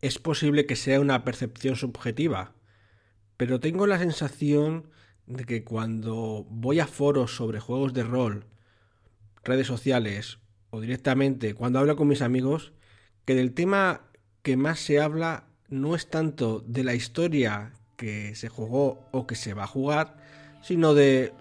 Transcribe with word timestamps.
es 0.00 0.18
posible 0.18 0.66
que 0.66 0.76
sea 0.76 1.00
una 1.00 1.24
percepción 1.24 1.76
subjetiva, 1.76 2.54
pero 3.36 3.60
tengo 3.60 3.86
la 3.86 3.98
sensación 3.98 4.90
de 5.26 5.44
que 5.44 5.64
cuando 5.64 6.46
voy 6.48 6.80
a 6.80 6.86
foros 6.86 7.34
sobre 7.36 7.60
juegos 7.60 7.92
de 7.94 8.04
rol, 8.04 8.46
redes 9.44 9.66
sociales 9.66 10.38
o 10.70 10.80
directamente 10.80 11.54
cuando 11.54 11.78
hablo 11.78 11.96
con 11.96 12.08
mis 12.08 12.22
amigos, 12.22 12.72
que 13.24 13.34
del 13.34 13.54
tema 13.54 14.02
que 14.42 14.56
más 14.56 14.78
se 14.78 15.00
habla 15.00 15.48
no 15.68 15.94
es 15.96 16.08
tanto 16.08 16.60
de 16.60 16.84
la 16.84 16.94
historia 16.94 17.72
que 17.96 18.34
se 18.34 18.48
jugó 18.48 19.08
o 19.10 19.26
que 19.26 19.34
se 19.34 19.54
va 19.54 19.64
a 19.64 19.68
jugar, 19.68 20.16
sino 20.62 20.94
de 20.94 21.32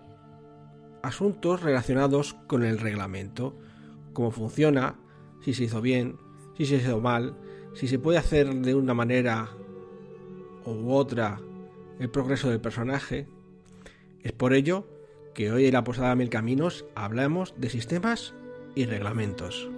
asuntos 1.03 1.61
relacionados 1.61 2.33
con 2.47 2.63
el 2.63 2.79
reglamento, 2.79 3.55
cómo 4.13 4.31
funciona, 4.31 4.95
si 5.43 5.53
se 5.53 5.65
hizo 5.65 5.81
bien, 5.81 6.17
si 6.57 6.65
se 6.65 6.77
hizo 6.77 6.99
mal, 6.99 7.37
si 7.75 7.87
se 7.87 7.99
puede 7.99 8.17
hacer 8.17 8.53
de 8.53 8.73
una 8.73 8.93
manera 8.93 9.49
u 10.66 10.91
otra 10.91 11.39
el 11.99 12.09
progreso 12.09 12.49
del 12.49 12.61
personaje. 12.61 13.27
Es 14.21 14.31
por 14.31 14.53
ello 14.53 14.88
que 15.33 15.52
hoy 15.52 15.67
en 15.67 15.73
la 15.73 15.83
Posada 15.83 16.16
Mil 16.16 16.30
Caminos 16.30 16.85
hablamos 16.95 17.53
de 17.57 17.69
sistemas 17.69 18.33
y 18.73 18.85
reglamentos. 18.85 19.69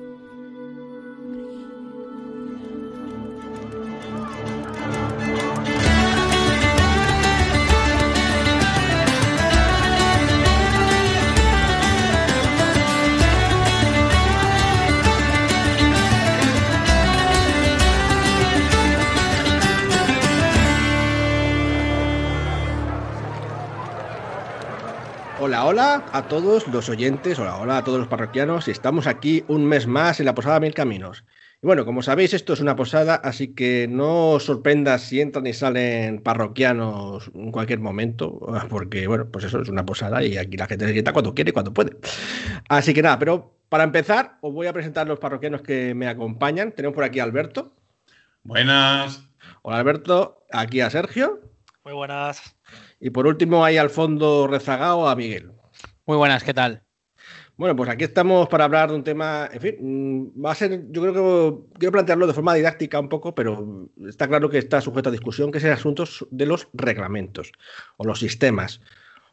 Hola, 25.77 26.03
a 26.11 26.27
todos 26.27 26.67
los 26.69 26.89
oyentes, 26.89 27.37
hola, 27.37 27.57
hola 27.57 27.77
a 27.77 27.83
todos 27.83 27.99
los 27.99 28.07
parroquianos. 28.07 28.67
Estamos 28.67 29.05
aquí 29.05 29.43
un 29.47 29.63
mes 29.63 29.85
más 29.85 30.19
en 30.19 30.25
la 30.25 30.33
Posada 30.33 30.59
Mil 30.59 30.73
Caminos. 30.73 31.23
Y 31.61 31.67
bueno, 31.67 31.85
como 31.85 32.01
sabéis, 32.01 32.33
esto 32.33 32.53
es 32.53 32.61
una 32.61 32.75
posada, 32.75 33.13
así 33.13 33.53
que 33.53 33.87
no 33.87 34.31
os 34.31 34.45
sorprendas 34.45 35.03
si 35.03 35.21
entran 35.21 35.45
y 35.45 35.53
salen 35.53 36.23
parroquianos 36.23 37.29
en 37.31 37.51
cualquier 37.51 37.79
momento, 37.79 38.39
porque 38.69 39.05
bueno, 39.05 39.27
pues 39.31 39.45
eso 39.45 39.61
es 39.61 39.69
una 39.69 39.85
posada 39.85 40.23
y 40.23 40.37
aquí 40.37 40.57
la 40.57 40.65
gente 40.65 40.87
se 40.87 40.93
sienta 40.93 41.13
cuando 41.13 41.35
quiere 41.35 41.51
y 41.51 41.53
cuando 41.53 41.75
puede. 41.75 41.95
Así 42.69 42.91
que 42.91 43.03
nada, 43.03 43.19
pero 43.19 43.55
para 43.69 43.83
empezar, 43.83 44.39
os 44.41 44.51
voy 44.51 44.65
a 44.65 44.73
presentar 44.73 45.07
los 45.07 45.19
parroquianos 45.19 45.61
que 45.61 45.93
me 45.93 46.07
acompañan. 46.07 46.71
Tenemos 46.71 46.95
por 46.95 47.03
aquí 47.03 47.19
a 47.19 47.23
Alberto. 47.23 47.75
Buenas. 48.41 49.29
Hola 49.61 49.77
Alberto, 49.77 50.43
aquí 50.51 50.81
a 50.81 50.89
Sergio. 50.89 51.39
Muy 51.83 51.93
buenas. 51.93 52.41
Y 52.99 53.11
por 53.11 53.27
último, 53.27 53.63
ahí 53.63 53.77
al 53.77 53.91
fondo 53.91 54.47
rezagado 54.47 55.07
a 55.07 55.15
Miguel. 55.15 55.51
Muy 56.07 56.15
buenas, 56.15 56.41
¿qué 56.41 56.53
tal? 56.53 56.83
Bueno, 57.57 57.75
pues 57.75 57.89
aquí 57.89 58.05
estamos 58.05 58.47
para 58.47 58.63
hablar 58.63 58.89
de 58.89 58.95
un 58.95 59.03
tema, 59.03 59.49
en 59.51 59.59
fin, 59.59 59.75
mm, 59.81 60.45
va 60.45 60.53
a 60.53 60.55
ser, 60.55 60.89
yo 60.89 61.01
creo 61.01 61.13
que 61.13 61.79
quiero 61.79 61.91
plantearlo 61.91 62.25
de 62.25 62.33
forma 62.33 62.53
didáctica 62.53 62.97
un 62.97 63.09
poco, 63.09 63.35
pero 63.35 63.89
está 64.07 64.25
claro 64.25 64.49
que 64.49 64.57
está 64.57 64.79
sujeto 64.79 65.09
a 65.09 65.11
discusión, 65.11 65.51
que 65.51 65.57
es 65.57 65.65
el 65.65 65.73
asunto 65.73 66.05
de 66.31 66.45
los 66.45 66.69
reglamentos 66.71 67.51
o 67.97 68.05
los 68.05 68.19
sistemas 68.19 68.79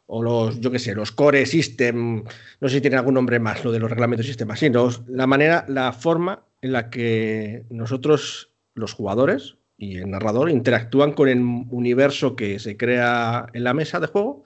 o 0.07 0.21
los, 0.21 0.59
yo 0.59 0.69
qué 0.69 0.79
sé, 0.79 0.93
los 0.95 1.13
core 1.13 1.45
system, 1.45 2.25
no 2.59 2.67
sé 2.67 2.75
si 2.75 2.81
tienen 2.81 2.99
algún 2.99 3.13
nombre 3.13 3.39
más, 3.39 3.63
lo 3.63 3.71
de 3.71 3.79
los 3.79 3.89
reglamentos 3.89 4.25
y 4.25 4.29
sistemas, 4.29 4.59
sino 4.59 4.89
la 5.07 5.27
manera, 5.27 5.63
la 5.69 5.93
forma 5.93 6.43
en 6.61 6.73
la 6.73 6.89
que 6.89 7.63
nosotros, 7.69 8.51
los 8.73 8.91
jugadores, 8.91 9.55
y 9.77 9.97
el 9.99 10.09
narrador 10.09 10.49
interactúan 10.49 11.13
con 11.13 11.29
el 11.29 11.39
universo 11.39 12.35
que 12.35 12.59
se 12.59 12.75
crea 12.75 13.47
en 13.53 13.63
la 13.63 13.73
mesa 13.73 14.01
de 14.01 14.07
juego, 14.07 14.43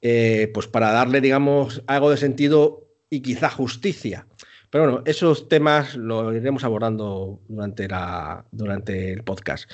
eh, 0.00 0.50
pues 0.52 0.66
para 0.66 0.92
darle, 0.92 1.20
digamos, 1.20 1.82
algo 1.86 2.10
de 2.10 2.16
sentido 2.16 2.86
y 3.10 3.20
quizá 3.20 3.50
justicia. 3.50 4.26
Pero 4.70 4.84
bueno, 4.84 5.02
esos 5.06 5.48
temas 5.48 5.94
los 5.94 6.34
iremos 6.34 6.64
abordando 6.64 7.40
durante, 7.48 7.88
la, 7.88 8.44
durante 8.50 9.12
el 9.12 9.22
podcast. 9.22 9.70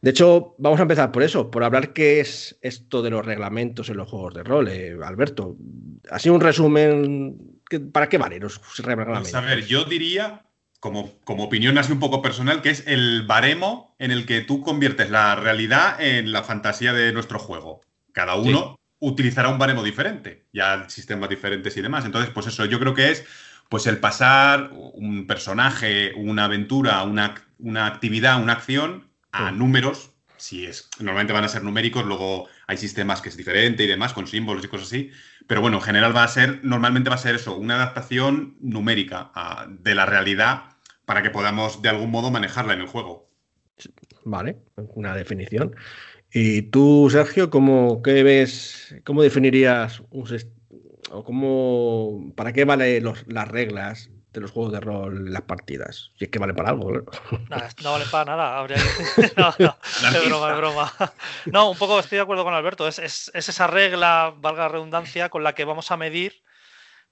De 0.00 0.10
hecho, 0.10 0.54
vamos 0.58 0.78
a 0.78 0.82
empezar 0.82 1.10
por 1.10 1.22
eso, 1.22 1.50
por 1.50 1.64
hablar 1.64 1.92
qué 1.92 2.20
es 2.20 2.56
esto 2.60 3.02
de 3.02 3.10
los 3.10 3.24
reglamentos 3.24 3.88
en 3.88 3.96
los 3.96 4.08
juegos 4.08 4.34
de 4.34 4.44
rol. 4.44 4.68
Eh, 4.68 4.96
Alberto, 5.02 5.56
así 6.10 6.28
un 6.28 6.40
resumen, 6.40 7.60
¿para 7.92 8.08
qué 8.08 8.18
valen 8.18 8.42
los 8.42 8.60
reglamentos? 8.78 9.22
Pues 9.22 9.34
a 9.34 9.40
ver, 9.40 9.66
yo 9.66 9.84
diría 9.84 10.44
como, 10.84 11.14
opinión 11.24 11.78
así 11.78 11.92
un 11.92 11.98
poco 11.98 12.20
personal, 12.20 12.60
que 12.60 12.68
es 12.68 12.86
el 12.86 13.22
baremo 13.22 13.96
en 13.98 14.10
el 14.10 14.26
que 14.26 14.42
tú 14.42 14.60
conviertes 14.60 15.10
la 15.10 15.34
realidad 15.34 15.98
en 15.98 16.30
la 16.30 16.42
fantasía 16.42 16.92
de 16.92 17.10
nuestro 17.10 17.38
juego. 17.38 17.80
Cada 18.12 18.34
uno 18.34 18.78
utilizará 19.04 19.48
un 19.48 19.58
baremo 19.58 19.82
diferente, 19.82 20.46
ya 20.52 20.88
sistemas 20.88 21.28
diferentes 21.28 21.76
y 21.76 21.82
demás. 21.82 22.04
Entonces, 22.04 22.30
pues 22.32 22.46
eso, 22.46 22.64
yo 22.64 22.78
creo 22.80 22.94
que 22.94 23.10
es 23.10 23.24
pues 23.68 23.86
el 23.86 23.98
pasar 23.98 24.70
un 24.72 25.26
personaje, 25.26 26.12
una 26.16 26.44
aventura, 26.44 27.02
una, 27.02 27.34
una 27.58 27.86
actividad, 27.86 28.42
una 28.42 28.54
acción 28.54 29.08
a 29.32 29.50
números. 29.50 30.10
Si 30.36 30.66
es, 30.66 30.90
normalmente 30.98 31.32
van 31.32 31.44
a 31.44 31.48
ser 31.48 31.62
numéricos, 31.62 32.04
luego 32.04 32.48
hay 32.66 32.76
sistemas 32.76 33.20
que 33.20 33.28
es 33.28 33.36
diferente 33.36 33.84
y 33.84 33.86
demás, 33.86 34.12
con 34.12 34.26
símbolos 34.26 34.64
y 34.64 34.68
cosas 34.68 34.88
así. 34.88 35.10
Pero 35.46 35.60
bueno, 35.60 35.78
en 35.78 35.82
general 35.82 36.14
va 36.14 36.24
a 36.24 36.28
ser, 36.28 36.60
normalmente 36.62 37.08
va 37.08 37.16
a 37.16 37.18
ser 37.18 37.34
eso, 37.34 37.56
una 37.56 37.76
adaptación 37.76 38.56
numérica 38.60 39.30
de 39.68 39.94
la 39.94 40.06
realidad 40.06 40.64
para 41.04 41.22
que 41.22 41.30
podamos 41.30 41.82
de 41.82 41.88
algún 41.88 42.10
modo 42.10 42.30
manejarla 42.30 42.74
en 42.74 42.80
el 42.80 42.86
juego. 42.86 43.28
Vale, 44.24 44.58
una 44.76 45.14
definición. 45.14 45.74
¿Y 46.36 46.62
tú, 46.62 47.08
Sergio, 47.12 47.48
cómo 47.48 48.02
qué 48.02 48.24
ves, 48.24 48.92
cómo 49.04 49.22
definirías 49.22 50.02
un 50.10 50.26
o 51.12 51.22
cómo 51.22 52.32
para 52.34 52.52
qué 52.52 52.64
valen 52.64 53.04
las 53.28 53.46
reglas 53.46 54.10
de 54.32 54.40
los 54.40 54.50
juegos 54.50 54.72
de 54.72 54.80
rol 54.80 55.28
en 55.28 55.32
las 55.32 55.42
partidas? 55.42 56.10
Si 56.18 56.24
es 56.24 56.32
que 56.32 56.40
vale 56.40 56.52
para 56.52 56.70
algo, 56.70 56.90
¿no? 56.90 57.04
no 57.84 57.92
vale 57.92 58.04
para 58.10 58.24
nada. 58.24 58.58
Habría 58.58 58.78
No, 59.36 59.54
no, 59.60 59.76
es 60.08 60.26
broma, 60.26 60.50
es 60.50 60.56
broma. 60.56 60.92
No, 61.46 61.70
un 61.70 61.78
poco 61.78 62.00
estoy 62.00 62.16
de 62.16 62.22
acuerdo 62.22 62.42
con 62.42 62.52
Alberto. 62.52 62.88
Es, 62.88 62.98
es, 62.98 63.30
es 63.32 63.48
esa 63.48 63.68
regla, 63.68 64.34
valga 64.36 64.64
la 64.64 64.68
redundancia, 64.70 65.28
con 65.28 65.44
la 65.44 65.54
que 65.54 65.64
vamos 65.64 65.92
a 65.92 65.96
medir 65.96 66.42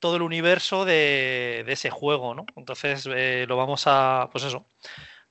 todo 0.00 0.16
el 0.16 0.22
universo 0.22 0.84
de, 0.84 1.65
ese 1.69 1.91
juego, 1.91 2.34
¿no? 2.34 2.44
Entonces 2.56 3.09
eh, 3.09 3.44
lo 3.47 3.56
vamos 3.56 3.84
a, 3.87 4.31
pues 4.33 4.43
eso, 4.43 4.66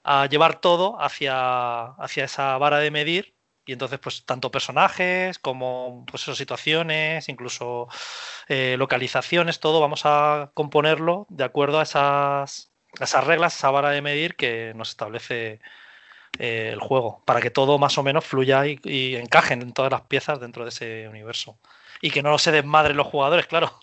a 0.02 0.28
llevar 0.28 0.62
todo 0.62 0.96
hacia, 1.02 1.88
hacia 1.88 2.24
esa 2.24 2.58
vara 2.58 2.80
de 2.80 2.90
medir 2.90 3.41
y 3.66 3.74
entonces 3.74 4.00
pues 4.00 4.26
tanto 4.26 4.52
personajes 4.52 5.40
como 5.40 6.06
pues 6.10 6.24
situaciones, 6.24 7.30
incluso 7.30 7.88
eh, 8.48 8.76
localizaciones, 8.78 9.60
todo 9.60 9.80
vamos 9.80 10.02
a 10.06 10.52
componerlo 10.54 11.28
de 11.30 11.44
acuerdo 11.44 11.80
a 11.80 11.84
esas, 11.84 12.72
esas 13.00 13.24
reglas, 13.26 13.56
esa 13.56 13.72
vara 13.72 13.92
de 13.92 14.02
medir 14.02 14.36
que 14.36 14.74
nos 14.76 14.90
establece 14.90 15.60
eh, 16.40 16.70
el 16.74 16.80
juego, 16.80 17.24
para 17.26 17.42
que 17.42 17.52
todo 17.52 17.78
más 17.78 17.98
o 17.98 18.04
menos 18.04 18.26
fluya 18.26 18.66
y, 18.66 18.80
y 18.84 19.16
encajen 19.16 19.62
en 19.62 19.74
todas 19.74 19.92
las 19.92 20.02
piezas 20.02 20.40
dentro 20.40 20.64
de 20.64 20.70
ese 20.70 21.08
universo. 21.08 21.60
Y 22.02 22.10
que 22.12 22.24
no 22.24 22.38
se 22.40 22.52
desmadren 22.52 22.98
los 22.98 23.08
jugadores, 23.08 23.48
claro. 23.48 23.80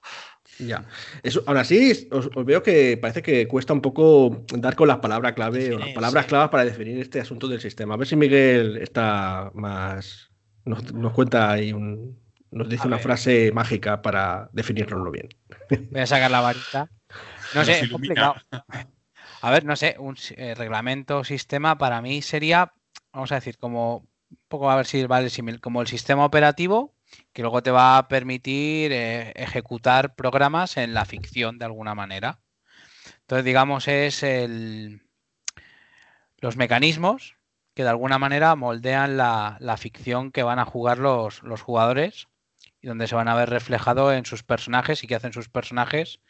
Ya. 0.58 0.84
Eso, 1.22 1.42
ahora 1.46 1.64
sí, 1.64 2.08
os, 2.10 2.30
veo 2.44 2.62
que 2.62 2.96
parece 2.96 3.22
que 3.22 3.46
cuesta 3.46 3.72
un 3.72 3.80
poco 3.80 4.44
dar 4.54 4.74
con 4.74 4.88
las 4.88 4.98
palabras 4.98 5.34
clave 5.34 5.74
o 5.74 5.78
las 5.78 5.91
palabras 5.91 6.26
claves 6.26 6.50
para 6.50 6.64
definir 6.64 6.98
este 6.98 7.20
asunto 7.20 7.48
del 7.48 7.60
sistema. 7.60 7.94
A 7.94 7.96
ver 7.96 8.06
si 8.06 8.16
Miguel 8.16 8.76
está 8.78 9.50
más. 9.54 10.30
Nos, 10.64 10.82
cuenta 11.12 11.50
ahí 11.52 11.72
un. 11.72 12.19
Nos 12.50 12.69
dice 12.69 12.86
una 12.86 12.98
frase 12.98 13.52
mágica 13.52 14.00
para 14.00 14.48
definirlo 14.52 15.10
bien. 15.10 15.28
Voy 15.91 16.00
a 16.00 16.06
sacar 16.06 16.30
la 16.30 16.41
varita. 16.41 16.90
No 17.54 17.64
sé, 17.64 17.80
es 17.80 17.88
complicado. 17.88 18.34
A 19.40 19.50
ver, 19.50 19.64
no 19.64 19.75
sé, 19.75 19.96
un 19.98 20.16
eh, 20.36 20.54
reglamento 20.54 21.25
sistema 21.25 21.78
para 21.78 22.02
mí 22.02 22.20
sería, 22.20 22.75
vamos 23.10 23.32
a 23.32 23.37
decir, 23.37 23.56
como 23.56 24.06
un 24.31 24.38
poco 24.49 24.70
a 24.70 24.76
ver 24.76 24.84
si 24.84 25.06
vale 25.06 25.31
como 25.62 25.81
el 25.81 25.87
sistema 25.87 26.26
operativo 26.26 26.94
que 27.32 27.43
luego 27.43 27.62
te 27.62 27.70
va 27.70 27.99
a 27.99 28.08
permitir 28.08 28.93
eh, 28.93 29.32
ejecutar 29.37 30.14
programas 30.14 30.76
en 30.76 30.94
la 30.94 31.05
ficción 31.05 31.58
de 31.58 31.64
alguna 31.64 31.94
manera. 31.94 32.40
Entonces, 33.20 33.44
digamos, 33.44 33.88
es 33.88 34.22
el, 34.22 35.02
los 36.38 36.56
mecanismos 36.56 37.37
que 37.75 37.84
de 37.84 37.90
alguna 37.90 38.19
manera 38.19 38.56
moldean 38.56 39.16
la, 39.16 39.76
ficción 39.78 40.32
que 40.32 40.43
van 40.43 40.58
a 40.58 40.64
jugar 40.64 40.99
los, 40.99 41.43
los, 41.43 41.62
jugadores 41.62 42.28
y 42.81 42.88
donde 42.88 43.06
se 43.06 43.14
van 43.14 43.28
a 43.28 43.37
ver 43.37 43.50
reflejado 43.50 44.12
en 44.12 44.25
sus 44.25 44.43
personajes 44.43 45.05
y 45.05 45.06
que 45.06 45.14
hacen 45.14 45.32
sus 45.32 45.49
personajes 45.49 46.20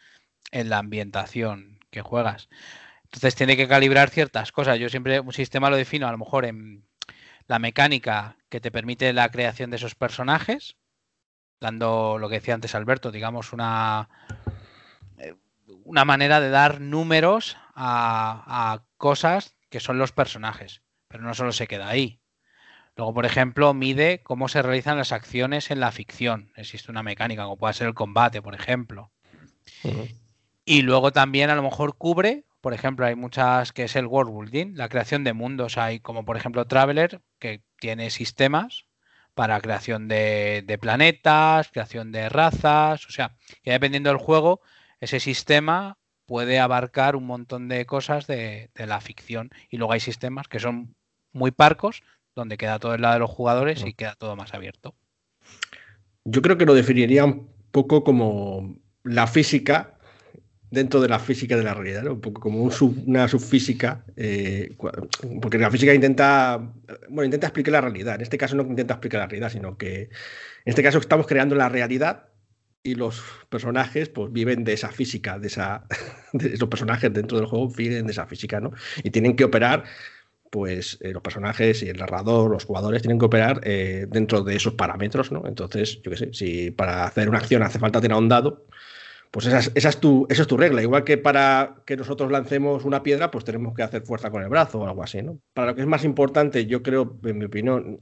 en 0.50 0.68
la 0.68 0.78
ambientación 0.78 1.80
que 1.90 2.02
juegas. 2.02 2.48
Entonces 3.04 3.34
tiene 3.34 3.56
que 3.56 3.68
calibrar 3.68 4.10
ciertas 4.10 4.52
cosas. 4.52 4.78
Yo 4.78 4.88
siempre 4.88 5.20
un 5.20 5.32
sistema 5.32 5.70
lo 5.70 5.76
defino 5.76 6.06
a 6.06 6.12
lo 6.12 6.18
mejor 6.18 6.44
en 6.44 6.87
la 7.48 7.58
mecánica 7.58 8.36
que 8.50 8.60
te 8.60 8.70
permite 8.70 9.12
la 9.12 9.30
creación 9.30 9.70
de 9.70 9.76
esos 9.76 9.94
personajes, 9.94 10.76
dando 11.60 12.18
lo 12.18 12.28
que 12.28 12.36
decía 12.36 12.54
antes 12.54 12.74
Alberto, 12.74 13.10
digamos, 13.10 13.52
una, 13.52 14.08
eh, 15.16 15.34
una 15.84 16.04
manera 16.04 16.40
de 16.40 16.50
dar 16.50 16.80
números 16.80 17.56
a, 17.74 18.82
cosas 18.96 19.56
que 19.70 19.80
son 19.80 19.98
los 19.98 20.12
personajes. 20.12 20.82
pero 21.08 21.24
no 21.24 21.32
solo 21.32 21.52
se 21.52 21.66
queda 21.66 21.88
ahí. 21.88 22.20
Luego, 22.94 23.14
por 23.14 23.24
ejemplo, 23.24 23.72
mide 23.72 24.22
cómo 24.22 24.48
se 24.48 24.60
realizan 24.60 24.98
las 24.98 25.12
acciones 25.12 25.70
en 25.70 25.80
la 25.80 25.90
ficción. 25.90 26.52
Existe 26.56 26.90
una 26.90 27.02
mecánica, 27.02 27.44
como 27.44 27.56
puede 27.56 27.72
ser 27.72 27.86
el 27.86 27.94
combate, 27.94 28.42
por 28.42 28.54
ejemplo. 28.54 29.10
Y 30.64 30.82
luego 30.82 31.12
también 31.12 31.48
a 31.48 31.54
lo 31.54 31.62
mejor 31.62 31.96
cubre, 31.96 32.44
por 32.68 32.74
ejemplo, 32.74 33.06
hay 33.06 33.14
muchas 33.14 33.72
que 33.72 33.84
es 33.84 33.96
el 33.96 34.04
world 34.04 34.30
building, 34.30 34.76
la 34.76 34.90
creación 34.90 35.24
de 35.24 35.32
mundos. 35.32 35.78
Hay 35.78 36.00
como 36.00 36.26
por 36.26 36.36
ejemplo 36.36 36.66
Traveler, 36.66 37.22
que 37.38 37.62
tiene 37.80 38.10
sistemas 38.10 38.84
para 39.32 39.58
creación 39.62 40.06
de, 40.06 40.78
planetas, 40.78 41.70
creación 41.70 42.12
de 42.12 42.28
razas. 42.28 43.06
O 43.06 43.10
sea, 43.10 43.34
que 43.62 43.70
dependiendo 43.70 44.10
del 44.10 44.18
juego, 44.18 44.60
ese 45.00 45.18
sistema 45.18 45.96
puede 46.26 46.60
abarcar 46.60 47.16
un 47.16 47.24
montón 47.24 47.68
de 47.68 47.86
cosas 47.86 48.26
de, 48.26 48.68
de 48.74 48.86
la 48.86 49.00
ficción. 49.00 49.48
Y 49.70 49.78
luego 49.78 49.94
hay 49.94 50.00
sistemas 50.00 50.46
que 50.46 50.60
son 50.60 50.94
muy 51.32 51.52
parcos, 51.52 52.02
donde 52.34 52.58
queda 52.58 52.78
todo 52.78 52.94
el 52.94 53.00
lado 53.00 53.14
de 53.14 53.20
los 53.20 53.30
jugadores 53.30 53.82
y 53.82 53.94
queda 53.94 54.14
todo 54.14 54.36
más 54.36 54.52
abierto. 54.52 54.94
Yo 56.24 56.42
creo 56.42 56.58
que 56.58 56.66
lo 56.66 56.74
definiría 56.74 57.24
un 57.24 57.50
poco 57.70 58.04
como 58.04 58.76
la 59.04 59.26
física 59.26 59.97
dentro 60.70 61.00
de 61.00 61.08
la 61.08 61.18
física 61.18 61.56
de 61.56 61.62
la 61.62 61.74
realidad, 61.74 62.06
un 62.06 62.20
poco 62.20 62.40
como 62.40 62.70
una 63.06 63.28
subfísica, 63.28 64.04
eh, 64.16 64.76
porque 65.40 65.58
la 65.58 65.70
física 65.70 65.94
intenta, 65.94 66.72
bueno, 67.08 67.24
intenta 67.24 67.46
explicar 67.46 67.72
la 67.72 67.80
realidad. 67.80 68.16
En 68.16 68.20
este 68.22 68.38
caso 68.38 68.56
no 68.56 68.62
intenta 68.62 68.94
explicar 68.94 69.20
la 69.20 69.26
realidad, 69.26 69.50
sino 69.50 69.78
que 69.78 70.02
en 70.02 70.10
este 70.64 70.82
caso 70.82 70.98
estamos 70.98 71.26
creando 71.26 71.54
la 71.54 71.68
realidad 71.68 72.28
y 72.82 72.94
los 72.94 73.22
personajes 73.48 74.08
pues 74.08 74.32
viven 74.32 74.64
de 74.64 74.74
esa 74.74 74.90
física, 74.90 75.38
de 75.38 75.48
esa, 75.48 75.86
de 76.32 76.54
esos 76.54 76.68
personajes 76.68 77.12
dentro 77.12 77.38
del 77.38 77.46
juego 77.46 77.70
viven 77.70 78.06
de 78.06 78.12
esa 78.12 78.26
física, 78.26 78.60
¿no? 78.60 78.72
Y 79.02 79.10
tienen 79.10 79.36
que 79.36 79.44
operar 79.44 79.84
pues 80.50 80.98
eh, 81.02 81.12
los 81.12 81.22
personajes 81.22 81.82
y 81.82 81.88
el 81.88 81.98
narrador, 81.98 82.50
los 82.50 82.64
jugadores 82.64 83.02
tienen 83.02 83.18
que 83.18 83.26
operar 83.26 83.60
eh, 83.64 84.06
dentro 84.08 84.42
de 84.42 84.56
esos 84.56 84.74
parámetros, 84.74 85.30
¿no? 85.30 85.46
Entonces, 85.46 86.00
yo 86.02 86.10
qué 86.10 86.16
sé, 86.16 86.32
si 86.32 86.70
para 86.70 87.04
hacer 87.04 87.28
una 87.28 87.38
acción 87.38 87.62
hace 87.62 87.78
falta 87.78 88.00
tener 88.00 88.16
un 88.16 88.28
dado, 88.28 88.66
pues 89.30 89.46
esa 89.46 89.88
es, 89.88 90.00
tu, 90.00 90.26
esa 90.30 90.42
es 90.42 90.48
tu 90.48 90.56
regla. 90.56 90.82
Igual 90.82 91.04
que 91.04 91.18
para 91.18 91.82
que 91.86 91.96
nosotros 91.96 92.30
lancemos 92.30 92.84
una 92.84 93.02
piedra, 93.02 93.30
pues 93.30 93.44
tenemos 93.44 93.74
que 93.74 93.82
hacer 93.82 94.02
fuerza 94.02 94.30
con 94.30 94.42
el 94.42 94.48
brazo 94.48 94.80
o 94.80 94.86
algo 94.86 95.02
así, 95.02 95.22
¿no? 95.22 95.38
Para 95.54 95.68
lo 95.68 95.74
que 95.74 95.82
es 95.82 95.86
más 95.86 96.04
importante, 96.04 96.66
yo 96.66 96.82
creo, 96.82 97.18
en 97.24 97.38
mi 97.38 97.44
opinión, 97.44 97.98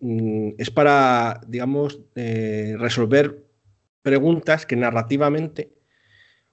mm, 0.00 0.50
es 0.58 0.70
para, 0.70 1.40
digamos, 1.46 2.00
eh, 2.14 2.74
resolver 2.78 3.44
preguntas 4.02 4.66
que 4.66 4.76
narrativamente 4.76 5.72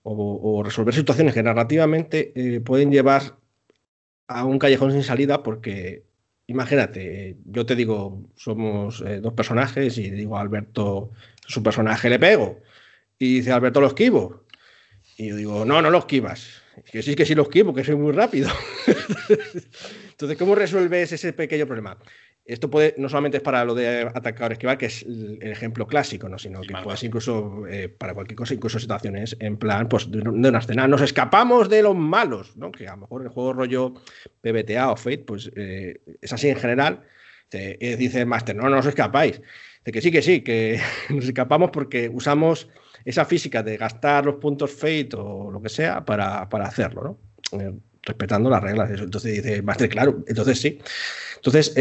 o, 0.03 0.63
resolver 0.63 0.93
situaciones 0.93 1.33
que 1.33 1.43
narrativamente 1.43 2.61
pueden 2.65 2.91
llevar 2.91 3.39
a 4.29 4.45
un 4.45 4.59
callejón 4.59 4.91
sin 4.91 5.03
salida 5.03 5.43
porque, 5.43 6.05
imagínate, 6.47 7.37
yo 7.45 7.65
te 7.65 7.75
digo, 7.75 8.29
somos 8.35 9.01
eh, 9.01 9.19
dos 9.19 9.33
personajes 9.33 9.97
y 9.97 10.09
digo 10.11 10.37
Alberto, 10.37 11.11
su 11.45 11.63
personaje 11.63 12.09
le 12.09 12.19
pego. 12.19 12.59
Y 13.19 13.35
dice 13.35 13.51
Alberto, 13.51 13.81
lo 13.81 13.87
esquivo. 13.87 14.45
Y 15.17 15.27
yo 15.27 15.35
digo, 15.35 15.65
no, 15.65 15.81
no 15.81 15.89
lo 15.89 15.99
esquivas. 15.99 16.61
Que 16.89 17.03
sí, 17.03 17.13
que 17.13 17.25
sí 17.25 17.35
lo 17.35 17.43
esquivo, 17.43 17.73
que 17.73 17.83
soy 17.83 17.95
muy 17.95 18.13
rápido. 18.13 18.49
Entonces, 20.11 20.37
¿cómo 20.37 20.55
resuelves 20.55 21.11
ese 21.11 21.33
pequeño 21.33 21.67
problema? 21.67 21.97
Esto 22.45 22.69
puede, 22.69 22.95
no 22.97 23.09
solamente 23.09 23.37
es 23.37 23.43
para 23.43 23.63
lo 23.63 23.75
de 23.75 24.09
atacar 24.15 24.49
o 24.49 24.53
esquivar, 24.53 24.77
que 24.77 24.87
es 24.87 25.03
el 25.03 25.51
ejemplo 25.51 25.85
clásico, 25.85 26.27
¿no? 26.29 26.39
sino 26.39 26.61
que 26.61 26.73
puede 26.81 26.97
ser 26.97 27.07
incluso 27.07 27.67
eh, 27.67 27.89
para 27.89 28.15
cualquier 28.15 28.37
cosa, 28.37 28.55
incluso 28.55 28.79
situaciones 28.79 29.37
en 29.39 29.57
plan 29.57 29.87
pues, 29.87 30.09
de, 30.09 30.21
una 30.21 30.57
escena. 30.57 30.87
Nos 30.87 31.01
escapamos 31.01 31.69
de 31.69 31.83
los 31.83 31.95
malos, 31.95 32.57
¿no? 32.57 32.71
que 32.71 32.87
a 32.87 32.91
lo 32.91 33.01
mejor 33.01 33.21
el 33.23 33.29
juego 33.29 33.53
rollo 33.53 33.93
PBTA 34.41 34.91
o 34.91 34.95
Fate 34.95 35.19
pues, 35.19 35.51
eh, 35.55 36.01
es 36.21 36.33
así 36.33 36.49
en 36.49 36.55
general. 36.55 37.03
Eh, 37.51 37.95
dice 37.99 38.21
el 38.21 38.25
máster, 38.25 38.55
no, 38.55 38.69
no 38.69 38.79
os 38.79 38.85
escapáis. 38.85 39.41
Dice 39.85 39.91
que 39.91 40.01
sí, 40.01 40.11
que 40.11 40.21
sí, 40.21 40.41
que 40.41 40.79
nos 41.09 41.25
escapamos 41.25 41.69
porque 41.71 42.09
usamos 42.09 42.67
esa 43.09 43.25
física 43.25 43.63
de 43.63 43.75
gastar 43.75 44.23
los 44.23 44.35
puntos 44.35 44.71
Fate 44.71 45.09
o 45.15 45.49
lo 45.49 45.59
que 45.59 45.69
sea 45.69 46.05
para, 46.05 46.47
para 46.47 46.67
hacerlo, 46.67 47.17
¿no? 47.51 47.79
respetando 48.03 48.51
las 48.51 48.61
reglas. 48.61 48.91
Entonces 48.91 49.33
dice 49.33 49.55
el 49.55 49.63
máster, 49.63 49.89
claro, 49.89 50.23
entonces 50.27 50.61
sí. 50.61 50.79
Entonces, 51.37 51.73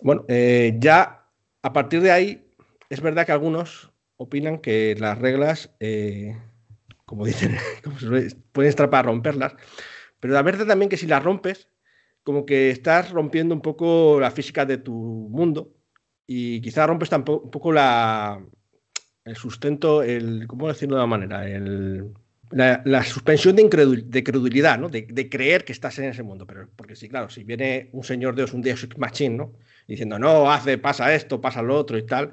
bueno, 0.00 0.24
eh, 0.28 0.76
ya 0.78 1.26
a 1.60 1.72
partir 1.72 2.02
de 2.02 2.12
ahí, 2.12 2.48
es 2.88 3.00
verdad 3.00 3.26
que 3.26 3.32
algunos 3.32 3.90
opinan 4.16 4.58
que 4.58 4.94
las 4.96 5.18
reglas, 5.18 5.70
eh, 5.80 6.36
como 7.04 7.26
dicen, 7.26 7.56
pueden 8.52 8.68
estar 8.68 8.90
para 8.90 9.02
romperlas, 9.02 9.54
pero 10.20 10.34
la 10.34 10.42
verdad 10.42 10.66
también 10.66 10.88
que 10.88 10.96
si 10.96 11.08
las 11.08 11.24
rompes, 11.24 11.68
como 12.22 12.46
que 12.46 12.70
estás 12.70 13.10
rompiendo 13.10 13.56
un 13.56 13.60
poco 13.60 14.20
la 14.20 14.30
física 14.30 14.64
de 14.64 14.78
tu 14.78 14.92
mundo 14.92 15.74
y 16.28 16.60
quizás 16.60 16.86
rompes 16.86 17.10
tampoco, 17.10 17.44
un 17.44 17.50
poco 17.50 17.72
la, 17.72 18.40
el 19.24 19.36
sustento, 19.36 20.02
el, 20.02 20.46
¿cómo 20.46 20.68
decirlo 20.68 20.96
de 20.96 21.02
una 21.02 21.06
manera? 21.06 21.48
El, 21.48 22.12
la, 22.50 23.02
suspensión 23.04 23.56
de, 23.56 23.68
credulidad, 23.68 24.78
¿no? 24.78 24.88
De, 24.88 25.28
creer 25.28 25.64
que 25.64 25.72
estás 25.72 25.98
en 25.98 26.06
ese 26.06 26.22
mundo. 26.22 26.46
Pero, 26.46 26.68
porque 26.76 26.96
sí, 26.96 27.08
claro, 27.08 27.30
si 27.30 27.44
viene 27.44 27.88
un 27.92 28.04
señor 28.04 28.34
Dios, 28.34 28.52
un 28.52 28.62
Deus 28.62 28.86
Machine, 28.98 29.36
¿no? 29.36 29.52
Diciendo, 29.88 30.18
no, 30.18 30.50
hace, 30.50 30.78
pasa 30.78 31.14
esto, 31.14 31.40
pasa 31.40 31.62
lo 31.62 31.76
otro 31.76 31.96
y 31.96 32.04
tal, 32.04 32.32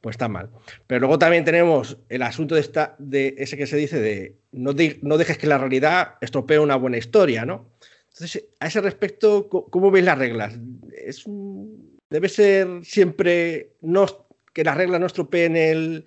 pues 0.00 0.14
está 0.14 0.28
mal. 0.28 0.50
Pero 0.86 1.00
luego 1.00 1.18
también 1.18 1.44
tenemos 1.44 1.98
el 2.08 2.22
asunto 2.22 2.54
de, 2.54 2.60
esta, 2.60 2.94
de 2.98 3.34
ese 3.38 3.56
que 3.56 3.66
se 3.66 3.76
dice 3.76 4.00
de 4.00 4.36
no, 4.52 4.72
no 5.02 5.18
dejes 5.18 5.38
que 5.38 5.46
la 5.46 5.58
realidad 5.58 6.14
estropee 6.20 6.58
una 6.58 6.76
buena 6.76 6.98
historia, 6.98 7.44
¿no? 7.44 7.70
Entonces, 8.12 8.44
a 8.60 8.68
ese 8.68 8.80
respecto, 8.80 9.48
¿cómo 9.48 9.90
veis 9.90 10.06
las 10.06 10.16
reglas? 10.16 10.58
Es 10.96 11.24
debe 12.08 12.28
ser 12.28 12.82
siempre 12.82 13.72
no, 13.82 14.06
que 14.54 14.64
las 14.64 14.76
reglas 14.76 15.00
no 15.00 15.06
estropeen 15.06 15.56
el, 15.56 16.06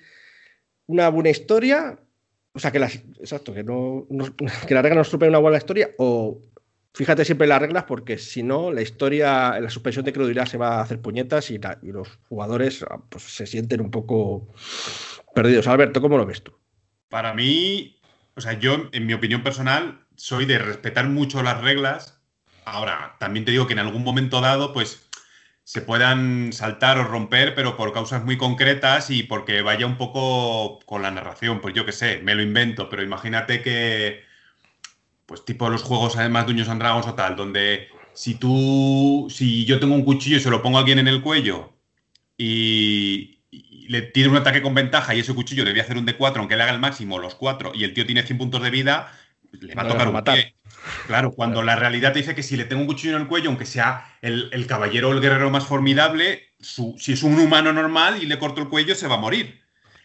una 0.90 1.10
buena 1.10 1.30
historia 1.30 2.00
o 2.54 2.60
sea, 2.60 2.72
que 2.72 2.80
las, 2.80 2.96
exacto, 2.96 3.54
que, 3.54 3.64
no, 3.64 4.08
que 4.68 4.74
la 4.74 4.82
regla 4.82 4.96
no 4.96 5.02
estropee 5.02 5.30
una 5.30 5.38
buena 5.38 5.58
historia 5.58 5.92
o 5.98 6.42
fíjate 6.94 7.24
siempre 7.24 7.46
en 7.46 7.50
las 7.50 7.62
reglas 7.62 7.84
porque 7.84 8.18
si 8.18 8.44
no, 8.44 8.72
la 8.72 8.82
historia, 8.82 9.60
la 9.60 9.70
suspensión 9.70 10.06
de 10.06 10.14
credibilidad 10.14 10.46
se 10.46 10.58
va 10.58 10.78
a 10.78 10.82
hacer 10.82 11.00
puñetas 11.02 11.52
y, 11.52 11.60
los 11.84 12.20
jugadores 12.28 12.84
ah, 12.90 13.00
pues, 13.10 13.24
se 13.24 13.46
sienten 13.46 13.82
un 13.82 13.92
poco 13.92 14.48
perdidos. 15.36 15.68
Alberto, 15.68 16.02
¿cómo 16.02 16.18
lo 16.18 16.26
ves 16.26 16.44
tú? 16.44 16.54
Para 17.08 17.34
mí, 17.34 17.98
o 18.36 18.42
sea, 18.42 18.54
yo, 18.54 18.90
en 18.92 19.06
mi 19.06 19.14
opinión 19.14 19.44
personal, 19.44 20.06
soy 20.16 20.46
de 20.46 20.60
respetar 20.60 21.08
mucho 21.08 21.42
las 21.44 21.62
reglas. 21.62 22.22
Ahora, 22.66 23.16
también 23.20 23.46
te 23.46 23.52
digo 23.52 23.68
que 23.68 23.74
en 23.74 23.80
algún 23.80 24.04
momento 24.04 24.42
dado, 24.42 24.74
pues 24.74 25.09
se 25.70 25.84
puedan 25.84 26.52
saltar 26.52 26.98
o 26.98 27.04
romper, 27.04 27.54
pero 27.54 27.78
por 27.78 27.94
causas 27.94 28.26
muy 28.26 28.38
concretas 28.38 29.12
y 29.12 29.22
porque 29.22 29.62
vaya 29.62 29.86
un 29.86 29.98
poco 29.98 30.80
con 30.88 31.04
la 31.04 31.12
narración. 31.12 31.62
Pues 31.62 31.76
yo 31.76 31.86
qué 31.86 31.92
sé, 31.92 32.22
me 32.24 32.34
lo 32.34 32.42
invento, 32.42 32.90
pero 32.90 33.04
imagínate 33.04 33.62
que, 33.62 34.24
pues 35.28 35.46
tipo 35.46 35.70
los 35.70 35.84
juegos 35.84 36.18
además 36.18 36.48
de 36.48 36.54
Dungeons 36.54 36.70
and 36.72 36.82
Dragons 36.82 37.06
o 37.06 37.14
tal, 37.14 37.36
donde 37.36 37.88
si 38.14 38.34
tú, 38.34 39.28
si 39.30 39.64
yo 39.66 39.80
tengo 39.80 39.94
un 39.94 40.06
cuchillo 40.06 40.38
y 40.38 40.40
se 40.40 40.50
lo 40.50 40.64
pongo 40.64 40.78
a 40.78 40.80
alguien 40.80 40.98
en 40.98 41.08
el 41.08 41.22
cuello 41.22 41.72
y, 42.36 43.38
le 43.90 44.02
tiene 44.02 44.30
un 44.30 44.38
ataque 44.38 44.64
con 44.64 44.74
ventaja 44.74 45.14
y 45.14 45.20
ese 45.20 45.36
cuchillo 45.36 45.64
le 45.66 45.72
voy 45.72 45.82
a 45.82 45.84
hacer 45.84 45.98
un 45.98 46.08
D4, 46.08 46.38
aunque 46.38 46.56
le 46.56 46.64
haga 46.64 46.74
el 46.74 46.80
máximo, 46.80 47.20
los 47.20 47.36
cuatro, 47.36 47.74
y 47.76 47.84
el 47.84 47.94
tío 47.94 48.08
tiene 48.08 48.24
100 48.24 48.40
puntos 48.40 48.64
de 48.64 48.72
vida, 48.72 49.12
le 49.52 49.76
va 49.76 49.84
a 49.84 49.88
tocar 49.88 50.08
un 50.08 50.14
matar. 50.14 50.40
Claro, 51.08 51.32
cuando 51.32 51.64
la 51.64 51.76
realidad 51.76 52.14
te 52.14 52.20
dice 52.20 52.36
que 52.36 52.44
si 52.44 52.58
le 52.58 52.66
tengo 52.66 52.82
un 52.82 52.88
cuchillo 52.88 53.16
en 53.16 53.24
el 53.24 53.28
cuello, 53.28 53.50
aunque 53.50 53.66
sea 53.66 54.18
el, 54.22 54.66
caballero 54.68 55.10
o 55.10 55.14
el 55.14 55.22
guerrero 55.22 55.50
más 55.50 55.66
formidable, 55.66 56.50
si 56.60 57.14
es 57.14 57.24
un 57.24 57.40
humano 57.40 57.74
normal 57.74 58.22
y 58.22 58.26
le 58.26 58.40
corto 58.40 58.62
el 58.62 58.70
cuello, 58.70 58.96
se 58.96 59.08
va 59.08 59.16
a 59.16 59.20
morir. 59.20 59.60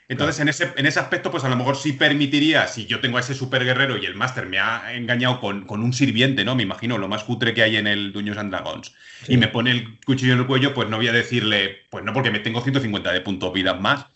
Entonces, 0.06 0.38
en, 0.40 0.48
ese, 0.48 0.72
en 0.76 0.84
ese 0.84 1.00
aspecto, 1.00 1.30
pues 1.30 1.44
a 1.44 1.48
lo 1.48 1.56
mejor 1.56 1.76
sí 1.76 1.94
permitiría, 1.94 2.66
si 2.68 2.84
yo 2.84 3.00
tengo 3.00 3.16
a 3.16 3.20
ese 3.20 3.34
super 3.34 3.64
guerrero 3.64 3.96
y 3.96 4.04
el 4.04 4.14
máster 4.14 4.46
me 4.46 4.58
ha 4.58 4.92
engañado 4.92 5.40
con, 5.40 5.64
un 5.68 5.92
sirviente, 5.94 6.44
¿no? 6.44 6.54
Me 6.54 6.62
imagino, 6.62 6.98
lo 6.98 7.08
más 7.08 7.24
cutre 7.24 7.54
que 7.54 7.62
hay 7.62 7.76
en 7.76 7.86
el 7.86 8.12
Dungeons 8.12 8.38
and 8.38 8.50
Dragons, 8.50 8.94
y 9.28 9.38
me 9.38 9.48
pone 9.48 9.70
el 9.70 9.98
cuchillo 10.04 10.34
en 10.34 10.40
el 10.40 10.46
cuello, 10.46 10.74
pues 10.74 10.90
no 10.90 10.98
voy 10.98 11.08
a 11.08 11.12
decirle, 11.12 11.84
pues 11.88 12.04
no, 12.04 12.12
porque 12.12 12.30
me 12.30 12.40
tengo 12.40 12.60
150 12.60 13.12
de 13.12 13.20
puntos 13.22 13.52
vida 13.54 13.74
más. 13.74 14.06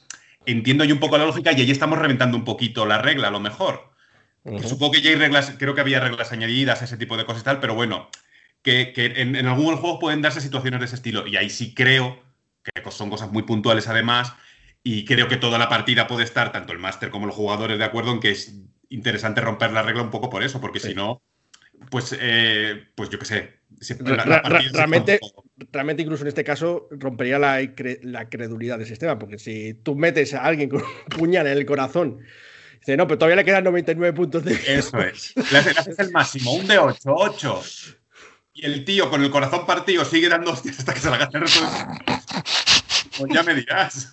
Entiendo 0.45 0.85
yo 0.85 0.95
un 0.95 1.01
poco 1.01 1.17
la 1.17 1.25
lógica 1.25 1.53
y 1.53 1.61
ahí 1.63 1.71
estamos 1.71 1.99
reventando 1.99 2.37
un 2.37 2.45
poquito 2.45 2.85
la 2.85 3.01
regla, 3.01 3.29
a 3.29 3.31
lo 3.31 3.41
mejor. 3.41 3.88
Supongo 4.67 4.93
que 4.93 5.03
ya 5.03 5.11
hay 5.11 5.17
reglas, 5.17 5.55
creo 5.59 5.75
que 5.75 5.81
había 5.81 6.01
reglas 6.01 6.33
añadidas, 6.33 6.83
ese 6.83 6.97
tipo 6.97 7.17
de 7.17 7.25
cosas 7.25 7.43
y 7.43 7.45
tal, 7.45 7.61
pero 7.61 7.75
bueno, 7.75 8.09
que, 8.63 8.93
en, 8.97 9.37
algunos 9.47 9.81
juegos 9.81 9.99
pueden 10.01 10.23
darse 10.23 10.41
situaciones 10.41 10.81
de 10.81 10.87
ese 10.87 10.97
estilo. 10.97 11.27
Y 11.27 11.37
ahí 11.37 11.51
sí 11.51 11.75
creo 11.75 12.23
que 12.63 12.91
son 12.91 13.11
cosas 13.11 13.31
muy 13.31 13.43
puntuales 13.43 13.89
además. 13.89 14.33
Y 14.83 15.05
creo 15.05 15.29
que 15.29 15.37
toda 15.37 15.59
la 15.59 15.69
partida 15.69 16.07
puede 16.07 16.25
estar, 16.25 16.53
tanto 16.53 16.73
el 16.73 16.79
máster 16.79 17.11
como 17.11 17.27
los 17.27 17.35
jugadores, 17.35 17.79
de 17.79 17.85
acuerdo 17.85 18.13
en 18.13 18.21
que 18.21 18.31
es 18.31 18.55
interesante 18.89 19.41
romper 19.41 19.73
la 19.73 19.83
regla 19.83 20.03
un 20.03 20.11
poco 20.11 20.31
por 20.31 20.43
eso, 20.43 20.61
porque 20.61 20.81
si 20.81 20.95
no, 20.95 21.21
pues, 21.91 22.17
eh, 22.19 22.85
pues 22.95 23.11
yo 23.11 23.19
qué 23.19 23.25
sé. 23.25 23.59
realmente, 24.73 25.21
realmente, 25.73 26.03
incluso 26.03 26.23
en 26.23 26.29
este 26.29 26.45
caso, 26.45 26.89
rompería 26.91 27.39
la, 27.39 27.61
la, 28.03 28.29
credulidad 28.29 28.79
del 28.79 28.87
sistema, 28.87 29.19
porque 29.19 29.39
si 29.39 29.75
tú 29.75 29.95
metes 29.95 30.33
a 30.33 30.45
alguien 30.45 30.69
con 30.69 30.83
un 30.83 31.19
puñal 31.19 31.47
en 31.47 31.59
el 31.59 31.67
corazón 31.67 32.21
Dice, 32.81 32.97
no, 32.97 33.07
pero 33.07 33.19
todavía 33.19 33.37
le 33.37 33.45
quedan 33.45 33.65
99 33.65 34.15
puntos 34.17 34.45
de 34.45 34.55
Eso 34.67 34.99
es. 34.99 35.35
Le 35.53 35.59
haces 35.59 35.99
el 35.99 36.11
máximo, 36.13 36.55
un 36.55 36.67
de 36.67 36.79
8, 36.79 37.01
8. 37.05 37.63
y 38.55 38.67
el 38.67 38.85
tío 38.85 39.11
con 39.11 39.23
el 39.23 39.31
corazón 39.31 39.67
partido 39.67 40.05
sigue 40.05 40.29
dando 40.29 40.53
hostias 40.53 40.79
hasta 40.79 40.95
que 40.95 41.01
se 41.01 41.11
la 41.11 41.19
gane 41.19 41.31
el 41.35 41.41
resto 41.43 41.67
Pues 43.19 43.33
ya 43.33 43.43
me 43.43 43.55
dirás. 43.55 44.13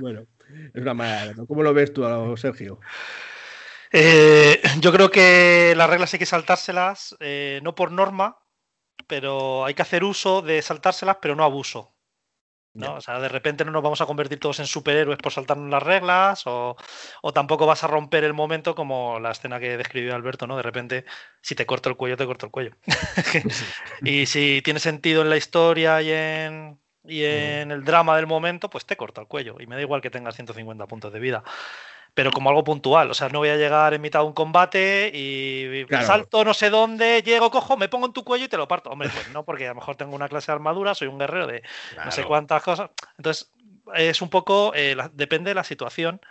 bueno, 0.00 0.26
es 0.74 0.82
una 0.82 0.94
mala. 0.94 1.34
¿Cómo 1.46 1.62
lo 1.62 1.74
ves 1.74 1.92
tú, 1.92 2.04
Sergio? 2.36 2.80
Eh, 3.92 4.60
yo 4.80 4.92
creo 4.92 5.10
que 5.10 5.74
las 5.76 5.88
reglas 5.88 6.12
hay 6.12 6.18
que 6.18 6.26
saltárselas, 6.26 7.16
eh, 7.20 7.60
no 7.62 7.74
por 7.74 7.92
norma, 7.92 8.38
pero 9.06 9.64
hay 9.64 9.74
que 9.74 9.82
hacer 9.82 10.04
uso 10.04 10.42
de 10.42 10.60
saltárselas, 10.62 11.18
pero 11.20 11.36
no 11.36 11.44
abuso. 11.44 11.95
¿No? 12.76 12.94
O 12.94 13.00
sea, 13.00 13.18
de 13.18 13.28
repente 13.28 13.64
no 13.64 13.70
nos 13.70 13.82
vamos 13.82 14.00
a 14.00 14.06
convertir 14.06 14.38
todos 14.38 14.60
en 14.60 14.66
superhéroes 14.66 15.18
por 15.18 15.32
saltarnos 15.32 15.70
las 15.70 15.82
reglas, 15.82 16.42
o, 16.46 16.76
tampoco 17.34 17.66
vas 17.66 17.84
a 17.84 17.86
romper 17.86 18.24
el 18.24 18.34
momento 18.34 18.74
como 18.74 19.18
la 19.20 19.30
escena 19.30 19.58
que 19.60 19.76
describió 19.76 20.14
Alberto, 20.14 20.46
¿no? 20.46 20.56
De 20.56 20.62
repente, 20.62 21.04
si 21.40 21.54
te 21.54 21.66
corto 21.66 21.88
el 21.88 21.96
cuello, 21.96 22.16
te 22.16 22.26
corto 22.26 22.46
el 22.46 22.52
cuello. 22.52 22.72
y 24.04 24.26
si 24.26 24.62
tiene 24.62 24.80
sentido 24.80 25.22
en 25.22 25.30
la 25.30 25.36
historia 25.36 26.02
y 26.02 26.10
en, 26.10 26.78
y 27.04 27.24
en 27.24 27.70
el 27.70 27.84
drama 27.84 28.16
del 28.16 28.26
momento, 28.26 28.70
pues 28.70 28.86
te 28.86 28.96
corto 28.96 29.20
el 29.20 29.26
cuello. 29.26 29.56
Y 29.60 29.66
me 29.66 29.76
da 29.76 29.82
igual 29.82 30.00
que 30.00 30.10
tengas 30.10 30.34
150 30.34 30.86
puntos 30.86 31.12
de 31.12 31.20
vida 31.20 31.44
pero 32.16 32.30
como 32.30 32.48
algo 32.48 32.64
puntual. 32.64 33.10
O 33.10 33.14
sea, 33.14 33.28
no 33.28 33.40
voy 33.40 33.50
a 33.50 33.56
llegar 33.56 33.92
en 33.92 34.00
mitad 34.00 34.20
de 34.20 34.24
un 34.24 34.32
combate 34.32 35.10
y 35.14 35.84
salto 36.02 36.46
no 36.46 36.54
sé 36.54 36.70
dónde, 36.70 37.22
llego, 37.22 37.50
cojo, 37.50 37.76
me 37.76 37.90
pongo 37.90 38.06
en 38.06 38.14
tu 38.14 38.24
cuello 38.24 38.46
y 38.46 38.48
te 38.48 38.56
lo 38.56 38.66
parto. 38.66 38.88
Hombre, 38.88 39.10
pues 39.10 39.30
no, 39.32 39.44
porque 39.44 39.66
a 39.66 39.68
lo 39.68 39.74
mejor 39.74 39.96
tengo 39.96 40.16
una 40.16 40.26
clase 40.26 40.46
de 40.50 40.54
armadura, 40.54 40.94
soy 40.94 41.08
un 41.08 41.18
guerrero 41.18 41.46
de 41.46 41.62
no 42.02 42.10
sé 42.10 42.24
cuántas 42.24 42.62
cosas. 42.62 42.88
Entonces, 43.18 43.52
es 43.94 44.22
un 44.22 44.30
poco, 44.30 44.72
eh, 44.74 44.96
depende 45.12 45.50
de 45.50 45.56
la 45.56 45.62
situación 45.62 46.22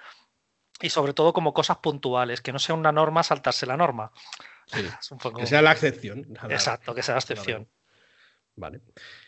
y 0.81 0.89
sobre 0.89 1.13
todo 1.13 1.33
como 1.33 1.53
cosas 1.53 1.77
puntuales, 1.77 2.41
que 2.41 2.51
no 2.51 2.57
sea 2.57 2.73
una 2.73 2.91
norma 2.91 3.21
saltarse 3.21 3.67
la 3.67 3.77
norma. 3.77 4.11
Que 5.37 5.45
sea 5.45 5.61
la 5.61 5.71
excepción. 5.71 6.25
Exacto, 6.49 6.95
que 6.95 7.03
sea 7.03 7.13
la 7.13 7.19
excepción. 7.19 7.69
Vale. 8.55 8.81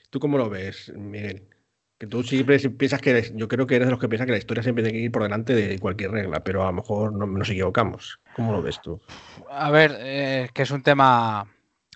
¿Tú 0.09 0.19
cómo 0.19 0.39
lo 0.39 0.49
ves, 0.49 0.91
Miguel? 0.95 1.47
Que 1.98 2.06
tú 2.06 2.22
siempre 2.24 2.60
piensas 2.60 3.01
que 3.01 3.32
yo 3.34 3.48
creo 3.48 3.66
que 3.66 3.75
eres 3.75 3.88
de 3.88 3.92
los 3.92 4.00
que 4.00 4.08
piensan 4.08 4.27
que 4.27 4.34
la 4.34 4.38
historia 4.38 4.62
siempre 4.62 4.84
tiene 4.84 5.00
que 5.00 5.06
ir 5.06 5.12
por 5.12 5.24
delante 5.24 5.56
de 5.56 5.80
cualquier 5.80 6.12
regla, 6.12 6.44
pero 6.44 6.62
a 6.63 6.68
lo 6.68 6.74
mejor 6.74 7.12
no, 7.12 7.25
nos 7.25 7.50
equivocamos. 7.50 8.20
¿Cómo 8.36 8.51
lo 8.51 8.62
ves 8.62 8.80
tú? 8.82 9.01
A 9.50 9.72
ver, 9.72 9.96
eh, 10.00 10.50
que 10.54 10.62
es 10.62 10.70
un 10.70 10.84
tema 10.84 11.48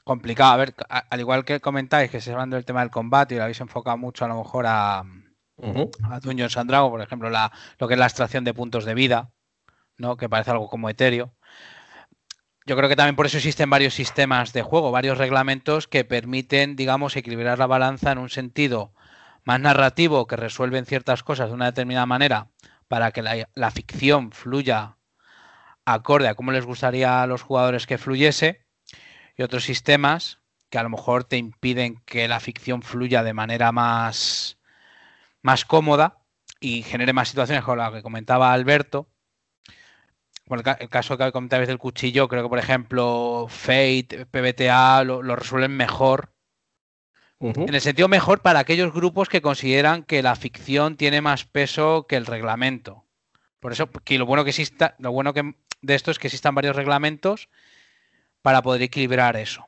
complicado. 0.03 0.53
A 0.53 0.57
ver, 0.57 0.73
al 0.89 1.19
igual 1.19 1.45
que 1.45 1.59
comentáis 1.59 2.09
que 2.09 2.19
se 2.19 2.31
hablando 2.31 2.55
del 2.55 2.65
tema 2.65 2.81
del 2.81 2.89
combate 2.89 3.35
y 3.35 3.37
lo 3.37 3.43
habéis 3.43 3.61
enfocado 3.61 3.97
mucho 3.97 4.25
a 4.25 4.27
lo 4.27 4.37
mejor 4.37 4.65
a, 4.65 4.99
a 4.99 6.19
Dungeons 6.19 6.57
and 6.57 6.71
por 6.71 7.01
ejemplo, 7.01 7.29
la, 7.29 7.51
lo 7.77 7.87
que 7.87 7.93
es 7.93 7.99
la 7.99 8.07
extracción 8.07 8.43
de 8.43 8.55
puntos 8.55 8.85
de 8.85 8.95
vida, 8.95 9.31
¿no? 9.97 10.17
Que 10.17 10.29
parece 10.29 10.51
algo 10.51 10.67
como 10.67 10.89
etéreo. 10.89 11.33
Yo 12.65 12.75
creo 12.75 12.89
que 12.89 12.95
también 12.95 13.15
por 13.15 13.25
eso 13.25 13.37
existen 13.37 13.69
varios 13.69 13.93
sistemas 13.93 14.53
de 14.53 14.61
juego, 14.61 14.91
varios 14.91 15.17
reglamentos 15.17 15.87
que 15.87 16.05
permiten, 16.05 16.75
digamos, 16.75 17.15
equilibrar 17.15 17.59
la 17.59 17.67
balanza 17.67 18.11
en 18.11 18.17
un 18.17 18.29
sentido 18.29 18.93
más 19.43 19.59
narrativo 19.59 20.27
que 20.27 20.35
resuelven 20.35 20.85
ciertas 20.85 21.23
cosas 21.23 21.49
de 21.49 21.55
una 21.55 21.65
determinada 21.65 22.05
manera 22.05 22.47
para 22.87 23.11
que 23.11 23.21
la, 23.21 23.71
ficción 23.71 24.31
fluya 24.31 24.97
acorde 25.85 26.27
a 26.27 26.35
cómo 26.35 26.51
les 26.51 26.65
gustaría 26.65 27.23
a 27.23 27.27
los 27.27 27.41
jugadores 27.41 27.87
que 27.87 27.97
fluyese 27.97 28.65
y 29.37 29.43
otros 29.43 29.63
sistemas 29.63 30.39
que 30.69 30.77
a 30.77 30.83
lo 30.83 30.89
mejor 30.89 31.23
te 31.23 31.37
impiden 31.37 32.01
que 32.05 32.27
la 32.27 32.39
ficción 32.39 32.81
fluya 32.81 33.23
de 33.23 33.33
manera 33.33 33.71
más, 33.71 34.57
más 35.41 35.65
cómoda 35.65 36.19
y 36.59 36.83
genere 36.83 37.13
más 37.13 37.29
situaciones 37.29 37.63
como 37.63 37.77
la 37.77 37.91
que 37.91 38.03
comentaba 38.03 38.53
Alberto. 38.53 39.09
el, 40.49 40.89
caso 40.89 41.17
que 41.17 41.31
comentabais 41.31 41.67
del 41.67 41.79
cuchillo, 41.79 42.27
creo 42.27 42.43
que 42.43 42.49
por 42.49 42.59
ejemplo 42.59 43.47
Fate, 43.49 44.27
PBTA 44.27 45.03
lo 45.03 45.35
resuelven 45.35 45.75
mejor 45.75 46.31
en 47.41 47.73
el 47.73 47.81
sentido 47.81 48.07
mejor 48.07 48.41
para 48.41 48.59
aquellos 48.59 48.93
grupos 48.93 49.27
que 49.27 49.41
consideran 49.41 50.03
que 50.03 50.21
la 50.21 50.35
ficción 50.35 50.95
tiene 50.95 51.21
más 51.21 51.45
peso 51.45 52.05
que 52.07 52.15
el 52.15 52.27
reglamento. 52.27 53.03
Por 53.59 53.71
eso, 53.71 53.89
que 53.89 54.19
lo 54.19 54.25
bueno 54.25 54.43
que 54.43 54.51
exista, 54.51 54.95
lo 54.99 55.11
bueno 55.11 55.33
que 55.33 55.55
de 55.81 55.95
esto 55.95 56.11
es 56.11 56.19
que 56.19 56.27
existan 56.27 56.53
varios 56.53 56.75
reglamentos 56.75 57.49
para 58.41 58.61
poder 58.61 58.83
equilibrar 58.83 59.37
eso. 59.37 59.67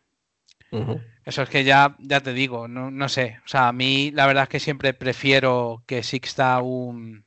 Eso 1.26 1.44
es 1.44 1.50
que 1.50 1.64
ya, 1.64 1.96
ya 2.00 2.22
te 2.22 2.34
digo, 2.34 2.68
no, 2.68 3.10
sé. 3.10 3.40
O 3.46 3.48
sea, 3.48 3.68
a 3.68 3.74
mí 3.74 4.12
la 4.12 4.26
verdad 4.26 4.44
es 4.44 4.50
que 4.50 4.60
siempre 4.60 4.94
prefiero 4.94 5.84
que 5.86 6.00
exista 6.00 6.60
un, 6.62 7.26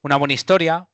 una 0.00 0.16
buena 0.16 0.34
historia 0.34 0.88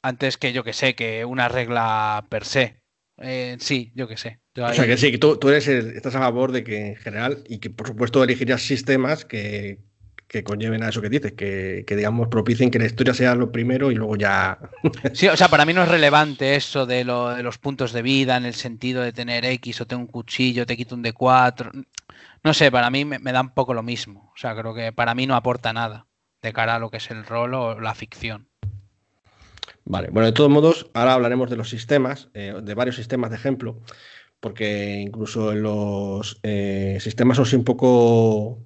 antes 0.00 0.38
que 0.38 0.52
yo 0.52 0.62
que 0.62 0.72
sé, 0.72 0.94
que 0.94 1.24
una 1.24 1.48
regla 1.48 2.24
per 2.28 2.44
se. 2.44 2.83
Eh, 3.18 3.56
sí, 3.60 3.92
yo 3.94 4.08
que 4.08 4.16
sé. 4.16 4.40
O 4.56 4.72
sea 4.72 4.86
que 4.86 4.96
sí, 4.96 5.10
que 5.10 5.18
tú, 5.18 5.38
eres 5.48 5.68
estás 5.68 6.14
a 6.14 6.20
favor 6.20 6.52
de 6.52 6.64
que 6.64 6.88
en 6.88 6.96
general, 6.96 7.44
y 7.48 7.58
que 7.58 7.70
por 7.70 7.86
supuesto 7.86 8.22
elegirías 8.22 8.62
sistemas 8.62 9.24
que, 9.24 9.78
conlleven 10.44 10.82
a 10.82 10.88
eso 10.88 11.00
que 11.00 11.08
dices, 11.08 11.32
que, 11.32 11.84
digamos 11.88 12.26
propicien 12.26 12.68
que 12.68 12.80
la 12.80 12.86
historia 12.86 13.14
sea 13.14 13.36
lo 13.36 13.52
primero 13.52 13.92
y 13.92 13.94
luego 13.94 14.16
ya. 14.16 14.58
sí, 15.12 15.28
o 15.28 15.36
sea, 15.36 15.48
para 15.48 15.64
mí 15.64 15.72
no 15.72 15.84
es 15.84 15.88
relevante 15.88 16.56
eso 16.56 16.86
de, 16.86 17.04
lo, 17.04 17.30
de 17.30 17.44
los 17.44 17.58
puntos 17.58 17.92
de 17.92 18.02
vida 18.02 18.36
en 18.36 18.44
el 18.44 18.54
sentido 18.54 19.02
de 19.02 19.12
tener 19.12 19.44
X 19.44 19.80
o 19.80 19.86
tengo 19.86 20.02
un 20.02 20.08
cuchillo, 20.08 20.66
te 20.66 20.76
quito 20.76 20.96
un 20.96 21.04
D4. 21.04 21.86
No 22.42 22.52
sé, 22.52 22.72
para 22.72 22.90
mí 22.90 23.04
me, 23.04 23.20
me 23.20 23.32
da 23.32 23.40
un 23.40 23.54
poco 23.54 23.74
lo 23.74 23.84
mismo. 23.84 24.32
O 24.34 24.36
sea, 24.36 24.56
creo 24.56 24.74
que 24.74 24.92
para 24.92 25.14
mí 25.14 25.26
no 25.26 25.36
aporta 25.36 25.72
nada 25.72 26.06
de 26.42 26.52
cara 26.52 26.74
a 26.74 26.78
lo 26.78 26.90
que 26.90 26.98
es 26.98 27.10
el 27.10 27.24
rol 27.24 27.54
o 27.54 27.80
la 27.80 27.94
ficción. 27.94 28.48
Vale, 29.86 30.08
bueno, 30.10 30.26
de 30.26 30.32
todos 30.32 30.50
modos, 30.50 30.90
ahora 30.94 31.14
hablaremos 31.14 31.50
de 31.50 31.56
los 31.56 31.68
sistemas, 31.68 32.30
eh, 32.32 32.54
de 32.62 32.74
varios 32.74 32.96
sistemas 32.96 33.30
de 33.30 33.36
ejemplo 33.36 33.80
porque 34.40 35.00
incluso 35.00 35.54
los 35.54 36.38
eh, 36.42 36.98
sistemas 37.00 37.38
son 37.38 37.60
un 37.60 37.64
poco 37.64 38.58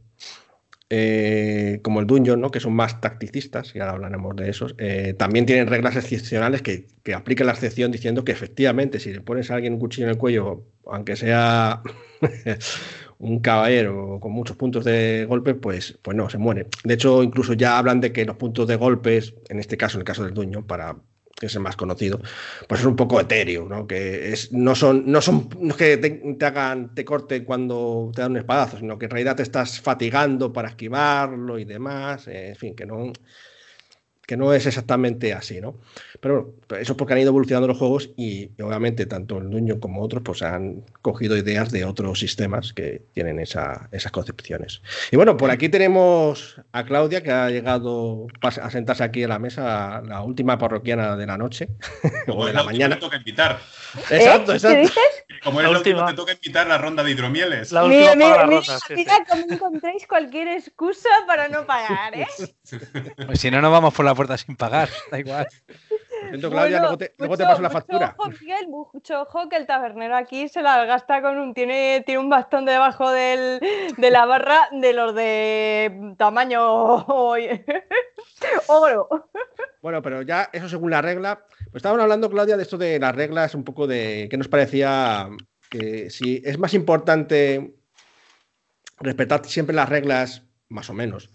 eh, 0.90 1.78
como 1.84 2.00
el 2.00 2.06
Dungeon, 2.08 2.40
¿no? 2.40 2.50
que 2.50 2.58
son 2.58 2.72
más 2.72 3.00
tacticistas, 3.00 3.76
y 3.76 3.78
ahora 3.78 3.92
hablaremos 3.92 4.34
de 4.34 4.50
esos, 4.50 4.75
también 5.18 5.46
tienen 5.46 5.68
reglas 5.68 5.94
excepcionales 5.94 6.62
que, 6.62 6.88
que, 7.04 7.44
la 7.44 7.52
excepción 7.52 7.92
diciendo 7.92 8.25
que 8.25 8.32
efectivamente 8.32 8.98
si 8.98 9.12
le 9.12 9.20
pones 9.20 9.52
a 9.52 9.54
alguien 9.54 9.75
un 9.75 9.78
cuchillo 9.78 10.08
en 10.08 10.10
el 10.10 10.18
cuello, 10.18 10.64
aunque 10.84 11.14
sea 11.14 11.80
un 13.18 13.40
caballero 13.40 14.18
con 14.20 14.32
muchos 14.32 14.56
puntos 14.56 14.84
de 14.84 15.26
golpe, 15.28 15.54
pues, 15.54 15.98
pues 16.02 16.16
no, 16.16 16.30
se 16.30 16.38
muere. 16.38 16.66
De 16.84 16.94
hecho, 16.94 17.22
incluso 17.22 17.52
ya 17.54 17.78
hablan 17.78 18.00
de 18.00 18.12
que 18.12 18.25
los 18.25 18.37
puntos 18.37 18.68
de 18.68 18.76
golpes, 18.76 19.34
en 19.48 19.58
este 19.58 19.76
caso, 19.76 19.96
en 19.96 20.02
el 20.02 20.04
caso 20.04 20.25
del 20.25 20.34
Dungeon, 20.34 20.66
para 20.66 20.96
que 21.38 21.46
es 21.46 21.54
el 21.54 21.60
más 21.60 21.76
conocido, 21.76 22.20
pues 22.68 22.80
es 22.80 22.87
un 22.87 22.96
poco 22.96 23.20
etéreo, 23.20 23.64
¿no? 23.68 23.87
Que 23.87 24.32
es, 24.32 24.52
no 24.52 24.75
son, 24.75 25.04
no 25.06 25.20
son 25.20 25.48
que 25.76 25.96
te, 25.96 26.44
hagan, 26.44 26.94
te 26.94 27.04
corten 27.04 27.44
cuando 27.44 28.10
te 28.14 28.22
dan 28.22 28.32
un 28.32 28.38
espadazo, 28.38 28.78
sino 28.78 28.98
que 28.98 29.04
en 29.04 29.12
realidad 29.12 29.37
te 29.37 29.44
estás 29.44 29.80
fatigando 29.80 30.52
para 30.52 30.70
esquivarlo 30.70 31.58
y 31.58 31.64
demás, 31.64 32.26
en 32.26 32.56
fin, 32.56 32.75
que 32.75 32.87
no, 32.87 33.12
que 34.28 34.37
no 34.37 34.52
es 34.52 34.66
exactamente 34.66 35.32
así, 35.32 35.58
¿no? 35.58 35.75
Pero 36.20 36.52
eso 36.78 36.92
es 36.92 36.99
porque 36.99 37.14
han 37.14 37.20
ido 37.20 37.30
evolucionando 37.30 37.66
los 37.66 37.78
juegos 37.78 38.11
y, 38.14 38.50
obviamente 38.61 39.06
tanto 39.06 39.38
el 39.38 39.49
Dungeon 39.49 39.80
como 39.80 40.02
otros 40.02 40.23
pues 40.23 40.42
han 40.42 40.85
cogido 41.00 41.35
ideas 41.35 41.70
de 41.73 41.87
otros 41.87 42.18
sistemas 42.18 42.75
que 42.75 43.00
tienen 43.14 43.38
esas 43.38 44.12
concepciones. 44.12 44.82
Y 45.11 45.16
bueno, 45.16 45.38
por 45.38 45.50
aquí 45.50 45.70
tenemos 45.70 46.61
a 46.73 46.85
Claudia 46.85 47.23
que 47.23 47.32
ha 47.32 47.49
llegado 47.49 48.26
a 48.42 48.70
sentarse 48.70 49.02
aquí 49.02 49.23
en 49.23 49.30
la 49.30 49.38
mesa, 49.38 50.02
la 50.02 50.20
última 50.20 50.58
parroquiana 50.58 51.16
de 51.16 51.25
la 51.25 51.38
noche 51.38 51.70
o 52.28 52.44
de 52.44 52.52
la, 52.52 52.64
mañana. 52.64 52.99
Toca 52.99 53.16
invitar. 53.16 53.58
Exacto, 54.11 54.52
¿Eh? 54.52 54.57
exacto. 54.57 54.68
¿Qué 54.68 54.80
dices? 54.80 55.25
Como 55.42 55.61
es 55.61 55.71
la, 55.71 55.78
última, 55.78 56.07
te 56.07 56.14
toca 56.14 56.33
invitar 56.33 56.66
la 56.66 56.78
ronda 56.78 57.02
de 57.02 57.11
hidromieles. 57.11 57.73
La 57.73 57.85
última 57.85 58.14
mira, 58.14 58.47
mira, 58.47 58.78
mira, 58.90 59.25
como 59.28 59.45
encontréis 59.49 60.07
cualquier 60.07 60.49
excusa 60.49 61.09
para 61.26 61.49
no 61.49 61.64
pagar, 61.64 62.14
¿eh? 62.14 62.26
Pues 63.26 63.40
si 63.40 63.50
no, 63.50 63.61
nos 63.61 63.73
vamos 63.73 63.95
por 63.95 64.04
la 64.04 64.14
puerta 64.14 64.37
sin 64.37 64.57
pagar, 64.57 64.88
da 65.11 65.18
igual. 65.18 65.49
Claudia, 66.50 66.80
luego 66.80 66.99
te, 66.99 67.14
luego 67.18 67.37
te 67.37 67.45
paso 67.45 67.62
la 67.62 67.71
factura. 67.71 68.14
Ojo, 68.18 68.30
Miguel, 68.30 68.68
mucho 68.68 69.23
ojo 69.23 69.49
que 69.49 69.57
el 69.57 69.66
tabernero 69.66 70.16
aquí 70.16 70.49
se 70.49 70.62
la 70.62 70.85
gasta 70.85 71.23
con 71.23 71.38
un. 71.38 71.54
Tiene, 71.54 72.02
tiene 72.04 72.18
un 72.18 72.28
bastón 72.28 72.64
debajo 72.64 73.11
del, 73.11 73.61
de 73.97 74.11
la 74.11 74.26
barra 74.26 74.68
de 74.73 74.92
los 74.92 75.14
de 75.14 76.14
tamaño 76.18 77.07
oro. 78.66 79.30
Bueno, 79.80 80.02
pero 80.02 80.23
ya 80.23 80.50
eso 80.52 80.68
según 80.68 80.90
la 80.90 81.02
regla. 81.02 81.40
Pues 81.70 81.80
estaban 81.80 82.00
hablando, 82.00 82.30
Claudia, 82.30 82.56
de 82.56 82.62
esto 82.62 82.78
de 82.78 82.98
las 82.98 83.14
reglas, 83.14 83.54
un 83.54 83.64
poco 83.64 83.87
de. 83.87 84.28
¿Qué 84.30 84.37
nos 84.37 84.48
parecía? 84.48 85.28
Que 85.70 86.08
si 86.08 86.40
es 86.44 86.58
más 86.58 86.72
importante 86.72 87.75
respetar 89.00 89.44
siempre 89.44 89.76
las 89.76 89.88
reglas, 89.88 90.44
más 90.68 90.88
o 90.88 90.94
menos, 90.94 91.30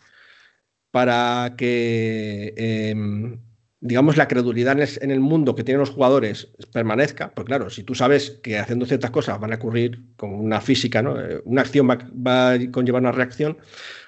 para 0.91 1.53
que, 1.57 2.53
em, 2.57 3.39
digamos, 3.79 4.17
la 4.17 4.27
credulidad 4.27 4.77
en 4.79 5.11
el, 5.11 5.19
mundo 5.19 5.55
que 5.55 5.63
tienen 5.63 5.79
los 5.79 5.91
jugadores 5.91 6.51
permanezca. 6.71 7.33
Pues 7.33 7.45
claro, 7.45 7.69
si 7.69 7.83
tú 7.83 7.95
sabes 7.95 8.39
que 8.43 8.57
haciendo 8.57 8.85
ciertas 8.85 9.11
cosas 9.11 9.39
van 9.39 9.53
a 9.53 9.57
ocurrir 9.57 10.03
con 10.15 10.33
una 10.33 10.61
física, 10.61 11.01
¿no? 11.01 11.19
Eh, 11.19 11.41
una 11.45 11.61
acción 11.61 11.87
va, 11.89 12.51
a 12.51 12.71
conllevar 12.71 13.01
una 13.01 13.11
reacción, 13.11 13.57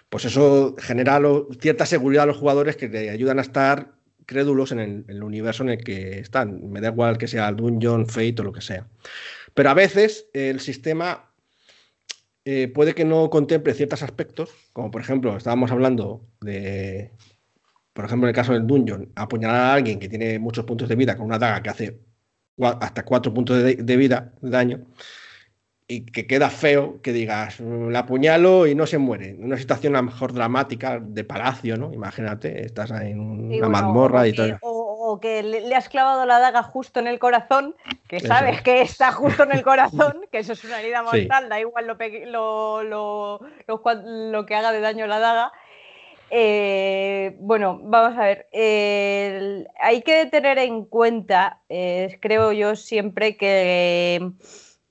pues 0.09 0.25
eso 0.25 0.75
genera 0.79 1.19
cierta 1.59 1.85
seguridad 1.85 2.23
a 2.23 2.27
los 2.27 2.37
jugadores 2.37 2.77
que 2.77 2.89
te 2.89 3.09
ayudan 3.09 3.39
a 3.39 3.41
estar 3.41 3.94
crédulos 4.25 4.71
en 4.71 5.05
el, 5.07 5.23
universo 5.23 5.63
en 5.63 5.69
el 5.69 5.83
que 5.83 6.19
están. 6.19 6.69
Me 6.71 6.81
da 6.81 6.89
igual 6.89 7.17
que 7.17 7.27
sea 7.27 7.51
Dungeon, 7.51 8.07
Fate 8.07 8.35
o 8.39 8.43
lo 8.43 8.53
que 8.53 8.61
sea. 8.61 8.87
Pero 9.53 9.69
a 9.69 9.73
veces 9.73 10.27
el 10.33 10.59
sistema 10.59 11.31
eh, 12.45 12.67
puede 12.67 12.93
que 12.93 13.05
no 13.05 13.29
contemple 13.29 13.73
ciertos 13.73 14.03
aspectos, 14.03 14.51
como 14.73 14.91
por 14.91 15.01
ejemplo, 15.01 15.35
estábamos 15.35 15.71
hablando 15.71 16.27
de, 16.41 17.11
por 17.93 18.05
ejemplo, 18.05 18.27
en 18.27 18.29
el 18.29 18.35
caso 18.35 18.53
del 18.53 18.67
dungeon, 18.67 19.11
apuñalar 19.15 19.55
a 19.55 19.73
alguien 19.73 19.99
que 19.99 20.09
tiene 20.09 20.37
muchos 20.37 20.65
puntos 20.65 20.89
de 20.89 20.95
vida 20.95 21.15
con 21.15 21.25
una 21.25 21.39
daga 21.39 21.63
que 21.63 21.69
hace 21.69 21.99
hasta 22.61 23.03
cuatro 23.03 23.33
puntos 23.33 23.63
de, 23.63 23.97
vida, 23.97 24.33
de 24.41 24.49
daño, 24.49 24.85
y 25.87 26.05
que 26.05 26.25
queda 26.25 26.49
feo 26.49 27.01
que 27.01 27.13
digas, 27.13 27.59
la 27.59 27.99
apuñalo 27.99 28.65
y 28.67 28.75
no 28.75 28.87
se 28.87 28.97
muere. 28.97 29.35
Una 29.39 29.57
situación 29.57 29.95
a 29.95 29.99
lo 29.99 30.05
mejor 30.05 30.33
dramática 30.33 30.99
de 30.99 31.23
palacio, 31.23 31.77
¿no? 31.77 31.93
Imagínate, 31.93 32.65
estás 32.65 32.91
en 32.91 33.19
una 33.19 33.69
mazmorra 33.69 34.27
y 34.27 34.33
todo 34.33 34.57
o 35.07 35.19
que 35.19 35.43
le, 35.43 35.75
has 35.75 35.87
clavado 35.87 36.25
la 36.25 36.39
daga 36.39 36.63
justo 36.63 36.99
en 36.99 37.05
el 37.05 37.19
corazón, 37.19 37.75
que 38.07 38.19
sabes 38.19 38.61
que 38.63 38.81
está 38.81 39.11
justo 39.11 39.43
en 39.43 39.51
el 39.51 39.61
corazón, 39.61 40.25
que 40.31 40.39
eso 40.39 40.53
es 40.53 40.63
una 40.63 40.79
herida 40.79 41.03
mortal, 41.03 41.47
da 41.47 41.59
igual 41.59 41.85
lo, 41.85 42.83
lo, 42.83 43.39
lo, 43.67 44.45
que 44.47 44.55
haga 44.55 44.71
de 44.71 44.79
daño 44.79 45.05
la 45.05 45.19
daga. 45.19 45.51
Eh, 46.31 47.37
bueno, 47.39 47.79
vamos 47.83 48.17
a 48.17 48.23
ver. 48.23 48.47
hay 49.79 50.01
que 50.01 50.25
tener 50.25 50.57
en 50.57 50.85
cuenta, 50.85 51.61
eh, 51.69 52.17
creo 52.19 52.51
yo 52.51 52.75
siempre, 52.75 53.37
que, 53.37 54.31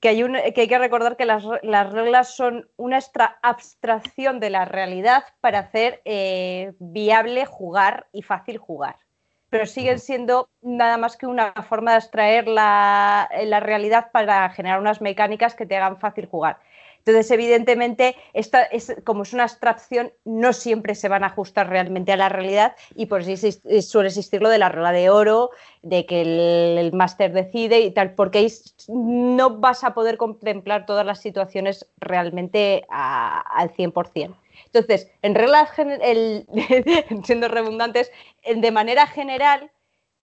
que, 0.05 0.09
hay 0.09 0.53
que, 0.53 0.61
hay 0.61 0.67
que 0.67 0.77
recordar 0.77 1.17
que 1.17 1.25
las, 1.25 1.43
reglas 1.91 2.35
son 2.35 2.69
una 2.77 2.99
extra 2.99 3.39
abstracción 3.41 4.39
de 4.39 4.51
la 4.51 4.63
realidad 4.65 5.23
para 5.41 5.57
hacer 5.59 6.03
eh, 6.05 6.73
viable 6.77 7.47
jugar 7.47 8.05
y 8.13 8.21
fácil 8.21 8.59
jugar 8.59 8.97
pero 9.49 9.65
siguen 9.65 9.99
siendo 9.99 10.49
nada 10.61 10.97
más 10.97 11.15
que 11.15 11.27
una 11.27 11.53
forma 11.53 11.93
de 11.93 11.99
extraer 11.99 12.47
la, 12.47 13.29
realidad 13.61 14.11
para 14.11 14.49
generar 14.49 14.81
unas 14.81 14.99
mecánicas 15.01 15.55
que 15.55 15.65
te 15.65 15.77
hagan 15.77 15.97
fácil 15.97 16.25
jugar. 16.25 16.57
Entonces, 17.05 17.29
evidentemente, 17.29 18.15
esta 18.33 18.63
es, 18.63 18.95
como 19.03 19.23
es 19.23 19.33
una 19.33 19.43
abstracción, 19.43 20.11
no 20.23 20.53
siempre 20.53 20.95
se 20.95 21.07
van 21.07 21.23
a 21.23 21.27
ajustar 21.27 21.69
realmente 21.69 22.11
a 22.11 22.17
la 22.17 22.29
realidad 22.29 22.75
y 22.95 23.05
por 23.05 23.21
eso 23.21 23.59
suele 23.81 24.07
existir 24.07 24.41
lo 24.41 24.49
de 24.49 24.57
la 24.57 24.69
regla 24.69 24.91
de 24.91 25.11
oro, 25.11 25.51
de 25.83 26.07
que 26.07 26.21
el, 26.79 26.93
máster 26.93 27.31
decide 27.31 27.81
y 27.81 27.91
tal, 27.91 28.15
porque 28.15 28.47
no 28.87 29.59
vas 29.59 29.83
a 29.83 29.93
poder 29.93 30.17
contemplar 30.17 30.87
todas 30.87 31.05
las 31.05 31.21
situaciones 31.21 31.87
realmente 31.97 32.85
al 32.89 33.71
100%. 33.71 34.35
Entonces, 34.65 35.11
en 35.21 35.35
reglas, 35.35 35.69
siendo 37.23 37.47
redundantes, 37.49 38.11
de 38.43 38.71
manera 38.71 39.05
general, 39.05 39.71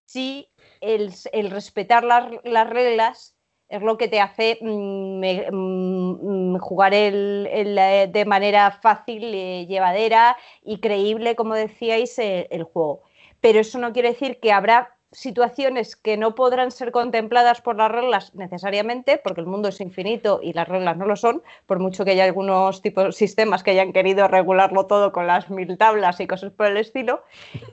sí, 0.04 0.48
el, 0.80 1.12
respetar 1.50 2.02
las, 2.02 2.68
reglas 2.70 3.36
es 3.72 3.80
lo 3.80 3.96
que 3.96 4.06
te 4.06 4.20
hace 4.20 4.58
mm, 4.60 5.24
mm, 5.50 6.58
jugar 6.58 6.92
de 6.92 8.24
manera 8.26 8.70
fácil, 8.70 9.22
eh, 9.34 9.66
llevadera 9.66 10.36
y 10.62 10.78
creíble, 10.78 11.34
como 11.36 11.54
decíais, 11.54 12.18
eh, 12.18 12.48
el 12.50 12.64
juego. 12.64 13.02
Pero 13.40 13.60
eso 13.60 13.78
no 13.78 13.94
quiere 13.94 14.10
decir 14.10 14.38
que 14.40 14.52
habrá 14.52 14.94
situaciones 15.10 15.96
que 15.96 16.18
no 16.18 16.34
podrán 16.34 16.70
ser 16.70 16.90
contempladas 16.92 17.62
por 17.62 17.76
las 17.76 17.90
reglas 17.90 18.34
necesariamente, 18.34 19.18
porque 19.22 19.40
el 19.40 19.46
mundo 19.46 19.68
es 19.68 19.80
infinito 19.80 20.40
y 20.42 20.52
las 20.52 20.68
reglas 20.68 20.98
no 20.98 21.06
lo 21.06 21.16
son, 21.16 21.42
por 21.66 21.78
mucho 21.78 22.04
que 22.04 22.12
haya 22.12 22.24
algunos 22.24 22.82
tipos 22.82 23.16
sistemas 23.16 23.62
que 23.62 23.72
hayan 23.72 23.92
querido 23.92 24.28
regularlo 24.28 24.86
todo 24.86 25.12
con 25.12 25.26
las 25.26 25.48
mil 25.50 25.78
tablas 25.78 26.20
y 26.20 26.26
cosas 26.26 26.52
por 26.52 26.66
el 26.66 26.76
estilo. 26.76 27.24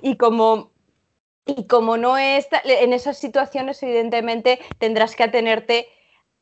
Y 0.01 0.15
como, 0.15 0.72
y 1.58 1.68
como 1.68 1.98
no 1.98 2.18
es 2.18 2.48
en 2.65 2.94
esas 2.94 3.18
situaciones, 3.18 3.82
evidentemente 3.84 4.60
tendrás 4.77 5.15
que 5.15 5.24
atenerte 5.24 5.88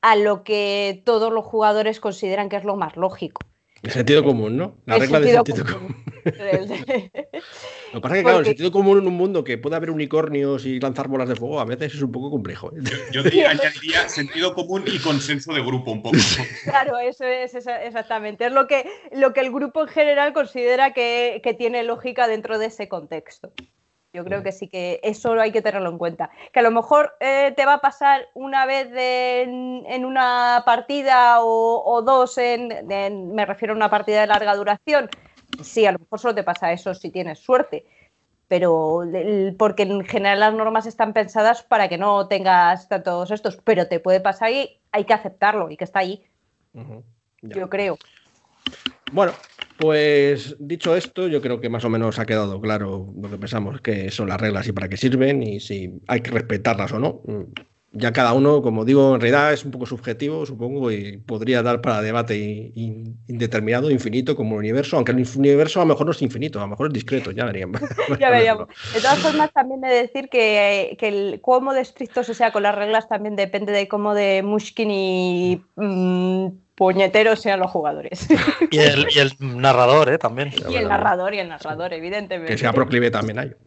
a 0.01 0.15
lo 0.15 0.43
que 0.43 1.01
todos 1.05 1.31
los 1.33 1.45
jugadores 1.45 1.99
consideran 1.99 2.49
que 2.49 2.57
es 2.57 2.63
lo 2.63 2.75
más 2.75 2.95
lógico. 2.95 3.41
El 3.83 3.91
sentido 3.91 4.23
común, 4.23 4.57
¿no? 4.57 4.75
La 4.85 4.97
regla 4.97 5.19
del 5.19 5.35
sentido 5.35 5.65
común. 5.65 6.03
lo 6.25 6.31
que 6.33 8.01
pasa 8.01 8.15
es 8.15 8.19
que, 8.19 8.23
claro, 8.23 8.39
el 8.39 8.45
sentido 8.45 8.71
común 8.71 8.97
en 8.97 9.07
un 9.07 9.13
mundo 9.13 9.43
que 9.43 9.57
puede 9.57 9.75
haber 9.75 9.91
unicornios 9.91 10.65
y 10.65 10.79
lanzar 10.79 11.07
bolas 11.07 11.29
de 11.29 11.35
fuego 11.35 11.59
a 11.59 11.65
veces 11.65 11.93
es 11.93 12.01
un 12.01 12.11
poco 12.11 12.31
complejo. 12.31 12.71
¿eh? 12.75 12.81
Yo 13.11 13.21
diría, 13.23 13.51
añadiría 13.51 14.09
sentido 14.09 14.53
común 14.55 14.83
y 14.87 14.97
consenso 14.99 15.53
de 15.53 15.61
grupo 15.61 15.91
un 15.91 16.01
poco. 16.01 16.17
Claro, 16.63 16.97
eso 16.97 17.23
es 17.23 17.53
exactamente. 17.55 18.47
Es 18.47 18.51
lo 18.51 18.67
que, 18.67 18.89
lo 19.13 19.33
que 19.33 19.41
el 19.41 19.51
grupo 19.51 19.83
en 19.83 19.87
general 19.89 20.33
considera 20.33 20.91
que, 20.93 21.39
que 21.43 21.53
tiene 21.53 21.83
lógica 21.83 22.27
dentro 22.27 22.57
de 22.57 22.65
ese 22.67 22.89
contexto. 22.89 23.53
Yo 24.17 24.23
creo 24.23 24.41
que 24.41 24.51
sí 24.51 24.67
que 24.67 24.99
eso 25.03 25.39
hay 25.39 25.51
que 25.51 25.61
tenerlo 25.61 25.91
en 25.91 25.99
cuenta. 25.99 26.31
Que 26.51 26.61
a 26.61 26.63
lo 26.63 26.71
mejor 26.71 27.13
eh, 27.19 27.53
te 27.55 27.67
va 27.67 27.73
a 27.73 27.81
pasar 27.81 28.25
una 28.33 28.65
vez 28.65 28.89
en, 28.91 30.05
una 30.05 30.63
partida 30.65 31.41
o, 31.41 32.01
dos, 32.01 32.35
en, 32.39 32.87
me 33.35 33.45
refiero 33.45 33.75
a 33.75 33.77
una 33.77 33.91
partida 33.91 34.21
de 34.21 34.25
larga 34.25 34.55
duración. 34.55 35.07
Sí, 35.61 35.85
a 35.85 35.91
lo 35.91 35.99
mejor 35.99 36.19
solo 36.19 36.33
te 36.33 36.43
pasa 36.43 36.71
eso 36.71 36.95
si 36.95 37.11
tienes 37.11 37.37
suerte. 37.37 37.85
Pero 38.47 39.03
porque 39.59 39.83
en 39.83 40.03
general 40.03 40.39
las 40.39 40.53
normas 40.55 40.87
están 40.87 41.13
pensadas 41.13 41.61
para 41.61 41.87
que 41.87 41.99
no 41.99 42.27
tengas 42.27 42.89
todos 43.03 43.29
estos, 43.29 43.57
pero 43.57 43.87
te 43.87 43.99
puede 43.99 44.19
pasar 44.19 44.49
y 44.51 44.79
hay 44.91 45.03
que 45.03 45.13
aceptarlo 45.13 45.69
y 45.69 45.77
que 45.77 45.83
está 45.83 45.99
ahí. 45.99 46.23
Yo 47.43 47.69
creo. 47.69 47.99
Bueno, 49.11 49.33
pues 49.77 50.55
dicho 50.59 50.95
esto, 50.95 51.27
yo 51.27 51.41
creo 51.41 51.61
que 51.61 51.69
más 51.69 51.85
o 51.85 51.89
menos 51.89 52.19
ha 52.19 52.25
quedado 52.25 52.59
claro 52.59 53.13
lo 53.19 53.29
que 53.29 53.37
pensamos 53.37 53.79
que 53.81 54.11
son 54.11 54.29
las 54.29 54.41
reglas 54.41 54.67
y 54.67 54.71
para 54.71 54.89
qué 54.89 54.97
sirven 54.97 55.43
y 55.43 55.59
si 55.59 56.01
hay 56.07 56.21
que 56.21 56.31
respetarlas 56.31 56.91
o 56.91 56.99
no. 56.99 57.21
Mm, 57.25 57.43
ya 57.93 58.11
cada 58.11 58.33
uno, 58.33 58.61
como 58.61 58.85
digo, 58.85 59.15
en 59.15 59.21
realidad 59.21 59.53
es 59.53 59.63
un 59.65 59.71
poco 59.71 59.85
subjetivo, 59.85 60.45
supongo, 60.45 60.91
y 60.91 61.17
podría 61.17 61.63
dar 61.63 61.81
para 61.81 62.01
debate 62.01 62.71
indeterminado, 62.75 63.89
infinito, 63.89 64.35
como 64.35 64.55
el 64.55 64.59
universo, 64.59 64.97
aunque 64.97 65.13
el 65.13 65.25
universo 65.35 65.79
a 65.79 65.83
lo 65.83 65.89
mejor 65.89 66.05
no 66.05 66.11
es 66.11 66.21
infinito, 66.21 66.59
a 66.59 66.63
lo 66.63 66.69
mejor 66.69 66.87
es 66.87 66.93
discreto, 66.93 67.31
ya 67.31 67.45
veríamos. 67.45 67.81
ya 68.19 68.29
veríamos. 68.29 68.67
De 68.93 68.99
todas 68.99 69.19
formas, 69.19 69.51
también 69.53 69.83
he 69.85 69.89
de 69.89 70.01
decir 70.01 70.29
que, 70.29 70.95
que 70.99 71.07
el 71.07 71.41
cómo 71.41 71.73
de 71.73 71.81
estricto 71.81 72.23
se 72.23 72.33
sea 72.33 72.51
con 72.51 72.63
las 72.63 72.75
reglas 72.75 73.07
también 73.07 73.35
depende 73.35 73.71
de 73.71 73.87
cómo 73.87 74.13
de 74.13 74.43
mushkin 74.43 74.91
y 74.91 75.61
mm, 75.75 76.47
puñeteros 76.77 77.41
sean 77.41 77.59
los 77.59 77.71
jugadores. 77.71 78.27
Y 78.69 78.79
el, 78.79 79.31
narrador, 79.39 80.09
¿eh? 80.09 80.17
También. 80.17 80.51
Y 80.69 80.75
el 80.75 80.87
narrador, 80.87 81.33
y 81.33 81.39
el 81.39 81.47
narrador, 81.47 81.93
evidentemente. 81.93 82.53
Que 82.53 82.57
sea 82.57 82.73
proclive 82.73 83.09
también 83.09 83.39
a 83.39 83.43
ello. 83.43 83.57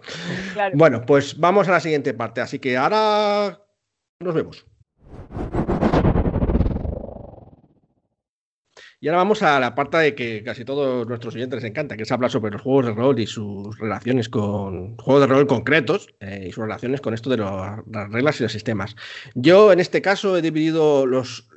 Bueno, 0.74 1.02
pues 1.06 1.38
vamos 1.38 1.68
a 1.68 1.72
la 1.72 1.80
siguiente 1.80 2.12
parte. 2.14 2.40
Así 2.40 2.58
que 2.58 2.76
ahora 2.76 3.58
nos 4.20 4.34
vemos. 4.34 4.66
Y 9.02 9.08
ahora 9.08 9.16
vamos 9.16 9.42
a 9.42 9.58
la 9.58 9.74
parte 9.74 9.96
de 9.96 10.14
que 10.14 10.42
casi 10.44 10.62
todos 10.62 11.08
nuestros 11.08 11.34
oyentes 11.34 11.62
les 11.62 11.70
encanta, 11.70 11.96
que 11.96 12.02
es 12.02 12.12
hablar 12.12 12.30
sobre 12.30 12.52
los 12.52 12.60
juegos 12.60 12.84
de 12.84 12.92
rol 12.92 13.18
y 13.18 13.26
sus 13.26 13.78
relaciones 13.78 14.28
con 14.28 14.98
juegos 14.98 15.22
de 15.22 15.26
rol 15.26 15.46
concretos 15.46 16.14
eh, 16.20 16.44
y 16.48 16.52
sus 16.52 16.64
relaciones 16.64 17.00
con 17.00 17.14
esto 17.14 17.30
de 17.30 17.38
las 17.38 18.10
reglas 18.10 18.38
y 18.38 18.42
los 18.42 18.52
sistemas. 18.52 18.96
Yo 19.34 19.72
en 19.72 19.80
este 19.80 20.02
caso 20.02 20.36
he 20.36 20.42
dividido 20.42 21.06
los, 21.06 21.48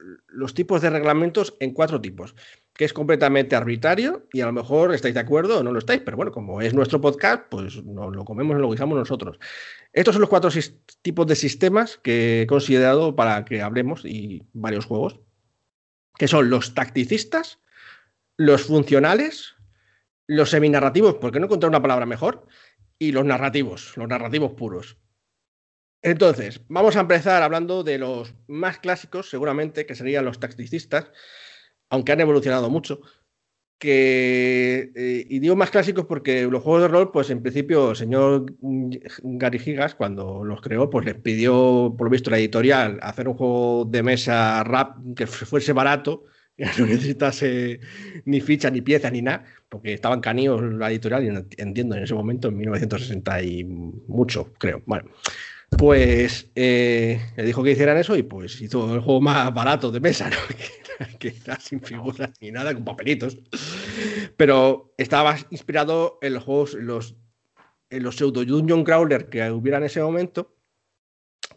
tipos 0.55 0.81
de 0.81 0.89
reglamentos 0.89 1.57
en 1.59 1.73
cuatro 1.73 1.99
tipos, 1.99 2.33
que 2.73 2.85
es 2.85 2.93
completamente 2.93 3.57
arbitrario 3.57 4.25
y 4.31 4.39
a 4.39 4.45
lo 4.45 4.53
mejor 4.53 4.93
estáis 4.93 5.13
de 5.13 5.19
acuerdo 5.19 5.59
o 5.59 5.63
no 5.63 5.73
lo 5.73 5.79
estáis, 5.79 5.99
pero 5.99 6.15
bueno, 6.15 6.31
como 6.31 6.61
es 6.61 6.73
nuestro 6.73 7.01
podcast, 7.01 7.43
pues 7.49 7.83
nos 7.83 8.15
lo 8.15 8.23
comemos 8.23 8.55
y 8.55 8.61
lo 8.61 8.71
guisamos 8.71 8.97
nosotros. 8.97 9.37
Estos 9.91 10.15
son 10.15 10.21
los 10.21 10.29
cuatro 10.29 10.49
tipos 11.01 11.27
de 11.27 11.35
sistemas 11.35 11.99
que 12.01 12.43
he 12.43 12.47
considerado 12.47 13.17
para 13.17 13.43
que 13.43 13.61
hablemos 13.61 14.05
y 14.05 14.43
varios 14.53 14.85
juegos, 14.85 15.19
que 16.17 16.27
son 16.27 16.49
los 16.49 16.73
tacticistas, 16.73 17.59
los 18.37 18.63
funcionales, 18.63 19.55
los 20.27 20.49
seminarrativos, 20.49 21.15
porque 21.15 21.39
no 21.39 21.45
encontré 21.45 21.67
una 21.67 21.81
palabra 21.81 22.05
mejor, 22.05 22.47
y 22.99 23.11
los 23.11 23.25
narrativos, 23.25 23.97
los 23.97 24.07
narrativos 24.07 24.53
puros. 24.53 24.97
Entonces, 26.01 26.61
vamos 26.67 26.95
a 26.95 27.01
empezar 27.01 27.43
hablando 27.43 27.83
de 27.83 27.97
los 27.97 28.33
más 28.47 28.79
clásicos, 28.79 29.29
seguramente, 29.29 29.85
que 29.85 29.95
serían 29.95 30.25
los 30.25 30.39
tacticistas, 30.39 31.11
aunque 31.89 32.11
han 32.11 32.21
evolucionado 32.21 32.69
mucho. 32.69 33.01
Que, 33.77 34.91
eh, 34.95 35.25
y 35.27 35.39
digo 35.39 35.57
más 35.57 35.69
clásicos 35.69 36.05
porque 36.05 36.43
los 36.43 36.63
juegos 36.63 36.83
de 36.83 36.87
rol, 36.87 37.11
pues 37.11 37.29
en 37.29 37.41
principio 37.41 37.91
el 37.91 37.95
señor 37.97 38.45
Gary 38.61 39.59
Gigas, 39.59 39.93
cuando 39.95 40.43
los 40.45 40.61
creó, 40.61 40.89
pues 40.89 41.05
les 41.05 41.15
pidió, 41.15 41.93
por 41.97 42.07
lo 42.07 42.11
visto, 42.11 42.29
la 42.29 42.37
editorial, 42.37 42.97
hacer 43.01 43.27
un 43.27 43.33
juego 43.33 43.85
de 43.85 44.01
mesa 44.01 44.63
rap 44.63 44.97
que 45.15 45.27
fuese 45.27 45.73
barato, 45.73 46.23
que 46.57 46.65
no 46.77 46.85
necesitase 46.85 47.79
ni 48.25 48.39
ficha, 48.39 48.69
ni 48.69 48.81
pieza, 48.81 49.09
ni 49.09 49.21
nada, 49.21 49.43
porque 49.67 49.93
estaban 49.93 50.21
caníos 50.21 50.61
la 50.61 50.89
editorial, 50.89 51.23
y 51.25 51.61
entiendo, 51.61 51.95
en 51.95 52.03
ese 52.03 52.13
momento, 52.13 52.47
en 52.47 52.57
1960 52.57 53.41
y 53.41 53.63
mucho, 53.65 54.53
creo. 54.59 54.81
Bueno, 54.85 55.09
pues 55.77 56.51
eh, 56.55 57.21
le 57.35 57.43
dijo 57.43 57.63
que 57.63 57.71
hicieran 57.71 57.97
eso 57.97 58.15
y 58.15 58.23
pues 58.23 58.61
hizo 58.61 58.93
el 58.93 59.01
juego 59.01 59.21
más 59.21 59.53
barato 59.53 59.91
de 59.91 59.99
mesa, 59.99 60.29
¿no? 60.29 60.37
que, 61.19 61.35
era 61.43 61.59
sin 61.59 61.81
figuras 61.81 62.31
ni 62.41 62.51
nada, 62.51 62.73
con 62.73 62.85
papelitos. 62.85 63.37
Pero 64.37 64.93
estaba 64.97 65.35
inspirado 65.49 66.19
en 66.21 66.35
los 66.35 66.43
juegos, 66.43 66.73
los, 66.75 67.15
en 67.89 68.03
los 68.03 68.15
pseudo 68.15 68.45
Dungeon 68.45 68.83
Crawler 68.83 69.29
que 69.29 69.49
hubiera 69.51 69.77
en 69.77 69.85
ese 69.85 70.01
momento 70.01 70.55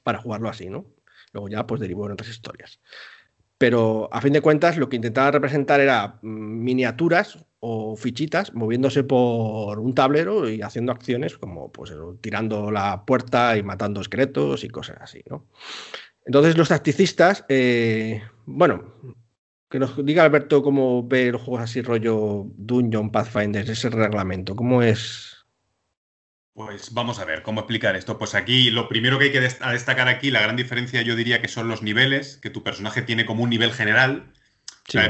para 0.03 0.19
jugarlo 0.19 0.49
así, 0.49 0.69
¿no? 0.69 0.87
Luego 1.33 1.49
ya 1.49 1.67
pues 1.67 1.81
derivó 1.81 2.07
en 2.07 2.13
otras 2.13 2.31
historias. 2.31 2.81
pero 3.59 4.09
a 4.13 4.21
fin 4.21 4.33
de 4.33 4.41
cuentas 4.41 4.77
lo 4.77 4.89
que 4.89 4.97
intentaba 4.97 5.31
representar 5.31 5.81
era 5.81 6.19
mm, 6.23 6.63
miniaturas 6.63 7.39
o 7.61 7.97
fichitas 7.97 8.55
moviéndose 8.55 9.03
por 9.05 9.79
un 9.79 9.95
tablero 9.95 10.49
y 10.49 10.63
haciendo 10.63 10.93
acciones 10.93 11.39
como 11.39 11.73
pues 11.73 11.93
tirando 12.21 12.71
la 12.71 13.05
puerta 13.05 13.57
y 13.57 13.63
matando 13.63 14.01
esqueletos 14.01 14.65
y 14.65 14.69
cosas 14.69 14.99
así, 15.01 15.23
¿no? 15.29 15.47
Entonces 16.25 16.57
los 16.57 16.69
tacticistas, 16.69 17.45
eh, 17.49 18.23
bueno, 18.47 18.95
que 19.71 19.79
nos 19.79 20.05
diga 20.05 20.25
Alberto 20.25 20.63
cómo 20.63 21.07
ve 21.07 21.31
los 21.31 21.43
juegos 21.43 21.63
así 21.63 21.83
rollo 21.83 22.47
Dungeon, 22.57 23.11
Pathfinder, 23.11 23.69
ese 23.69 23.91
reglamento, 23.91 24.57
¿cómo 24.57 24.83
es? 24.83 25.37
Pues 26.53 26.95
vamos 26.95 27.19
a 27.19 27.25
ver 27.27 27.43
cómo 27.43 27.61
explicar 27.61 27.97
esto. 27.97 28.19
Pues 28.19 28.35
aquí 28.35 28.71
lo 28.71 28.89
primero 28.89 29.19
que 29.19 29.27
hay 29.27 29.33
que 29.33 29.41
destacar 29.41 30.09
aquí, 30.09 30.31
la 30.31 30.41
gran 30.41 30.57
diferencia 30.57 31.03
yo 31.03 31.15
diría 31.15 31.43
que 31.43 31.49
son 31.49 31.69
los 31.69 31.83
niveles, 31.83 32.39
que 32.39 32.49
tu 32.49 32.63
personaje 32.63 33.03
tiene 33.03 33.27
como 33.27 33.43
un 33.43 33.51
nivel 33.51 33.73
general, 33.73 34.33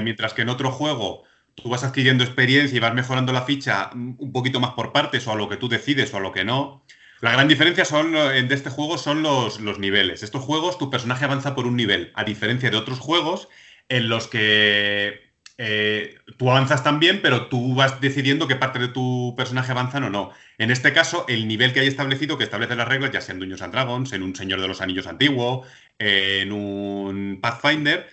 mientras 0.03 0.35
que 0.35 0.43
en 0.43 0.49
otro 0.49 0.73
juego 0.73 1.23
tú 1.57 1.69
vas 1.69 1.85
adquiriendo 1.85 2.23
experiencia 2.23 2.77
y 2.77 2.81
vas 2.81 2.95
mejorando 2.95 3.33
la 3.33 3.43
ficha 3.43 3.91
un 3.93 4.33
poquito 4.33 4.61
más 4.61 4.73
por 4.73 4.93
partes 4.93 5.27
o 5.27 5.33
a 5.33 5.37
lo 5.37 5.49
que 5.49 5.57
tú 5.57 5.69
decides 5.69 6.13
o 6.15 6.19
a 6.19 6.21
lo 6.21 6.33
que 6.33 6.45
no. 6.45 6.85
La 7.21 7.33
gran 7.33 7.49
diferencia 7.49 7.85
son, 7.85 8.13
de 8.13 8.55
este 8.55 8.71
juego 8.71 8.99
son 8.99 9.23
los, 9.23 9.59
los 9.61 9.79
niveles. 9.79 10.23
Estos 10.23 10.43
juegos 10.45 10.79
tu 10.79 10.91
personaje 10.91 11.25
avanza 11.25 11.55
por 11.55 11.67
un 11.67 11.77
nivel, 11.77 12.13
a 12.15 12.25
diferencia 12.25 12.71
de 12.71 12.77
otros 12.77 12.99
juegos 13.01 13.49
en 13.89 14.09
los 14.09 14.29
que 14.29 15.27
eh, 15.59 16.19
tú 16.37 16.51
avanzas 16.51 16.85
también, 16.85 17.21
pero 17.23 17.47
tú 17.47 17.75
vas 17.75 18.01
decidiendo 18.01 18.47
qué 18.47 18.57
parte 18.57 18.79
de 18.79 18.89
tu 18.89 19.35
personaje 19.37 19.73
avanzan 19.73 20.05
o 20.05 20.11
no. 20.11 20.33
En 20.59 20.71
este 20.71 20.93
caso, 20.93 21.25
el 21.29 21.49
nivel 21.49 21.73
que 21.73 21.81
hay 21.81 21.87
establecido, 21.87 22.37
que 22.37 22.45
establece 22.45 22.77
las 22.77 22.89
reglas, 22.89 23.13
ya 23.13 23.23
sea 23.23 23.33
en 23.33 23.41
Dungeons 23.41 23.63
and 23.63 23.73
Dragons, 23.73 24.13
en 24.13 24.23
un 24.23 24.37
Señor 24.37 24.61
de 24.61 24.69
los 24.69 24.83
Anillos 24.83 25.07
antiguo, 25.07 25.65
en 25.99 26.53
un 26.53 27.39
Pathfinder, 27.41 28.09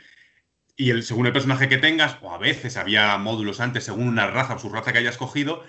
y 0.75 0.89
el, 0.89 1.03
según 1.03 1.27
el 1.27 1.33
personaje 1.33 1.69
que 1.69 1.77
tengas, 1.77 2.17
o 2.21 2.33
a 2.33 2.37
veces 2.37 2.77
había 2.77 3.17
módulos 3.17 3.59
antes, 3.59 3.83
según 3.83 4.07
una 4.07 4.27
raza 4.27 4.55
o 4.55 4.59
su 4.59 4.69
raza 4.69 4.91
que 4.91 4.99
hayas 4.99 5.17
cogido, 5.17 5.63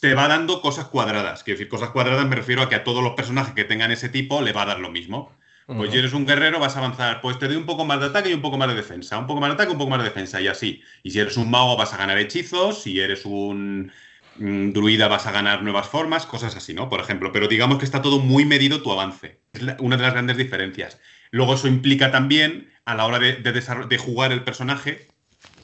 te 0.00 0.14
va 0.14 0.28
dando 0.28 0.60
cosas 0.60 0.86
cuadradas. 0.86 1.42
Quiero 1.42 1.58
decir, 1.58 1.68
cosas 1.68 1.90
cuadradas 1.90 2.26
me 2.26 2.36
refiero 2.36 2.62
a 2.62 2.68
que 2.68 2.74
a 2.74 2.84
todos 2.84 3.02
los 3.02 3.14
personajes 3.14 3.54
que 3.54 3.64
tengan 3.64 3.90
ese 3.92 4.08
tipo 4.08 4.42
le 4.42 4.52
va 4.52 4.62
a 4.62 4.66
dar 4.66 4.80
lo 4.80 4.90
mismo. 4.90 5.32
Pues 5.66 5.90
si 5.90 5.98
eres 5.98 6.12
un 6.12 6.26
guerrero 6.26 6.60
vas 6.60 6.76
a 6.76 6.78
avanzar, 6.78 7.20
pues 7.20 7.40
te 7.40 7.48
doy 7.48 7.56
un 7.56 7.66
poco 7.66 7.84
más 7.84 7.98
de 7.98 8.06
ataque 8.06 8.30
y 8.30 8.34
un 8.34 8.40
poco 8.40 8.56
más 8.56 8.68
de 8.68 8.76
defensa, 8.76 9.18
un 9.18 9.26
poco 9.26 9.40
más 9.40 9.50
de 9.50 9.54
ataque, 9.54 9.72
un 9.72 9.78
poco 9.78 9.90
más 9.90 9.98
de 9.98 10.04
defensa 10.04 10.40
y 10.40 10.46
así. 10.46 10.80
Y 11.02 11.10
si 11.10 11.18
eres 11.18 11.36
un 11.36 11.50
mago 11.50 11.76
vas 11.76 11.92
a 11.92 11.96
ganar 11.96 12.18
hechizos, 12.18 12.82
si 12.82 13.00
eres 13.00 13.26
un 13.26 13.90
mm, 14.36 14.70
druida 14.70 15.08
vas 15.08 15.26
a 15.26 15.32
ganar 15.32 15.64
nuevas 15.64 15.88
formas, 15.88 16.24
cosas 16.24 16.54
así, 16.54 16.72
¿no? 16.72 16.88
Por 16.88 17.00
ejemplo, 17.00 17.32
pero 17.32 17.48
digamos 17.48 17.78
que 17.78 17.84
está 17.84 18.00
todo 18.00 18.20
muy 18.20 18.44
medido 18.44 18.80
tu 18.80 18.92
avance. 18.92 19.40
Es 19.52 19.62
una 19.80 19.96
de 19.96 20.02
las 20.04 20.12
grandes 20.12 20.36
diferencias. 20.36 21.00
Luego 21.30 21.54
eso 21.54 21.68
implica 21.68 22.10
también 22.10 22.70
a 22.84 22.94
la 22.94 23.06
hora 23.06 23.18
de, 23.18 23.98
jugar 23.98 24.32
el 24.32 24.44
personaje 24.44 25.08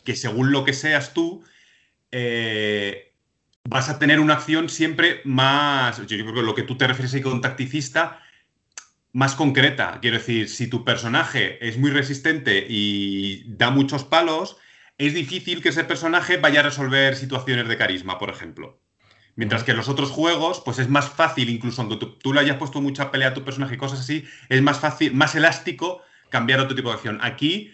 que 0.05 0.17
según 0.17 0.51
lo 0.51 0.65
que 0.65 0.73
seas 0.73 1.15
tú, 1.15 1.45
eh, 2.11 3.13
vas 3.65 3.89
a 3.89 3.99
tener 3.99 4.19
una 4.21 4.35
acción 4.35 4.69
siempre 4.69 5.21
más, 5.25 5.99
yo 5.99 6.07
creo 6.07 6.35
que 6.35 6.43
lo 6.43 6.55
que 6.55 6.63
tú 6.63 6.77
te 6.77 6.87
refieres 6.87 7.15
ahí 7.15 7.21
con 7.21 7.41
tacticista, 7.41 8.21
más 9.13 9.35
concreta. 9.35 9.99
Quiero 10.01 10.19
decir, 10.19 10.49
si 10.49 10.67
tu 10.67 10.85
personaje 10.85 11.65
es 11.67 11.79
muy 11.79 11.91
resistente 11.91 12.67
y 12.69 13.45
da 13.47 13.71
muchos 13.71 14.05
palos, 14.05 14.57
es 14.99 15.15
difícil 15.15 15.63
que 15.63 15.69
ese 15.69 15.85
personaje 15.85 16.39
vaya 16.39 16.61
a 16.61 16.65
resolver 16.65 17.15
situaciones 17.15 17.69
de 17.69 17.77
carisma, 17.77 18.19
por 18.19 18.31
ejemplo. 18.31 18.82
Mientras 19.35 19.65
que 19.65 19.71
en 19.71 19.79
los 19.79 19.89
otros 19.89 20.11
juegos, 20.11 20.61
pues 20.65 20.79
es 20.79 20.89
más 20.89 21.09
fácil, 21.09 21.49
incluso 21.49 21.81
aunque 21.81 21.97
tú, 21.97 22.33
le 22.33 22.41
hayas 22.41 22.57
puesto 22.57 22.81
mucha 22.81 23.11
pelea 23.11 23.29
a 23.29 23.35
tu 23.35 23.45
personaje 23.45 23.75
y 23.75 23.79
cosas 23.79 24.01
así, 24.01 24.25
es 24.49 24.61
más 24.61 24.79
fácil, 24.79 25.15
más 25.15 25.35
elástico 25.35 26.03
cambiar 26.29 26.61
otro 26.61 26.77
tipo 26.77 26.89
de 26.89 26.95
acción. 26.95 27.19
Aquí 27.23 27.73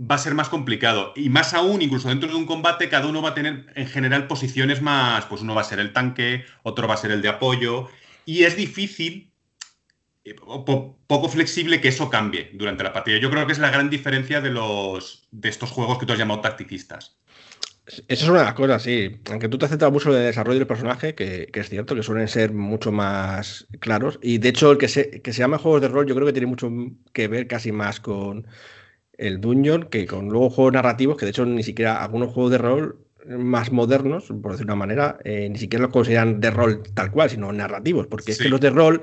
va 0.00 0.14
a 0.14 0.18
ser 0.18 0.34
más 0.34 0.48
complicado. 0.48 1.12
Y 1.16 1.28
más 1.28 1.52
aún, 1.54 1.82
incluso 1.82 2.08
dentro 2.08 2.28
de 2.28 2.34
un 2.34 2.46
combate, 2.46 2.88
cada 2.88 3.06
uno 3.06 3.20
va 3.20 3.30
a 3.30 3.34
tener 3.34 3.66
en 3.74 3.86
general 3.86 4.26
posiciones 4.26 4.80
más, 4.80 5.26
pues 5.26 5.42
uno 5.42 5.54
va 5.54 5.60
a 5.60 5.64
ser 5.64 5.80
el 5.80 5.92
tanque, 5.92 6.44
otro 6.62 6.88
va 6.88 6.94
a 6.94 6.98
ser 6.98 7.10
el 7.10 7.22
de 7.22 7.28
apoyo. 7.28 7.88
Y 8.24 8.44
es 8.44 8.56
difícil 8.56 9.32
eh, 10.24 10.34
poco 10.34 11.28
flexible 11.28 11.82
que 11.82 11.88
eso 11.88 12.08
cambie 12.08 12.50
durante 12.54 12.84
la 12.84 12.94
partida. 12.94 13.18
Yo 13.18 13.30
creo 13.30 13.46
que 13.46 13.52
es 13.52 13.58
la 13.58 13.70
gran 13.70 13.90
diferencia 13.90 14.40
de 14.40 14.50
los 14.50 15.28
de 15.30 15.50
estos 15.50 15.70
juegos 15.70 15.98
que 15.98 16.06
tú 16.06 16.14
has 16.14 16.18
llamado 16.18 16.40
tacticistas. 16.40 17.18
Esa 17.86 18.02
es 18.08 18.28
una 18.28 18.38
de 18.38 18.44
las 18.46 18.54
cosas, 18.54 18.82
sí. 18.82 19.20
Aunque 19.30 19.48
tú 19.48 19.58
te 19.58 19.66
has 19.66 19.70
centrado 19.70 19.92
mucho 19.92 20.10
en 20.10 20.16
el 20.16 20.26
desarrollo 20.26 20.58
del 20.58 20.66
personaje, 20.66 21.14
que, 21.14 21.50
es 21.52 21.68
cierto, 21.68 21.94
que 21.94 22.02
suelen 22.02 22.28
ser 22.28 22.52
mucho 22.52 22.92
más 22.92 23.66
claros. 23.80 24.18
Y 24.22 24.38
de 24.38 24.48
hecho, 24.48 24.72
el 24.72 24.78
que 24.78 24.88
se, 24.88 25.20
que 25.20 25.32
se 25.32 25.40
llama 25.40 25.58
juegos 25.58 25.82
de 25.82 25.88
rol, 25.88 26.06
yo 26.06 26.14
creo 26.14 26.26
que 26.26 26.32
tiene 26.32 26.46
mucho 26.46 26.70
que 27.12 27.28
ver 27.28 27.46
casi 27.46 27.72
más 27.72 28.00
con 28.00 28.46
el 29.18 29.40
Dungeon 29.40 29.84
que 29.84 30.06
con 30.06 30.28
luego 30.28 30.50
juegos 30.50 30.72
narrativos, 30.72 31.16
que 31.16 31.26
de 31.26 31.30
hecho 31.30 31.46
ni 31.46 31.62
siquiera 31.62 32.02
algunos 32.02 32.32
juegos 32.32 32.52
de 32.52 32.58
rol 32.58 32.98
más 33.26 33.70
modernos, 33.70 34.24
por 34.42 34.52
decir 34.52 34.66
una 34.66 34.74
manera, 34.74 35.18
eh, 35.24 35.48
ni 35.50 35.58
siquiera 35.58 35.84
los 35.84 35.92
consideran 35.92 36.40
de 36.40 36.50
rol 36.50 36.82
tal 36.94 37.10
cual, 37.10 37.30
sino 37.30 37.52
narrativos. 37.52 38.06
Porque 38.06 38.32
es 38.32 38.38
que 38.38 38.48
los 38.48 38.60
de 38.60 38.70
rol 38.70 39.02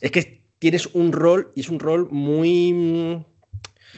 es 0.00 0.10
que 0.10 0.42
tienes 0.58 0.86
un 0.92 1.12
rol 1.12 1.52
y 1.54 1.60
es 1.60 1.68
un 1.68 1.78
rol 1.78 2.08
muy... 2.10 3.24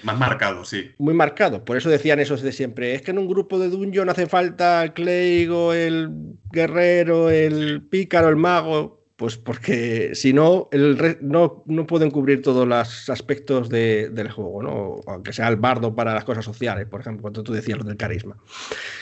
Más 0.03 0.19
marcado, 0.19 0.65
sí. 0.65 0.91
Muy 0.99 1.15
marcado. 1.15 1.65
Por 1.65 1.77
eso 1.77 1.89
decían 1.89 2.21
esos 2.21 2.43
de 2.43 2.53
siempre. 2.53 2.95
Es 2.95 3.03
que 3.03 3.11
en 3.11 3.19
un 3.19 3.29
grupo 3.29 3.59
de 3.59 3.69
dungeon 3.69 4.09
hace 4.09 4.27
falta 4.27 4.83
el 4.83 4.93
clérigo, 4.93 5.73
el 5.73 6.11
guerrero, 6.51 7.31
el 7.31 7.83
pícaro, 7.83 8.29
el 8.29 8.37
mago. 8.37 9.01
Pues 9.17 9.37
porque 9.37 10.15
si 10.15 10.33
no, 10.33 10.69
el 10.73 11.19
no, 11.21 11.63
no 11.67 11.87
pueden 11.87 12.11
cubrir 12.11 12.43
todos 12.43 12.67
los 12.67 13.09
aspectos 13.09 13.69
del 13.69 14.31
juego, 14.33 14.63
¿no? 14.63 15.01
Aunque 15.07 15.33
sea 15.33 15.49
el 15.49 15.57
bardo 15.57 15.95
para 15.95 16.13
las 16.13 16.25
cosas 16.25 16.45
sociales, 16.45 16.89
por 16.89 17.01
ejemplo, 17.01 17.23
cuando 17.23 17.45
tú 17.45 17.53
decías 17.53 17.79
lo 17.79 17.85
del 17.85 17.97
carisma. 17.97 18.37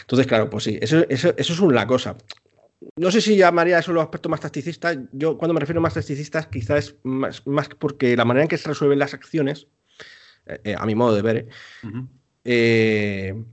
Entonces, 0.03 0.27
claro, 0.27 0.51
pues 0.51 0.65
sí, 0.65 0.79
eso, 0.83 1.07
eso, 1.09 1.33
eso 1.37 1.53
es 1.53 1.61
una 1.61 1.87
cosa 1.87 2.17
no 2.97 3.11
sé 3.11 3.21
si 3.21 3.37
llamaría 3.37 3.79
eso 3.79 3.93
los 3.93 4.03
aspectos 4.03 4.31
más 4.31 4.41
tacticistas. 4.41 4.99
Yo, 5.13 5.37
cuando 5.37 5.55
me 5.55 5.61
refiero 5.61 5.81
a 5.81 5.83
más 5.83 5.95
tacticistas, 5.95 6.47
quizás 6.47 6.79
es 6.79 6.97
más, 7.03 7.43
porque 7.79 8.17
la 8.17 8.25
manera 8.25 8.45
en 8.45 8.49
que 8.49 8.59
se 8.59 8.69
resuelven 8.69 8.99
las 8.99 9.15
acciones, 9.15 9.69
eh, 10.51 10.61
eh, 10.65 10.77
a 10.79 10.85
mi 10.87 10.95
modo 10.95 11.15
de 11.15 11.23
ver, 11.23 11.49
eh, 12.45 13.45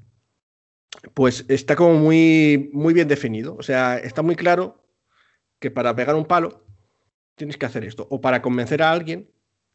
pues 1.13 1.45
está 1.47 1.75
como 1.75 1.95
muy, 1.95 2.69
muy 2.73 2.93
bien 2.93 3.07
definido. 3.07 3.55
O 3.55 3.63
sea, 3.63 3.97
está 3.97 4.21
muy 4.21 4.35
claro 4.35 4.83
que 5.59 5.71
para 5.71 5.95
pegar 5.95 6.15
un 6.15 6.25
palo 6.25 6.65
tienes 7.35 7.57
que 7.57 7.65
hacer 7.65 7.85
esto. 7.85 8.07
O 8.09 8.21
para 8.21 8.41
convencer 8.41 8.81
a 8.81 8.91
alguien 8.91 9.29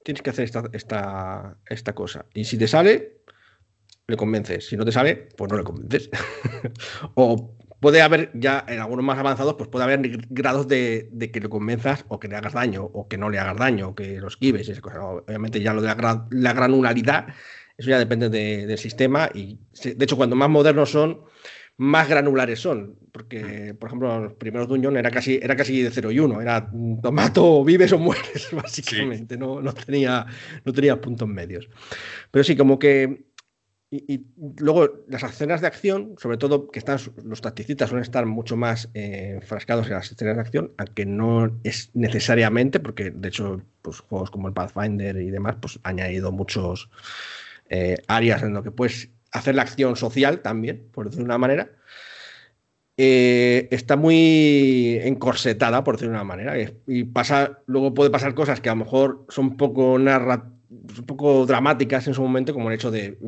tienes 0.04 0.22
que 0.22 0.30
hacer 0.30 0.44
esta, 0.44 0.64
esta, 0.72 1.58
esta 1.66 1.94
cosa. 1.94 2.26
Y 2.34 2.44
si 2.44 2.58
te 2.58 2.66
sale, 2.66 3.22
le 4.06 4.16
convences. 4.16 4.66
Si 4.66 4.76
no 4.76 4.84
te 4.84 4.92
sale, 4.92 5.28
pues 5.36 5.50
no 5.50 5.58
le 5.58 5.64
convences. 5.64 6.10
o 7.14 7.56
puede 7.82 8.00
haber 8.00 8.30
ya 8.32 8.64
en 8.68 8.78
algunos 8.78 9.04
más 9.04 9.18
avanzados, 9.18 9.54
pues 9.54 9.68
puede 9.68 9.84
haber 9.84 10.00
grados 10.30 10.68
de, 10.68 11.10
que 11.32 11.40
lo 11.40 11.50
convenzas 11.50 12.04
o 12.06 12.20
que 12.20 12.28
le 12.28 12.36
hagas 12.36 12.52
daño 12.52 12.84
o 12.84 13.08
que 13.08 13.18
no 13.18 13.28
le 13.28 13.40
hagas 13.40 13.56
daño 13.56 13.88
o 13.88 13.94
que 13.96 14.20
los 14.20 14.34
esquives. 14.34 14.70
Obviamente 14.80 15.60
ya 15.60 15.74
lo 15.74 15.82
de 15.82 15.88
la, 15.88 16.52
granularidad, 16.52 17.26
eso 17.76 17.90
ya 17.90 17.98
depende 17.98 18.30
del 18.30 18.78
sistema 18.78 19.28
y 19.34 19.58
de 19.82 20.04
hecho 20.04 20.16
cuando 20.16 20.36
más 20.36 20.48
modernos 20.48 20.92
son, 20.92 21.22
más 21.76 22.08
granulares 22.08 22.60
son, 22.60 22.96
porque 23.10 23.74
por 23.74 23.88
ejemplo 23.88 24.20
los 24.20 24.34
primeros 24.34 24.68
Dungeon 24.68 24.96
era 24.96 25.10
casi, 25.10 25.40
era 25.42 25.56
casi 25.56 25.82
de 25.82 25.90
0 25.90 26.12
y 26.12 26.20
1, 26.20 26.40
era 26.40 26.70
tomato, 27.02 27.64
vives 27.64 27.92
o 27.92 27.98
mueres 27.98 28.48
básicamente, 28.52 29.36
no, 29.36 29.60
no, 29.60 29.74
tenía, 29.74 30.24
no 30.64 30.72
tenía 30.72 31.00
puntos 31.00 31.26
medios. 31.26 31.68
Pero 32.30 32.44
sí, 32.44 32.54
como 32.56 32.78
que 32.78 33.31
y, 33.94 34.24
luego 34.58 35.04
las 35.06 35.22
escenas 35.22 35.60
de 35.60 35.66
acción, 35.66 36.14
sobre 36.18 36.38
todo 36.38 36.70
que 36.70 36.78
están 36.78 36.98
los 37.24 37.42
tacticistas 37.42 37.90
suelen 37.90 38.04
estar 38.04 38.24
mucho 38.24 38.56
más 38.56 38.88
eh, 38.94 39.32
enfrascados 39.34 39.86
en 39.86 39.92
las 39.92 40.10
escenas 40.10 40.36
de 40.36 40.40
acción, 40.40 40.72
aunque 40.78 41.04
no 41.04 41.60
es 41.62 41.90
necesariamente, 41.92 42.80
porque 42.80 43.10
de 43.10 43.28
hecho 43.28 43.60
pues, 43.82 44.00
juegos 44.00 44.30
como 44.30 44.48
el 44.48 44.54
Pathfinder 44.54 45.16
y 45.16 45.30
demás 45.30 45.56
pues 45.60 45.78
han 45.82 46.00
añadido 46.00 46.32
muchos 46.32 46.88
eh, 47.68 47.98
áreas 48.08 48.42
en 48.42 48.54
lo 48.54 48.62
que 48.62 48.70
puedes 48.70 49.10
hacer 49.30 49.54
la 49.54 49.62
acción 49.62 49.94
social 49.96 50.40
también, 50.40 50.88
por 50.90 51.04
decirlo 51.04 51.24
de 51.24 51.28
una 51.28 51.38
manera. 51.38 51.70
Eh, 52.96 53.68
está 53.70 53.96
muy 53.96 55.00
encorsetada, 55.02 55.84
por 55.84 55.96
decirlo 55.96 56.12
de 56.12 56.16
una 56.16 56.24
manera, 56.24 56.54
y, 56.86 57.04
pasa, 57.04 57.58
luego 57.66 57.92
puede 57.92 58.10
pasar 58.10 58.34
cosas 58.34 58.62
que 58.62 58.70
a 58.70 58.74
lo 58.74 58.84
mejor 58.84 59.26
son 59.28 59.58
poco 59.58 59.94
un 59.94 61.06
poco 61.06 61.44
dramáticas 61.44 62.06
en 62.06 62.14
su 62.14 62.22
momento, 62.22 62.54
como 62.54 62.70
el 62.70 62.76
hecho 62.76 62.90
de 62.90 63.18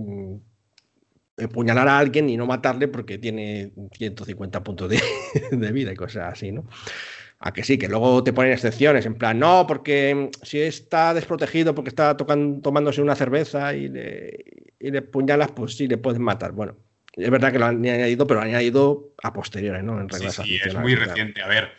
mm, 1.36 1.42
empuñalar 1.42 1.88
a 1.88 1.98
alguien 1.98 2.28
y 2.28 2.36
no 2.36 2.46
matarle 2.46 2.88
porque 2.88 3.18
tiene 3.18 3.72
150 3.92 4.62
puntos 4.62 4.90
de, 5.50 5.72
vida 5.72 5.92
y 5.92 5.96
cosas 5.96 6.32
así, 6.32 6.52
¿no? 6.52 6.66
A 7.40 7.52
que 7.52 7.62
sí, 7.62 7.76
que 7.76 7.88
luego 7.88 8.24
te 8.24 8.32
ponen 8.32 8.52
excepciones, 8.52 9.04
en 9.04 9.16
plan, 9.16 9.38
no, 9.38 9.66
porque 9.66 10.30
si 10.42 10.60
está 10.60 11.12
desprotegido 11.12 11.74
porque 11.74 11.90
está 11.90 12.16
tocando, 12.16 12.62
tomándose 12.62 13.02
una 13.02 13.14
cerveza 13.14 13.74
y 13.74 13.88
le, 13.88 14.44
y 14.78 14.90
le 14.90 15.02
puñalas, 15.02 15.50
pues 15.52 15.76
sí, 15.76 15.86
le 15.86 15.98
puedes 15.98 16.20
matar. 16.20 16.52
Bueno, 16.52 16.76
es 17.12 17.30
verdad 17.30 17.52
que 17.52 17.58
lo 17.58 17.66
han 17.66 17.84
añadido, 17.84 18.26
pero 18.26 18.40
lo 18.40 18.44
han 18.44 18.50
añadido 18.50 19.14
a 19.22 19.32
posteriores, 19.32 19.84
¿no? 19.84 20.00
En 20.00 20.10
sí, 20.10 20.28
sí, 20.30 20.58
es 20.64 20.74
muy 20.74 20.94
reciente. 20.94 21.42
A 21.42 21.48
ver, 21.48 21.72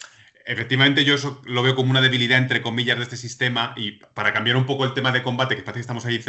Efectivamente, 0.47 1.03
yo 1.03 1.15
eso 1.15 1.41
lo 1.45 1.63
veo 1.63 1.75
como 1.75 1.89
una 1.89 2.01
debilidad, 2.01 2.37
entre 2.37 2.61
comillas, 2.61 2.97
de 2.97 3.03
este 3.03 3.17
sistema. 3.17 3.73
Y 3.75 3.93
para 4.13 4.31
cambiar 4.31 4.57
un 4.57 4.67
poco 4.67 4.85
el 4.85 4.93
tema 4.93 5.11
de 5.11 5.23
combate, 5.23 5.55
que 5.55 5.63
parece 5.63 5.79
que 5.79 5.81
estamos 5.81 6.05
ahí 6.05 6.23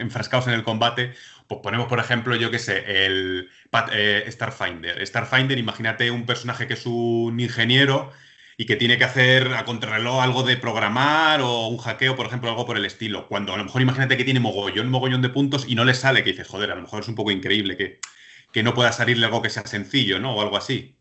enfrascados 0.00 0.48
en 0.48 0.54
el 0.54 0.64
combate, 0.64 1.14
pues 1.46 1.60
ponemos, 1.62 1.86
por 1.86 2.00
ejemplo, 2.00 2.34
yo 2.34 2.50
qué 2.50 2.58
sé, 2.58 3.06
el 3.06 3.50
eh, 3.92 4.26
Starfinder. 4.28 5.06
Starfinder, 5.06 5.58
imagínate 5.58 6.10
un 6.10 6.26
personaje 6.26 6.66
que 6.66 6.74
es 6.74 6.86
un 6.86 7.38
ingeniero 7.38 8.12
y 8.56 8.66
que 8.66 8.76
tiene 8.76 8.98
que 8.98 9.04
hacer 9.04 9.54
a 9.54 9.64
contrarreloj 9.64 10.20
algo 10.22 10.42
de 10.42 10.56
programar 10.56 11.40
o 11.40 11.68
un 11.68 11.78
hackeo, 11.78 12.16
por 12.16 12.26
ejemplo, 12.26 12.50
algo 12.50 12.66
por 12.66 12.76
el 12.76 12.84
estilo. 12.84 13.28
Cuando 13.28 13.54
a 13.54 13.56
lo 13.58 13.64
mejor 13.64 13.82
imagínate 13.82 14.16
que 14.16 14.24
tiene 14.24 14.40
mogollón, 14.40 14.90
mogollón 14.90 15.22
de 15.22 15.28
puntos 15.28 15.66
y 15.68 15.76
no 15.76 15.84
le 15.84 15.94
sale, 15.94 16.24
que 16.24 16.30
dices, 16.30 16.48
joder, 16.48 16.70
a 16.72 16.74
lo 16.74 16.82
mejor 16.82 17.02
es 17.02 17.08
un 17.08 17.14
poco 17.14 17.30
increíble 17.30 17.76
que, 17.76 18.00
que 18.52 18.62
no 18.64 18.74
pueda 18.74 18.92
salirle 18.92 19.26
algo 19.26 19.42
que 19.42 19.50
sea 19.50 19.66
sencillo, 19.66 20.18
¿no? 20.20 20.34
O 20.34 20.42
algo 20.42 20.56
así. 20.56 20.96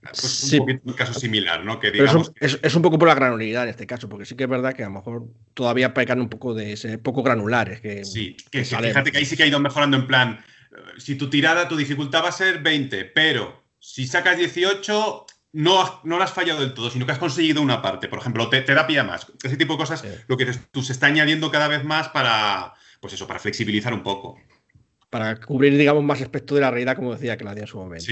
Pues 0.00 0.52
un, 0.52 0.80
un 0.84 0.92
caso 0.94 1.12
similar, 1.12 1.64
¿no? 1.64 1.80
Que 1.80 1.90
digamos 1.90 2.32
es, 2.40 2.74
un 2.74 2.82
poco 2.82 2.98
por 2.98 3.08
la 3.08 3.14
granularidad 3.14 3.64
en 3.64 3.70
este 3.70 3.86
caso, 3.86 4.08
porque 4.08 4.24
sí 4.24 4.36
que 4.36 4.44
es 4.44 4.50
verdad 4.50 4.72
que 4.72 4.84
a 4.84 4.86
lo 4.86 4.92
mejor 4.92 5.26
todavía 5.54 5.92
pecan 5.92 6.20
un 6.20 6.28
poco 6.28 6.54
de 6.54 6.72
ese 6.72 6.98
poco 6.98 7.22
granulares. 7.22 7.80
Que, 7.80 8.04
sí, 8.04 8.36
que, 8.50 8.64
fíjate 8.64 9.10
que 9.10 9.18
ahí 9.18 9.24
sí 9.24 9.36
que 9.36 9.42
ha 9.42 9.46
ido 9.46 9.58
mejorando 9.58 9.96
en 9.96 10.06
plan, 10.06 10.44
eh, 10.70 10.76
si 10.98 11.16
tu 11.16 11.28
tirada, 11.28 11.68
tu 11.68 11.76
dificultad 11.76 12.22
va 12.22 12.28
a 12.28 12.32
ser 12.32 12.62
20, 12.62 13.06
pero 13.06 13.64
si 13.80 14.06
sacas 14.06 14.38
18, 14.38 15.26
no, 15.52 16.00
no 16.04 16.16
lo 16.16 16.22
has 16.22 16.32
fallado 16.32 16.60
del 16.60 16.74
todo, 16.74 16.90
sino 16.90 17.04
que 17.04 17.12
has 17.12 17.18
conseguido 17.18 17.60
una 17.60 17.82
parte. 17.82 18.08
Por 18.08 18.20
ejemplo, 18.20 18.48
te, 18.48 18.62
pie 18.62 19.02
más. 19.02 19.26
Ese 19.42 19.56
tipo 19.56 19.74
de 19.74 19.78
cosas, 19.78 20.04
lo 20.28 20.36
que 20.36 20.46
tú 20.70 20.82
se 20.82 20.92
está 20.92 21.06
añadiendo 21.06 21.50
cada 21.50 21.66
vez 21.66 21.84
más 21.84 22.08
para, 22.08 22.74
pues 23.00 23.14
eso, 23.14 23.26
para 23.26 23.40
flexibilizar 23.40 23.92
un 23.92 24.04
poco 24.04 24.38
para 25.10 25.36
cubrir, 25.40 25.76
digamos, 25.76 26.04
más 26.04 26.20
aspectos 26.20 26.56
de 26.56 26.60
la 26.60 26.70
realidad, 26.70 26.96
como 26.96 27.12
decía 27.12 27.36
que 27.36 27.44
la 27.44 27.52
hacía 27.52 27.62
en 27.62 27.68
su 27.68 27.78
momento. 27.78 28.06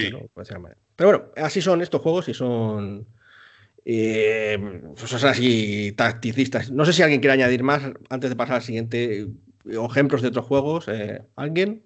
Pero 0.97 1.11
bueno, 1.11 1.25
así 1.37 1.61
son 1.61 1.83
estos 1.83 2.01
juegos 2.01 2.29
y 2.29 2.35
son. 2.35 3.07
Eh, 3.85 4.59
pues 4.99 5.25
así 5.25 5.93
tacticistas. 5.97 6.71
No 6.71 6.85
sé 6.85 6.93
si 6.93 7.03
alguien 7.03 7.21
quiere 7.21 7.35
añadir 7.35 7.63
más 7.63 7.83
antes 8.09 8.31
de 8.31 8.37
pasar 8.37 8.57
al 8.57 8.63
siguiente. 8.63 9.21
Eh, 9.21 9.29
ejemplos 9.91 10.23
de 10.23 10.29
otros 10.29 10.47
juegos. 10.47 10.89
Eh, 10.89 11.23
¿Alguien? 11.37 11.83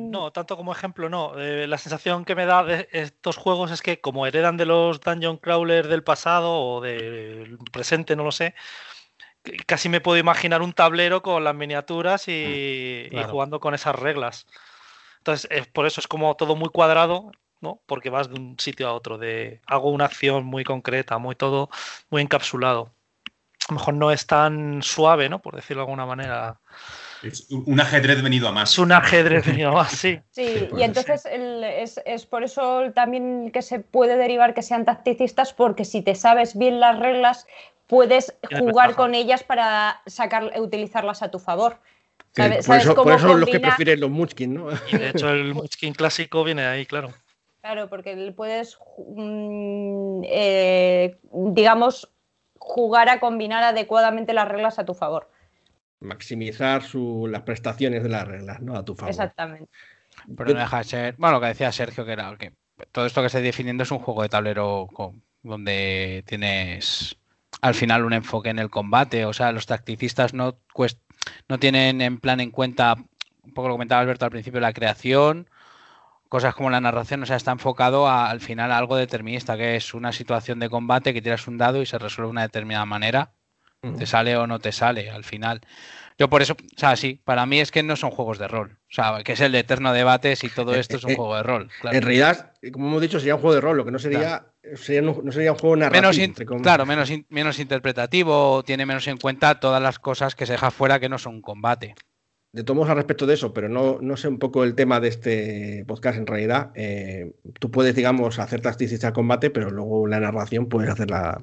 no, 0.00 0.32
tanto 0.32 0.56
como 0.56 0.72
ejemplo, 0.72 1.08
no. 1.08 1.34
la 1.36 1.78
sensación 1.78 2.24
que 2.24 2.34
me 2.34 2.46
da 2.46 2.64
de 2.64 2.88
estos 2.90 3.36
juegos 3.36 3.70
es 3.70 3.80
que, 3.80 4.00
como 4.00 4.26
heredan 4.26 4.56
de 4.56 4.66
los 4.66 4.98
Dungeon 5.00 5.36
Crawler 5.36 5.86
del 5.86 6.02
pasado 6.02 6.52
o 6.52 6.80
del 6.80 7.58
presente, 7.70 8.16
no 8.16 8.24
lo 8.24 8.32
sé, 8.32 8.54
casi 9.66 9.88
me 9.88 10.00
puedo 10.00 10.18
imaginar 10.18 10.62
un 10.62 10.72
tablero 10.72 11.22
con 11.22 11.44
las 11.44 11.54
miniaturas 11.54 12.28
y, 12.28 13.08
jugando 13.30 13.60
con 13.60 13.74
esas 13.74 13.94
reglas. 13.94 14.46
Entonces, 15.18 15.48
es, 15.50 15.66
por 15.66 15.86
eso 15.86 16.00
es 16.00 16.08
como 16.08 16.34
todo 16.36 16.56
muy 16.56 16.68
cuadrado, 16.70 17.32
¿no? 17.60 17.80
Porque 17.86 18.10
vas 18.10 18.28
de 18.28 18.38
un 18.38 18.58
sitio 18.58 18.88
a 18.88 18.92
otro, 18.92 19.18
de 19.18 19.60
hago 19.66 19.90
una 19.90 20.06
acción 20.06 20.44
muy 20.44 20.64
concreta, 20.64 21.18
muy 21.18 21.34
todo 21.34 21.70
muy 22.10 22.22
encapsulado. 22.22 22.92
A 23.68 23.72
lo 23.72 23.78
mejor 23.80 23.94
no 23.94 24.10
es 24.10 24.26
tan 24.26 24.82
suave, 24.82 25.28
¿no? 25.28 25.40
Por 25.40 25.54
decirlo 25.54 25.82
de 25.82 25.84
alguna 25.84 26.06
manera. 26.06 26.58
Es 27.22 27.48
un 27.50 27.78
ajedrez 27.78 28.22
venido 28.22 28.48
a 28.48 28.52
más. 28.52 28.72
Es 28.72 28.78
un 28.78 28.92
ajedrez 28.92 29.44
venido 29.44 29.70
a 29.70 29.72
más, 29.72 29.92
sí. 29.92 30.18
Sí, 30.30 30.68
y 30.74 30.82
entonces 30.82 31.26
es, 31.26 32.00
es, 32.06 32.26
por 32.26 32.44
eso 32.44 32.92
también 32.94 33.50
que 33.52 33.60
se 33.60 33.80
puede 33.80 34.16
derivar 34.16 34.54
que 34.54 34.62
sean 34.62 34.84
tacticistas, 34.84 35.52
porque 35.52 35.84
si 35.84 36.00
te 36.00 36.14
sabes 36.14 36.56
bien 36.56 36.80
las 36.80 36.98
reglas, 36.98 37.46
puedes 37.88 38.34
jugar 38.56 38.94
con 38.94 39.14
ellas 39.14 39.42
para 39.42 40.02
sacar, 40.06 40.52
utilizarlas 40.60 41.22
a 41.22 41.30
tu 41.30 41.40
favor. 41.40 41.80
¿Sabes, 42.32 42.66
por 42.66 42.76
eso, 42.76 42.94
por 42.94 43.12
eso 43.12 43.34
los 43.34 43.48
que 43.48 43.58
prefieren 43.58 44.00
los 44.00 44.10
Munchkin, 44.10 44.54
¿no? 44.54 44.68
Y 44.92 44.96
de 44.98 45.08
hecho 45.10 45.30
el 45.30 45.54
Munchkin 45.54 45.94
clásico 45.94 46.44
viene 46.44 46.64
ahí, 46.64 46.86
claro. 46.86 47.12
Claro, 47.60 47.88
porque 47.88 48.32
puedes, 48.36 48.78
mm, 49.08 50.22
eh, 50.24 51.18
digamos, 51.32 52.08
jugar 52.58 53.08
a 53.08 53.18
combinar 53.18 53.64
adecuadamente 53.64 54.32
las 54.32 54.46
reglas 54.46 54.78
a 54.78 54.84
tu 54.84 54.94
favor. 54.94 55.30
Maximizar 56.00 56.82
las 56.94 57.42
prestaciones 57.42 58.02
de 58.02 58.08
las 58.08 58.28
reglas, 58.28 58.60
¿no? 58.60 58.76
A 58.76 58.84
tu 58.84 58.94
favor. 58.94 59.10
Exactamente. 59.10 59.70
Pero 60.36 60.52
no 60.52 60.60
deja 60.60 60.78
de 60.78 60.84
ser, 60.84 61.14
bueno, 61.18 61.36
lo 61.36 61.40
que 61.40 61.48
decía 61.48 61.72
Sergio, 61.72 62.04
que 62.04 62.12
era 62.12 62.36
que 62.36 62.52
todo 62.92 63.06
esto 63.06 63.20
que 63.20 63.26
estoy 63.26 63.42
definiendo 63.42 63.82
es 63.82 63.90
un 63.90 63.98
juego 63.98 64.22
de 64.22 64.28
tablero 64.28 64.88
donde 65.42 66.22
tienes 66.26 67.16
al 67.60 67.74
final 67.74 68.04
un 68.04 68.12
enfoque 68.12 68.50
en 68.50 68.58
el 68.58 68.70
combate. 68.70 69.24
O 69.24 69.32
sea, 69.32 69.52
los 69.52 69.66
tacticistas 69.66 70.34
no, 70.34 70.58
no 71.48 71.58
tienen 71.58 72.00
en 72.00 72.18
plan 72.18 72.40
en 72.40 72.50
cuenta, 72.50 72.94
un 73.42 73.54
poco 73.54 73.68
lo 73.68 73.74
comentaba 73.74 74.00
Alberto 74.00 74.24
al 74.24 74.30
principio, 74.30 74.60
la 74.60 74.72
creación, 74.72 75.48
cosas 76.28 76.54
como 76.54 76.70
la 76.70 76.80
narración, 76.80 77.22
o 77.22 77.26
sea, 77.26 77.36
está 77.36 77.52
enfocado 77.52 78.08
al 78.08 78.40
final 78.40 78.72
a 78.72 78.78
algo 78.78 78.96
determinista, 78.96 79.56
que 79.56 79.76
es 79.76 79.94
una 79.94 80.12
situación 80.12 80.58
de 80.58 80.68
combate 80.68 81.14
que 81.14 81.22
tiras 81.22 81.46
un 81.48 81.58
dado 81.58 81.80
y 81.82 81.86
se 81.86 81.98
resuelve 81.98 82.28
de 82.28 82.32
una 82.32 82.42
determinada 82.42 82.86
manera. 82.86 83.32
Te 83.96 84.06
sale 84.06 84.36
o 84.36 84.48
no 84.48 84.58
te 84.58 84.72
sale 84.72 85.08
al 85.08 85.22
final. 85.22 85.60
Yo 86.18 86.28
por 86.28 86.42
eso, 86.42 86.54
o 86.54 86.78
sea, 86.78 86.96
sí, 86.96 87.20
para 87.24 87.46
mí 87.46 87.60
es 87.60 87.70
que 87.70 87.84
no 87.84 87.94
son 87.94 88.10
juegos 88.10 88.40
de 88.40 88.48
rol. 88.48 88.76
O 88.90 88.92
sea, 88.92 89.22
que 89.22 89.32
es 89.32 89.40
el 89.40 89.54
eterno 89.54 89.92
debate 89.92 90.34
si 90.34 90.48
todo 90.48 90.74
eh, 90.74 90.80
esto 90.80 90.96
es 90.96 91.04
un 91.04 91.12
eh, 91.12 91.14
juego 91.14 91.36
de 91.36 91.44
rol. 91.44 91.70
En 91.84 92.02
realidad, 92.02 92.54
como 92.72 92.88
hemos 92.88 93.00
dicho, 93.00 93.20
sería 93.20 93.36
un 93.36 93.40
juego 93.40 93.54
de 93.54 93.60
rol, 93.60 93.76
lo 93.76 93.84
que 93.84 93.92
no 93.92 94.00
sería, 94.00 94.46
sería 94.76 95.02
no, 95.02 95.32
sería 95.32 95.52
un 95.52 95.58
juego 95.58 95.76
narrativo. 95.76 96.60
claro, 96.62 96.86
menos, 96.86 97.10
menos 97.28 97.58
interpretativo, 97.58 98.62
tiene 98.64 98.86
menos 98.86 99.06
en 99.06 99.18
cuenta 99.18 99.60
todas 99.60 99.82
las 99.82 99.98
cosas 99.98 100.34
que 100.34 100.46
se 100.46 100.52
deja 100.52 100.70
fuera 100.70 101.00
que 101.00 101.08
no 101.08 101.18
son 101.18 101.40
combate. 101.40 101.94
De 102.50 102.64
todos 102.64 102.76
modos, 102.76 102.90
al 102.90 102.96
respecto 102.96 103.26
de 103.26 103.34
eso, 103.34 103.52
pero 103.52 103.68
no, 103.68 103.98
no 104.00 104.16
sé 104.16 104.26
un 104.26 104.38
poco 104.38 104.64
el 104.64 104.74
tema 104.74 105.00
de 105.00 105.08
este 105.08 105.84
podcast 105.86 106.16
en 106.16 106.26
realidad. 106.26 106.70
Eh, 106.74 107.32
tú 107.60 107.70
puedes, 107.70 107.94
digamos, 107.94 108.38
hacer 108.38 108.62
tacticistas 108.62 109.08
al 109.08 109.12
combate, 109.12 109.50
pero 109.50 109.70
luego 109.70 110.06
la 110.06 110.18
narración 110.18 110.66
puedes 110.66 110.90
hacerla 110.90 111.42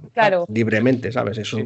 libremente, 0.52 1.12
¿sabes? 1.12 1.38
Eso, 1.38 1.60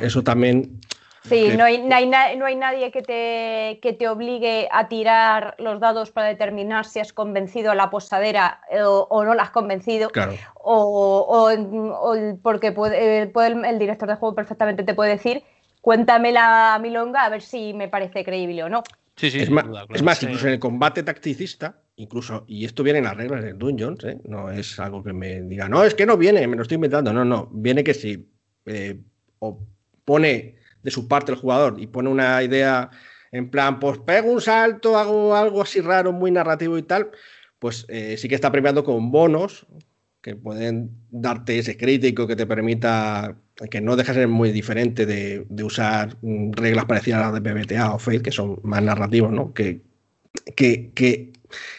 eso 0.00 0.24
también 0.24 0.80
Sí, 1.28 1.48
no 1.56 1.64
hay, 1.64 1.82
no, 1.82 1.94
hay, 1.94 2.06
no 2.36 2.46
hay, 2.46 2.56
nadie 2.56 2.90
que 2.90 3.02
te, 3.02 3.78
que 3.80 3.92
te 3.92 4.08
obligue 4.08 4.68
a 4.70 4.88
tirar 4.88 5.54
los 5.58 5.80
dados 5.80 6.10
para 6.10 6.28
determinar 6.28 6.84
si 6.84 7.00
has 7.00 7.12
convencido 7.12 7.70
a 7.70 7.74
la 7.74 7.90
posadera 7.90 8.60
eh, 8.70 8.80
o, 8.82 9.24
no 9.24 9.34
la 9.34 9.44
has 9.44 9.50
convencido. 9.50 10.10
Claro. 10.10 10.34
O, 10.54 11.50
porque 12.42 12.72
puede, 12.72 13.22
eh, 13.22 13.32
el, 13.34 13.78
director 13.78 14.08
de 14.08 14.16
juego 14.16 14.34
perfectamente 14.34 14.82
te 14.82 14.94
puede 14.94 15.10
decir, 15.10 15.42
cuéntame 15.80 16.32
la 16.32 16.78
milonga 16.80 17.24
a 17.24 17.28
ver 17.28 17.42
si 17.42 17.74
me 17.74 17.88
parece 17.88 18.24
creíble 18.24 18.64
o 18.64 18.68
no. 18.68 18.82
Sí, 19.16 19.30
sí, 19.30 19.40
es, 19.40 19.50
más, 19.50 19.64
es 19.94 20.02
más, 20.02 20.22
incluso 20.22 20.46
en 20.46 20.54
el 20.54 20.58
combate 20.58 21.02
tacticista, 21.02 21.80
incluso, 21.96 22.44
y 22.46 22.66
esto 22.66 22.82
viene 22.82 22.98
en 22.98 23.06
las 23.06 23.16
reglas 23.16 23.42
del 23.42 23.56
Dungeons, 23.56 24.04
¿eh? 24.04 24.18
no 24.24 24.50
es 24.50 24.78
algo 24.78 25.02
que 25.02 25.14
me 25.14 25.40
diga, 25.40 25.70
no, 25.70 25.82
es 25.84 25.94
que 25.94 26.04
no 26.04 26.18
viene, 26.18 26.46
me 26.46 26.56
lo 26.56 26.62
estoy 26.62 26.74
inventando, 26.74 27.14
no, 27.14 27.24
no, 27.24 27.48
viene 27.50 27.82
que 27.82 27.94
si 27.94 28.28
o 29.38 29.58
pone 30.04 30.56
de 30.86 30.92
su 30.92 31.08
parte 31.08 31.32
el 31.32 31.38
jugador 31.38 31.80
y 31.80 31.88
pone 31.88 32.08
una 32.08 32.40
idea 32.44 32.90
en 33.32 33.50
plan, 33.50 33.80
pues 33.80 33.98
pego 33.98 34.30
un 34.30 34.40
salto, 34.40 34.96
hago 34.96 35.34
algo 35.34 35.60
así 35.60 35.80
raro, 35.80 36.12
muy 36.12 36.30
narrativo 36.30 36.78
y 36.78 36.84
tal, 36.84 37.10
pues 37.58 37.86
eh, 37.88 38.16
sí 38.16 38.28
que 38.28 38.36
está 38.36 38.52
premiando 38.52 38.84
con 38.84 39.10
bonos 39.10 39.66
que 40.22 40.36
pueden 40.36 40.90
darte 41.10 41.58
ese 41.58 41.76
crítico 41.76 42.28
que 42.28 42.36
te 42.36 42.46
permita 42.46 43.36
que 43.68 43.80
no 43.80 43.96
dejes 43.96 44.14
de 44.14 44.22
ser 44.22 44.28
muy 44.28 44.52
diferente 44.52 45.06
de, 45.06 45.44
usar 45.64 46.16
mm, 46.22 46.52
reglas 46.52 46.84
parecidas 46.84 47.20
a 47.20 47.32
las 47.32 47.42
de 47.42 47.50
PBTA 47.50 47.94
o 47.94 47.98
Fate, 47.98 48.22
que 48.22 48.30
son 48.30 48.60
más 48.62 48.80
narrativos, 48.80 49.32
¿no? 49.32 49.52
Que, 49.52 49.80
que, 50.54 50.92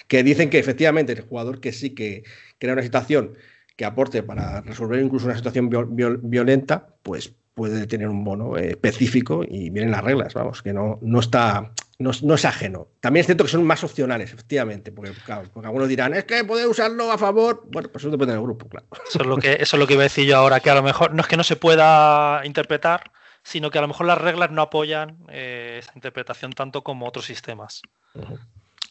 que, 0.07 0.23
dicen 0.23 0.49
que 0.49 0.59
efectivamente 0.59 1.13
el 1.13 1.21
jugador 1.21 1.61
que 1.61 1.71
sí 1.71 1.91
que 1.91 2.23
crea 2.59 2.73
una 2.73 2.83
situación 2.83 3.37
que 3.77 3.85
aporte 3.85 4.21
para 4.21 4.59
resolver 4.61 5.01
incluso 5.01 5.27
una 5.27 5.37
situación 5.37 5.69
violenta, 5.69 6.89
pues 7.03 7.33
puede 7.57 7.87
tener 7.87 8.07
un 8.07 8.23
bono 8.23 8.55
eh, 8.55 8.69
específico 8.69 9.43
y 9.43 9.71
vienen 9.71 9.89
las 9.89 10.03
reglas, 10.03 10.35
vamos, 10.35 10.61
que 10.61 10.73
no, 10.73 10.99
no 11.01 11.19
está, 11.19 11.71
no, 11.97 12.11
es 12.11 12.45
ajeno. 12.45 12.89
También 12.99 13.21
es 13.21 13.25
cierto 13.25 13.43
que 13.43 13.49
son 13.49 13.63
más 13.63 13.83
opcionales, 13.83 14.31
efectivamente, 14.31 14.91
porque, 14.91 15.11
porque 15.51 15.67
algunos 15.67 15.87
dirán, 15.87 16.13
es 16.13 16.25
que 16.25 16.43
puede 16.43 16.67
usarlo 16.67 17.11
a 17.11 17.17
favor, 17.17 17.63
bueno, 17.71 17.89
pues 17.89 18.03
eso 18.03 18.11
depende 18.11 18.33
del 18.33 18.43
grupo, 18.43 18.69
claro. 18.69 18.85
Eso 19.09 19.21
es 19.21 19.25
lo 19.25 19.37
que, 19.37 19.53
eso 19.53 19.75
es 19.75 19.79
lo 19.79 19.87
que 19.87 19.95
iba 19.95 20.03
a 20.03 20.11
decir 20.11 20.27
yo 20.27 20.37
ahora, 20.37 20.59
que 20.59 20.69
a 20.69 20.75
lo 20.75 20.83
mejor 20.83 21.15
no 21.15 21.21
es 21.21 21.27
que 21.27 21.35
no 21.35 21.43
se 21.43 21.55
pueda 21.55 22.45
interpretar, 22.45 23.11
sino 23.41 23.71
que 23.71 23.79
a 23.79 23.81
lo 23.81 23.87
mejor 23.87 24.05
las 24.05 24.19
reglas 24.19 24.51
no 24.51 24.61
apoyan 24.61 25.17
eh, 25.27 25.77
esa 25.79 25.93
interpretación 25.95 26.53
tanto 26.53 26.83
como 26.83 27.07
otros 27.07 27.25
sistemas 27.25 27.81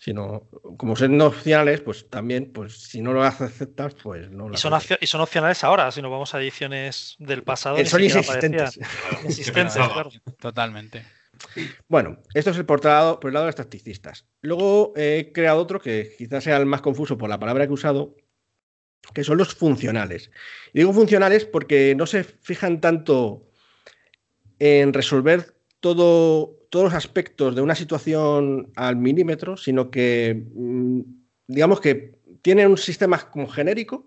sino 0.06 0.48
como 0.76 0.94
son 0.94 1.20
opcionales, 1.20 1.80
pues 1.80 2.08
también, 2.08 2.52
pues 2.52 2.78
si 2.78 3.02
no 3.02 3.12
lo 3.12 3.24
aceptas, 3.24 3.96
pues 4.00 4.30
no 4.30 4.48
lo 4.48 4.54
y 4.54 4.56
son, 4.56 4.72
y 5.00 5.06
son 5.08 5.20
opcionales 5.20 5.64
ahora, 5.64 5.90
si 5.90 6.00
nos 6.00 6.12
vamos 6.12 6.32
a 6.32 6.40
ediciones 6.40 7.16
del 7.18 7.42
pasado. 7.42 7.84
son 7.84 8.04
inexistentes. 8.04 8.78
Totalmente. 10.38 11.04
Bueno, 11.88 12.18
esto 12.34 12.50
es 12.50 12.56
el 12.56 12.64
por, 12.64 12.84
lado, 12.84 13.18
por 13.18 13.30
el 13.30 13.34
lado 13.34 13.46
de 13.46 13.48
los 13.48 13.56
tacticistas. 13.56 14.28
Luego 14.42 14.92
he 14.94 15.32
creado 15.34 15.60
otro 15.60 15.80
que 15.80 16.14
quizás 16.16 16.44
sea 16.44 16.56
el 16.58 16.66
más 16.66 16.82
confuso 16.82 17.18
por 17.18 17.28
la 17.28 17.40
palabra 17.40 17.64
que 17.64 17.70
he 17.70 17.74
usado, 17.74 18.14
que 19.12 19.24
son 19.24 19.38
los 19.38 19.56
funcionales. 19.56 20.30
Y 20.72 20.78
digo 20.78 20.92
funcionales 20.92 21.46
porque 21.46 21.96
no 21.96 22.06
se 22.06 22.22
fijan 22.22 22.80
tanto 22.80 23.50
en 24.60 24.92
resolver 24.92 25.56
todo 25.80 26.65
todos 26.76 26.92
los 26.92 27.04
aspectos 27.04 27.56
de 27.56 27.62
una 27.62 27.74
situación 27.74 28.70
al 28.76 28.96
milímetro, 28.96 29.56
sino 29.56 29.90
que, 29.90 30.44
mm, 30.54 31.00
digamos 31.48 31.80
que 31.80 32.18
tiene 32.42 32.66
un 32.66 32.76
sistema 32.76 33.18
como 33.30 33.48
genérico 33.48 34.06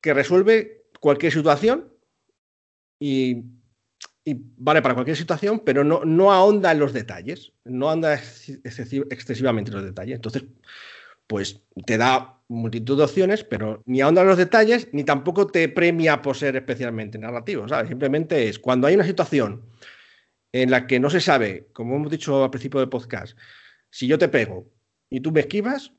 que 0.00 0.14
resuelve 0.14 0.86
cualquier 1.00 1.30
situación 1.34 1.92
y, 2.98 3.44
vale 4.56 4.80
para 4.80 4.94
cualquier 4.94 5.18
situación, 5.18 5.60
pero 5.60 5.84
no, 5.84 6.02
no 6.06 6.32
ahonda 6.32 6.72
en 6.72 6.78
los 6.78 6.94
detalles, 6.94 7.52
no 7.64 7.90
anda 7.90 8.14
excesivamente 8.14 9.70
en 9.70 9.76
los 9.76 9.84
detalles. 9.84 10.14
Entonces, 10.14 10.44
pues 11.26 11.60
te 11.84 11.98
da 11.98 12.40
multitud 12.48 12.96
de 12.96 13.04
opciones, 13.04 13.44
pero 13.44 13.82
ni 13.84 14.00
ahonda 14.00 14.22
en 14.22 14.28
los 14.28 14.38
detalles, 14.38 14.88
ni 14.92 15.04
tampoco 15.04 15.46
te 15.46 15.68
premia 15.68 16.22
por 16.22 16.38
ser 16.38 16.56
especialmente 16.56 17.18
narrativo. 17.18 17.66
Simplemente 17.86 18.48
es 18.48 18.58
cuando 18.58 18.86
hay 18.86 18.94
una 18.94 19.04
situación 19.04 19.71
en 20.52 20.70
la 20.70 20.86
que 20.86 21.00
no 21.00 21.10
se 21.10 21.20
sabe, 21.20 21.68
como 21.72 21.96
hemos 21.96 22.10
dicho 22.10 22.44
al 22.44 22.50
principio 22.50 22.80
del 22.80 22.88
podcast, 22.88 23.36
si 23.90 24.06
yo 24.06 24.18
te 24.18 24.28
pego 24.28 24.66
y 25.10 25.20
tú 25.20 25.32
me 25.32 25.40
esquivas, 25.40 25.92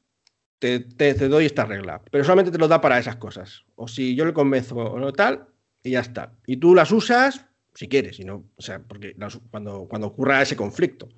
te, 0.59 0.79
doy 1.27 1.45
esta 1.45 1.65
regla, 1.65 2.01
pero 2.09 2.23
solamente 2.23 2.51
te 2.51 2.57
lo 2.57 2.67
da 2.67 2.79
para 2.79 2.97
esas 2.97 3.17
cosas. 3.17 3.65
O 3.75 3.87
si 3.87 4.15
yo 4.15 4.25
le 4.25 4.33
convenzo 4.33 4.75
o 4.75 4.99
no 4.99 5.11
tal, 5.11 5.47
y 5.83 5.91
ya 5.91 5.99
está. 5.99 6.33
Y 6.45 6.57
tú 6.57 6.73
las 6.73 6.91
usas 6.91 7.45
si 7.75 7.87
quieres, 7.87 8.17
si 8.17 8.23
no, 8.23 8.45
o 8.55 8.61
sea, 8.61 8.79
porque 8.79 9.15
cuando, 9.49 9.87
cuando 9.87 10.07
ocurra 10.07 10.41
ese 10.41 10.55
conflicto. 10.55 11.09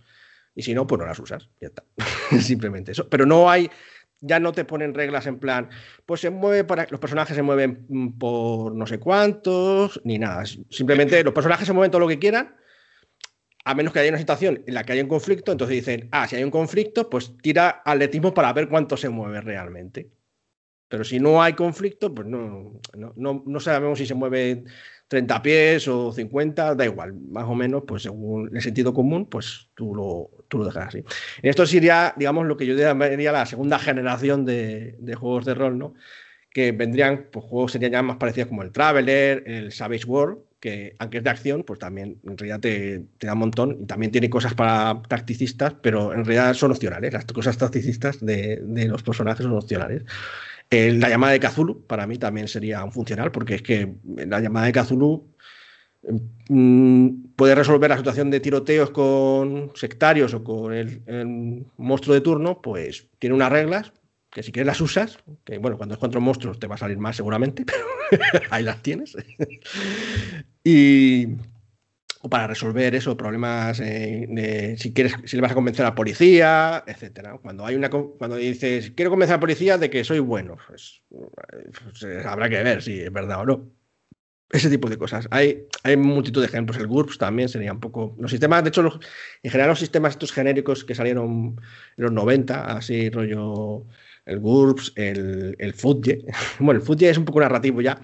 Y 0.56 0.64
si 0.64 0.74
no, 0.74 0.88
pues 0.88 1.00
no 1.00 1.06
las 1.06 1.20
usas, 1.20 1.50
ya 1.60 1.68
está. 1.68 1.84
Simplemente 2.40 2.94
eso. 2.94 3.10
Pero 3.10 3.26
no 3.26 3.50
hay, 3.50 3.70
ya 4.22 4.40
no 4.40 4.54
te 4.54 4.64
ponen 4.64 4.94
reglas 4.94 5.28
en 5.28 5.38
plan, 5.38 5.70
pues 6.06 6.22
se 6.22 6.30
mueve 6.30 6.64
para, 6.64 6.88
los 6.90 7.00
personajes 7.00 7.36
se 7.36 7.42
mueven 7.42 7.86
por 8.18 8.74
no 8.74 8.88
sé 8.88 9.00
cuántos, 9.00 10.02
ni 10.06 10.18
nada. 10.18 10.46
Simplemente 10.70 11.24
los 11.24 11.34
personajes 11.34 11.68
se 11.68 11.74
mueven 11.74 11.92
todo 11.92 12.00
lo 12.00 12.08
que 12.08 12.20
quieran 12.20 12.56
a 13.66 13.74
menos 13.74 13.92
que 13.92 14.00
haya 14.00 14.10
una 14.10 14.20
situación 14.20 14.64
en 14.68 14.74
la 14.76 14.84
que 14.84 14.94
haya 14.94 15.02
un 15.04 15.10
conflicto, 15.10 15.52
entonces 15.52 15.76
dicen, 15.76 16.08
ah, 16.12 16.28
si 16.28 16.36
hay 16.36 16.44
un 16.44 16.52
conflicto, 16.52 17.10
pues 17.10 17.36
tira 17.42 17.82
atletismo 17.84 18.34
para 18.34 18.54
ver 18.54 18.70
cuánto 18.70 18.96
se 18.96 19.10
mueve 19.10 19.42
realmente. 19.42 20.12
Pero 20.88 21.04
si 21.04 21.20
no 21.20 21.42
hay 21.42 21.54
conflicto, 21.54 22.14
pues 22.14 22.28
no, 22.28 22.80
no, 23.16 23.60
sabemos 23.60 23.98
si 23.98 24.06
se 24.06 24.14
mueve 24.14 24.66
30 25.08 25.42
pies 25.42 25.88
o 25.88 26.12
50, 26.12 26.76
da 26.76 26.86
igual, 26.86 27.14
más 27.14 27.46
o 27.46 27.56
menos, 27.56 27.84
pues 27.88 28.04
según 28.04 28.56
el 28.56 28.62
sentido 28.62 28.94
común, 28.94 29.26
pues 29.26 29.70
tú 29.74 29.96
lo, 29.96 30.46
tú 30.48 30.60
lo 30.60 30.66
dejas 30.66 30.90
así. 30.90 31.04
Esto 31.42 31.66
sería, 31.66 32.14
digamos, 32.16 32.46
lo 32.46 32.56
que 32.58 32.68
yo 32.68 32.76
diría 32.76 33.32
la 33.32 33.46
segunda 33.48 33.80
generación 33.80 34.46
de, 34.46 34.96
de 35.00 35.16
juegos 35.16 35.46
de 35.46 35.56
rol, 35.56 35.80
¿no? 35.80 35.96
Que 36.52 36.72
vendrían, 36.72 37.30
pues 37.32 37.46
juegos 37.46 37.72
serían 37.72 37.94
ya 37.94 38.04
más 38.04 38.18
parecidos 38.18 38.50
como 38.50 38.62
el 38.62 38.72
Traveler, 38.72 39.44
el 39.48 39.72
Savage 39.72 40.06
World, 40.06 40.38
que 40.60 40.96
aunque 41.00 41.18
es 41.18 41.24
de 41.24 41.30
acción, 41.30 41.64
pues 41.64 41.80
también 41.80 42.20
en 42.24 42.38
realidad 42.38 42.60
te, 42.60 43.06
da 43.20 43.34
un 43.34 43.40
montón 43.40 43.78
y 43.82 43.86
también 43.86 44.12
tiene 44.12 44.30
cosas 44.30 44.54
para 44.54 45.02
tacticistas, 45.08 45.76
pero 45.82 46.14
en 46.14 46.26
realidad 46.26 46.54
son 46.54 46.72
opcionales. 46.72 47.14
Las 47.14 47.26
cosas 47.26 47.58
tacticistas 47.58 48.24
de, 48.26 48.62
los 48.88 49.04
personajes 49.04 49.44
son 49.44 49.54
opcionales. 49.54 50.04
la 50.70 51.10
llamada 51.10 51.34
de 51.34 51.40
Cthulhu 51.40 51.86
para 51.86 52.08
mí 52.08 52.18
también 52.18 52.48
sería 52.48 52.84
un 52.84 52.92
funcional, 52.92 53.32
porque 53.32 53.56
es 53.56 53.62
que 53.62 53.94
la 54.04 54.40
llamada 54.40 54.68
de 54.68 54.74
Cthulhu 54.74 55.28
mm, 56.50 57.10
puede 57.36 57.56
resolver 57.56 57.90
la 57.90 57.98
situación 57.98 58.32
de 58.32 58.40
tiroteos 58.40 58.92
con 58.92 59.72
sectarios 59.76 60.34
o 60.34 60.44
con 60.44 60.74
el, 60.74 61.66
monstruo 61.78 62.16
de 62.16 62.22
turno, 62.22 62.62
pues 62.62 63.08
tiene 63.20 63.36
unas 63.36 63.52
reglas 63.52 63.94
que 64.36 64.44
si 64.44 64.52
quieres 64.52 64.68
las 64.68 64.82
usas, 64.82 65.18
que 65.46 65.60
bueno, 65.60 65.78
cuando 65.78 65.96
es 65.96 66.00
contra 66.00 66.20
monstruos 66.20 66.60
te 66.60 66.68
va 66.68 66.76
a 66.76 66.78
salir 66.78 66.98
más 66.98 67.16
seguramente, 67.16 67.64
pero 68.12 68.44
ahí 68.50 68.64
las 68.64 68.84
tienes. 68.84 69.16
y 70.62 71.28
para 72.30 72.48
resolver 72.48 72.94
eso, 72.96 73.16
problemas 73.16 73.78
de 73.78 74.76
si 74.78 74.94
quieres, 74.94 75.16
si 75.24 75.38
le 75.38 75.42
vas 75.42 75.54
a 75.54 75.56
convencer 75.56 75.86
a 75.86 75.90
la 75.90 75.96
policía, 75.96 76.84
etcétera. 76.86 77.38
Cuando 77.42 77.66
hay 77.66 77.76
una 77.76 77.90
cuando 77.90 78.36
dices 78.36 78.92
quiero 78.94 79.10
convencer 79.10 79.36
a 79.36 79.38
la 79.38 79.42
policía 79.42 79.78
de 79.78 79.90
que 79.90 80.04
soy 80.04 80.20
bueno, 80.20 80.58
pues, 80.68 81.02
pues 81.10 82.04
eh, 82.04 82.22
habrá 82.26 82.50
que 82.50 82.62
ver 82.62 82.82
si 82.82 83.00
es 83.00 83.14
verdad 83.14 83.40
o 83.40 83.46
no. 83.46 83.72
Ese 84.50 84.70
tipo 84.70 84.90
de 84.90 84.98
cosas. 84.98 85.30
Hay, 85.32 85.66
hay 85.84 85.96
multitud 85.96 86.42
de 86.42 86.48
ejemplos. 86.48 86.78
El 86.78 86.88
GURPS 86.88 87.18
también 87.18 87.48
sería 87.48 87.72
un 87.72 87.80
poco. 87.80 88.16
Los 88.20 88.32
sistemas, 88.32 88.64
de 88.64 88.70
hecho, 88.70 88.82
en 89.44 89.52
general, 89.52 89.70
los 89.70 89.80
sistemas 89.80 90.12
estos 90.14 90.34
genéricos 90.34 90.84
que 90.84 90.94
salieron 90.94 91.56
en 91.98 92.04
los 92.04 92.12
90, 92.12 92.78
así 92.78 93.10
rollo 93.10 93.86
el 94.26 94.40
GURPS, 94.40 94.94
el, 94.96 95.56
el 95.60 95.74
Bueno, 96.60 96.80
el 96.80 96.86
FUTGE 96.86 97.10
es 97.10 97.18
un 97.18 97.26
poco 97.26 97.40
narrativo 97.40 97.82
ya, 97.82 98.00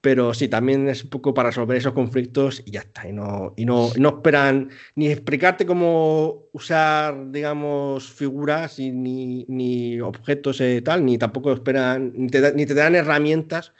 pero 0.00 0.32
sí, 0.32 0.48
también 0.48 0.88
es 0.88 1.04
un 1.04 1.10
poco 1.10 1.34
para 1.34 1.50
resolver 1.50 1.76
esos 1.76 1.92
conflictos 1.92 2.62
y 2.64 2.72
ya 2.72 2.80
está. 2.80 3.08
Y 3.08 3.12
no, 3.12 3.54
y 3.56 3.64
no, 3.64 3.90
no 3.98 4.08
esperan 4.08 4.70
ni 4.94 5.08
explicarte 5.08 5.66
cómo 5.66 6.44
usar, 6.52 7.30
digamos, 7.32 8.10
figuras 8.10 8.78
y, 8.78 8.92
ni, 8.92 9.44
ni, 9.48 10.00
objetos 10.00 10.60
y 10.60 10.80
tal, 10.82 11.04
ni 11.04 11.18
tampoco 11.18 11.52
esperan, 11.52 12.12
ni 12.14 12.28
te, 12.28 12.52
ni 12.54 12.64
te 12.64 12.74
dan 12.74 12.94
herramientas 12.94 13.72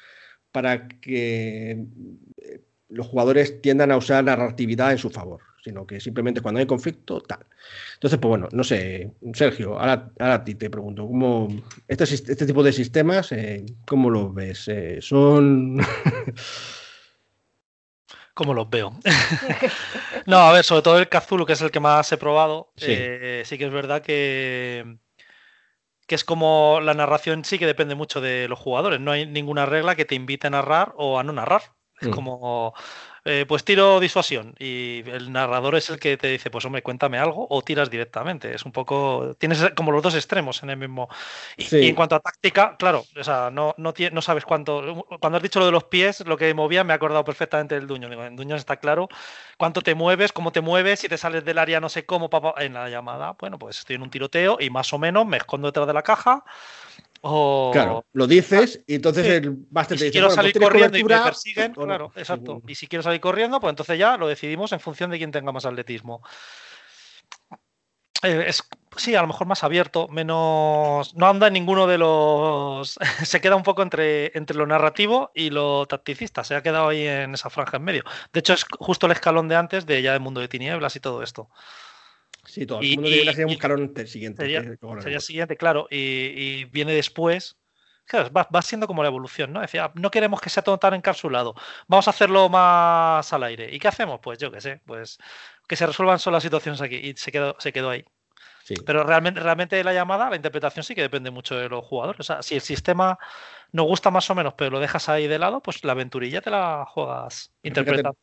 para 0.50 0.88
que 0.88 1.84
eh, 2.36 2.60
los 2.88 3.06
jugadores 3.06 3.60
tiendan 3.60 3.92
a 3.92 3.96
usar 3.96 4.24
la 4.24 4.36
narratividad 4.36 4.92
en 4.92 4.98
su 4.98 5.10
favor 5.10 5.40
sino 5.62 5.86
que 5.86 6.00
simplemente 6.00 6.40
cuando 6.40 6.60
hay 6.60 6.66
conflicto, 6.66 7.20
tal. 7.20 7.46
Entonces, 7.94 8.18
pues 8.18 8.28
bueno, 8.28 8.48
no 8.52 8.64
sé, 8.64 9.12
Sergio, 9.34 9.78
ahora, 9.78 10.10
a 10.18 10.44
ti 10.44 10.54
te 10.54 10.70
pregunto, 10.70 11.06
¿cómo 11.06 11.48
este, 11.86 12.04
este 12.04 12.46
tipo 12.46 12.62
de 12.62 12.72
sistemas, 12.72 13.32
eh, 13.32 13.66
cómo 13.86 14.10
los 14.10 14.34
ves? 14.34 14.68
Eh, 14.68 14.98
¿Son...? 15.00 15.78
¿Cómo 18.34 18.54
los 18.54 18.70
veo? 18.70 18.96
no, 20.26 20.38
a 20.38 20.52
ver, 20.52 20.64
sobre 20.64 20.82
todo 20.82 20.98
el 20.98 21.08
Kazulu, 21.08 21.44
que 21.44 21.54
es 21.54 21.60
el 21.60 21.72
que 21.72 21.80
más 21.80 22.12
he 22.12 22.16
probado, 22.16 22.72
sí, 22.76 22.86
eh, 22.90 23.42
sí 23.44 23.58
que 23.58 23.64
es 23.64 23.72
verdad 23.72 24.00
que 24.00 24.98
que 26.08 26.14
es 26.14 26.24
como 26.24 26.80
la 26.82 26.94
narración 26.94 27.44
sí 27.44 27.58
que 27.58 27.66
depende 27.66 27.94
mucho 27.94 28.22
de 28.22 28.48
los 28.48 28.58
jugadores. 28.58 28.98
No 28.98 29.12
hay 29.12 29.26
ninguna 29.26 29.66
regla 29.66 29.94
que 29.94 30.06
te 30.06 30.14
invite 30.14 30.46
a 30.46 30.50
narrar 30.50 30.94
o 30.96 31.18
a 31.18 31.22
no 31.22 31.34
narrar. 31.34 31.62
Es 32.00 32.08
mm. 32.08 32.12
como 32.12 32.74
eh, 33.30 33.44
pues 33.46 33.62
tiro 33.62 34.00
disuasión 34.00 34.54
y 34.58 35.02
el 35.06 35.30
narrador 35.30 35.76
es 35.76 35.90
el 35.90 35.98
que 35.98 36.16
te 36.16 36.28
dice, 36.28 36.50
pues 36.50 36.64
hombre, 36.64 36.82
cuéntame 36.82 37.18
algo 37.18 37.46
o 37.50 37.60
tiras 37.60 37.90
directamente. 37.90 38.54
Es 38.54 38.64
un 38.64 38.72
poco, 38.72 39.36
tienes 39.38 39.70
como 39.76 39.92
los 39.92 40.02
dos 40.02 40.14
extremos 40.14 40.62
en 40.62 40.70
el 40.70 40.78
mismo. 40.78 41.10
Y, 41.58 41.88
en 41.88 41.94
cuanto 41.94 42.14
a 42.14 42.20
táctica, 42.20 42.76
claro, 42.78 43.04
o 43.14 43.22
sea, 43.22 43.50
no, 43.50 43.74
no, 43.76 43.92
no, 44.12 44.22
sabes 44.22 44.46
cuánto. 44.46 45.04
Cuando 45.20 45.36
has 45.36 45.42
dicho 45.42 45.60
lo 45.60 45.66
de 45.66 45.72
los 45.72 45.84
pies, 45.84 46.20
lo 46.26 46.38
que 46.38 46.54
movía, 46.54 46.84
me 46.84 46.94
he 46.94 46.96
acordado 46.96 47.22
perfectamente 47.22 47.74
del 47.74 47.86
duño. 47.86 48.08
Digo, 48.08 48.24
en 48.24 48.34
duño 48.34 48.56
está 48.56 48.76
claro 48.76 49.10
cuánto 49.58 49.82
te 49.82 49.94
mueves, 49.94 50.32
cómo 50.32 50.50
te 50.50 50.62
mueves, 50.62 51.00
si 51.00 51.08
te 51.08 51.18
sales 51.18 51.44
del 51.44 51.58
área 51.58 51.80
no 51.80 51.90
sé 51.90 52.06
cómo, 52.06 52.30
en 52.56 52.72
la 52.72 52.88
llamada, 52.88 53.36
bueno, 53.38 53.58
pues 53.58 53.80
estoy 53.80 53.96
en 53.96 54.02
un 54.02 54.10
tiroteo 54.10 54.56
y 54.58 54.70
más 54.70 54.90
o 54.94 54.98
menos 54.98 55.26
me 55.26 55.36
escondo 55.36 55.68
detrás 55.68 55.86
de 55.86 55.92
la 55.92 56.02
caja 56.02 56.44
Claro, 57.20 58.04
lo 58.12 58.26
dices 58.26 58.82
y 58.86 58.94
entonces 58.94 59.26
el 59.26 59.66
máster 59.70 59.98
te 59.98 60.04
dice, 60.04 60.12
quiero 60.12 60.30
salir 60.30 60.58
corriendo 60.58 60.98
y 60.98 61.04
me 61.04 61.18
persiguen, 61.18 61.72
claro, 61.72 62.12
exacto. 62.14 62.62
Y 62.66 62.74
si 62.74 62.86
quiero 62.86 63.02
salir 63.02 63.20
corriendo, 63.20 63.60
pues 63.60 63.70
entonces 63.70 63.98
ya 63.98 64.16
lo 64.16 64.28
decidimos 64.28 64.72
en 64.72 64.80
función 64.80 65.10
de 65.10 65.18
quién 65.18 65.32
tenga 65.32 65.52
más 65.52 65.66
atletismo. 65.66 66.22
Eh, 68.22 68.46
es, 68.48 68.64
sí, 68.96 69.14
a 69.14 69.20
lo 69.22 69.28
mejor 69.28 69.46
más 69.46 69.62
abierto, 69.62 70.08
menos. 70.08 71.14
No 71.14 71.26
anda 71.28 71.46
en 71.46 71.52
ninguno 71.52 71.86
de 71.86 71.98
los. 71.98 72.98
se 73.24 73.40
queda 73.40 73.56
un 73.56 73.62
poco 73.62 73.82
entre, 73.82 74.36
entre 74.36 74.56
lo 74.56 74.66
narrativo 74.66 75.30
y 75.34 75.50
lo 75.50 75.86
tacticista. 75.86 76.42
Se 76.42 76.56
ha 76.56 76.62
quedado 76.62 76.88
ahí 76.88 77.06
en 77.06 77.34
esa 77.34 77.50
franja 77.50 77.76
en 77.76 77.84
medio. 77.84 78.02
De 78.32 78.40
hecho, 78.40 78.54
es 78.54 78.64
justo 78.78 79.06
el 79.06 79.12
escalón 79.12 79.48
de 79.48 79.56
antes 79.56 79.86
de 79.86 80.02
ya 80.02 80.14
el 80.14 80.20
mundo 80.20 80.40
de 80.40 80.48
tinieblas 80.48 80.96
y 80.96 81.00
todo 81.00 81.22
esto. 81.22 81.48
Sí, 82.48 82.64
todo 82.66 82.80
el 82.80 82.94
mundo 82.94 83.10
debería 83.10 83.32
ser 83.34 83.46
un 83.46 83.52
escalón 83.52 83.94
siguiente. 84.06 84.42
Sería, 84.42 85.20
siguiente, 85.20 85.56
claro. 85.56 85.86
Y, 85.90 86.64
viene 86.66 86.92
después. 86.92 87.56
Claro, 88.06 88.30
va, 88.32 88.62
siendo 88.62 88.86
como 88.86 89.02
la 89.02 89.10
evolución, 89.10 89.52
¿no? 89.52 89.60
Decía, 89.60 89.92
no 89.94 90.10
queremos 90.10 90.40
que 90.40 90.48
sea 90.48 90.62
todo 90.62 90.78
tan 90.78 90.94
encapsulado. 90.94 91.54
Vamos 91.88 92.06
a 92.06 92.10
hacerlo 92.10 92.48
más 92.48 93.30
al 93.34 93.42
aire. 93.42 93.68
¿Y 93.70 93.78
qué 93.78 93.88
hacemos? 93.88 94.20
Pues 94.22 94.38
yo 94.38 94.50
qué 94.50 94.62
sé, 94.62 94.80
pues 94.86 95.18
que 95.68 95.76
se 95.76 95.86
resuelvan 95.86 96.18
solo 96.18 96.36
las 96.36 96.42
situaciones 96.42 96.80
aquí. 96.80 96.96
Y 96.96 97.14
se 97.16 97.30
quedó, 97.30 97.54
se 97.58 97.70
quedó 97.70 97.90
ahí. 97.90 98.06
Pero 98.86 99.04
realmente, 99.04 99.40
realmente 99.40 99.82
la 99.84 99.92
llamada, 99.92 100.30
la 100.30 100.36
interpretación 100.36 100.84
sí 100.84 100.94
que 100.94 101.02
depende 101.02 101.30
mucho 101.30 101.54
de 101.54 101.68
los 101.68 101.84
jugadores. 101.84 102.20
O 102.20 102.22
sea, 102.22 102.42
si 102.42 102.54
el 102.54 102.62
sistema 102.62 103.18
nos 103.72 103.84
gusta 103.84 104.10
más 104.10 104.28
o 104.30 104.34
menos, 104.34 104.54
pero 104.54 104.70
lo 104.70 104.80
dejas 104.80 105.10
ahí 105.10 105.26
de 105.26 105.38
lado, 105.38 105.60
pues 105.60 105.84
la 105.84 105.92
aventurilla 105.92 106.40
te 106.40 106.50
la 106.50 106.86
juegas 106.86 107.52
interpretando 107.62 108.16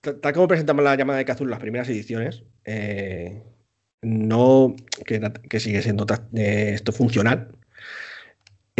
tal 0.00 0.32
como 0.32 0.48
presentamos 0.48 0.84
la 0.84 0.96
llamada 0.96 1.18
de 1.18 1.24
Cazul 1.24 1.46
en 1.46 1.50
las 1.50 1.60
primeras 1.60 1.88
ediciones, 1.88 2.44
eh, 2.64 3.42
no 4.02 4.74
que, 5.04 5.60
sigue 5.60 5.82
siendo 5.82 6.06
eh, 6.34 6.70
esto 6.74 6.92
funcional. 6.92 7.48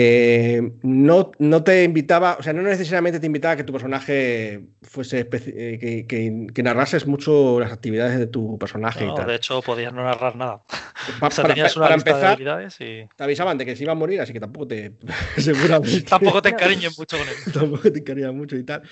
Eh, 0.01 0.63
no, 0.85 1.33
no 1.41 1.65
te 1.65 1.83
invitaba, 1.83 2.37
o 2.39 2.43
sea, 2.45 2.53
no 2.53 2.63
necesariamente 2.63 3.19
te 3.19 3.27
invitaba 3.27 3.55
a 3.55 3.57
que 3.57 3.65
tu 3.65 3.73
personaje 3.73 4.69
fuese 4.83 5.29
que, 5.29 6.07
que, 6.07 6.63
narrases 6.63 7.05
mucho 7.05 7.59
las 7.59 7.73
actividades 7.73 8.17
de 8.17 8.29
tu 8.29 8.57
personaje 8.61 9.05
y 9.05 9.13
tal. 9.13 9.27
De 9.27 9.35
hecho, 9.35 9.61
podías 9.61 9.93
no 9.93 10.05
narrar 10.05 10.37
nada. 10.37 10.63
para, 11.21 11.95
empezar, 11.95 12.39
te 12.39 13.09
avisaban 13.19 13.59
de 13.59 13.67
que 13.67 13.75
se 13.75 13.83
iba 13.83 13.91
a 13.91 13.97
morir, 13.97 14.21
así 14.21 14.33
que 14.33 14.39
tampoco 14.39 14.69
te. 14.69 14.93
seguramente. 15.37 16.03
tampoco 16.03 16.43
te 16.43 16.51
encariñes 16.51 16.97
mucho 16.97 17.19
con 17.19 17.29
él. 17.29 17.35
tampoco 17.53 17.91
te 17.91 17.99
encariñas 17.99 18.35
mucho 18.35 18.55
y 18.55 18.63
tal 18.63 18.83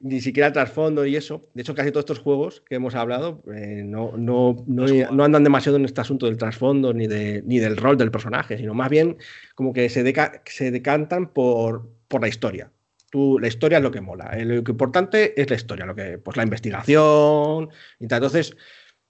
ni 0.00 0.20
siquiera 0.20 0.52
trasfondo 0.52 1.04
y 1.06 1.16
eso. 1.16 1.48
De 1.54 1.62
hecho, 1.62 1.74
casi 1.74 1.90
todos 1.90 2.04
estos 2.04 2.18
juegos 2.18 2.62
que 2.66 2.76
hemos 2.76 2.94
hablado 2.94 3.42
eh, 3.54 3.82
no, 3.84 4.12
no, 4.16 4.64
no, 4.66 5.24
andan 5.24 5.44
demasiado 5.44 5.76
en 5.76 5.84
este 5.84 6.00
asunto 6.00 6.26
del 6.26 6.36
trasfondo 6.36 6.92
ni, 6.92 7.06
de, 7.06 7.42
ni 7.46 7.58
del 7.58 7.76
rol 7.76 7.96
del 7.96 8.10
personaje, 8.10 8.56
sino 8.58 8.74
más 8.74 8.90
bien 8.90 9.16
como 9.54 9.72
que 9.72 9.88
se, 9.88 10.14
se 10.46 10.70
decantan 10.70 11.32
por, 11.32 11.88
por 12.08 12.20
la 12.20 12.28
historia. 12.28 12.70
Tú, 13.10 13.38
la 13.40 13.48
historia 13.48 13.78
es 13.78 13.82
lo 13.82 13.90
que 13.90 14.00
mola. 14.00 14.30
Eh, 14.38 14.44
lo 14.44 14.54
importante 14.56 15.40
es 15.40 15.50
la 15.50 15.56
historia, 15.56 15.86
lo 15.86 15.94
que, 15.94 16.18
pues 16.18 16.36
la 16.36 16.44
investigación 16.44 17.70
y 17.98 18.06
tal. 18.06 18.18
Entonces, 18.18 18.56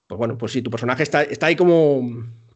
pues 0.07 0.17
bueno, 0.17 0.37
pues 0.37 0.51
si 0.51 0.61
tu 0.61 0.71
personaje 0.71 1.03
está, 1.03 1.21
está 1.23 1.45
ahí 1.45 1.55
como, 1.55 2.01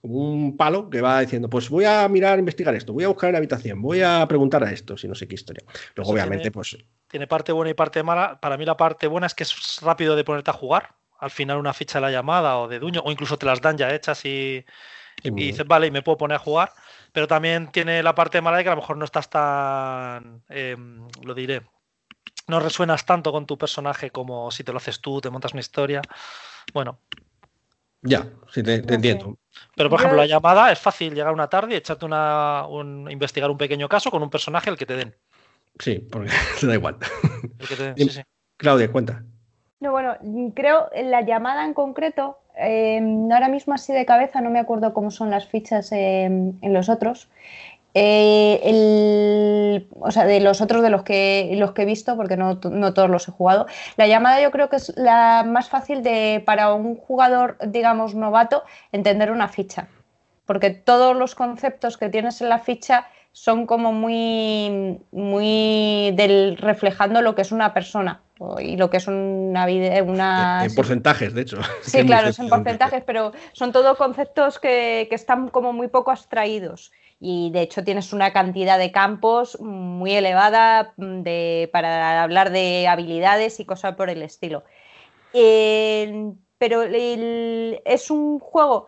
un 0.08 0.56
palo 0.56 0.90
que 0.90 1.02
va 1.02 1.22
diciendo, 1.22 1.50
pues 1.50 1.70
voy 1.70 1.86
a 1.86 2.08
mirar, 2.08 2.38
investigar 2.40 2.76
esto, 2.76 2.94
voy 2.94 3.04
a 3.04 3.08
buscar 3.08 3.30
en 3.30 3.34
la 3.34 3.38
habitación, 3.40 3.82
voy 3.82 4.02
a 4.02 4.26
preguntar 4.28 4.64
a 4.64 4.72
esto, 4.72 4.98
si 4.98 5.08
no 5.08 5.16
sé 5.16 5.28
qué 5.28 5.36
historia. 5.36 5.64
Luego, 5.96 6.12
obviamente, 6.12 6.52
pues. 6.52 6.78
Tiene 7.16 7.28
parte 7.28 7.54
buena 7.54 7.72
y 7.72 7.74
parte 7.74 8.04
mala. 8.04 8.42
Para 8.42 8.58
mí, 8.58 8.66
la 8.66 8.76
parte 8.76 9.08
buena 9.08 9.26
es 9.26 9.34
que 9.34 9.44
es 9.44 9.80
rápido 9.82 10.18
de 10.18 10.26
ponerte 10.26 10.52
a 10.52 10.54
jugar. 10.54 10.96
Al 11.18 11.32
final, 11.32 11.56
una 11.56 11.72
ficha 11.72 12.00
de 12.00 12.02
la 12.02 12.12
llamada 12.12 12.58
o 12.58 12.68
de 12.68 12.78
duño, 12.78 13.02
o 13.06 13.10
incluso 13.10 13.38
te 13.38 13.46
las 13.46 13.62
dan 13.62 13.78
ya 13.78 13.96
hechas 13.96 14.26
y, 14.26 14.66
y 15.24 15.32
dices, 15.32 15.66
vale, 15.66 15.88
y 15.88 15.92
me 15.92 16.02
puedo 16.02 16.18
poner 16.18 16.36
a 16.36 16.40
jugar. 16.40 16.74
Pero 17.14 17.26
también 17.26 17.72
tiene 17.72 18.04
la 18.04 18.14
parte 18.14 18.42
mala 18.42 18.58
de 18.58 18.64
que 18.64 18.70
a 18.70 18.76
lo 18.76 18.82
mejor 18.82 18.98
no 18.98 19.06
estás 19.06 19.30
tan. 19.30 20.44
Em, 20.50 21.08
lo 21.24 21.34
diré. 21.34 21.62
No 22.48 22.60
resuenas 22.60 23.06
tanto 23.06 23.32
con 23.32 23.46
tu 23.46 23.58
personaje 23.58 24.12
como 24.12 24.52
si 24.52 24.66
te 24.66 24.74
lo 24.74 24.80
haces 24.80 25.00
tú, 25.00 25.22
te 25.22 25.30
montas 25.30 25.54
una 25.54 25.62
historia. 25.62 26.02
Bueno, 26.74 27.00
ya, 28.02 28.30
sí, 28.52 28.62
te, 28.62 28.76
entiendo. 28.76 29.38
Pero, 29.76 29.90
por 29.90 30.00
ejemplo, 30.00 30.18
la 30.18 30.28
llamada 30.28 30.72
es 30.72 30.78
fácil 30.78 31.16
llegar 31.16 31.34
una 31.34 31.48
tarde 31.48 31.74
y 31.74 31.78
echarte 31.78 32.06
una, 32.06 32.68
un, 32.68 33.10
investigar 33.10 33.50
un 33.50 33.58
pequeño 33.58 33.90
caso 33.90 34.12
con 34.12 34.22
un 34.22 34.30
personaje 34.30 34.70
al 34.70 34.78
que 34.78 34.86
te 34.86 34.96
den. 34.96 35.16
Sí, 35.80 36.00
porque 36.12 36.32
te 36.60 36.68
da 36.68 36.74
igual. 36.74 36.98
Claudia, 38.58 38.92
cuenta. 38.92 39.24
No, 39.80 39.92
bueno, 39.92 40.16
creo 40.56 40.90
en 40.94 41.12
la 41.12 41.22
llamada 41.22 41.66
en 41.66 41.74
concreto, 41.74 42.40
eh, 42.58 43.02
ahora 43.32 43.50
mismo 43.50 43.74
así 43.74 43.94
de 43.94 44.06
cabeza, 44.06 44.42
no 44.42 44.50
me 44.50 44.60
acuerdo 44.60 44.94
cómo 44.94 45.12
son 45.12 45.30
las 45.30 45.48
fichas 45.48 45.92
en 45.92 46.58
los 46.62 46.90
otros. 46.90 47.30
Eh, 47.98 48.60
el, 48.62 49.88
o 50.02 50.12
sea, 50.12 50.26
de 50.26 50.42
los 50.42 50.60
otros 50.60 50.84
de 50.84 50.90
los 50.90 51.04
que, 51.04 51.50
los 51.56 51.72
que 51.72 51.84
he 51.84 51.86
visto, 51.86 52.18
porque 52.18 52.36
no, 52.36 52.60
todos 52.60 53.10
los 53.10 53.30
he 53.30 53.32
jugado, 53.32 53.68
la 53.96 54.06
llamada 54.06 54.42
yo 54.42 54.52
creo 54.52 54.68
que 54.68 54.76
es 54.76 54.92
la 54.98 55.46
más 55.48 55.70
fácil 55.70 56.04
de, 56.04 56.44
para 56.46 56.74
un 56.74 56.98
jugador, 56.98 57.58
digamos, 57.66 58.14
novato, 58.14 58.66
entender 58.92 59.32
una 59.32 59.48
ficha. 59.48 59.88
Porque 60.46 60.72
todos 60.72 61.16
los 61.16 61.36
conceptos 61.36 61.98
que 61.98 62.10
tienes 62.10 62.42
en 62.42 62.50
la 62.50 62.60
ficha 62.60 63.08
son 63.36 63.66
como 63.66 63.92
muy, 63.92 64.98
muy 65.12 66.14
del, 66.16 66.56
reflejando 66.56 67.22
lo 67.22 67.36
que 67.36 67.42
es 67.42 67.52
una 67.52 67.74
persona 67.74 68.22
y 68.62 68.78
lo 68.78 68.90
que 68.90 68.96
es 68.96 69.10
una 69.10 69.66
vida. 69.66 70.02
Una... 70.04 70.64
En, 70.64 70.74
porcentajes, 70.74 71.34
de 71.34 71.42
hecho. 71.42 71.58
Sí, 71.82 72.04
claro, 72.06 72.32
son 72.32 72.48
porcentajes, 72.48 73.04
pero 73.06 73.34
son 73.52 73.74
todos 73.74 73.98
conceptos 73.98 74.58
que, 74.58 75.08
que 75.10 75.16
están 75.16 75.50
como 75.50 75.74
muy 75.74 75.90
poco 75.90 76.12
abstraídos 76.12 76.94
y 77.20 77.50
de 77.52 77.64
hecho 77.64 77.84
tienes 77.84 78.14
una 78.14 78.32
cantidad 78.32 78.80
de 78.80 78.94
campos 78.94 79.60
muy 79.60 80.14
elevada 80.14 80.94
mm, 80.96 81.22
de, 81.24 81.70
para 81.74 82.24
hablar 82.24 82.52
de 82.52 82.88
habilidades 82.88 83.60
y 83.60 83.66
cosas 83.66 83.96
por 83.96 84.10
el 84.10 84.22
estilo. 84.22 84.64
pero 85.34 86.84
es 86.84 88.10
un 88.10 88.40
juego 88.40 88.88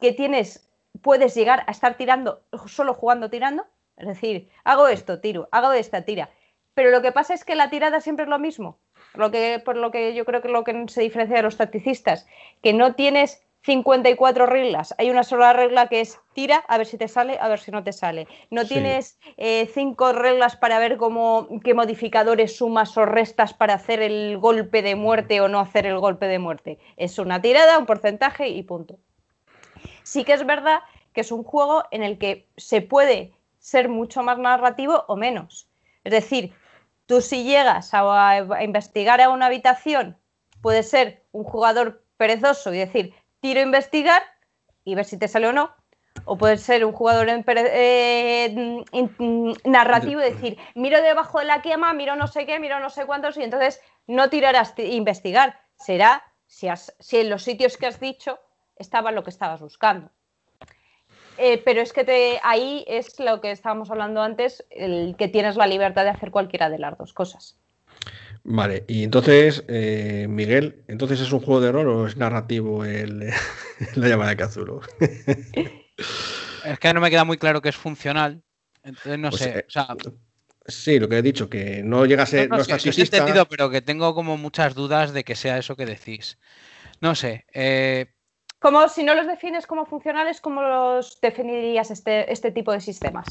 que 0.00 0.12
tienes, 0.12 0.68
puedes 1.02 1.34
llegar 1.34 1.64
a 1.66 1.70
estar 1.70 1.96
tirando, 1.96 2.42
solo 2.66 2.94
jugando 2.94 3.30
tirando, 3.30 3.66
es 3.96 4.06
decir, 4.06 4.48
hago 4.64 4.88
esto, 4.88 5.20
tiro, 5.20 5.48
hago 5.52 5.72
esta, 5.72 6.04
tira. 6.04 6.30
Pero 6.74 6.90
lo 6.90 7.02
que 7.02 7.12
pasa 7.12 7.34
es 7.34 7.44
que 7.44 7.54
la 7.54 7.70
tirada 7.70 8.00
siempre 8.00 8.24
es 8.24 8.28
lo 8.28 8.38
mismo. 8.38 8.78
Lo 9.14 9.30
que, 9.30 9.60
por 9.64 9.76
lo 9.76 9.90
que 9.90 10.14
yo 10.14 10.24
creo 10.24 10.40
que 10.40 10.48
lo 10.48 10.64
que 10.64 10.84
se 10.88 11.02
diferencia 11.02 11.36
de 11.36 11.42
los 11.42 11.56
tacticistas, 11.56 12.26
que 12.62 12.72
no 12.72 12.94
tienes 12.94 13.42
54 13.62 14.46
reglas. 14.46 14.94
Hay 14.96 15.10
una 15.10 15.22
sola 15.22 15.52
regla 15.52 15.88
que 15.88 16.00
es 16.00 16.18
tira, 16.32 16.64
a 16.68 16.78
ver 16.78 16.86
si 16.86 16.96
te 16.96 17.08
sale, 17.08 17.38
a 17.38 17.48
ver 17.48 17.60
si 17.60 17.70
no 17.70 17.84
te 17.84 17.92
sale. 17.92 18.26
No 18.50 18.66
tienes 18.66 19.18
eh, 19.36 19.68
cinco 19.72 20.12
reglas 20.12 20.56
para 20.56 20.78
ver 20.78 20.96
cómo, 20.96 21.48
qué 21.62 21.74
modificadores 21.74 22.56
sumas 22.56 22.96
o 22.96 23.04
restas 23.04 23.52
para 23.52 23.74
hacer 23.74 24.00
el 24.00 24.38
golpe 24.38 24.82
de 24.82 24.94
muerte 24.94 25.40
o 25.40 25.48
no 25.48 25.60
hacer 25.60 25.86
el 25.86 25.98
golpe 25.98 26.26
de 26.26 26.38
muerte. 26.38 26.78
Es 26.96 27.18
una 27.18 27.42
tirada, 27.42 27.78
un 27.78 27.86
porcentaje 27.86 28.48
y 28.48 28.62
punto. 28.62 28.98
Sí 30.02 30.24
que 30.24 30.34
es 30.34 30.46
verdad 30.46 30.80
que 31.12 31.22
es 31.22 31.32
un 31.32 31.42
juego 31.44 31.84
en 31.90 32.02
el 32.02 32.18
que 32.18 32.48
se 32.56 32.82
puede 32.82 33.32
ser 33.58 33.88
mucho 33.88 34.22
más 34.22 34.38
narrativo 34.38 35.04
o 35.08 35.16
menos. 35.16 35.68
Es 36.04 36.12
decir, 36.12 36.52
tú 37.06 37.20
si 37.20 37.44
llegas 37.44 37.92
a, 37.92 38.30
a 38.30 38.64
investigar 38.64 39.20
a 39.20 39.30
una 39.30 39.46
habitación, 39.46 40.16
puedes 40.62 40.88
ser 40.88 41.24
un 41.32 41.44
jugador 41.44 42.04
perezoso 42.16 42.72
y 42.72 42.78
decir, 42.78 43.14
tiro 43.40 43.60
a 43.60 43.64
investigar 43.64 44.22
y 44.84 44.94
ver 44.94 45.04
si 45.04 45.18
te 45.18 45.28
sale 45.28 45.48
o 45.48 45.52
no. 45.52 45.74
O 46.24 46.36
puede 46.36 46.58
ser 46.58 46.84
un 46.84 46.92
jugador 46.92 47.28
eh, 47.28 48.84
narrativo 49.64 50.20
y 50.20 50.24
decir, 50.24 50.58
miro 50.74 51.00
debajo 51.00 51.38
de 51.38 51.46
la 51.46 51.62
quema, 51.62 51.94
miro 51.94 52.16
no 52.16 52.26
sé 52.26 52.46
qué, 52.46 52.58
miro 52.58 52.80
no 52.80 52.90
sé 52.90 53.06
cuántos, 53.06 53.36
y 53.36 53.42
entonces 53.42 53.80
no 54.06 54.28
tirarás 54.28 54.74
a 54.76 54.82
investigar. 54.82 55.58
Será 55.76 56.22
si, 56.46 56.68
si, 56.98 57.18
en 57.18 57.30
los 57.30 57.42
sitios 57.42 57.76
que 57.76 57.86
has 57.86 58.00
dicho 58.00 58.38
estaba 58.80 59.12
lo 59.12 59.22
que 59.22 59.30
estabas 59.30 59.60
buscando. 59.60 60.10
Eh, 61.38 61.62
pero 61.64 61.80
es 61.80 61.92
que 61.92 62.04
te, 62.04 62.40
ahí 62.42 62.84
es 62.86 63.18
lo 63.18 63.40
que 63.40 63.50
estábamos 63.50 63.90
hablando 63.90 64.20
antes, 64.20 64.64
el 64.70 65.14
que 65.16 65.28
tienes 65.28 65.56
la 65.56 65.66
libertad 65.66 66.04
de 66.04 66.10
hacer 66.10 66.30
cualquiera 66.30 66.68
de 66.68 66.78
las 66.78 66.98
dos 66.98 67.12
cosas. 67.12 67.56
Vale, 68.42 68.84
y 68.88 69.04
entonces, 69.04 69.64
eh, 69.68 70.26
Miguel, 70.28 70.84
¿entonces 70.88 71.20
es 71.20 71.32
un 71.32 71.40
juego 71.40 71.60
de 71.60 71.72
rol 71.72 71.88
o 71.88 72.06
es 72.06 72.16
narrativo 72.16 72.84
el, 72.84 73.30
la 73.94 74.08
llamada 74.08 74.30
de 74.30 74.36
Cazulo? 74.36 74.80
es 76.64 76.78
que 76.78 76.94
no 76.94 77.00
me 77.00 77.10
queda 77.10 77.24
muy 77.24 77.38
claro 77.38 77.60
que 77.60 77.68
es 77.68 77.76
funcional. 77.76 78.42
Entonces 78.82 79.18
no 79.18 79.30
pues, 79.30 79.42
sé. 79.42 79.58
Eh, 79.58 79.66
sí, 80.66 80.98
lo 80.98 81.08
que 81.08 81.18
he 81.18 81.22
dicho, 81.22 81.50
que 81.50 81.82
no 81.82 82.06
llega 82.06 82.22
a 82.22 82.26
ser. 82.26 82.48
No, 82.48 82.56
no, 82.56 82.64
he 82.64 83.00
entendido, 83.00 83.46
pero 83.46 83.70
que 83.70 83.82
tengo 83.82 84.14
como 84.14 84.38
muchas 84.38 84.74
dudas 84.74 85.12
de 85.12 85.24
que 85.24 85.36
sea 85.36 85.58
eso 85.58 85.76
que 85.76 85.84
decís. 85.86 86.38
No 87.00 87.14
sé. 87.14 87.44
Eh, 87.52 88.12
como 88.60 88.88
si 88.88 89.02
no 89.02 89.14
los 89.14 89.26
defines 89.26 89.66
como 89.66 89.86
funcionales, 89.86 90.40
¿cómo 90.40 90.62
los 90.62 91.20
definirías 91.20 91.90
este, 91.90 92.32
este 92.32 92.52
tipo 92.52 92.72
de 92.72 92.80
sistemas? 92.80 93.26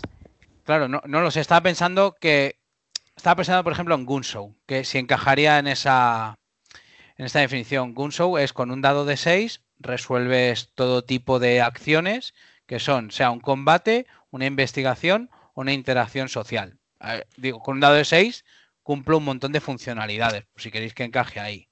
Claro, 0.63 0.87
no, 0.87 1.01
no 1.05 1.21
lo 1.21 1.31
sé. 1.31 1.39
Estaba 1.39 1.61
pensando 1.61 2.15
que 2.19 2.59
estaba 3.15 3.37
pensando, 3.37 3.63
por 3.63 3.73
ejemplo, 3.73 3.95
en 3.95 4.05
Gunshow, 4.05 4.55
que 4.65 4.83
si 4.83 4.97
encajaría 4.97 5.59
en 5.59 5.67
esa 5.67 6.35
en 7.19 7.25
esta 7.25 7.39
definición. 7.39 7.93
Gunshow 7.93 8.37
es 8.37 8.53
con 8.53 8.71
un 8.71 8.81
dado 8.81 9.03
de 9.05 9.17
6, 9.17 9.61
resuelves 9.77 10.71
todo 10.73 11.03
tipo 11.03 11.37
de 11.37 11.61
acciones 11.61 12.33
que 12.65 12.79
son, 12.79 13.11
sea 13.11 13.29
un 13.29 13.41
combate, 13.41 14.07
una 14.31 14.45
investigación 14.45 15.29
o 15.53 15.61
una 15.61 15.73
interacción 15.73 16.29
social. 16.29 16.79
digo, 17.35 17.59
con 17.59 17.75
un 17.75 17.81
dado 17.81 17.95
de 17.95 18.05
6 18.05 18.45
cumple 18.83 19.17
un 19.17 19.25
montón 19.25 19.51
de 19.51 19.59
funcionalidades, 19.59 20.45
si 20.55 20.71
queréis 20.71 20.93
que 20.93 21.03
encaje 21.03 21.39
ahí. 21.39 21.68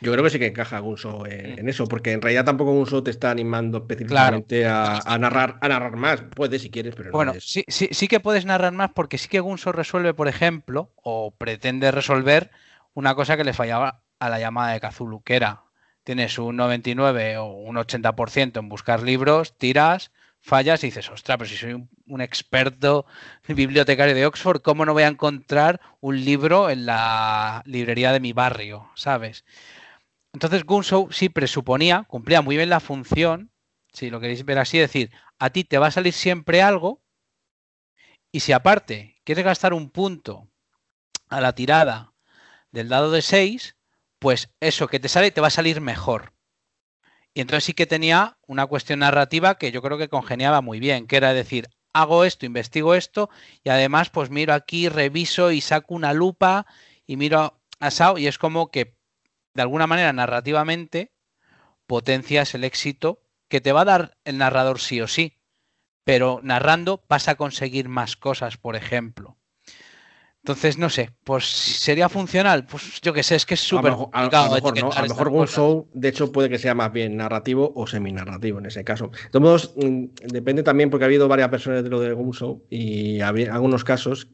Yo 0.00 0.12
creo 0.12 0.24
que 0.24 0.30
sí 0.30 0.38
que 0.38 0.46
encaja 0.46 0.78
Gunso 0.78 1.26
en, 1.26 1.68
eso, 1.68 1.86
porque 1.86 2.12
en 2.12 2.22
realidad 2.22 2.44
tampoco 2.44 2.72
Gunso 2.72 3.02
te 3.02 3.10
está 3.10 3.30
animando 3.30 3.78
específicamente 3.78 4.66
a, 4.66 5.18
narrar, 5.18 5.58
a 5.60 5.68
narrar 5.68 5.96
más. 5.96 6.22
Puedes 6.34 6.62
si 6.62 6.70
quieres, 6.70 6.94
pero 6.94 7.12
bueno, 7.12 7.34
sí, 7.38 7.64
sí, 7.68 7.88
sí 7.92 8.08
que 8.08 8.20
puedes 8.20 8.46
narrar 8.46 8.72
más 8.72 8.90
porque 8.94 9.18
sí 9.18 9.28
que 9.28 9.40
Gunso 9.40 9.72
resuelve, 9.72 10.14
por 10.14 10.28
ejemplo, 10.28 10.90
o 11.02 11.32
pretende 11.32 11.90
resolver 11.90 12.50
una 12.94 13.14
cosa 13.14 13.36
que 13.36 13.44
le 13.44 13.52
fallaba 13.52 14.00
a 14.18 14.30
la 14.30 14.38
llamada 14.38 14.72
de 14.72 14.80
Kazulu, 14.80 15.22
que 15.22 15.36
era 15.36 15.64
tienes 16.04 16.38
un 16.38 16.56
99 16.56 17.36
o 17.38 17.46
un 17.46 17.76
80% 17.76 18.58
en 18.58 18.68
buscar 18.68 19.02
libros, 19.02 19.56
tiras, 19.58 20.10
fallas 20.40 20.82
y 20.82 20.88
dices, 20.88 21.10
ostras, 21.10 21.36
pero 21.38 21.48
si 21.48 21.56
soy 21.56 21.74
un, 21.74 21.90
un, 22.06 22.20
experto 22.20 23.06
bibliotecario 23.48 24.14
de 24.14 24.26
Oxford, 24.26 24.62
¿cómo 24.62 24.84
no 24.86 24.92
voy 24.92 25.02
a 25.02 25.08
encontrar 25.08 25.80
un 26.00 26.24
libro 26.24 26.70
en 26.70 26.86
la 26.86 27.62
librería 27.66 28.12
de 28.12 28.20
mi 28.20 28.32
barrio? 28.32 28.88
¿Sabes? 28.94 29.44
Entonces 30.32 30.64
Gunshow 30.64 31.10
sí 31.10 31.28
presuponía, 31.28 32.04
cumplía 32.04 32.42
muy 32.42 32.56
bien 32.56 32.70
la 32.70 32.80
función, 32.80 33.50
si 33.92 34.10
lo 34.10 34.20
queréis 34.20 34.44
ver 34.44 34.58
así, 34.58 34.78
es 34.78 34.88
decir, 34.88 35.10
a 35.38 35.50
ti 35.50 35.64
te 35.64 35.78
va 35.78 35.88
a 35.88 35.90
salir 35.90 36.12
siempre 36.12 36.62
algo 36.62 37.02
y 38.32 38.40
si 38.40 38.52
aparte 38.52 39.20
quieres 39.24 39.44
gastar 39.44 39.74
un 39.74 39.90
punto 39.90 40.48
a 41.28 41.40
la 41.40 41.54
tirada 41.54 42.12
del 42.70 42.88
dado 42.88 43.10
de 43.10 43.22
6, 43.22 43.76
pues 44.20 44.50
eso 44.60 44.86
que 44.86 45.00
te 45.00 45.08
sale 45.08 45.32
te 45.32 45.40
va 45.40 45.48
a 45.48 45.50
salir 45.50 45.80
mejor. 45.80 46.32
Y 47.34 47.40
entonces 47.40 47.64
sí 47.64 47.74
que 47.74 47.86
tenía 47.86 48.38
una 48.46 48.66
cuestión 48.66 49.00
narrativa 49.00 49.56
que 49.56 49.72
yo 49.72 49.82
creo 49.82 49.98
que 49.98 50.08
congeniaba 50.08 50.60
muy 50.60 50.78
bien, 50.78 51.06
que 51.06 51.16
era 51.16 51.32
decir, 51.32 51.68
hago 51.92 52.24
esto, 52.24 52.46
investigo 52.46 52.94
esto 52.94 53.30
y 53.64 53.70
además 53.70 54.10
pues 54.10 54.30
miro 54.30 54.54
aquí, 54.54 54.88
reviso 54.88 55.50
y 55.50 55.60
saco 55.60 55.94
una 55.94 56.12
lupa 56.12 56.66
y 57.06 57.16
miro 57.16 57.60
a 57.80 57.90
Sao 57.90 58.18
y 58.18 58.26
es 58.26 58.38
como 58.38 58.70
que 58.70 58.99
de 59.54 59.62
alguna 59.62 59.86
manera 59.86 60.12
narrativamente 60.12 61.12
potencias 61.86 62.54
el 62.54 62.64
éxito 62.64 63.22
que 63.48 63.60
te 63.60 63.72
va 63.72 63.82
a 63.82 63.86
dar 63.86 64.16
el 64.24 64.38
narrador 64.38 64.78
sí 64.78 65.00
o 65.00 65.08
sí, 65.08 65.38
pero 66.04 66.40
narrando 66.42 67.04
vas 67.08 67.28
a 67.28 67.34
conseguir 67.34 67.88
más 67.88 68.16
cosas, 68.16 68.56
por 68.56 68.76
ejemplo. 68.76 69.36
Entonces, 70.42 70.78
no 70.78 70.88
sé, 70.88 71.10
pues 71.22 71.44
sería 71.44 72.08
funcional, 72.08 72.64
pues 72.64 73.00
yo 73.02 73.12
que 73.12 73.22
sé, 73.22 73.34
es 73.34 73.44
que 73.44 73.54
es 73.54 73.60
súper 73.60 73.92
complicado. 73.92 74.54
A 74.54 74.60
lo 74.60 74.72
mejor, 74.72 74.78
A 74.96 75.02
lo 75.02 75.08
mejor 75.08 75.28
un 75.28 75.46
show, 75.46 75.90
de 75.92 76.08
hecho, 76.08 76.32
puede 76.32 76.48
que 76.48 76.58
sea 76.58 76.74
más 76.74 76.90
bien 76.92 77.16
narrativo 77.16 77.70
o 77.76 77.86
semi-narrativo 77.86 78.58
en 78.58 78.66
ese 78.66 78.82
caso. 78.82 79.08
De 79.08 79.30
todos 79.30 79.42
modos, 79.42 79.74
mm, 79.76 80.04
depende 80.32 80.62
también 80.62 80.88
porque 80.88 81.04
ha 81.04 81.08
habido 81.08 81.28
varias 81.28 81.50
versiones 81.50 81.84
de 81.84 81.90
lo 81.90 82.00
de 82.00 82.14
Show 82.32 82.64
y 82.70 83.20
había 83.20 83.52
algunos 83.52 83.84
casos 83.84 84.28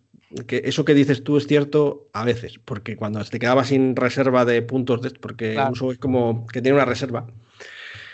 que 0.46 0.62
eso 0.64 0.84
que 0.84 0.94
dices 0.94 1.22
tú 1.22 1.36
es 1.36 1.46
cierto 1.46 2.08
a 2.12 2.24
veces, 2.24 2.58
porque 2.64 2.96
cuando 2.96 3.24
te 3.24 3.38
quedabas 3.38 3.68
sin 3.68 3.94
reserva 3.94 4.44
de 4.44 4.62
puntos, 4.62 5.02
de, 5.02 5.10
porque 5.10 5.56
uso 5.70 5.92
es 5.92 5.98
como 5.98 6.46
que 6.46 6.62
tiene 6.62 6.76
una 6.76 6.84
reserva. 6.84 7.26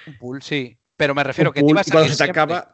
Un 0.07 0.19
pool, 0.19 0.43
sí. 0.43 0.77
Pero 0.97 1.15
me 1.15 1.25
refiero 1.25 1.53
que 1.53 1.63
te 1.63 1.71
ibas 1.71 1.89
a 1.89 1.93
cuando 1.93 2.13
se 2.13 2.25
te 2.25 2.31
acaba, 2.31 2.73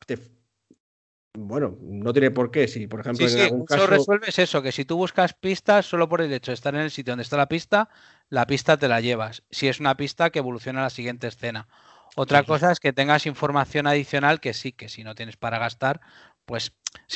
bueno, 1.38 1.78
no 1.80 2.12
tiene 2.12 2.30
por 2.30 2.50
qué. 2.50 2.66
Si, 2.66 2.86
por 2.86 3.00
ejemplo, 3.00 3.28
en 3.28 3.40
algún 3.40 3.64
caso. 3.64 3.86
resuelves 3.86 4.38
eso, 4.38 4.60
que 4.60 4.72
si 4.72 4.84
tú 4.84 4.96
buscas 4.96 5.34
pistas, 5.34 5.86
solo 5.86 6.08
por 6.08 6.20
el 6.20 6.32
hecho 6.32 6.50
de 6.50 6.54
estar 6.54 6.74
en 6.74 6.80
el 6.80 6.90
sitio 6.90 7.12
donde 7.12 7.22
está 7.22 7.36
la 7.36 7.48
pista, 7.48 7.88
la 8.28 8.46
pista 8.46 8.76
te 8.76 8.88
la 8.88 9.00
llevas. 9.00 9.44
Si 9.50 9.68
es 9.68 9.78
una 9.78 9.96
pista 9.96 10.30
que 10.30 10.40
evoluciona 10.40 10.80
a 10.80 10.84
la 10.84 10.90
siguiente 10.90 11.28
escena. 11.28 11.68
Otra 12.16 12.42
cosa 12.42 12.72
es 12.72 12.80
que 12.80 12.92
tengas 12.92 13.26
información 13.26 13.86
adicional 13.86 14.40
que 14.40 14.52
sí, 14.52 14.72
que 14.72 14.88
si 14.88 15.04
no 15.04 15.14
tienes 15.14 15.36
para 15.36 15.58
gastar, 15.58 16.00
pues. 16.48 16.72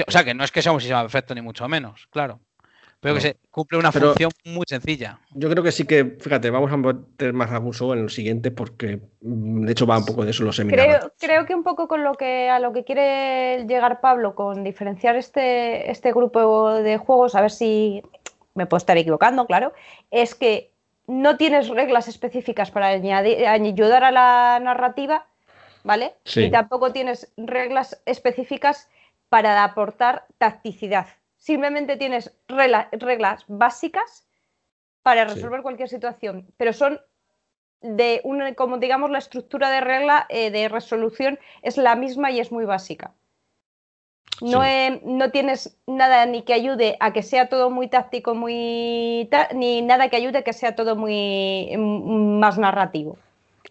O 0.07 0.11
sea, 0.11 0.23
que 0.23 0.35
no 0.35 0.45
es 0.45 0.53
que 0.53 0.63
sea 0.63 0.71
un 0.71 0.81
sistema 0.81 1.01
perfecto, 1.01 1.35
ni 1.35 1.41
mucho 1.41 1.67
menos, 1.67 2.07
claro. 2.11 2.39
Pero 3.01 3.17
que 3.17 3.21
se 3.21 3.37
cumple 3.51 3.79
una 3.79 3.91
función 3.91 4.31
muy 4.45 4.65
sencilla. 4.69 5.19
Yo 5.33 5.51
creo 5.51 5.65
que 5.65 5.73
sí 5.73 5.85
que, 5.85 6.17
fíjate, 6.21 6.51
vamos 6.51 6.71
a 6.71 6.77
meter 6.77 7.33
más 7.33 7.51
show 7.77 7.93
en 7.95 7.99
el 7.99 8.11
siguiente 8.11 8.53
porque 8.53 9.01
mm, 9.23 9.65
de 9.65 9.73
hecho 9.73 9.87
va 9.87 9.99
un 9.99 10.05
poco 10.05 10.25
de 10.25 10.31
eso 10.31 10.45
los 10.45 10.55
seminarios. 10.55 10.99
Creo, 10.99 11.13
creo, 11.19 11.47
que 11.47 11.55
un 11.57 11.65
poco 11.65 11.89
con 11.89 12.05
lo 12.05 12.15
que 12.15 12.49
a 12.49 12.61
lo 12.61 12.73
que 12.73 12.85
quiere 12.85 13.65
llegar 13.67 14.01
Pablo 14.01 14.37
con 14.37 14.63
diferenciar 14.63 15.17
este, 15.17 15.91
este 15.91 16.13
grupo 16.13 16.75
de 16.75 16.97
juegos, 16.97 17.35
a 17.35 17.41
ver 17.41 17.51
si 17.51 18.03
me 18.55 18.67
puedo 18.67 18.79
estar 18.79 18.97
equivocando, 18.97 19.47
claro, 19.47 19.73
es 20.13 20.37
que 20.37 20.71
no 21.09 21.37
tienes 21.37 21.71
reglas 21.71 22.07
específicas 22.07 22.71
para 22.71 22.87
añadir, 22.87 23.49
ayudar 23.49 24.05
a 24.05 24.13
la 24.13 24.61
narrativa, 24.63 25.27
¿vale? 25.83 26.13
Y 26.37 26.53
tampoco 26.53 26.93
tienes 26.93 27.33
reglas 27.37 28.01
específicas 28.07 28.89
para 29.33 29.65
aportar 29.65 30.27
tacticidad 30.37 31.07
simplemente 31.39 31.97
tienes 31.97 32.35
reglas 32.49 33.45
básicas 33.49 34.27
para 35.03 35.25
resolver 35.25 35.63
cualquier 35.63 35.89
situación, 35.89 36.53
pero 36.59 36.75
son 36.75 37.01
de 37.81 38.21
un, 38.25 38.53
como 38.55 38.77
digamos, 38.77 39.11
la 39.11 39.17
estructura 39.17 39.71
de 39.71 39.81
regla 39.81 40.27
eh, 40.29 40.51
de 40.51 40.69
resolución 40.69 41.39
es 41.63 41.79
la 41.79 41.97
misma 41.97 42.31
y 42.31 42.41
es 42.41 42.53
muy 42.53 42.67
básica. 42.67 43.15
No, 44.43 44.63
no, 45.05 45.31
tienes 45.31 45.79
nada 45.87 46.27
ni 46.27 46.43
que 46.43 46.53
ayude 46.53 46.99
a 47.01 47.15
que 47.15 47.23
sea 47.23 47.49
todo 47.49 47.71
muy 47.71 47.89
táctico, 47.89 48.35
muy 48.35 49.31
ni 49.55 49.81
nada 49.81 50.11
que 50.11 50.17
ayude 50.17 50.39
a 50.39 50.43
que 50.43 50.53
sea 50.53 50.77
todo 50.77 50.95
muy 50.95 51.75
mm, 51.75 52.39
más 52.39 52.59
narrativo. 52.59 53.17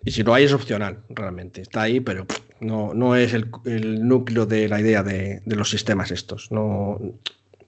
Y 0.03 0.11
si 0.11 0.23
lo 0.23 0.33
hay 0.33 0.45
es 0.45 0.53
opcional, 0.53 1.03
realmente. 1.09 1.61
Está 1.61 1.83
ahí, 1.83 1.99
pero 1.99 2.25
no, 2.61 2.93
no 2.93 3.15
es 3.15 3.33
el, 3.33 3.49
núcleo 4.07 4.45
de 4.45 4.69
la 4.69 4.79
idea 4.79 5.03
de, 5.03 5.41
de, 5.45 5.55
los 5.55 5.69
sistemas 5.69 6.11
estos. 6.11 6.51
No, 6.51 6.99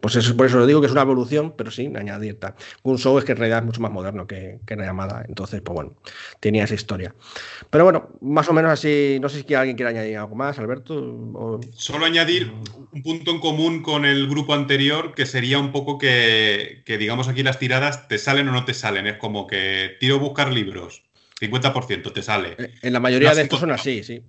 pues 0.03 0.17
eso, 0.17 0.35
por 0.35 0.47
eso 0.47 0.57
lo 0.57 0.65
digo 0.65 0.81
que 0.81 0.87
es 0.87 0.91
una 0.91 1.03
evolución, 1.03 1.53
pero 1.57 1.71
sí, 1.71 1.89
añadir 1.95 2.37
tal. 2.37 2.55
Un 2.81 2.97
show 2.97 3.17
es 3.17 3.23
que 3.23 3.31
en 3.31 3.37
realidad 3.37 3.59
es 3.59 3.65
mucho 3.65 3.79
más 3.79 3.89
moderno 3.89 4.27
que, 4.27 4.59
que 4.67 4.75
la 4.75 4.83
llamada, 4.83 5.23
entonces, 5.29 5.61
pues 5.61 5.73
bueno, 5.73 5.93
tenía 6.41 6.65
esa 6.65 6.75
historia. 6.75 7.15
Pero 7.69 7.85
bueno, 7.85 8.09
más 8.19 8.49
o 8.49 8.53
menos 8.53 8.69
así, 8.69 9.17
no 9.21 9.29
sé 9.29 9.45
si 9.47 9.53
alguien 9.53 9.77
quiere 9.77 9.91
añadir 9.91 10.17
algo 10.17 10.35
más, 10.35 10.59
Alberto. 10.59 11.61
Solo 11.71 12.05
añadir 12.05 12.51
un 12.91 13.01
punto 13.01 13.31
en 13.31 13.39
común 13.39 13.81
con 13.81 14.03
el 14.03 14.27
grupo 14.27 14.53
anterior, 14.53 15.15
que 15.15 15.25
sería 15.25 15.57
un 15.57 15.71
poco 15.71 15.97
que, 15.97 16.83
digamos 16.85 17.29
aquí 17.29 17.41
las 17.41 17.57
tiradas 17.57 18.09
te 18.09 18.17
salen 18.17 18.49
o 18.49 18.51
no 18.51 18.65
te 18.65 18.73
salen. 18.73 19.07
Es 19.07 19.15
como 19.15 19.47
que 19.47 19.95
tiro 20.01 20.19
buscar 20.19 20.51
libros, 20.51 21.03
50% 21.39 22.11
te 22.11 22.21
sale. 22.21 22.57
En 22.81 22.91
la 22.91 22.99
mayoría 22.99 23.33
de 23.33 23.43
estos 23.43 23.61
son 23.61 23.71
así, 23.71 24.03
sí. 24.03 24.21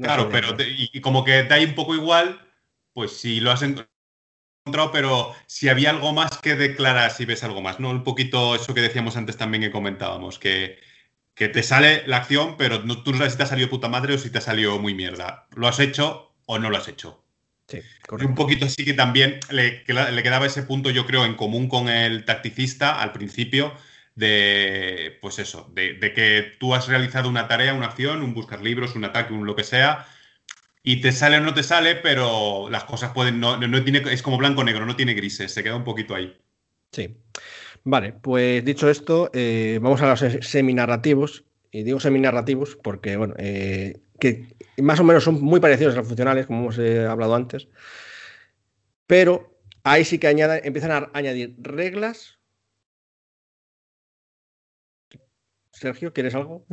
Claro, 0.00 0.28
pero 0.30 0.56
y, 0.58 1.00
como 1.00 1.24
que 1.24 1.44
da 1.44 1.58
un 1.58 1.74
poco 1.74 1.94
igual, 1.94 2.40
pues 2.92 3.12
si 3.16 3.40
lo 3.40 3.50
hacen 3.50 3.86
pero 4.92 5.34
si 5.46 5.68
había 5.68 5.90
algo 5.90 6.12
más 6.12 6.38
que 6.38 6.54
declarar, 6.54 7.10
si 7.10 7.24
ves 7.24 7.42
algo 7.42 7.60
más, 7.60 7.80
¿no? 7.80 7.90
Un 7.90 8.04
poquito 8.04 8.54
eso 8.54 8.74
que 8.74 8.80
decíamos 8.80 9.16
antes 9.16 9.36
también 9.36 9.62
que 9.62 9.72
comentábamos, 9.72 10.38
que, 10.38 10.78
que 11.34 11.48
te 11.48 11.62
sale 11.62 12.04
la 12.06 12.18
acción, 12.18 12.56
pero 12.56 12.80
no, 12.84 13.02
tú 13.02 13.10
no 13.12 13.18
sabes 13.18 13.32
si 13.32 13.38
te 13.38 13.44
ha 13.44 13.46
salido 13.46 13.70
puta 13.70 13.88
madre 13.88 14.14
o 14.14 14.18
si 14.18 14.30
te 14.30 14.38
ha 14.38 14.42
salido 14.42 14.78
muy 14.78 14.94
mierda. 14.94 15.46
¿Lo 15.56 15.66
has 15.66 15.80
hecho 15.80 16.32
o 16.46 16.58
no 16.58 16.70
lo 16.70 16.76
has 16.76 16.88
hecho? 16.88 17.24
Sí, 17.66 17.80
correcto. 18.06 18.28
Un 18.28 18.34
poquito 18.34 18.66
así 18.66 18.84
que 18.84 18.94
también 18.94 19.40
le, 19.50 19.82
le, 19.86 20.22
quedaba 20.22 20.46
ese 20.46 20.62
punto, 20.62 20.90
yo 20.90 21.06
creo, 21.06 21.24
en 21.24 21.34
común 21.34 21.68
con 21.68 21.88
el 21.88 22.24
tacticista 22.24 23.00
al 23.00 23.12
principio, 23.12 23.72
de, 24.14 25.18
pues 25.20 25.38
eso, 25.38 25.70
de, 25.74 25.94
de 25.94 26.12
que 26.12 26.52
tú 26.58 26.74
has 26.74 26.88
realizado 26.88 27.28
una 27.28 27.48
tarea, 27.48 27.74
una 27.74 27.86
acción, 27.86 28.22
un 28.22 28.34
buscar 28.34 28.60
libros, 28.60 28.94
un 28.94 29.04
ataque, 29.04 29.32
un 29.32 29.46
lo 29.46 29.56
que 29.56 29.64
sea, 29.64 30.06
y 30.82 31.00
te 31.00 31.12
sale 31.12 31.36
o 31.36 31.40
no 31.40 31.54
te 31.54 31.62
sale, 31.62 31.96
pero 31.96 32.68
las 32.68 32.84
cosas 32.84 33.12
pueden, 33.12 33.40
no, 33.40 33.56
no 33.56 33.84
tiene, 33.84 34.02
es 34.12 34.22
como 34.22 34.38
blanco-negro, 34.38 34.84
no 34.84 34.96
tiene 34.96 35.14
grises, 35.14 35.52
se 35.52 35.62
queda 35.62 35.76
un 35.76 35.84
poquito 35.84 36.14
ahí. 36.14 36.36
Sí. 36.90 37.16
Vale, 37.84 38.12
pues 38.12 38.64
dicho 38.64 38.88
esto, 38.88 39.30
eh, 39.32 39.78
vamos 39.80 40.02
a 40.02 40.08
los 40.08 40.20
seminarrativos. 40.46 41.44
Y 41.70 41.84
digo 41.84 42.00
seminarrativos 42.00 42.76
porque, 42.76 43.16
bueno, 43.16 43.34
eh, 43.38 44.00
que 44.20 44.54
más 44.76 45.00
o 45.00 45.04
menos 45.04 45.24
son 45.24 45.40
muy 45.40 45.58
parecidos 45.58 45.94
a 45.94 45.98
los 45.98 46.06
funcionales, 46.06 46.46
como 46.46 46.60
hemos 46.60 46.78
eh, 46.78 47.06
hablado 47.06 47.34
antes. 47.34 47.68
Pero 49.06 49.58
ahí 49.82 50.04
sí 50.04 50.18
que 50.18 50.28
añaden, 50.28 50.60
empiezan 50.64 50.90
a 50.90 51.10
añadir 51.14 51.54
reglas 51.58 52.38
Sergio, 55.82 56.12
¿quieres 56.12 56.34
algo? 56.36 56.64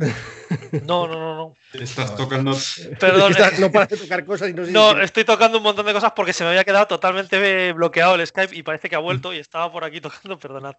No, 0.86 1.08
no, 1.08 1.14
no, 1.18 1.34
no. 1.34 1.54
Estás 1.72 2.14
tocando. 2.14 2.56
Perdón. 3.00 3.32
no 3.58 3.72
para 3.72 3.86
de 3.86 3.96
tocar 3.96 4.24
cosas 4.24 4.50
y 4.50 4.54
no 4.54 4.64
sé 4.64 4.70
No, 4.70 5.00
estoy 5.00 5.24
tocando 5.24 5.58
un 5.58 5.64
montón 5.64 5.84
de 5.84 5.92
cosas 5.92 6.12
porque 6.14 6.32
se 6.32 6.44
me 6.44 6.50
había 6.50 6.62
quedado 6.62 6.86
totalmente 6.86 7.72
bloqueado 7.72 8.14
el 8.14 8.24
Skype 8.24 8.54
y 8.54 8.62
parece 8.62 8.88
que 8.88 8.94
ha 8.94 9.00
vuelto 9.00 9.34
y 9.34 9.38
estaba 9.38 9.72
por 9.72 9.82
aquí 9.82 10.00
tocando, 10.00 10.38
perdonad. 10.38 10.74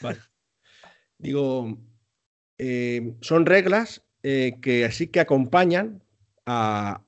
Vale. 0.00 0.18
Digo, 1.18 1.78
eh, 2.58 3.14
son 3.20 3.46
reglas 3.46 4.02
eh, 4.24 4.58
que 4.60 4.84
así 4.84 5.06
que 5.06 5.20
acompañan 5.20 6.02
a, 6.46 7.00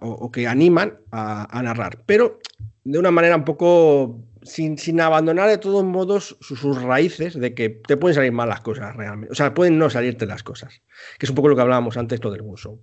o, 0.00 0.32
que 0.32 0.48
animan 0.48 0.98
a, 1.12 1.62
narrar, 1.62 2.02
pero 2.04 2.40
de 2.82 2.98
una 2.98 3.12
manera 3.12 3.36
un 3.36 3.44
poco 3.44 4.24
sin, 4.42 5.00
abandonar 5.00 5.48
de 5.48 5.58
todos 5.58 5.84
modos 5.84 6.36
sus, 6.40 6.82
raíces 6.82 7.38
de 7.38 7.54
que 7.54 7.70
te 7.70 7.96
pueden 7.96 8.14
salir 8.14 8.32
mal 8.32 8.48
las 8.48 8.60
cosas 8.60 8.94
realmente. 8.96 9.32
O 9.32 9.34
sea, 9.34 9.54
pueden 9.54 9.78
no 9.78 9.90
salirte 9.90 10.26
las 10.26 10.42
cosas. 10.42 10.82
Que 11.18 11.26
es 11.26 11.30
un 11.30 11.36
poco 11.36 11.48
lo 11.48 11.56
que 11.56 11.62
hablábamos 11.62 11.96
antes, 11.96 12.22
lo 12.22 12.30
del 12.30 12.42
Show. 12.56 12.80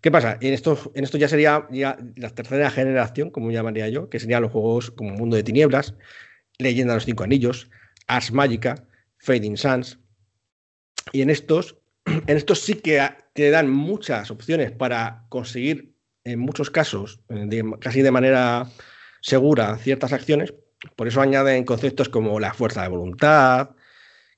¿Qué 0.00 0.10
pasa? 0.10 0.36
En 0.40 0.52
esto, 0.52 0.92
en 0.94 1.04
esto 1.04 1.16
ya 1.16 1.28
sería 1.28 1.66
ya 1.70 1.96
la 2.16 2.30
tercera 2.30 2.70
generación, 2.70 3.30
como 3.30 3.50
llamaría 3.50 3.88
yo, 3.88 4.10
que 4.10 4.20
serían 4.20 4.42
los 4.42 4.52
juegos 4.52 4.90
como 4.90 5.14
Mundo 5.14 5.36
de 5.36 5.42
Tinieblas, 5.42 5.94
Leyenda 6.58 6.92
de 6.92 6.96
los 6.98 7.06
Cinco 7.06 7.24
Anillos, 7.24 7.70
Ars 8.06 8.30
Magica, 8.32 8.86
Fading 9.18 9.56
Suns. 9.56 9.98
Y 11.12 11.22
en 11.22 11.30
estos, 11.30 11.78
en 12.04 12.36
estos 12.36 12.60
sí 12.60 12.74
que 12.74 13.00
te 13.32 13.50
dan 13.50 13.70
muchas 13.70 14.30
opciones 14.30 14.72
para 14.72 15.24
conseguir, 15.30 15.94
en 16.24 16.38
muchos 16.38 16.70
casos, 16.70 17.20
eh, 17.30 17.62
casi 17.80 18.02
de 18.02 18.10
manera 18.10 18.66
segura, 19.20 19.78
ciertas 19.78 20.12
acciones, 20.12 20.52
por 20.96 21.08
eso 21.08 21.20
añaden 21.20 21.64
conceptos 21.64 22.08
como 22.08 22.40
la 22.40 22.54
fuerza 22.54 22.82
de 22.82 22.88
voluntad, 22.88 23.70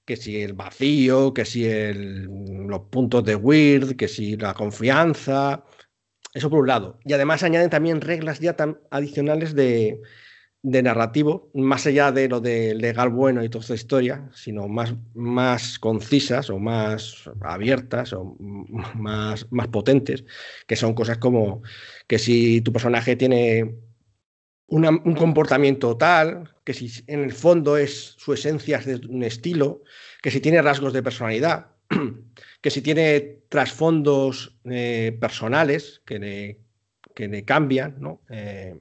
que 0.07 0.17
si 0.17 0.41
el 0.41 0.55
vacío, 0.55 1.35
que 1.35 1.45
si 1.45 1.67
los 1.93 2.81
puntos 2.91 3.25
de 3.25 3.35
weird, 3.35 3.97
que 3.97 4.09
si 4.09 4.37
la 4.37 4.55
confianza. 4.55 5.65
Eso 6.33 6.49
por 6.49 6.61
un 6.61 6.69
lado. 6.69 6.99
Y 7.05 7.13
además 7.13 7.43
añaden 7.43 7.71
también 7.71 8.01
reglas 8.01 8.39
ya 8.41 8.55
tan 8.55 8.79
adicionales 8.91 9.55
de, 9.55 10.01
narrativo, 10.63 11.51
más 11.55 11.87
allá 11.87 12.13
de 12.13 12.29
lo 12.29 12.41
de 12.41 12.75
legal 12.75 13.09
bueno 13.09 13.43
y 13.43 13.49
toda 13.49 13.63
esta 13.63 13.75
historia, 13.75 14.31
sino 14.33 14.69
más, 14.69 14.95
más 15.15 15.79
concisas 15.79 16.51
o 16.51 16.59
más 16.59 17.29
abiertas 17.41 18.13
o 18.13 18.37
más, 18.95 19.47
más 19.51 19.69
potentes, 19.69 20.25
que 20.67 20.77
son 20.77 20.95
cosas 20.95 21.19
como 21.19 21.63
que 22.07 22.19
si 22.19 22.61
tu 22.61 22.73
personaje 22.73 23.17
tiene 23.17 23.86
un 24.69 25.15
comportamiento 25.15 25.97
tal, 25.97 26.55
que 26.65 26.75
si 26.75 26.91
en 27.07 27.23
el 27.23 27.33
fondo 27.33 27.77
es 27.77 28.15
su 28.19 28.33
esencia 28.33 28.79
es 28.79 28.87
de 28.87 29.07
un 29.07 29.23
estilo, 29.23 29.83
que 30.21 30.31
si 30.31 30.41
tiene 30.41 30.63
rasgos 30.63 30.93
de 30.93 31.03
personalidad, 31.03 31.69
que 32.61 32.71
si 32.71 32.83
tiene 32.83 33.39
trasfondos 33.49 34.57
eh, 34.65 35.17
personales 35.21 36.03
que 36.05 36.19
le, 36.19 36.61
que 37.15 37.45
cambian, 37.45 37.97
¿no? 38.01 38.21
Eh, 38.29 38.79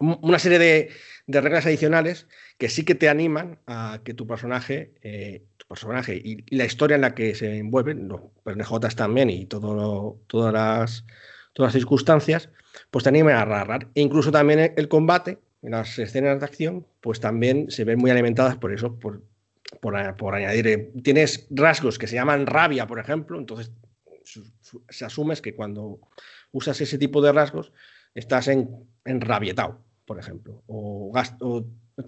una 0.00 0.38
serie 0.38 0.58
de, 0.58 1.40
reglas 1.40 1.66
adicionales 1.66 2.26
que 2.58 2.70
sí 2.70 2.84
que 2.84 2.94
te 2.94 3.08
animan 3.08 3.58
a 3.66 4.00
que 4.02 4.14
tu 4.14 4.26
personaje, 4.26 4.94
eh, 5.02 5.44
tu 5.58 5.66
personaje 5.66 6.16
y, 6.16 6.44
la 6.56 6.64
historia 6.64 6.94
en 6.94 7.02
la 7.02 7.14
que 7.14 7.34
se 7.34 7.58
envuelven, 7.58 8.08
los 8.08 8.22
PNJs 8.42 8.96
también 8.96 9.28
y 9.30 9.46
todo 9.46 10.18
todas, 10.26 10.52
las, 10.52 11.04
todas 11.52 11.74
las 11.74 11.80
circunstancias, 11.80 12.48
pues 12.90 13.04
te 13.04 13.10
animan 13.10 13.52
a. 13.52 13.78
E 13.94 14.00
incluso 14.00 14.30
también 14.30 14.72
el 14.76 14.88
combate, 14.88 15.38
las 15.62 15.98
escenas 15.98 16.40
de 16.40 16.46
acción, 16.46 16.86
pues 17.00 17.20
también 17.20 17.70
se 17.70 17.84
ven 17.84 17.98
muy 17.98 18.10
alimentadas 18.10 18.56
por 18.56 18.72
eso, 18.72 18.98
por, 18.98 19.22
por, 19.80 20.34
añadir. 20.34 20.66
Eh, 20.66 20.92
tienes 21.02 21.46
rasgos 21.50 21.98
que 21.98 22.06
se 22.06 22.16
llaman 22.16 22.46
rabia, 22.46 22.86
por 22.86 22.98
ejemplo, 22.98 23.38
entonces 23.38 23.72
se 24.88 25.04
asumes 25.04 25.40
que 25.40 25.54
cuando 25.54 25.98
usas 26.52 26.80
ese 26.80 26.98
tipo 26.98 27.20
de 27.22 27.32
rasgos 27.32 27.72
estás 28.14 28.48
en, 28.48 28.68
enrabietado, 29.04 29.80
por 30.04 30.18
ejemplo, 30.18 30.62
o, 30.66 31.12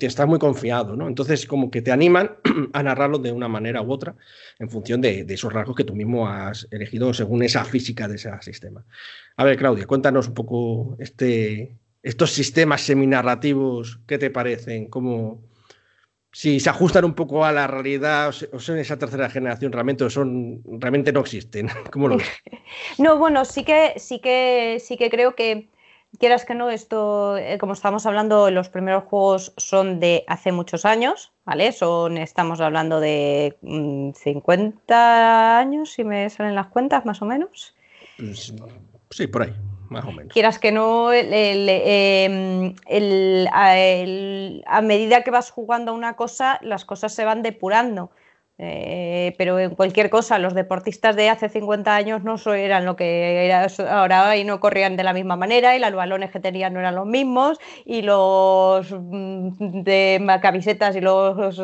estás 0.01 0.27
muy 0.27 0.39
confiado, 0.39 0.97
¿no? 0.97 1.09
Entonces, 1.09 1.47
como 1.47 1.71
que 1.71 1.83
te 1.83 1.93
animan 1.93 2.37
a 2.73 2.83
narrarlo 2.83 3.19
de 3.19 3.33
una 3.33 3.49
manera 3.49 3.83
u 3.83 3.93
otra 3.93 4.15
en 4.59 4.71
función 4.71 5.01
de, 5.01 5.27
esos 5.29 5.53
rasgos 5.53 5.77
que 5.77 5.85
tú 5.85 5.95
mismo 5.95 6.29
has 6.29 6.69
elegido 6.71 7.13
según 7.15 7.43
esa 7.43 7.65
física 7.65 8.09
de 8.09 8.17
ese 8.17 8.31
sistema. 8.41 8.85
A 9.37 9.45
ver, 9.45 9.57
Claudia, 9.57 9.87
cuéntanos 9.87 10.29
un 10.29 10.35
poco 10.35 10.97
este, 10.99 11.77
estos 12.03 12.33
sistemas 12.33 12.83
seminarrativos, 12.83 14.01
¿qué 14.07 14.19
te 14.19 14.31
parecen? 14.31 14.87
¿Cómo, 14.87 15.43
si 16.33 16.61
se 16.61 16.71
ajustan 16.71 17.05
un 17.05 17.15
poco 17.15 17.45
a 17.45 17.53
la 17.53 17.67
realidad 17.67 18.35
o 18.53 18.59
son 18.59 18.79
esa 18.79 18.99
tercera 18.99 19.29
generación 19.29 19.71
realmente 19.71 20.05
o 20.05 20.11
son 20.11 20.63
realmente 20.81 21.13
no 21.13 21.21
existen 21.21 21.69
¿Cómo 21.93 22.09
lo 22.09 22.17
ves? 22.17 22.29
no 22.99 23.19
bueno 23.19 23.45
sí 23.45 23.65
que 23.65 23.95
sí 23.99 24.19
que 24.19 24.79
sí 24.81 24.97
que 24.97 25.11
creo 25.11 25.37
que 25.37 25.69
quieras 26.19 26.45
que 26.45 26.55
no, 26.55 26.71
esto, 26.71 27.37
eh, 27.37 27.59
como 27.59 27.73
estamos 27.73 28.07
hablando, 28.07 28.51
los 28.51 28.69
primeros 28.69 29.05
juegos 29.05 29.53
son 29.57 30.01
de 30.01 30.25
hace 30.27 30.53
muchos 30.53 30.85
años, 30.85 31.33
¿vale? 31.45 31.73
Son, 31.73 32.19
estamos 32.19 32.61
hablando 32.61 33.01
de 33.01 33.57
50 33.63 34.95
mm, 34.95 35.59
años, 35.59 35.93
si 35.93 36.05
me 36.05 36.29
salen 36.31 36.55
las 36.55 36.69
cuentas, 36.69 37.05
más 37.05 37.23
o 37.23 37.27
menos. 37.27 37.75
Pues, 38.17 38.53
sí, 39.11 39.27
por 39.27 39.43
ahí, 39.43 39.55
más 39.89 40.05
o 40.05 40.13
menos. 40.13 40.33
Quieras 40.33 40.59
que 40.59 40.73
no, 40.73 41.13
em, 41.13 42.75
a 44.67 44.81
medida 44.83 45.23
que 45.23 45.31
vas 45.31 45.51
jugando 45.51 45.93
a 45.93 45.95
una 45.95 46.15
cosa, 46.15 46.59
las 46.63 46.85
cosas 46.85 47.15
se 47.15 47.25
van 47.25 47.43
depurando. 47.43 48.11
Eh, 48.59 49.35
pero 49.39 49.59
en 49.59 49.75
cualquier 49.75 50.11
cosa, 50.11 50.39
los 50.39 50.55
deportistas 50.55 51.17
de 51.17 51.31
hace 51.31 51.49
50 51.49 51.97
años 51.97 52.23
no 52.23 52.37
eran 52.55 52.85
lo 52.85 52.97
que 52.97 53.47
era 53.47 53.67
ahora 53.91 54.37
y 54.37 54.45
no 54.45 54.61
corrían 54.61 54.97
de 54.97 55.05
la 55.05 55.13
misma 55.13 55.37
manera 55.37 55.75
y 55.75 55.81
los 55.81 55.93
balones 55.95 56.31
que 56.31 56.39
tenían 56.39 56.75
no 56.75 56.81
eran 56.81 56.95
los 56.95 57.07
mismos 57.07 57.59
y 57.85 58.03
los 58.03 58.93
mm, 58.93 59.83
de 59.83 60.39
camisetas 60.43 60.95
y 60.97 61.01
los 61.01 61.57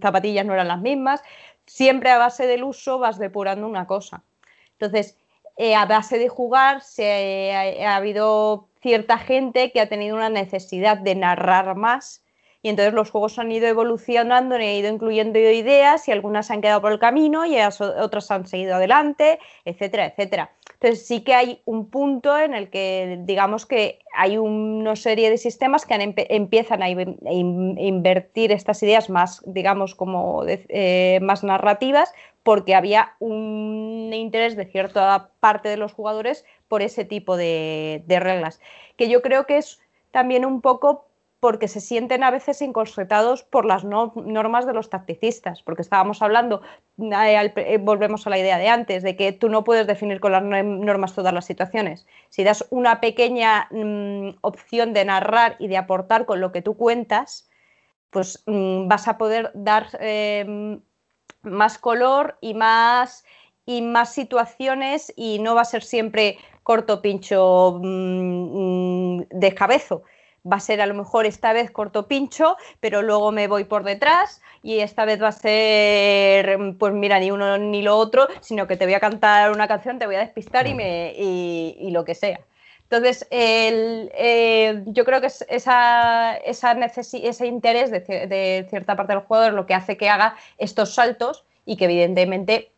zapatillas 0.00 0.44
no 0.44 0.54
eran 0.54 0.68
las 0.68 0.80
mismas. 0.80 1.22
Siempre 1.66 2.10
a 2.10 2.18
base 2.18 2.46
del 2.46 2.64
uso 2.64 2.98
vas 2.98 3.18
depurando 3.18 3.66
una 3.66 3.86
cosa. 3.86 4.24
Entonces, 4.72 5.16
eh, 5.56 5.74
a 5.74 5.86
base 5.86 6.18
de 6.18 6.28
jugar 6.28 6.82
se 6.82 7.52
ha 7.86 7.96
habido 7.96 8.68
cierta 8.82 9.18
gente 9.18 9.70
que 9.72 9.80
ha 9.80 9.88
tenido 9.88 10.16
una 10.16 10.30
necesidad 10.30 10.98
de 10.98 11.14
narrar 11.14 11.76
más 11.76 12.19
y 12.62 12.68
entonces 12.68 12.92
los 12.92 13.10
juegos 13.10 13.38
han 13.38 13.50
ido 13.50 13.66
evolucionando, 13.66 14.54
han 14.54 14.62
ido 14.62 14.92
incluyendo 14.92 15.38
ideas 15.38 16.06
y 16.08 16.12
algunas 16.12 16.46
se 16.46 16.52
han 16.52 16.60
quedado 16.60 16.82
por 16.82 16.92
el 16.92 16.98
camino 16.98 17.46
y 17.46 17.56
otras 17.58 18.30
han 18.30 18.46
seguido 18.46 18.74
adelante, 18.74 19.38
etcétera, 19.64 20.06
etcétera. 20.06 20.52
Entonces 20.74 21.06
sí 21.06 21.22
que 21.22 21.34
hay 21.34 21.62
un 21.64 21.90
punto 21.90 22.38
en 22.38 22.54
el 22.54 22.70
que 22.70 23.18
digamos 23.20 23.66
que 23.66 24.00
hay 24.14 24.36
una 24.36 24.94
serie 24.96 25.30
de 25.30 25.38
sistemas 25.38 25.86
que 25.86 26.14
empiezan 26.28 26.82
a, 26.82 26.90
invertir 26.90 28.52
estas 28.52 28.82
ideas 28.82 29.08
más, 29.08 29.42
digamos, 29.46 29.94
como 29.94 30.44
eh, 30.46 31.18
más 31.22 31.44
narrativas, 31.44 32.12
porque 32.42 32.74
había 32.74 33.14
un 33.20 34.10
interés 34.12 34.56
de 34.56 34.66
cierta 34.66 35.30
parte 35.40 35.68
de 35.68 35.76
los 35.76 35.92
jugadores 35.92 36.44
por 36.68 36.82
ese 36.82 37.04
tipo 37.04 37.36
de 37.36 38.02
reglas, 38.08 38.60
que 38.96 39.08
yo 39.08 39.22
creo 39.22 39.44
que 39.44 39.58
es 39.58 39.80
también 40.10 40.44
un 40.44 40.60
poco 40.60 41.09
porque 41.40 41.68
se 41.68 41.80
sienten 41.80 42.22
a 42.22 42.30
veces 42.30 42.60
incorsetados 42.60 43.42
por 43.42 43.64
las 43.64 43.82
normas 43.82 44.66
de 44.66 44.74
los 44.74 44.90
tacticistas, 44.90 45.62
porque 45.62 45.80
estábamos 45.80 46.20
hablando, 46.20 46.60
eh, 46.98 47.52
eh, 47.56 47.78
volvemos 47.78 48.26
a 48.26 48.30
la 48.30 48.38
idea 48.38 48.58
de 48.58 48.68
antes, 48.68 49.02
de 49.02 49.16
que 49.16 49.32
tú 49.32 49.48
no 49.48 49.64
puedes 49.64 49.86
definir 49.86 50.20
con 50.20 50.32
las 50.32 50.42
normas 50.42 51.14
todas 51.14 51.32
las 51.32 51.46
situaciones. 51.46 52.06
Si 52.28 52.44
das 52.44 52.66
una 52.68 53.00
pequeña 53.00 53.68
mm, 53.70 54.36
opción 54.42 54.92
de 54.92 55.06
narrar 55.06 55.56
y 55.58 55.68
de 55.68 55.78
aportar 55.78 56.26
con 56.26 56.40
lo 56.40 56.52
que 56.52 56.60
tú 56.60 56.76
cuentas, 56.76 57.48
pues 58.10 58.42
mm, 58.46 58.86
vas 58.88 59.08
a 59.08 59.16
poder 59.16 59.50
dar 59.54 59.88
em, 59.98 60.82
más 61.42 61.78
color 61.78 62.36
y 62.42 62.52
más, 62.52 63.24
y 63.64 63.80
más 63.80 64.12
situaciones 64.12 65.10
y 65.16 65.38
no 65.38 65.54
va 65.54 65.62
a 65.62 65.64
ser 65.64 65.82
siempre 65.82 66.36
corto 66.64 67.00
pincho 67.00 67.80
mm, 67.82 69.22
de 69.30 69.54
cabezo 69.54 70.04
va 70.50 70.56
a 70.56 70.60
ser 70.60 70.80
a 70.80 70.86
lo 70.86 70.94
mejor 70.94 71.26
esta 71.26 71.52
vez 71.52 71.70
corto 71.70 72.06
pincho, 72.06 72.56
pero 72.80 73.02
luego 73.02 73.32
me 73.32 73.48
voy 73.48 73.64
por 73.64 73.84
detrás 73.84 74.40
y 74.62 74.80
esta 74.80 75.04
vez 75.04 75.22
va 75.22 75.28
a 75.28 75.32
ser, 75.32 76.58
pues 76.78 76.92
mira, 76.92 77.18
ni 77.18 77.30
uno 77.30 77.58
ni 77.58 77.82
lo 77.82 77.96
otro, 77.96 78.28
sino 78.40 78.66
que 78.66 78.76
te 78.76 78.84
voy 78.84 78.94
a 78.94 79.00
cantar 79.00 79.52
una 79.52 79.68
canción, 79.68 79.98
te 79.98 80.06
voy 80.06 80.16
a 80.16 80.20
despistar 80.20 80.66
y, 80.66 80.74
me, 80.74 81.12
y, 81.16 81.90
lo 81.90 82.04
que 82.04 82.14
sea. 82.14 82.40
Entonces, 82.84 83.26
eh, 83.30 84.82
yo 84.86 85.04
creo 85.04 85.20
que 85.20 85.28
esa, 85.28 86.36
esa 86.38 86.72
ese 86.72 87.46
interés 87.46 87.90
de, 87.90 88.00
de, 88.00 88.66
cierta 88.68 88.96
parte 88.96 89.12
del 89.12 89.22
es 89.46 89.52
lo 89.52 89.66
que 89.66 89.74
hace 89.74 89.96
que 89.96 90.08
haga 90.08 90.36
estos 90.58 90.94
saltos 90.94 91.44
y 91.64 91.76
que 91.76 91.84
evidentemente 91.84 92.72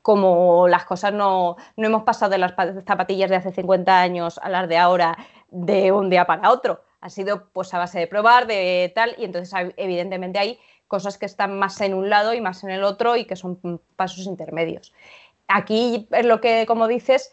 como 0.00 0.66
las 0.66 0.84
cosas 0.84 1.12
no, 1.12 1.56
no 1.76 1.86
hemos 1.86 2.02
pasado 2.02 2.32
de 2.32 2.38
las 2.38 2.54
zapatillas 2.84 3.30
de 3.30 3.36
hace 3.36 3.52
50 3.52 4.00
años 4.00 4.40
a 4.42 4.48
las 4.48 4.68
de 4.68 4.76
ahora 4.76 5.16
de 5.48 5.92
un 5.92 6.10
día 6.10 6.24
para 6.24 6.50
otro 6.50 6.82
ha 7.02 7.10
sido 7.10 7.48
pues 7.52 7.74
a 7.74 7.78
base 7.78 7.98
de 7.98 8.06
probar, 8.06 8.46
de 8.46 8.90
tal, 8.94 9.14
y 9.18 9.24
entonces 9.24 9.52
evidentemente 9.76 10.38
hay 10.38 10.58
cosas 10.88 11.18
que 11.18 11.26
están 11.26 11.58
más 11.58 11.80
en 11.80 11.92
un 11.92 12.08
lado 12.08 12.32
y 12.32 12.40
más 12.40 12.64
en 12.64 12.70
el 12.70 12.84
otro 12.84 13.16
y 13.16 13.26
que 13.26 13.36
son 13.36 13.58
pasos 13.96 14.24
intermedios. 14.26 14.94
Aquí 15.48 16.08
es 16.12 16.24
lo 16.24 16.40
que, 16.40 16.64
como 16.66 16.86
dices, 16.88 17.32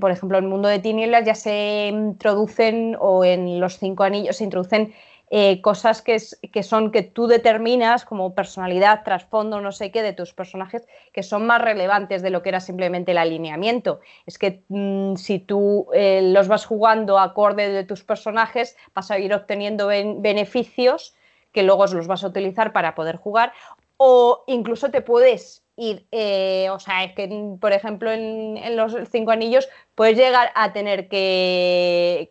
por 0.00 0.10
ejemplo, 0.10 0.38
en 0.38 0.44
el 0.44 0.50
mundo 0.50 0.68
de 0.68 0.78
tinieblas 0.78 1.24
ya 1.24 1.34
se 1.34 1.88
introducen, 1.88 2.96
o 3.00 3.24
en 3.24 3.60
los 3.60 3.78
cinco 3.78 4.04
anillos 4.04 4.36
se 4.36 4.44
introducen 4.44 4.94
eh, 5.30 5.60
cosas 5.62 6.02
que, 6.02 6.18
son 6.62 6.92
que 6.92 7.02
tú 7.02 7.26
determinas 7.26 8.04
como 8.04 8.34
personalidad, 8.34 9.02
trasfondo, 9.04 9.60
no 9.60 9.72
sé 9.72 9.90
qué, 9.90 10.02
de 10.02 10.12
tus 10.12 10.32
personajes, 10.32 10.86
que 11.12 11.22
son 11.22 11.46
más 11.46 11.60
relevantes 11.60 12.22
de 12.22 12.30
lo 12.30 12.42
que 12.42 12.50
era 12.50 12.60
simplemente 12.60 13.12
el 13.12 13.18
alineamiento. 13.18 14.00
Es 14.26 14.38
que 14.38 14.62
mm, 14.68 15.16
si 15.16 15.38
tú 15.38 15.88
eh, 15.92 16.20
los 16.22 16.46
vas 16.48 16.66
jugando 16.66 17.18
acorde 17.18 17.70
de 17.70 17.84
tus 17.84 18.04
personajes, 18.04 18.76
vas 18.94 19.10
a 19.10 19.18
ir 19.18 19.34
obteniendo 19.34 19.88
beneficios 19.88 21.14
que 21.52 21.62
luego 21.62 21.86
los 21.86 22.06
vas 22.06 22.22
a 22.24 22.28
utilizar 22.28 22.72
para 22.72 22.94
poder 22.94 23.16
jugar, 23.16 23.52
o 23.96 24.44
incluso 24.46 24.90
te 24.90 25.00
puedes 25.00 25.63
ir, 25.76 26.06
eh, 26.12 26.68
o 26.70 26.78
sea, 26.78 27.04
es 27.04 27.12
que, 27.14 27.56
por 27.60 27.72
ejemplo, 27.72 28.12
en, 28.12 28.76
los 28.76 28.96
cinco 29.10 29.32
anillos 29.32 29.68
puedes 29.94 30.16
llegar 30.16 30.50
a 30.54 30.72
tener 30.72 31.08
que, 31.08 32.30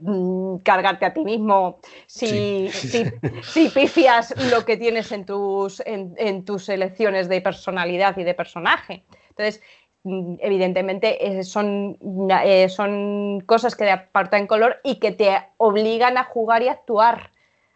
mm, 0.00 0.58
cargarte 0.58 1.06
a 1.06 1.12
ti 1.12 1.24
mismo 1.24 1.80
si, 2.06 2.68
si, 2.68 3.68
pifias 3.68 4.34
lo 4.50 4.64
que 4.64 4.76
tienes 4.76 5.10
en 5.12 5.24
tus, 5.26 5.82
en, 5.84 6.44
tus 6.44 6.68
elecciones 6.68 7.28
de 7.28 7.40
personalidad 7.40 8.16
y 8.16 8.24
de 8.24 8.34
personaje. 8.34 9.04
Entonces, 9.30 9.62
mm, 10.04 10.36
evidentemente 10.40 11.26
eh, 11.26 11.42
son, 11.42 11.98
eh, 12.44 12.68
son 12.68 13.40
cosas 13.46 13.74
que 13.74 13.84
te 13.84 13.90
apartan 13.90 14.46
color 14.46 14.80
y 14.84 15.00
que 15.00 15.12
te 15.12 15.36
obligan 15.56 16.16
a 16.16 16.24
jugar 16.24 16.62
y 16.62 16.68
actuar 16.68 17.30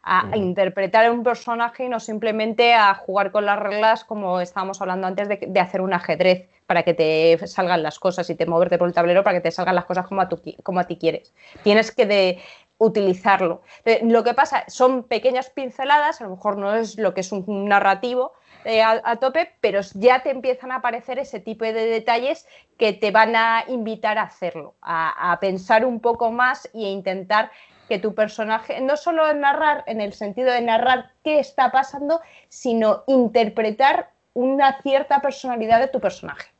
a, 0.04 0.36
interpretar 0.36 1.10
un 1.10 1.22
personaje 1.22 1.84
y 1.84 1.88
no 1.88 1.98
simplemente 1.98 2.74
a 2.74 2.94
jugar 2.94 3.30
con 3.30 3.46
las 3.46 3.58
reglas 3.58 4.04
como 4.04 4.40
estábamos 4.40 4.80
hablando 4.80 5.06
antes 5.06 5.28
de, 5.28 5.60
hacer 5.60 5.80
un 5.80 5.92
ajedrez 5.92 6.48
para 6.66 6.82
que 6.82 6.94
te 6.94 7.46
salgan 7.46 7.82
las 7.82 7.98
cosas 7.98 8.28
y 8.30 8.34
te 8.34 8.46
moverte 8.46 8.78
por 8.78 8.88
el 8.88 8.94
tablero 8.94 9.22
para 9.22 9.38
que 9.38 9.42
te 9.42 9.50
salgan 9.50 9.74
las 9.74 9.84
cosas 9.84 10.06
como 10.06 10.20
a, 10.20 10.28
como 10.62 10.80
a 10.80 10.84
ti 10.84 10.96
quieres. 10.96 11.34
Tienes 11.62 11.90
que 11.90 12.06
de, 12.06 12.38
utilizarlo. 12.78 13.62
Eh, 13.84 14.00
lo 14.04 14.24
que 14.24 14.34
pasa 14.34 14.64
son 14.68 15.04
pequeñas 15.04 15.50
pinceladas, 15.50 16.20
a 16.20 16.24
lo 16.24 16.30
mejor 16.30 16.56
no 16.56 16.74
es 16.74 16.98
lo 16.98 17.14
que 17.14 17.20
es 17.20 17.32
un 17.32 17.68
narrativo, 17.68 18.32
eh, 18.64 18.82
a, 18.82 19.16
tope, 19.16 19.52
pero 19.60 19.80
ya 19.92 20.22
te 20.22 20.30
empiezan 20.30 20.72
a 20.72 20.76
aparecer 20.76 21.18
ese 21.18 21.38
tipo 21.38 21.66
de 21.66 21.72
detalles 21.74 22.46
que 22.78 22.94
te 22.94 23.10
van 23.10 23.36
a 23.36 23.64
invitar 23.68 24.16
a 24.16 24.22
hacerlo, 24.22 24.74
a, 24.80 25.32
a 25.32 25.38
pensar 25.38 25.84
un 25.84 26.00
poco 26.00 26.32
más 26.32 26.66
e 26.72 26.80
intentar 26.80 27.50
que 27.88 27.98
tu 27.98 28.14
personaje, 28.14 28.80
no 28.80 28.96
solo 28.96 29.32
narrar 29.34 29.84
en 29.86 30.00
el 30.00 30.12
sentido 30.12 30.52
de 30.52 30.62
narrar 30.62 31.12
qué 31.22 31.38
está 31.38 31.70
pasando, 31.70 32.20
sino 32.48 33.04
interpretar 33.06 34.10
una 34.32 34.80
cierta 34.82 35.20
personalidad 35.20 35.80
de 35.80 35.88
tu 35.88 36.00
personaje. 36.00 36.54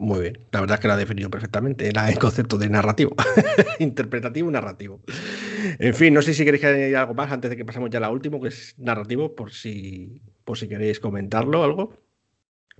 Muy 0.00 0.20
bien, 0.22 0.38
la 0.50 0.60
verdad 0.60 0.74
es 0.74 0.80
que 0.80 0.88
lo 0.88 0.94
ha 0.94 0.96
definido 0.96 1.30
perfectamente, 1.30 1.88
era 1.88 2.08
el 2.08 2.18
concepto 2.18 2.58
de 2.58 2.68
narrativo, 2.68 3.14
interpretativo 3.78 4.50
narrativo. 4.50 5.00
En 5.78 5.94
fin, 5.94 6.12
no 6.12 6.20
sé 6.20 6.34
si 6.34 6.44
queréis 6.44 6.64
añadir 6.64 6.96
algo 6.96 7.14
más 7.14 7.30
antes 7.30 7.50
de 7.50 7.56
que 7.56 7.64
pasemos 7.64 7.90
ya 7.90 7.98
a 7.98 8.00
la 8.00 8.10
última, 8.10 8.40
que 8.40 8.48
es 8.48 8.74
narrativo, 8.76 9.36
por 9.36 9.52
si, 9.52 10.20
por 10.44 10.58
si 10.58 10.68
queréis 10.68 10.98
comentarlo 10.98 11.62
algo. 11.62 11.94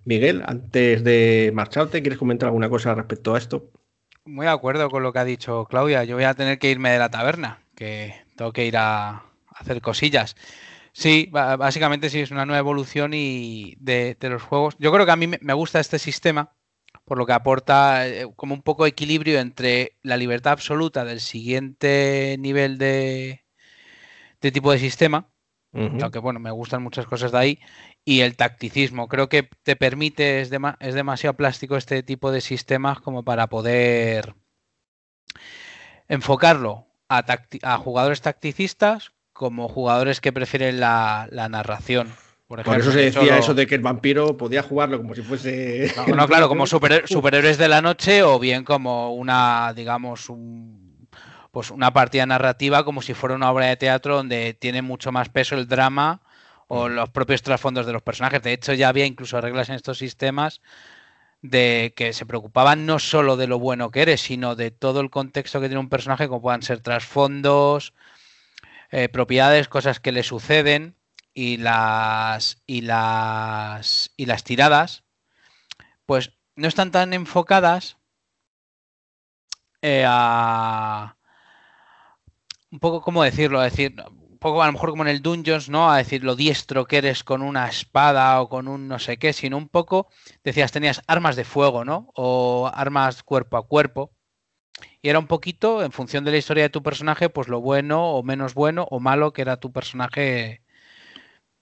Miguel, 0.05 0.43
antes 0.45 1.05
de 1.05 1.53
marcharte, 1.55 2.03
¿quieres 2.03 2.19
comentar 2.19 2.49
alguna 2.49 2.69
cosa 2.69 2.95
respecto 2.95 3.35
a 3.35 3.39
esto? 3.39 3.71
Muy 4.25 4.47
de 4.47 4.53
acuerdo 4.53 4.91
con 4.91 5.03
lo 5.03 5.13
que 5.13 5.19
ha 5.19 5.25
dicho 5.25 5.67
Claudia. 5.67 6.05
Yo 6.05 6.17
voy 6.17 6.25
a 6.25 6.35
tener 6.35 6.59
que 6.59 6.71
irme 6.71 6.91
de 6.91 6.99
la 6.99 7.11
taberna, 7.11 7.63
que 7.75 8.15
tengo 8.37 8.53
que 8.53 8.67
ir 8.67 8.77
a 8.77 9.25
hacer 9.55 9.81
cosillas. 9.81 10.37
Sí, 10.93 11.29
básicamente 11.31 12.09
sí, 12.09 12.21
es 12.21 12.31
una 12.31 12.47
nueva 12.47 12.61
evolución 12.61 13.13
y 13.15 13.75
de, 13.81 14.17
los 14.21 14.43
juegos. 14.43 14.77
Yo 14.79 14.93
creo 14.93 15.05
que 15.07 15.13
a 15.13 15.17
mí 15.17 15.27
me 15.27 15.53
gusta 15.53 15.81
este 15.81 15.99
sistema 15.99 16.55
por 17.05 17.19
lo 17.19 17.27
que 17.27 17.33
aporta 17.33 18.07
eh, 18.07 18.27
como 18.37 18.55
un 18.55 18.63
poco 18.63 18.85
de 18.85 18.91
equilibrio 18.91 19.41
entre 19.41 19.97
la 20.03 20.17
libertad 20.17 20.53
absoluta 20.53 21.05
del 21.05 21.21
siguiente 21.21 22.37
nivel 22.39 22.79
de, 22.79 23.45
este 24.35 24.53
tipo 24.53 24.73
de 24.73 24.79
sistema. 24.79 25.29
Aunque 25.73 26.21
bueno, 26.21 26.39
me 26.39 26.53
gustan 26.53 26.85
muchas 26.85 27.05
cosas 27.05 27.33
de 27.33 27.39
ahí. 27.39 27.59
Y 28.05 28.21
el 28.21 28.37
tacticismo. 28.37 29.09
Creo 29.09 29.29
que 29.29 29.49
te 29.63 29.77
permite, 29.77 30.41
es, 30.41 30.51
es 30.81 30.95
demasiado 30.95 31.37
plástico 31.37 31.77
este 31.77 32.03
tipo 32.03 32.31
de 32.31 32.41
sistemas 32.41 33.01
como 33.01 33.25
para 33.25 33.49
poder 33.49 34.35
enfocarlo 36.09 36.87
a, 37.09 37.25
a 37.63 37.79
jugadores 37.79 38.21
tacticistas 38.21 39.13
como 39.35 39.69
jugadores 39.69 40.21
que 40.21 40.33
prefieren 40.33 40.81
la, 40.81 41.29
narración. 41.51 42.15
Por, 42.47 42.61
eso 42.61 42.93
se 42.93 42.99
decía 43.01 43.37
eso 43.37 43.53
de 43.53 43.67
que 43.67 43.75
el 43.75 43.81
vampiro 43.81 44.37
podía 44.37 44.63
jugarlo 44.63 44.99
como 44.99 45.15
si 45.15 45.23
fuese. 45.23 45.93
No, 46.15 46.27
claro, 46.29 46.49
como 46.49 46.67
superhéroes 46.67 47.59
de 47.59 47.69
la 47.69 47.83
noche 47.83 48.23
o 48.23 48.39
bien 48.39 48.65
como 48.65 49.13
una, 49.15 49.73
digamos, 49.75 50.29
un, 50.29 51.09
pues 51.51 51.71
una 51.71 51.93
partida 51.93 52.27
narrativa 52.27 52.85
como 52.85 53.03
si 53.03 53.13
fuera 53.13 53.35
una 53.35 53.51
obra 53.51 53.67
de 53.67 53.77
teatro 53.77 54.17
donde 54.17 54.55
tiene 54.55 54.83
mucho 54.83 55.11
más 55.11 55.29
peso 55.31 55.57
el 55.57 55.67
drama 55.67 56.23
o 56.75 56.89
los 56.89 57.09
propios 57.11 57.43
trasfondos 57.43 57.87
de 57.87 57.93
los 57.93 58.03
personajes. 58.03 58.43
De 58.43 58.53
hecho, 58.53 58.73
ya 58.73 58.89
había 58.89 59.07
incluso 59.07 59.41
reglas 59.41 59.69
en 59.69 59.77
estos 59.77 59.99
sistemas 59.99 60.61
de 61.41 61.93
que 61.97 62.13
se 62.13 62.27
preocupaban 62.27 62.85
no 62.85 62.99
solo 62.99 63.37
de 63.37 63.47
lo 63.47 63.61
bueno 63.61 63.91
que 63.91 64.03
eres, 64.03 64.23
sino 64.23 64.57
de 64.57 64.73
todo 64.73 65.01
el 65.01 65.11
contexto 65.11 65.61
que 65.61 65.69
tiene 65.69 65.81
un 65.81 65.89
personaje, 65.89 66.27
como 66.27 66.43
puedan 66.43 66.63
ser 66.63 66.81
trasfondos, 66.81 67.95
eh, 68.91 69.09
propiedades, 69.09 69.69
cosas 69.69 70.01
que 70.01 70.11
le 70.11 70.25
suceden 70.25 70.97
y 71.33 71.59
las 71.59 72.63
y 72.67 72.81
las 72.81 74.11
y 74.17 74.27
las 74.27 74.43
tiradas, 74.43 75.05
pues 76.07 76.33
no 76.57 76.67
están 76.67 76.91
tan 76.91 77.13
enfocadas 77.13 77.99
eh, 79.83 80.05
a 80.09 81.17
un 82.71 82.81
poco 82.81 83.01
cómo 83.01 83.23
decirlo, 83.23 83.61
decir 83.61 83.95
un 84.11 84.24
poco 84.45 84.63
a 84.63 84.67
lo 84.67 84.73
mejor 84.73 84.91
como 84.91 85.05
en 85.05 85.09
el 85.09 85.23
Dungeons, 85.23 85.71
¿no? 85.71 85.91
A 85.91 85.97
decir 85.97 86.23
lo 86.23 86.37
diestro 86.37 86.85
que 86.85 86.99
eres 86.99 87.25
con 87.25 87.41
una 87.41 87.67
espada 87.67 88.43
o 88.43 88.51
con 88.51 88.69
un 88.69 88.89
no 88.89 88.99
sé 88.99 89.17
qué, 89.17 89.33
sino 89.33 89.57
un 89.57 89.71
poco 89.71 90.09
decías 90.45 90.71
tenías 90.71 91.01
armas 91.07 91.35
de 91.35 91.45
fuego, 91.45 91.87
¿no? 91.87 92.11
O 92.15 92.71
armas 92.75 93.23
cuerpo 93.23 93.57
a 93.57 93.67
cuerpo 93.67 94.13
y 95.01 95.09
era 95.09 95.19
un 95.19 95.29
poquito, 95.29 95.83
en 95.83 95.93
función 95.93 96.27
de 96.27 96.31
la 96.31 96.37
historia 96.37 96.65
de 96.65 96.69
tu 96.69 96.83
personaje, 96.83 97.31
pues 97.31 97.49
lo 97.49 97.63
bueno 97.63 98.11
o 98.11 98.23
menos 98.23 98.53
bueno 98.53 98.87
o 98.91 99.01
malo 99.01 99.33
que 99.33 99.41
era 99.41 99.57
tu 99.57 99.73
personaje 99.73 100.63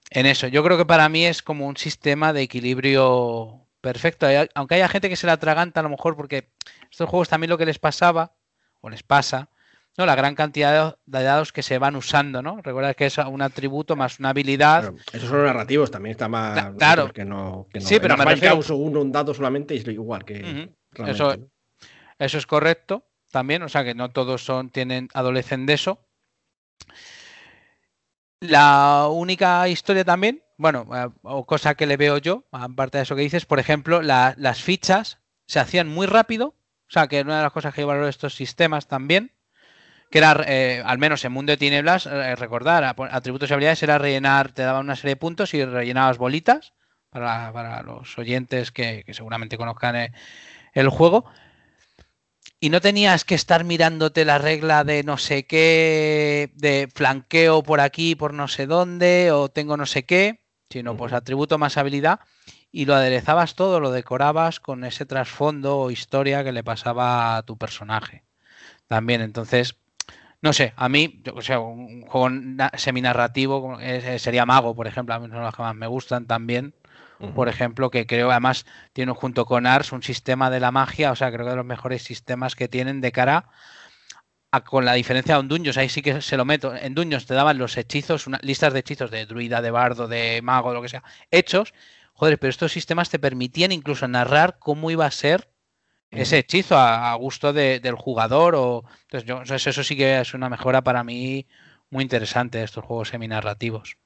en 0.09 0.25
eso. 0.25 0.47
Yo 0.47 0.61
creo 0.61 0.77
que 0.77 0.85
para 0.85 1.07
mí 1.07 1.25
es 1.25 1.41
como 1.41 1.67
un 1.67 1.77
sistema 1.77 2.33
de 2.33 2.41
equilibrio 2.41 3.65
perfecto. 3.79 4.27
Aunque 4.55 4.75
haya 4.75 4.89
gente 4.89 5.07
que 5.07 5.15
se 5.15 5.27
la 5.27 5.33
atraganta 5.33 5.79
a 5.79 5.83
lo 5.83 5.89
mejor 5.89 6.17
porque 6.17 6.51
estos 6.91 7.09
juegos 7.09 7.29
también 7.29 7.49
lo 7.49 7.57
que 7.57 7.65
les 7.65 7.79
pasaba, 7.79 8.35
o 8.81 8.89
les 8.89 9.03
pasa, 9.03 9.49
¿no? 9.97 10.05
La 10.05 10.15
gran 10.15 10.35
cantidad 10.35 10.97
de 11.05 11.23
dados 11.23 11.51
que 11.51 11.63
se 11.63 11.77
van 11.77 11.95
usando, 11.95 12.41
¿no? 12.41 12.61
Recuerda 12.61 12.93
que 12.93 13.05
es 13.05 13.17
un 13.17 13.41
atributo 13.41 13.95
más 13.95 14.19
una 14.19 14.29
habilidad. 14.29 14.93
esos 15.11 15.29
son 15.29 15.45
narrativos, 15.45 15.91
también 15.91 16.11
está 16.11 16.27
más. 16.27 16.73
Claro. 16.77 17.11
Que 17.11 17.25
no, 17.25 17.67
Sí, 17.79 17.99
pero 17.99 18.17
me 18.17 18.25
refiero... 18.25 18.57
uso 18.57 18.75
uno, 18.75 19.01
un 19.01 19.11
dado 19.11 19.33
solamente 19.33 19.75
y 19.75 19.79
es 19.79 19.87
igual 19.87 20.25
que. 20.25 20.71
eso, 21.07 21.35
eso 22.19 22.37
es 22.37 22.45
correcto 22.45 23.05
también, 23.33 23.63
o 23.63 23.69
sea 23.69 23.83
que 23.83 23.95
no 23.95 24.11
todos 24.11 24.45
son, 24.45 24.69
tienen, 24.69 25.09
adolecen 25.13 25.65
de 25.65 25.73
eso. 25.73 25.99
La 28.39 29.07
única 29.09 29.67
historia 29.67 30.05
también, 30.05 30.43
bueno, 30.57 30.87
eh, 30.93 31.09
o 31.23 31.45
cosa 31.45 31.75
que 31.75 31.87
le 31.87 31.97
veo 31.97 32.17
yo, 32.19 32.45
aparte 32.51 32.99
de 32.99 33.03
eso 33.03 33.15
que 33.15 33.23
dices, 33.23 33.45
por 33.45 33.59
ejemplo, 33.59 34.01
las 34.01 34.61
fichas 34.61 35.19
se 35.47 35.59
hacían 35.59 35.87
muy 35.87 36.07
rápido, 36.07 36.47
o 36.47 36.91
sea 36.93 37.07
que 37.07 37.21
una 37.21 37.37
de 37.37 37.43
las 37.43 37.51
cosas 37.51 37.73
que 37.73 37.81
yo 37.81 37.87
valoro 37.87 38.05
de 38.05 38.11
estos 38.11 38.35
sistemas 38.35 38.87
también, 38.87 39.32
que 40.13 40.19
era, 40.19 40.45
eh, 40.45 40.79
al 40.85 40.99
menos 40.99 41.25
en 41.25 41.31
Mundo 41.31 41.53
de 41.53 41.57
Tinieblas, 41.57 42.05
eh, 42.05 42.35
recordar, 42.35 42.83
atributos 42.83 43.49
y 43.49 43.53
habilidades 43.53 43.81
era 43.81 43.97
rellenar, 43.97 44.51
te 44.51 44.61
daban 44.61 44.85
una 44.85 44.95
serie 44.95 45.13
de 45.13 45.19
puntos 45.19 45.55
y 45.55 45.65
rellenabas 45.65 46.19
bolitas, 46.19 46.73
para, 47.09 47.81
los 47.81 48.15
oyentes 48.19 48.71
que, 48.71 49.03
seguramente 49.11 49.57
conozcan 49.57 50.13
el 50.73 50.89
juego, 50.89 51.25
y 52.59 52.69
no 52.69 52.79
tenías 52.79 53.25
que 53.25 53.33
estar 53.33 53.63
mirándote 53.63 54.23
la 54.23 54.37
regla 54.37 54.83
de 54.83 55.01
no 55.01 55.17
sé 55.17 55.47
qué, 55.47 56.51
de 56.57 56.87
flanqueo 56.93 57.63
por 57.63 57.81
aquí, 57.81 58.13
por 58.13 58.35
no 58.35 58.47
sé 58.47 58.67
dónde, 58.67 59.31
o 59.31 59.49
tengo 59.49 59.77
no 59.77 59.87
sé 59.87 60.05
qué, 60.05 60.41
sino 60.69 60.95
pues 60.95 61.11
atributo 61.11 61.57
más 61.57 61.77
habilidad 61.77 62.19
y 62.71 62.85
lo 62.85 62.93
aderezabas 62.93 63.55
todo, 63.55 63.79
lo 63.79 63.89
decorabas 63.89 64.59
con 64.59 64.83
ese 64.83 65.07
trasfondo 65.07 65.79
o 65.79 65.89
historia 65.89 66.43
que 66.43 66.51
le 66.51 66.63
pasaba 66.63 67.35
a 67.35 67.41
tu 67.41 67.57
personaje. 67.57 68.23
También, 68.87 69.21
entonces, 69.21 69.75
no 70.43 70.53
sé, 70.53 70.73
a 70.75 70.87
mí, 70.89 71.23
o 71.33 71.41
sea, 71.41 71.59
un 71.59 72.03
juego 72.03 72.29
seminarrativo 72.77 73.79
sería 74.17 74.45
Mago, 74.45 74.75
por 74.75 74.85
ejemplo, 74.85 75.15
a 75.15 75.19
mí 75.19 75.27
son 75.29 75.41
los 75.41 75.55
que 75.55 75.63
más 75.63 75.75
me 75.75 75.87
gustan 75.87 76.27
también 76.27 76.75
por 77.31 77.47
ejemplo, 77.47 77.89
que 77.89 78.05
creo 78.05 78.31
además 78.31 78.65
tiene 78.91 79.13
junto 79.13 79.45
con 79.45 79.65
Ars 79.65 79.91
un 79.91 80.03
sistema 80.03 80.49
de 80.49 80.59
la 80.59 80.71
magia, 80.71 81.11
o 81.11 81.15
sea, 81.15 81.31
creo 81.31 81.45
que 81.45 81.51
de 81.51 81.55
los 81.55 81.65
mejores 81.65 82.03
sistemas 82.03 82.55
que 82.55 82.67
tienen 82.67 83.01
de 83.01 83.11
cara 83.11 83.49
a, 84.51 84.63
con 84.63 84.85
la 84.85 84.93
diferencia 84.93 85.35
de 85.35 85.41
un 85.41 85.47
Dungeons, 85.47 85.77
ahí 85.77 85.89
sí 85.89 86.01
que 86.01 86.21
se 86.21 86.37
lo 86.37 86.45
meto. 86.45 86.75
En 86.75 86.95
Dungeons 86.95 87.25
te 87.25 87.33
daban 87.33 87.57
los 87.57 87.77
hechizos, 87.77 88.27
una, 88.27 88.39
listas 88.41 88.73
de 88.73 88.79
hechizos 88.79 89.09
de 89.09 89.25
druida, 89.25 89.61
de 89.61 89.71
bardo, 89.71 90.07
de 90.07 90.41
mago, 90.43 90.73
lo 90.73 90.81
que 90.81 90.89
sea, 90.89 91.03
hechos. 91.31 91.73
Joder, 92.13 92.37
pero 92.37 92.49
estos 92.49 92.71
sistemas 92.71 93.09
te 93.09 93.19
permitían 93.19 93.71
incluso 93.71 94.07
narrar 94.07 94.59
cómo 94.59 94.91
iba 94.91 95.05
a 95.05 95.11
ser 95.11 95.49
ese 96.15 96.39
hechizo 96.39 96.77
a, 96.77 97.13
gusto 97.15 97.53
del 97.53 97.95
jugador. 97.95 98.55
O, 98.55 98.83
entonces, 99.03 99.27
yo, 99.27 99.41
eso 99.41 99.83
sí 99.83 99.95
que 99.95 100.19
es 100.21 100.33
una 100.33 100.49
mejora 100.49 100.83
para 100.83 101.03
mí 101.03 101.47
muy 101.89 102.03
interesante 102.03 102.57
de 102.57 102.63
estos 102.65 102.83
juegos 102.83 103.09
seminarrativos. 103.09 103.97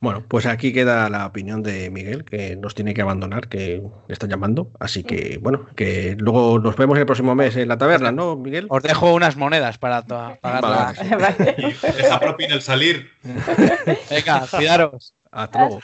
Bueno, 0.00 0.24
pues 0.26 0.46
aquí 0.46 0.72
queda 0.72 1.10
la 1.10 1.26
opinión 1.26 1.62
de 1.62 1.90
Miguel, 1.90 2.24
que 2.24 2.56
nos 2.56 2.74
tiene 2.74 2.94
que 2.94 3.02
abandonar, 3.02 3.48
que 3.48 3.82
le 4.08 4.12
están 4.12 4.30
llamando. 4.30 4.70
Así 4.80 5.04
que, 5.04 5.38
bueno, 5.42 5.66
que 5.76 6.16
luego 6.18 6.58
nos 6.58 6.74
vemos 6.76 6.98
el 6.98 7.04
próximo 7.04 7.34
mes 7.34 7.54
en 7.56 7.68
la 7.68 7.76
taberna, 7.76 8.10
¿no, 8.10 8.34
Miguel? 8.34 8.66
Os 8.70 8.82
dejo 8.82 9.12
unas 9.12 9.36
monedas 9.36 9.76
para 9.76 10.02
pagar 10.02 10.62
vale. 10.62 11.76
Deja 11.96 12.18
propina 12.18 12.54
el 12.54 12.62
salir. 12.62 13.10
Venga, 14.10 14.46
cuidaros. 14.50 15.14
Hasta 15.30 15.68
luego. 15.68 15.80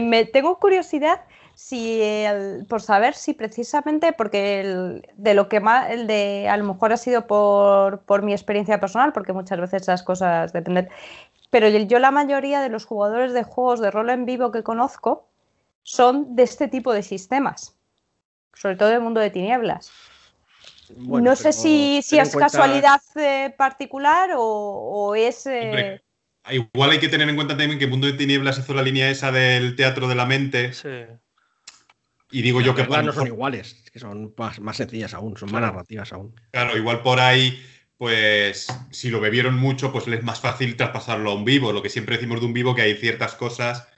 me, 0.00 0.24
tengo 0.32 0.58
curiosidad 0.58 1.20
si 1.56 2.02
por 2.68 2.82
saber 2.82 3.14
si 3.14 3.32
precisamente, 3.32 4.12
porque 4.12 5.02
de 5.16 5.34
lo 5.34 5.48
que 5.48 5.58
más, 5.58 5.90
el 5.90 6.06
de 6.06 6.48
a 6.50 6.56
lo 6.58 6.64
mejor 6.64 6.92
ha 6.92 6.98
sido 6.98 7.26
por, 7.26 8.00
por, 8.00 8.22
mi 8.22 8.32
experiencia 8.32 8.78
personal, 8.78 9.14
porque 9.14 9.32
muchas 9.32 9.58
veces 9.58 9.82
esas 9.82 10.02
cosas 10.02 10.52
dependen, 10.52 10.90
pero 11.48 11.66
yo 11.70 11.98
la 11.98 12.10
mayoría 12.10 12.60
de 12.60 12.68
los 12.68 12.84
jugadores 12.84 13.32
de 13.32 13.42
juegos 13.42 13.80
de 13.80 13.90
rol 13.90 14.10
en 14.10 14.26
vivo 14.26 14.52
que 14.52 14.62
conozco 14.62 15.28
son 15.82 16.36
de 16.36 16.42
este 16.42 16.68
tipo 16.68 16.92
de 16.92 17.02
sistemas, 17.02 17.74
sobre 18.52 18.76
todo 18.76 18.90
del 18.90 19.00
mundo 19.00 19.20
de 19.20 19.30
tinieblas. 19.30 19.90
no 20.98 21.36
sé 21.36 21.54
si, 21.54 21.98
es 21.98 22.36
casualidad 22.36 23.00
eh, 23.14 23.54
particular 23.56 24.28
o, 24.36 25.14
es... 25.14 25.46
Eh, 25.46 26.02
igual 26.50 26.90
hay 26.90 27.00
que 27.00 27.08
tener 27.08 27.30
en 27.30 27.34
cuenta 27.34 27.56
también 27.56 27.78
que 27.78 27.86
Mundo 27.86 28.06
de 28.06 28.12
Tinieblas 28.12 28.58
hizo 28.58 28.74
la 28.74 28.82
línea 28.82 29.10
esa 29.10 29.32
del 29.32 29.74
teatro 29.74 30.06
de 30.06 30.14
la 30.14 30.26
mente. 30.26 30.74
Sí. 30.74 31.06
Y 32.30 32.42
digo 32.42 32.60
yo 32.60 32.74
que... 32.74 32.86
no 32.86 33.12
son 33.12 33.26
iguales, 33.26 33.84
que 33.92 33.98
son 33.98 34.34
más, 34.36 34.60
más 34.60 34.76
sencillas 34.76 35.14
aún, 35.14 35.36
son 35.36 35.52
más 35.52 35.62
narrativas 35.62 36.12
aún. 36.12 36.34
Claro, 36.50 36.76
igual 36.76 37.02
por 37.02 37.20
ahí 37.20 37.62
pues 37.98 38.66
si 38.90 39.10
lo 39.10 39.20
bebieron 39.20 39.54
mucho, 39.56 39.90
pues 39.90 40.06
les 40.06 40.18
es 40.18 40.24
más 40.24 40.40
fácil 40.40 40.76
traspasarlo 40.76 41.30
a 41.30 41.34
un 41.34 41.44
vivo. 41.44 41.72
Lo 41.72 41.82
que 41.82 41.88
siempre 41.88 42.16
decimos 42.16 42.40
de 42.40 42.46
un 42.46 42.52
vivo, 42.52 42.74
que 42.74 42.82
hay 42.82 42.94
ciertas 42.96 43.34
cosas 43.34 43.88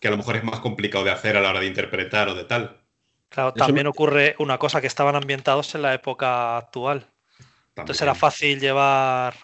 que 0.00 0.08
a 0.08 0.10
lo 0.10 0.16
mejor 0.16 0.36
es 0.36 0.44
más 0.44 0.60
complicado 0.60 1.04
de 1.04 1.12
hacer 1.12 1.36
a 1.36 1.40
la 1.40 1.50
hora 1.50 1.60
de 1.60 1.66
interpretar 1.66 2.28
o 2.28 2.34
de 2.34 2.44
tal. 2.44 2.82
Claro, 3.28 3.54
también 3.54 3.86
ocurre 3.86 4.34
una 4.38 4.58
cosa 4.58 4.80
que 4.80 4.88
estaban 4.88 5.14
ambientados 5.14 5.74
en 5.74 5.82
la 5.82 5.94
época 5.94 6.56
actual. 6.56 7.06
Entonces 7.76 8.02
era 8.02 8.14
fácil 8.14 8.58
llevar. 8.58 9.34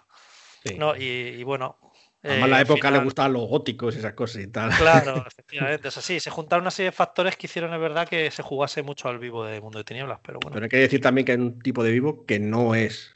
¿no? 0.77 0.97
Y, 0.97 1.43
bueno. 1.45 1.79
Además, 2.27 2.51
la 2.51 2.59
eh, 2.59 2.63
época 2.63 2.91
le 2.91 2.99
gustaban 2.99 3.33
los 3.33 3.49
góticos 3.49 3.95
y 3.95 3.99
esas 3.99 4.15
cosas 4.15 4.43
y 4.43 4.49
tal. 4.49 4.71
Claro, 4.71 5.25
efectivamente. 5.27 5.89
Es 5.89 5.97
así. 5.97 6.21
Se 6.21 6.31
juntaron 6.31 6.63
una 6.63 6.71
serie 6.71 6.91
de 6.91 6.97
factores 6.97 7.37
que 7.37 7.47
hicieron, 7.47 7.73
es 7.73 7.81
verdad, 7.81 8.09
que 8.09 8.31
se 8.31 8.43
jugase 8.43 8.83
mucho 8.83 9.09
al 9.09 9.19
vivo 9.19 9.45
de 9.45 9.61
Mundo 9.61 9.79
de 9.79 9.85
Tinieblas. 9.85 10.21
Pero 10.23 10.39
bueno. 10.41 10.55
Pero 10.55 10.65
hay 10.65 10.71
que 10.71 10.79
decir 10.79 11.01
también 11.01 11.25
que 11.25 11.33
hay 11.33 11.39
un 11.39 11.59
tipo 11.61 11.83
de 11.85 11.93
vivo 11.93 12.25
que 12.27 12.39
no 12.39 12.75
es 12.75 13.13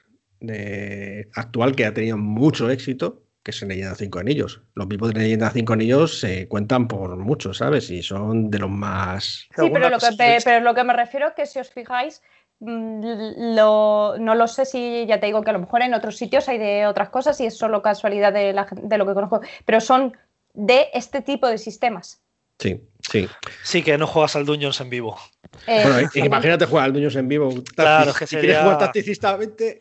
actual 1.34 1.76
que 1.76 1.84
ha 1.84 1.92
tenido 1.92 2.16
mucho 2.16 2.70
éxito, 2.70 3.24
que 3.42 3.50
es 3.50 3.62
en 3.62 3.68
Leyenda 3.68 3.94
5 3.94 4.18
Anillos. 4.18 4.62
Los 4.74 4.88
vivos 4.88 5.12
de 5.12 5.20
Leyenda 5.20 5.50
5 5.50 5.72
Anillos 5.72 6.20
se 6.20 6.48
cuentan 6.48 6.88
por 6.88 7.16
muchos, 7.16 7.58
¿sabes? 7.58 7.90
Y 7.90 8.02
son 8.02 8.50
de 8.50 8.58
los 8.58 8.70
más... 8.70 9.48
Sí, 9.56 9.70
pero 9.72 9.88
lo, 9.88 9.98
que, 9.98 10.38
pero 10.44 10.60
lo 10.64 10.74
que 10.74 10.84
me 10.84 10.92
refiero 10.92 11.28
es 11.28 11.34
que 11.34 11.46
si 11.46 11.58
os 11.58 11.70
fijáis, 11.70 12.22
lo, 12.60 14.16
no 14.18 14.34
lo 14.34 14.46
sé 14.46 14.66
si 14.66 15.06
ya 15.06 15.18
te 15.18 15.26
digo 15.26 15.42
que 15.42 15.50
a 15.50 15.54
lo 15.54 15.60
mejor 15.60 15.82
en 15.82 15.94
otros 15.94 16.16
sitios 16.16 16.48
hay 16.48 16.58
de 16.58 16.86
otras 16.86 17.08
cosas 17.08 17.40
y 17.40 17.46
es 17.46 17.56
solo 17.56 17.82
casualidad 17.82 18.32
de, 18.32 18.54
de 18.82 18.98
lo 18.98 19.06
que 19.06 19.14
conozco, 19.14 19.40
pero 19.64 19.80
son 19.80 20.16
de 20.52 20.88
este 20.92 21.22
tipo 21.22 21.48
de 21.48 21.58
sistemas. 21.58 22.20
Sí, 22.58 22.80
sí. 23.10 23.28
Sí, 23.62 23.82
que 23.82 23.96
no 23.96 24.06
juegas 24.06 24.36
al 24.36 24.44
Dungeons 24.44 24.80
en 24.82 24.90
vivo. 24.90 25.18
Eh, 25.66 25.82
bueno, 25.82 26.08
imagínate 26.14 26.66
jugar 26.66 26.84
al 26.84 26.92
Dungeons 26.92 27.16
en 27.16 27.28
vivo. 27.28 27.54
Claro, 27.74 28.12
que 28.12 28.26
si 28.26 28.36
quieres 28.36 28.58
jugar 28.58 28.78
tacticistamente. 28.78 29.80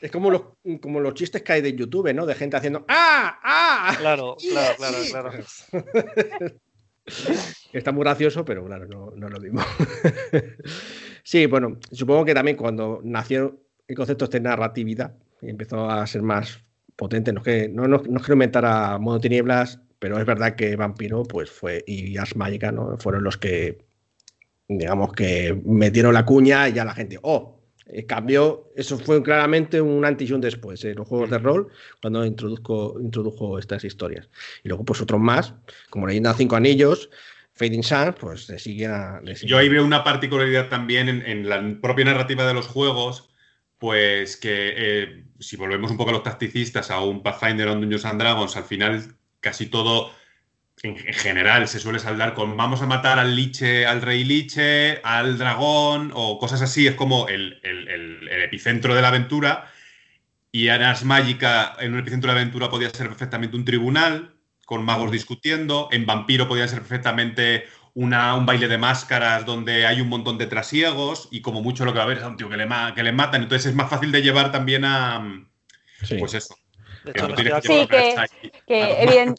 Es 0.00 0.10
como 0.12 0.30
los, 0.30 0.42
como 0.80 1.00
los 1.00 1.14
chistes 1.14 1.42
que 1.42 1.54
hay 1.54 1.60
de 1.60 1.74
YouTube, 1.74 2.12
¿no? 2.14 2.24
De 2.24 2.34
gente 2.34 2.56
haciendo 2.56 2.84
¡Ah! 2.88 3.38
¡Ah! 3.42 3.96
Claro, 3.98 4.36
claro, 4.36 4.76
claro, 4.76 4.98
claro. 5.10 5.30
Está 7.72 7.92
muy 7.92 8.02
gracioso, 8.02 8.44
pero 8.44 8.64
claro, 8.64 8.86
no, 8.86 9.12
no 9.14 9.28
lo 9.28 9.40
mismo. 9.40 9.60
sí, 11.22 11.46
bueno, 11.46 11.78
supongo 11.92 12.24
que 12.24 12.34
también 12.34 12.56
cuando 12.56 13.00
nació 13.04 13.60
el 13.86 13.96
concepto 13.96 14.26
de 14.26 14.40
narratividad 14.40 15.14
y 15.42 15.50
empezó 15.50 15.88
a 15.88 16.06
ser 16.06 16.22
más 16.22 16.60
potente, 16.96 17.32
no 17.32 17.40
es 17.40 17.44
que 17.44 17.68
no, 17.68 17.86
no, 17.86 17.98
no 17.98 18.20
quiero 18.20 18.34
inventar 18.34 18.64
a 18.64 18.98
modo 18.98 19.20
tinieblas, 19.20 19.80
pero 19.98 20.18
es 20.18 20.26
verdad 20.26 20.56
que 20.56 20.76
Vampiro 20.76 21.24
pues 21.24 21.50
fue 21.50 21.84
y 21.86 22.16
Ars 22.16 22.36
Magica 22.36 22.72
¿no? 22.72 22.96
fueron 22.98 23.24
los 23.24 23.36
que 23.36 23.84
digamos 24.68 25.12
que 25.12 25.60
metieron 25.64 26.14
la 26.14 26.26
cuña 26.26 26.68
y 26.68 26.74
ya 26.74 26.84
la 26.84 26.94
gente, 26.94 27.18
oh, 27.22 27.57
eh, 27.90 28.04
cambió, 28.04 28.70
eso 28.76 28.98
fue 28.98 29.22
claramente 29.22 29.80
un 29.80 30.04
antes 30.04 30.28
y 30.28 30.32
un 30.32 30.40
después 30.40 30.84
en 30.84 30.96
los 30.96 31.08
juegos 31.08 31.30
de 31.30 31.38
rol 31.38 31.68
cuando 32.02 32.24
introdujo, 32.24 33.00
introdujo 33.00 33.58
estas 33.58 33.82
historias. 33.84 34.28
Y 34.62 34.68
luego 34.68 34.84
pues 34.84 35.00
otros 35.00 35.20
más, 35.20 35.54
como 35.88 36.06
Leyenda 36.06 36.32
de 36.32 36.38
Cinco 36.38 36.56
Anillos, 36.56 37.08
Fading 37.54 37.82
Sun, 37.82 38.14
pues 38.20 38.48
le 38.48 38.58
siguen 38.58 38.90
a... 38.90 39.20
Yo 39.44 39.58
ahí 39.58 39.68
veo 39.68 39.84
una 39.84 40.04
particularidad 40.04 40.68
también 40.68 41.08
en, 41.08 41.48
la 41.48 41.62
propia 41.80 42.04
narrativa 42.04 42.46
de 42.46 42.54
los 42.54 42.66
juegos, 42.66 43.30
pues 43.78 44.36
que 44.36 44.74
eh, 44.76 45.24
si 45.40 45.56
volvemos 45.56 45.90
un 45.90 45.96
poco 45.96 46.10
a 46.10 46.12
los 46.12 46.22
tacticistas, 46.22 46.90
a 46.90 47.00
un 47.00 47.22
Pathfinder 47.22 47.68
o 47.68 47.72
un 47.72 47.80
Dungeons 47.80 48.04
and 48.04 48.20
Dragons, 48.20 48.56
al 48.56 48.64
final 48.64 49.16
casi 49.40 49.66
todo 49.66 50.12
en, 50.82 50.96
general 50.96 51.68
se 51.68 51.80
suele 51.80 51.98
saldar 51.98 52.34
con 52.34 52.56
vamos 52.56 52.82
a 52.82 52.86
matar 52.86 53.18
al 53.18 53.34
liche, 53.34 53.86
al 53.86 54.02
rey 54.02 54.24
liche, 54.24 55.00
al 55.02 55.38
dragón 55.38 56.12
o 56.14 56.38
cosas 56.38 56.62
así. 56.62 56.86
Es 56.86 56.94
como 56.94 57.28
el, 57.28 57.60
epicentro 58.44 58.94
de 58.94 59.02
la 59.02 59.08
aventura. 59.08 59.70
Y 60.50 60.68
Aras 60.68 61.04
Mágica, 61.04 61.76
en 61.78 61.92
un 61.92 62.00
epicentro 62.00 62.28
de 62.28 62.34
la 62.34 62.40
aventura, 62.40 62.70
podía 62.70 62.90
ser 62.90 63.08
perfectamente 63.08 63.56
un 63.56 63.64
tribunal 63.64 64.34
con 64.64 64.84
magos 64.84 65.10
discutiendo. 65.10 65.88
En 65.92 66.06
Vampiro 66.06 66.48
podía 66.48 66.68
ser 66.68 66.80
perfectamente 66.80 67.66
una, 67.94 68.34
un 68.34 68.46
baile 68.46 68.68
de 68.68 68.78
máscaras 68.78 69.44
donde 69.44 69.86
hay 69.86 70.00
un 70.00 70.08
montón 70.08 70.38
de 70.38 70.46
trasiegos 70.46 71.28
y 71.30 71.40
como 71.40 71.62
mucho 71.62 71.84
lo 71.84 71.92
que 71.92 71.98
va 71.98 72.04
a 72.04 72.06
haber 72.06 72.18
es 72.18 72.24
a 72.24 72.28
un 72.28 72.36
tío 72.36 72.48
que 72.48 72.56
le, 72.56 72.66
que 72.94 73.02
le 73.02 73.12
matan. 73.12 73.42
Entonces 73.42 73.66
es 73.66 73.74
más 73.74 73.90
fácil 73.90 74.12
de 74.12 74.22
llevar 74.22 74.52
también 74.52 74.84
a... 74.84 75.44
Pues 76.18 76.34
eso. 76.34 76.54
Sí, 77.62 77.86
que, 78.66 79.34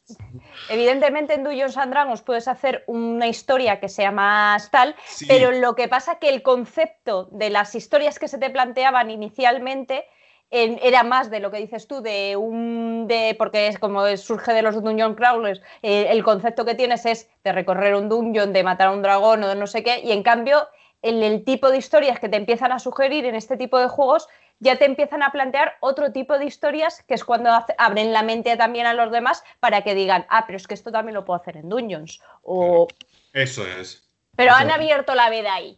evidentemente 0.69 1.33
en 1.33 1.43
Dungeons 1.43 1.77
and 1.77 1.91
Dragons 1.91 2.21
puedes 2.21 2.47
hacer 2.47 2.83
una 2.87 3.27
historia 3.27 3.79
que 3.79 3.89
sea 3.89 4.11
más 4.11 4.71
tal, 4.71 4.95
pero 5.27 5.51
lo 5.51 5.75
que 5.75 5.87
pasa 5.87 6.19
que 6.19 6.29
el 6.29 6.41
concepto 6.41 7.29
de 7.31 7.49
las 7.49 7.75
historias 7.75 8.19
que 8.19 8.27
se 8.27 8.37
te 8.37 8.49
planteaban 8.49 9.09
inicialmente 9.09 10.05
era 10.51 11.03
más 11.03 11.29
de 11.29 11.39
lo 11.39 11.51
que 11.51 11.59
dices 11.59 11.87
tú, 11.87 12.01
de 12.01 12.35
un. 12.35 13.07
de 13.07 13.35
porque 13.37 13.67
es 13.67 13.77
como 13.77 14.05
surge 14.17 14.53
de 14.53 14.63
los 14.63 14.81
dungeon 14.81 15.13
crawlers, 15.13 15.61
eh, 15.83 16.07
el 16.09 16.23
concepto 16.23 16.65
que 16.65 16.73
tienes 16.73 17.05
es 17.05 17.29
de 17.43 17.51
recorrer 17.51 17.93
un 17.95 18.09
dungeon, 18.09 18.51
de 18.51 18.63
matar 18.63 18.87
a 18.87 18.91
un 18.91 19.03
dragón 19.03 19.43
o 19.43 19.47
de 19.47 19.55
no 19.55 19.67
sé 19.67 19.83
qué, 19.83 20.01
y 20.03 20.11
en 20.11 20.23
cambio, 20.23 20.67
el 21.01 21.43
tipo 21.45 21.69
de 21.69 21.77
historias 21.77 22.19
que 22.19 22.29
te 22.29 22.37
empiezan 22.37 22.71
a 22.71 22.79
sugerir 22.79 23.25
en 23.25 23.35
este 23.35 23.57
tipo 23.57 23.77
de 23.79 23.87
juegos 23.87 24.27
ya 24.59 24.77
te 24.77 24.85
empiezan 24.85 25.23
a 25.23 25.31
plantear 25.31 25.77
otro 25.79 26.11
tipo 26.11 26.37
de 26.37 26.45
historias, 26.45 27.03
que 27.07 27.13
es 27.13 27.23
cuando 27.23 27.49
abren 27.77 28.13
la 28.13 28.23
mente 28.23 28.55
también 28.57 28.85
a 28.85 28.93
los 28.93 29.11
demás 29.11 29.43
para 29.59 29.81
que 29.81 29.95
digan, 29.95 30.25
ah, 30.29 30.45
pero 30.45 30.57
es 30.57 30.67
que 30.67 30.73
esto 30.73 30.91
también 30.91 31.15
lo 31.15 31.25
puedo 31.25 31.39
hacer 31.39 31.57
en 31.57 31.69
Dungeons. 31.69 32.21
O... 32.43 32.87
Eso 33.33 33.65
es. 33.65 34.03
Pero 34.35 34.53
han 34.53 34.71
abierto 34.71 35.15
la 35.15 35.29
veda 35.29 35.53
ahí. 35.53 35.77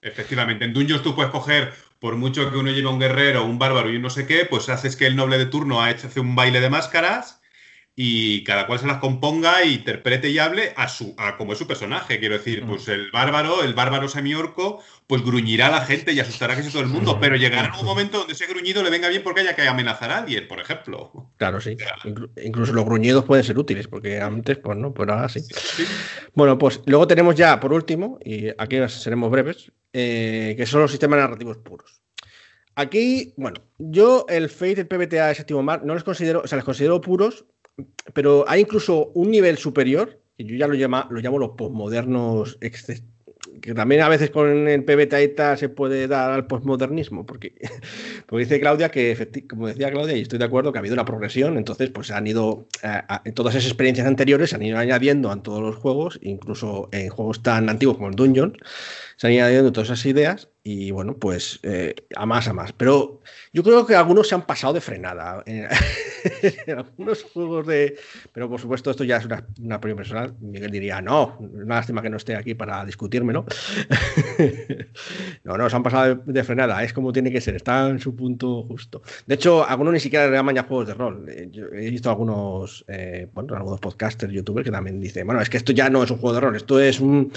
Efectivamente, 0.00 0.64
en 0.64 0.72
Dungeons 0.72 1.02
tú 1.02 1.14
puedes 1.14 1.30
coger, 1.30 1.72
por 1.98 2.16
mucho 2.16 2.50
que 2.50 2.56
uno 2.56 2.70
lleve 2.70 2.88
un 2.88 2.98
guerrero, 2.98 3.44
un 3.44 3.58
bárbaro 3.58 3.90
y 3.90 3.96
un 3.96 4.02
no 4.02 4.10
sé 4.10 4.26
qué, 4.26 4.44
pues 4.44 4.68
haces 4.68 4.96
que 4.96 5.06
el 5.06 5.16
noble 5.16 5.38
de 5.38 5.46
turno 5.46 5.80
ha 5.80 5.90
hecho 5.90 6.08
hace 6.08 6.20
un 6.20 6.34
baile 6.34 6.60
de 6.60 6.70
máscaras 6.70 7.41
y 7.94 8.42
cada 8.44 8.66
cual 8.66 8.78
se 8.78 8.86
las 8.86 8.98
componga, 8.98 9.64
interprete 9.64 10.30
y 10.30 10.38
hable 10.38 10.72
a 10.76 10.88
su 10.88 11.14
a 11.18 11.36
como 11.36 11.52
es 11.52 11.58
su 11.58 11.66
personaje. 11.66 12.18
Quiero 12.18 12.38
decir, 12.38 12.64
mm. 12.64 12.68
pues 12.68 12.88
el 12.88 13.10
bárbaro, 13.10 13.62
el 13.62 13.74
bárbaro 13.74 14.08
semiorco, 14.08 14.82
pues 15.06 15.22
gruñirá 15.22 15.66
a 15.66 15.70
la 15.70 15.84
gente 15.84 16.12
y 16.12 16.20
asustará 16.20 16.54
a 16.54 16.56
casi 16.56 16.70
todo 16.70 16.82
el 16.82 16.88
mundo, 16.88 17.18
pero 17.20 17.36
llegará 17.36 17.78
un 17.78 17.84
momento 17.84 18.18
donde 18.18 18.32
ese 18.32 18.46
gruñido 18.46 18.82
le 18.82 18.88
venga 18.88 19.08
bien 19.08 19.22
porque 19.22 19.42
haya 19.42 19.54
que 19.54 19.68
amenazar 19.68 20.10
a 20.10 20.18
alguien, 20.18 20.48
por 20.48 20.58
ejemplo. 20.58 21.32
Claro, 21.36 21.60
sí. 21.60 21.76
incluso 22.42 22.72
los 22.72 22.84
gruñidos 22.86 23.26
pueden 23.26 23.44
ser 23.44 23.58
útiles, 23.58 23.88
porque 23.88 24.20
antes, 24.20 24.56
pues 24.56 24.78
no, 24.78 24.94
pues 24.94 25.08
ahora 25.10 25.28
sí. 25.28 25.40
Bueno, 26.34 26.56
pues 26.56 26.80
luego 26.86 27.06
tenemos 27.06 27.34
ya, 27.34 27.60
por 27.60 27.74
último, 27.74 28.18
y 28.24 28.48
aquí 28.56 28.78
seremos 28.88 29.30
breves, 29.30 29.70
eh, 29.92 30.54
que 30.56 30.64
son 30.64 30.80
los 30.80 30.90
sistemas 30.90 31.18
narrativos 31.18 31.58
puros. 31.58 32.00
Aquí, 32.74 33.34
bueno, 33.36 33.60
yo 33.78 34.24
el 34.30 34.48
Fate, 34.48 34.80
el 34.80 34.86
PBTA, 34.86 35.28
el 35.28 35.36
séptimo 35.36 35.62
mar, 35.62 35.84
no 35.84 35.92
los 35.92 36.04
considero, 36.04 36.40
o 36.42 36.46
sea, 36.46 36.56
les 36.56 36.64
considero 36.64 37.02
puros 37.02 37.44
pero 38.14 38.44
hay 38.48 38.62
incluso 38.62 39.10
un 39.14 39.30
nivel 39.30 39.58
superior, 39.58 40.20
que 40.36 40.44
yo 40.44 40.56
ya 40.56 40.66
lo, 40.66 40.74
llama, 40.74 41.06
lo 41.10 41.20
llamo 41.20 41.38
los 41.38 41.50
postmodernos, 41.50 42.58
que 43.60 43.74
también 43.74 44.02
a 44.02 44.08
veces 44.08 44.30
con 44.30 44.68
el 44.68 44.84
PBTA 44.84 45.56
se 45.56 45.68
puede 45.68 46.08
dar 46.08 46.30
al 46.30 46.46
postmodernismo, 46.46 47.26
porque, 47.26 47.54
porque 48.26 48.44
dice 48.44 48.60
Claudia 48.60 48.90
que, 48.90 49.44
como 49.48 49.68
decía 49.68 49.90
Claudia, 49.90 50.16
y 50.16 50.22
estoy 50.22 50.38
de 50.38 50.44
acuerdo, 50.44 50.72
que 50.72 50.78
ha 50.78 50.80
habido 50.80 50.94
una 50.94 51.04
progresión, 51.04 51.56
entonces 51.56 51.90
pues 51.90 52.10
han 52.10 52.26
ido, 52.26 52.66
en 53.24 53.34
todas 53.34 53.54
esas 53.54 53.70
experiencias 53.70 54.06
anteriores 54.06 54.50
se 54.50 54.56
han 54.56 54.62
ido 54.62 54.78
añadiendo 54.78 55.30
a 55.30 55.42
todos 55.42 55.60
los 55.60 55.76
juegos, 55.76 56.18
incluso 56.22 56.88
en 56.92 57.08
juegos 57.08 57.42
tan 57.42 57.68
antiguos 57.68 57.96
como 57.96 58.08
el 58.08 58.14
Dungeon, 58.14 58.56
se 59.16 59.26
han 59.26 59.32
ido 59.32 59.44
añadiendo 59.44 59.72
todas 59.72 59.88
esas 59.90 60.06
ideas 60.06 60.48
y 60.64 60.92
bueno, 60.92 61.16
pues 61.16 61.58
eh, 61.64 61.94
a 62.14 62.24
más, 62.24 62.46
a 62.46 62.52
más. 62.52 62.72
Pero 62.72 63.20
yo 63.52 63.64
creo 63.64 63.84
que 63.84 63.96
algunos 63.96 64.28
se 64.28 64.36
han 64.36 64.46
pasado 64.46 64.72
de 64.74 64.80
frenada. 64.80 65.42
En, 66.42 66.78
algunos 66.78 67.24
juegos 67.24 67.66
de. 67.66 67.98
Pero 68.32 68.48
por 68.48 68.60
supuesto, 68.60 68.92
esto 68.92 69.02
ya 69.02 69.16
es 69.16 69.24
una, 69.24 69.44
una 69.60 69.76
opinión 69.76 69.96
personal. 69.96 70.32
Miguel 70.40 70.70
diría, 70.70 71.00
no, 71.00 71.36
una 71.40 71.74
lástima 71.74 72.00
que 72.00 72.10
no 72.10 72.16
esté 72.16 72.36
aquí 72.36 72.54
para 72.54 72.84
discutirme, 72.84 73.32
¿no? 73.32 73.44
no, 75.44 75.58
no, 75.58 75.68
se 75.68 75.74
han 75.74 75.82
pasado 75.82 76.22
de, 76.24 76.44
frenada. 76.44 76.84
Es 76.84 76.92
como 76.92 77.12
tiene 77.12 77.32
que 77.32 77.40
ser, 77.40 77.56
está 77.56 77.88
en 77.88 77.98
su 77.98 78.14
punto 78.14 78.62
justo. 78.62 79.02
De 79.26 79.34
hecho, 79.34 79.66
algunos 79.66 79.94
ni 79.94 79.98
siquiera 79.98 80.28
le 80.28 80.36
llaman 80.36 80.54
ya 80.54 80.62
juegos 80.62 80.86
de 80.86 80.94
rol. 80.94 81.26
Eh, 81.28 81.50
he 81.72 81.90
visto 81.90 82.08
algunos, 82.08 82.84
eh, 82.86 83.28
bueno, 83.32 83.56
algunos 83.56 83.80
podcasters, 83.80 84.32
youtubers 84.32 84.64
que 84.64 84.70
también 84.70 85.00
dicen, 85.00 85.26
bueno, 85.26 85.42
es 85.42 85.50
que 85.50 85.56
esto 85.56 85.72
ya 85.72 85.90
no 85.90 86.04
es 86.04 86.10
un 86.12 86.18
juego 86.18 86.34
de 86.34 86.40
rol, 86.40 86.54
esto 86.54 86.78
es 86.78 87.00
un 87.00 87.32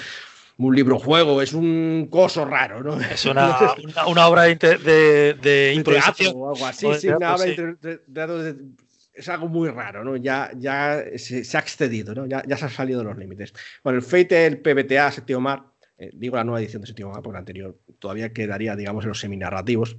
un 0.58 0.76
libro 0.76 0.99
juego, 0.99 1.41
es 1.41 1.53
un 1.53 2.08
coso 2.10 2.45
raro, 2.45 2.82
¿no? 2.82 2.99
Es 2.99 3.26
una, 3.26 3.58
una, 4.08 4.28
obra 4.28 4.43
de, 4.43 4.56
de, 4.56 5.34
de 5.41 5.74
improvisación. 5.74 6.34
o 6.36 6.49
algo 6.49 6.66
así, 6.66 6.88
sí, 6.99 7.10
una 7.10 7.36
obra 7.36 7.45
de, 7.45 8.56
es 9.14 9.30
algo 9.30 9.47
muy 9.47 9.70
raro, 9.70 10.03
¿no? 10.03 10.16
Ya, 10.18 10.51
ya 10.56 11.03
se, 11.18 11.58
ha 11.58 11.60
excedido, 11.60 12.14
¿no? 12.14 12.26
Ya, 12.26 12.43
ya, 12.45 12.58
se 12.58 12.66
ha 12.66 12.70
salido 12.70 12.99
de 12.99 13.06
los 13.06 13.18
límites. 13.18 13.53
Bueno, 13.84 13.99
el 13.99 14.03
Fate, 14.03 14.45
el 14.45 14.60
PBTA, 14.60 15.12
Séptimo 15.12 15.39
Mar, 15.39 15.64
eh, 15.97 16.12
digo 16.14 16.36
la 16.36 16.43
nueva 16.43 16.60
edición 16.60 16.82
de 16.82 16.88
Séptimo 16.88 17.12
Mar, 17.12 17.22
porque 17.22 17.36
la 17.36 17.39
anterior 17.39 17.80
todavía 17.99 18.34
quedaría, 18.34 18.76
digamos, 18.76 19.06
en 19.06 19.10
los 19.10 19.20
seminarrativos, 19.20 19.97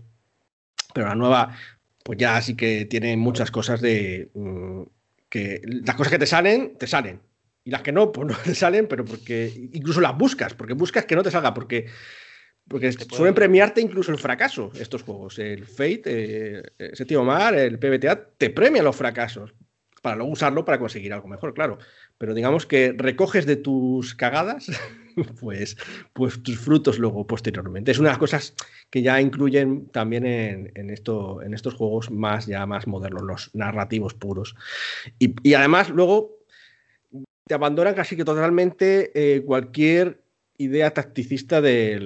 pero 0.93 1.07
la 1.07 1.15
nueva, 1.15 1.57
pues 2.03 2.19
ya 2.19 2.41
sí 2.43 2.57
que 2.57 2.85
tiene 2.87 3.17
muchas 3.17 3.51
cosas 3.51 3.81
de... 3.81 4.31
Mm, 4.35 4.83
que 5.29 5.61
las 5.65 5.97
cosas 5.97 6.13
que 6.13 6.19
te 6.21 6.27
salen, 6.27 6.79
te 6.79 6.87
salen 6.87 7.21
y 7.67 7.71
las 7.71 7.83
que 7.83 7.91
no, 7.91 8.12
pues 8.12 8.29
no 8.29 8.37
te 8.37 8.55
salen, 8.55 8.87
pero 8.87 9.05
porque 9.05 9.53
incluso 9.73 10.01
las 10.01 10.17
buscas, 10.17 10.55
porque 10.55 10.73
buscas 10.73 11.05
que 11.05 11.17
no 11.17 11.23
te 11.25 11.33
salga, 11.33 11.53
porque, 11.53 11.87
porque 12.69 12.93
suelen 12.93 13.35
premiarte 13.35 13.81
incluso 13.81 14.12
el 14.12 14.19
fracaso 14.19 14.71
estos 14.79 15.03
juegos. 15.03 15.39
El 15.41 15.67
Fate, 15.67 16.03
eh, 16.07 16.62
el 16.79 16.97
Séptimo 16.97 17.25
Mar, 17.25 17.55
el 17.57 17.79
PBTA, 17.81 18.29
te 18.39 18.51
premia 18.51 18.85
los 18.85 18.95
fracasos 18.95 19.53
para 20.01 20.14
luego 20.14 20.31
usarlo 20.31 20.64
para 20.64 20.79
conseguir 20.79 21.12
algo 21.12 21.27
mejor, 21.27 21.55
claro. 21.55 21.79
Pero 22.19 22.35
digamos 22.35 22.67
que 22.67 22.95
recoges 22.97 23.47
de 23.47 23.57
tus 23.57 24.14
cagadas, 24.14 24.71
pues, 25.41 25.77
pues 26.12 26.41
tus 26.45 26.61
frutos 26.61 27.01
luego 27.01 27.27
posteriormente. 27.27 27.91
Es 27.91 27.99
una 27.99 28.11
de 28.11 28.12
las 28.12 28.19
cosas 28.19 28.55
que 28.91 29.03
ya 29.03 29.21
incluyen 29.21 29.89
también 29.89 30.25
en, 30.25 30.91
esto, 30.91 31.43
en 31.43 31.53
estos 31.53 31.75
juegos 31.75 32.12
más 32.12 32.47
ya 32.47 32.64
más 32.64 32.87
modernos, 32.87 33.23
los 33.25 33.51
narrativos 33.57 34.14
puros. 34.14 34.55
Y, 35.19 35.35
y 35.43 35.55
además 35.55 35.91
luego 35.91 36.37
te 37.47 37.55
abandonan 37.55 37.95
casi 37.95 38.17
que 38.17 38.25
totalmente 38.25 39.13
eh, 39.15 39.43
cualquier 39.43 40.21
idea 40.59 40.93
tacticista 40.93 41.61
de, 41.61 41.99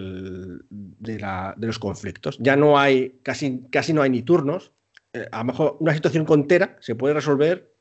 los 1.57 1.79
conflictos. 1.79 2.37
Ya 2.41 2.57
no 2.57 2.79
hay, 2.79 3.21
casi, 3.23 3.63
casi 3.71 3.93
no 3.93 4.03
hay 4.03 4.11
ni 4.11 4.23
turnos. 4.23 4.73
Eh, 5.13 5.27
a 5.33 5.39
lo 5.39 5.45
mejor 5.45 5.77
una 5.81 5.95
situación 5.95 6.25
contera 6.25 6.77
se 6.81 6.95
puede 6.95 7.15
resolver 7.15 7.73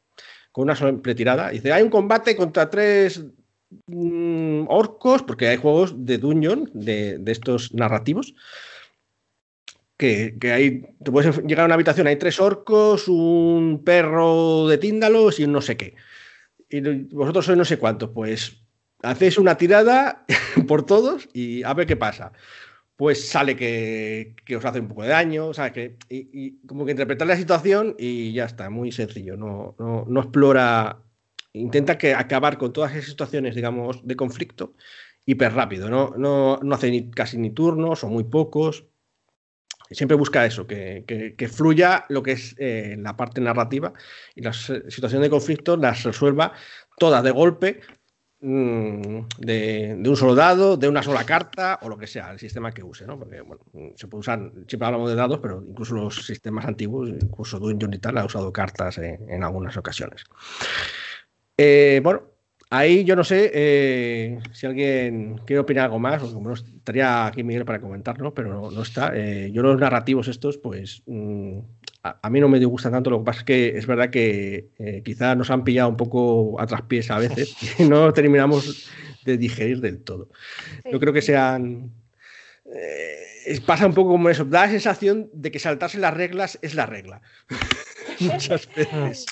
con 0.51 0.63
una 0.63 0.75
sola 0.75 0.97
tirada. 1.15 1.49
Dice, 1.49 1.73
hay 1.73 1.83
un 1.83 1.89
combate 1.89 2.35
contra 2.35 2.69
tres 2.69 3.25
mm, 3.87 4.65
orcos, 4.69 5.23
porque 5.23 5.47
hay 5.47 5.57
juegos 5.57 6.05
de 6.05 6.17
Dungeon, 6.17 6.69
de, 6.73 7.21
estos 7.25 7.73
narrativos, 7.73 8.35
que, 9.97 10.37
que 10.39 10.51
hay, 10.53 10.81
te 11.03 11.11
puedes 11.11 11.37
llegar 11.43 11.63
a 11.63 11.65
una 11.65 11.75
habitación, 11.75 12.07
hay 12.07 12.15
tres 12.15 12.39
orcos, 12.39 13.09
un 13.09 13.81
perro 13.83 14.67
de 14.67 14.77
tíndalos 14.77 15.41
y 15.41 15.43
un 15.43 15.51
no 15.51 15.61
sé 15.61 15.75
qué 15.75 15.95
y 16.69 16.81
vosotros 17.13 17.45
sois 17.45 17.57
no 17.57 17.65
sé 17.65 17.77
cuánto, 17.77 18.13
pues 18.13 18.61
hacéis 19.01 19.37
una 19.37 19.57
tirada 19.57 20.25
por 20.67 20.85
todos 20.85 21.27
y 21.33 21.63
a 21.63 21.73
ver 21.73 21.87
qué 21.87 21.95
pasa. 21.95 22.31
pues 22.95 23.29
sale 23.29 23.55
que, 23.55 24.35
os 24.57 24.65
hace 24.65 24.81
un 24.81 24.89
poco 24.89 25.03
de 25.03 25.09
daño, 25.09 25.53
sea, 25.53 25.71
que, 25.71 25.97
y, 26.09 26.59
como 26.67 26.85
que 26.85 26.91
interpretar 26.91 27.27
la 27.27 27.37
situación 27.37 27.95
y 27.97 28.33
ya 28.33 28.43
está, 28.43 28.69
muy 28.69 28.91
sencillo, 28.91 29.37
no, 29.37 29.75
no, 29.79 30.19
explora, 30.19 31.01
intenta 31.53 31.97
que 31.97 32.13
acabar 32.13 32.57
con 32.57 32.73
todas 32.73 32.93
esas 32.93 33.05
situaciones, 33.11 33.55
digamos, 33.55 34.05
de 34.05 34.17
conflicto 34.17 34.73
hiper 35.25 35.53
rápido, 35.53 35.89
no, 35.89 36.13
no, 36.17 36.59
no 36.61 36.75
hace 36.75 36.91
ni, 36.91 37.09
casi 37.09 37.37
ni 37.37 37.51
turnos 37.51 38.03
o 38.03 38.09
muy 38.09 38.25
pocos, 38.25 38.88
siempre 39.95 40.17
busca 40.17 40.45
eso, 40.45 40.67
que, 40.67 41.51
fluya 41.51 42.05
lo 42.09 42.23
que 42.23 42.33
es 42.33 42.55
eh, 42.57 42.95
la 42.99 43.15
parte 43.15 43.41
narrativa 43.41 43.93
y 44.35 44.41
las 44.41 44.71
situaciones 44.87 45.21
de 45.21 45.29
conflicto 45.29 45.77
las 45.77 46.03
resuelva 46.03 46.53
todas 46.97 47.23
de 47.23 47.31
golpe 47.31 47.81
Mm, 48.41 49.27
de, 49.37 50.01
un 50.05 50.15
solo 50.15 50.33
dado, 50.33 50.77
de 50.77 50.87
una 50.87 51.03
sola 51.03 51.25
carta 51.25 51.77
o 51.81 51.89
lo 51.89 51.97
que 51.97 52.07
sea, 52.07 52.31
el 52.31 52.39
sistema 52.39 52.71
que 52.71 52.81
use, 52.81 53.05
¿no? 53.05 53.19
Porque, 53.19 53.41
bueno, 53.41 53.61
se 53.95 54.07
puede 54.07 54.21
usar, 54.21 54.51
siempre 54.65 54.85
hablamos 54.85 55.09
de 55.09 55.15
dados, 55.17 55.39
pero 55.41 55.61
incluso 55.67 55.95
los 55.95 56.25
sistemas 56.25 56.65
antiguos, 56.65 57.09
incluso 57.09 57.59
Dungeon 57.59 57.93
y 57.93 57.99
tal, 57.99 58.17
ha 58.17 58.23
usado 58.25 58.53
cartas 58.53 58.97
en, 58.97 59.43
algunas 59.43 59.75
ocasiones. 59.75 60.23
Eh, 61.57 61.99
bueno, 62.01 62.23
ahí 62.69 63.03
yo 63.03 63.15
no 63.15 63.23
sé 63.23 63.51
eh, 63.53 64.39
si 64.51 64.65
alguien 64.65 65.39
quiere 65.45 65.59
opinar 65.59 65.85
algo 65.85 65.99
más, 65.99 66.21
o 66.23 66.33
como 66.33 66.49
no 66.49 66.55
estaría 66.55 67.25
aquí 67.25 67.43
Miguel 67.43 67.65
para 67.65 67.81
comentarlo, 67.81 68.33
pero 68.33 68.71
no, 68.71 68.81
está. 68.81 69.11
Eh, 69.15 69.51
yo 69.51 69.61
los 69.61 69.79
narrativos 69.79 70.27
estos, 70.27 70.57
pues 70.57 71.03
mm, 71.05 71.59
a, 72.03 72.29
mí 72.29 72.39
no 72.39 72.47
me 72.47 72.59
disgustan 72.59 72.93
tanto, 72.93 73.09
lo 73.09 73.19
que 73.19 73.25
pasa 73.25 73.39
es 73.39 73.45
que 73.45 73.77
es 73.77 73.87
verdad 73.87 74.09
que 74.09 74.69
eh, 74.79 75.01
quizás 75.03 75.35
nos 75.35 75.51
han 75.51 75.63
pillado 75.63 75.89
un 75.89 75.97
poco 75.97 76.59
a 76.59 76.67
traspiés 76.67 77.11
a 77.11 77.19
veces 77.19 77.55
y 77.79 77.83
no 77.83 78.13
terminamos 78.13 78.89
de 79.25 79.37
digerir 79.37 79.81
del 79.81 80.01
todo. 80.03 80.29
Yo 80.91 80.99
creo 80.99 81.13
que 81.13 81.21
sean... 81.21 81.91
Eh, 82.65 83.59
pasa 83.65 83.87
un 83.87 83.93
poco 83.93 84.11
como 84.11 84.29
eso, 84.29 84.45
da 84.45 84.65
la 84.65 84.69
sensación 84.69 85.29
de 85.33 85.51
que 85.51 85.59
saltarse 85.59 85.97
las 85.97 86.13
reglas 86.13 86.59
es 86.61 86.75
la 86.75 86.85
regla. 86.85 87.21
Muchas 88.33 88.67
veces. 88.73 89.25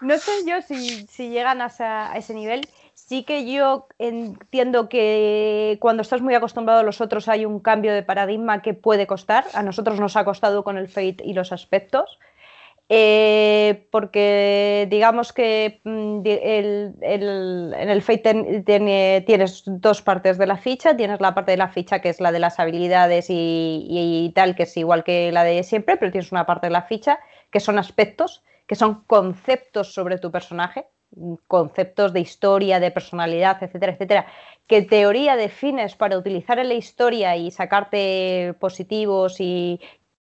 No, 0.00 0.18
sé 0.18 0.32
yo 0.46 0.62
si, 0.62 1.28
llegan 1.30 1.60
a 1.60 2.12
ese 2.16 2.34
nivel 2.34 2.62
sí 3.08 3.22
que 3.22 3.50
yo 3.50 3.86
entiendo 3.98 4.88
que 4.90 5.78
cuando 5.80 6.02
estás 6.02 6.20
muy 6.20 6.34
acostumbrado 6.34 6.80
a 6.80 6.82
los 6.82 7.00
otros 7.00 7.28
hay 7.28 7.46
un 7.46 7.58
cambio 7.58 7.94
de 7.94 8.02
paradigma 8.02 8.60
que 8.60 8.74
puede 8.74 9.06
costar. 9.06 9.46
A 9.54 9.62
nosotros 9.62 9.98
nos 9.98 10.16
ha 10.16 10.24
costado 10.26 10.62
con 10.62 10.76
el 10.76 10.88
Fate 10.88 11.24
y 11.24 11.32
los 11.32 11.50
aspectos. 11.52 12.18
Eh, 12.90 13.86
porque 13.90 14.86
digamos 14.90 15.34
que 15.34 15.80
mm, 15.84 16.20
en 16.24 17.90
el 17.90 18.02
Fate 18.02 18.62
tienes 19.26 19.62
dos 19.66 20.02
partes 20.02 20.36
de 20.36 20.46
la 20.46 20.58
ficha. 20.58 20.94
Tienes 20.94 21.20
la 21.22 21.34
parte 21.34 21.52
de 21.52 21.56
la 21.56 21.68
ficha 21.68 22.00
que 22.00 22.10
es 22.10 22.20
la 22.20 22.30
de 22.30 22.40
las 22.40 22.58
habilidades 22.58 23.26
y 23.30 24.30
tal, 24.34 24.54
que 24.54 24.64
es 24.64 24.76
igual 24.76 25.02
que 25.02 25.32
la 25.32 25.44
de 25.44 25.62
siempre, 25.62 25.96
pero 25.96 26.12
tienes 26.12 26.30
una 26.30 26.44
parte 26.44 26.66
de 26.66 26.72
la 26.72 26.82
ficha 26.82 27.18
que 27.50 27.60
son 27.60 27.78
aspectos, 27.78 28.42
que 28.66 28.74
son 28.74 29.04
conceptos 29.04 29.92
sobre 29.92 30.18
tu 30.18 30.30
personaje 30.30 30.86
conceptos 31.46 32.12
de 32.12 32.20
historia, 32.20 32.80
de 32.80 32.90
personalidad, 32.90 33.62
etcétera, 33.62 33.92
etcétera, 33.92 34.26
que 34.66 34.82
teoría 34.82 35.36
defines 35.36 35.94
para 35.96 36.18
utilizar 36.18 36.58
en 36.58 36.68
la 36.68 36.74
historia 36.74 37.36
y 37.36 37.50
sacarte 37.50 38.54
positivos 38.60 39.40
y, 39.40 39.80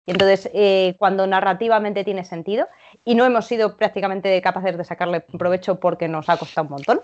entonces 0.05 0.49
eh, 0.53 0.95
cuando 0.97 1.27
narrativamente 1.27 2.03
tiene 2.03 2.23
sentido 2.23 2.67
y 3.05 3.15
no 3.15 3.25
hemos 3.25 3.45
sido 3.45 3.75
prácticamente 3.77 4.41
capaces 4.41 4.77
de 4.77 4.83
sacarle 4.83 5.21
provecho 5.21 5.79
porque 5.79 6.07
nos 6.07 6.29
ha 6.29 6.37
costado 6.37 6.67
un 6.67 6.71
montón. 6.71 7.01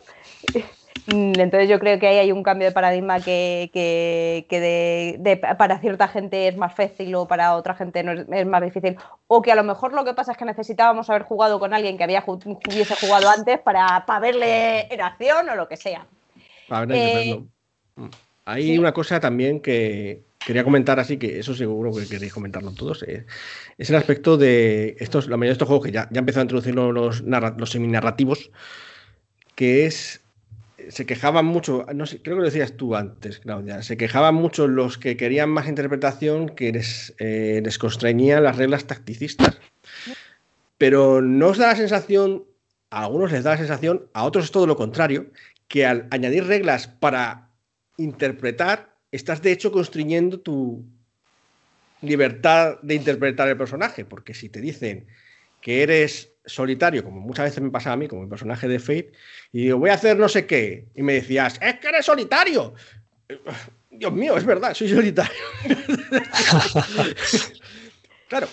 Mm, 1.07 1.39
entonces 1.39 1.69
yo 1.69 1.79
creo 1.79 1.99
que 1.99 2.07
ahí 2.07 2.17
hay 2.17 2.31
un 2.31 2.41
cambio 2.41 2.67
de 2.67 2.71
paradigma 2.71 3.19
que, 3.19 4.45
para 5.57 5.79
cierta 5.79 6.07
gente 6.07 6.47
es 6.47 6.57
más 6.57 6.73
fácil 6.73 7.13
o 7.15 7.27
para 7.27 7.55
otra 7.55 7.75
gente 7.75 8.01
no 8.01 8.13
es, 8.13 8.45
más 8.47 8.63
difícil. 8.63 8.97
O 9.27 9.41
que 9.41 9.51
a 9.51 9.55
lo 9.55 9.63
mejor 9.63 9.93
lo 9.93 10.03
que 10.03 10.13
pasa 10.13 10.31
es 10.31 10.37
que 10.37 10.45
necesitábamos 10.45 11.09
haber 11.09 11.23
jugado 11.23 11.59
con 11.59 11.73
alguien 11.73 11.97
que 11.97 12.03
había 12.03 12.23
hubiese 12.25 12.95
jugado 12.95 13.29
antes 13.29 13.59
para, 13.59 14.03
verle 14.19 14.91
en 14.91 15.01
acción 15.01 15.47
o 15.49 15.55
lo 15.55 15.67
que 15.67 15.77
sea. 15.77 16.07
Eh, 16.89 17.39
mm. 17.95 18.09
Hay 18.45 18.77
una 18.77 18.91
cosa 18.91 19.19
también 19.19 19.59
que 19.59 20.23
quería 20.39 20.63
comentar 20.63 20.99
así, 20.99 21.17
que 21.17 21.39
eso 21.39 21.53
seguro 21.53 21.91
que 21.91 22.07
queréis 22.07 22.33
comentarlo 22.33 22.71
todos, 22.71 23.03
eh, 23.03 23.25
es 23.77 23.89
el 23.89 23.95
aspecto 23.95 24.37
de 24.37 24.95
estos, 24.99 25.27
la 25.27 25.37
mayoría 25.37 25.49
de 25.49 25.53
estos 25.53 25.67
juegos 25.67 25.85
que 25.85 25.91
ya, 25.91 26.07
ya 26.11 26.19
empezado 26.19 26.41
a 26.41 26.43
introducir 26.43 26.75
los, 26.75 27.21
los 27.21 27.69
semi-narrativos, 27.69 28.51
que 29.55 29.87
es 29.87 30.24
se 30.89 31.05
quejaban 31.05 31.45
mucho, 31.45 31.85
creo 31.85 32.19
que 32.21 32.29
lo 32.29 32.43
decías 32.43 32.73
tú 32.73 32.95
antes, 32.95 33.39
Claudia, 33.39 33.83
se 33.83 33.97
quejaban 33.97 34.35
mucho 34.35 34.67
los 34.67 34.97
que 34.97 35.17
querían 35.17 35.49
más 35.49 35.67
interpretación 35.67 36.49
que 36.49 36.71
les, 36.71 37.13
eh, 37.19 37.61
les 37.63 37.77
constreñían 37.77 38.43
las 38.43 38.57
reglas 38.57 38.85
tacticistas. 38.85 39.59
Pero 40.77 41.21
no 41.21 41.49
os 41.49 41.57
da 41.57 41.67
la 41.67 41.75
sensación, 41.75 42.43
a 42.89 43.03
algunos 43.03 43.31
les 43.31 43.43
da 43.43 43.51
la 43.51 43.57
sensación, 43.57 44.07
a 44.13 44.23
otros 44.25 44.45
es 44.45 44.51
todo 44.51 44.67
lo 44.67 44.75
contrario, 44.75 45.27
que 45.67 45.85
al 45.85 46.07
añadir 46.11 46.45
reglas 46.45 46.87
para 46.87 47.49
interpretar, 47.97 48.95
estás 49.11 49.41
de 49.41 49.51
hecho 49.51 49.71
constriñendo 49.71 50.39
tu 50.39 50.85
libertad 52.01 52.79
de 52.81 52.95
interpretar 52.95 53.47
el 53.47 53.57
personaje, 53.57 54.05
porque 54.05 54.33
si 54.33 54.49
te 54.49 54.61
dicen 54.61 55.07
que 55.61 55.81
eres 55.81 56.34
solitario, 56.45 57.03
como 57.03 57.21
muchas 57.21 57.45
veces 57.45 57.61
me 57.61 57.71
pasa 57.71 57.91
a 57.91 57.97
mí, 57.97 58.07
como 58.07 58.23
el 58.23 58.29
personaje 58.29 58.67
de 58.67 58.79
Fate, 58.79 59.11
y 59.51 59.63
digo, 59.63 59.79
voy 59.79 59.89
a 59.89 59.95
hacer 59.95 60.17
no 60.17 60.29
sé 60.29 60.45
qué, 60.45 60.87
y 60.95 61.03
me 61.03 61.13
decías, 61.13 61.59
es 61.61 61.79
que 61.79 61.87
eres 61.87 62.05
solitario. 62.05 62.73
Dios 63.89 64.13
mío, 64.13 64.37
es 64.37 64.45
verdad, 64.45 64.73
soy 64.73 64.89
solitario. 64.89 65.33
claro, 68.29 68.47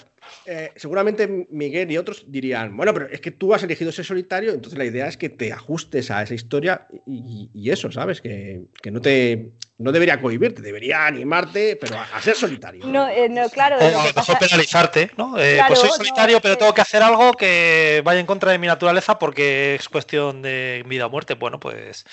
eh, 0.46 0.72
seguramente 0.76 1.46
Miguel 1.50 1.90
y 1.90 1.98
otros 1.98 2.24
dirían, 2.26 2.76
bueno, 2.76 2.92
pero 2.92 3.08
es 3.08 3.20
que 3.20 3.30
tú 3.30 3.54
has 3.54 3.62
elegido 3.62 3.92
ser 3.92 4.04
solitario, 4.04 4.52
entonces 4.52 4.78
la 4.78 4.84
idea 4.84 5.06
es 5.06 5.16
que 5.16 5.28
te 5.28 5.52
ajustes 5.52 6.10
a 6.10 6.22
esa 6.22 6.34
historia 6.34 6.86
y, 7.06 7.70
eso, 7.70 7.90
¿sabes? 7.92 8.20
Que, 8.20 8.62
no 8.90 9.00
te 9.00 9.52
no 9.78 9.90
debería 9.90 10.20
cohibirte, 10.20 10.62
debería 10.62 11.06
animarte, 11.06 11.76
pero 11.80 11.96
a, 11.98 12.20
ser 12.20 12.36
solitario. 12.36 12.86
No, 12.86 13.08
eh, 13.08 13.28
no 13.28 13.48
claro. 13.50 13.76
O 13.76 13.80
a 13.80 14.06
lo 14.06 14.14
mejor 14.14 14.38
penalizarte, 14.38 15.10
¿no? 15.16 15.38
Eh, 15.38 15.60
pues 15.66 15.78
soy 15.78 15.90
solitario, 15.90 16.40
pero 16.40 16.56
tengo 16.56 16.72
que 16.74 16.82
hacer 16.82 17.02
algo 17.02 17.32
que 17.32 18.00
vaya 18.04 18.20
en 18.20 18.26
contra 18.26 18.52
de 18.52 18.58
mi 18.58 18.66
naturaleza 18.66 19.18
porque 19.18 19.76
es 19.76 19.88
cuestión 19.88 20.42
de 20.42 20.84
vida 20.86 21.06
o 21.06 21.10
muerte. 21.10 21.34
Bueno, 21.34 21.58
pues... 21.58 22.04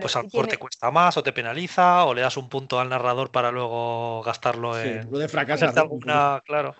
pues 0.00 0.14
a 0.14 0.20
lo 0.20 0.24
mejor 0.26 0.46
te 0.46 0.58
cuesta 0.58 0.90
más 0.90 1.16
o 1.16 1.22
te 1.22 1.32
penaliza 1.32 2.04
o 2.04 2.14
le 2.14 2.20
das 2.20 2.36
un 2.36 2.48
punto 2.48 2.78
al 2.78 2.88
narrador 2.88 3.32
para 3.32 3.50
luego 3.50 4.22
gastarlo 4.22 4.78
en... 4.78 5.10
lo 5.10 5.18
de 5.18 5.28
fracasar. 5.28 5.76
Alguna, 5.76 6.40
claro. 6.44 6.76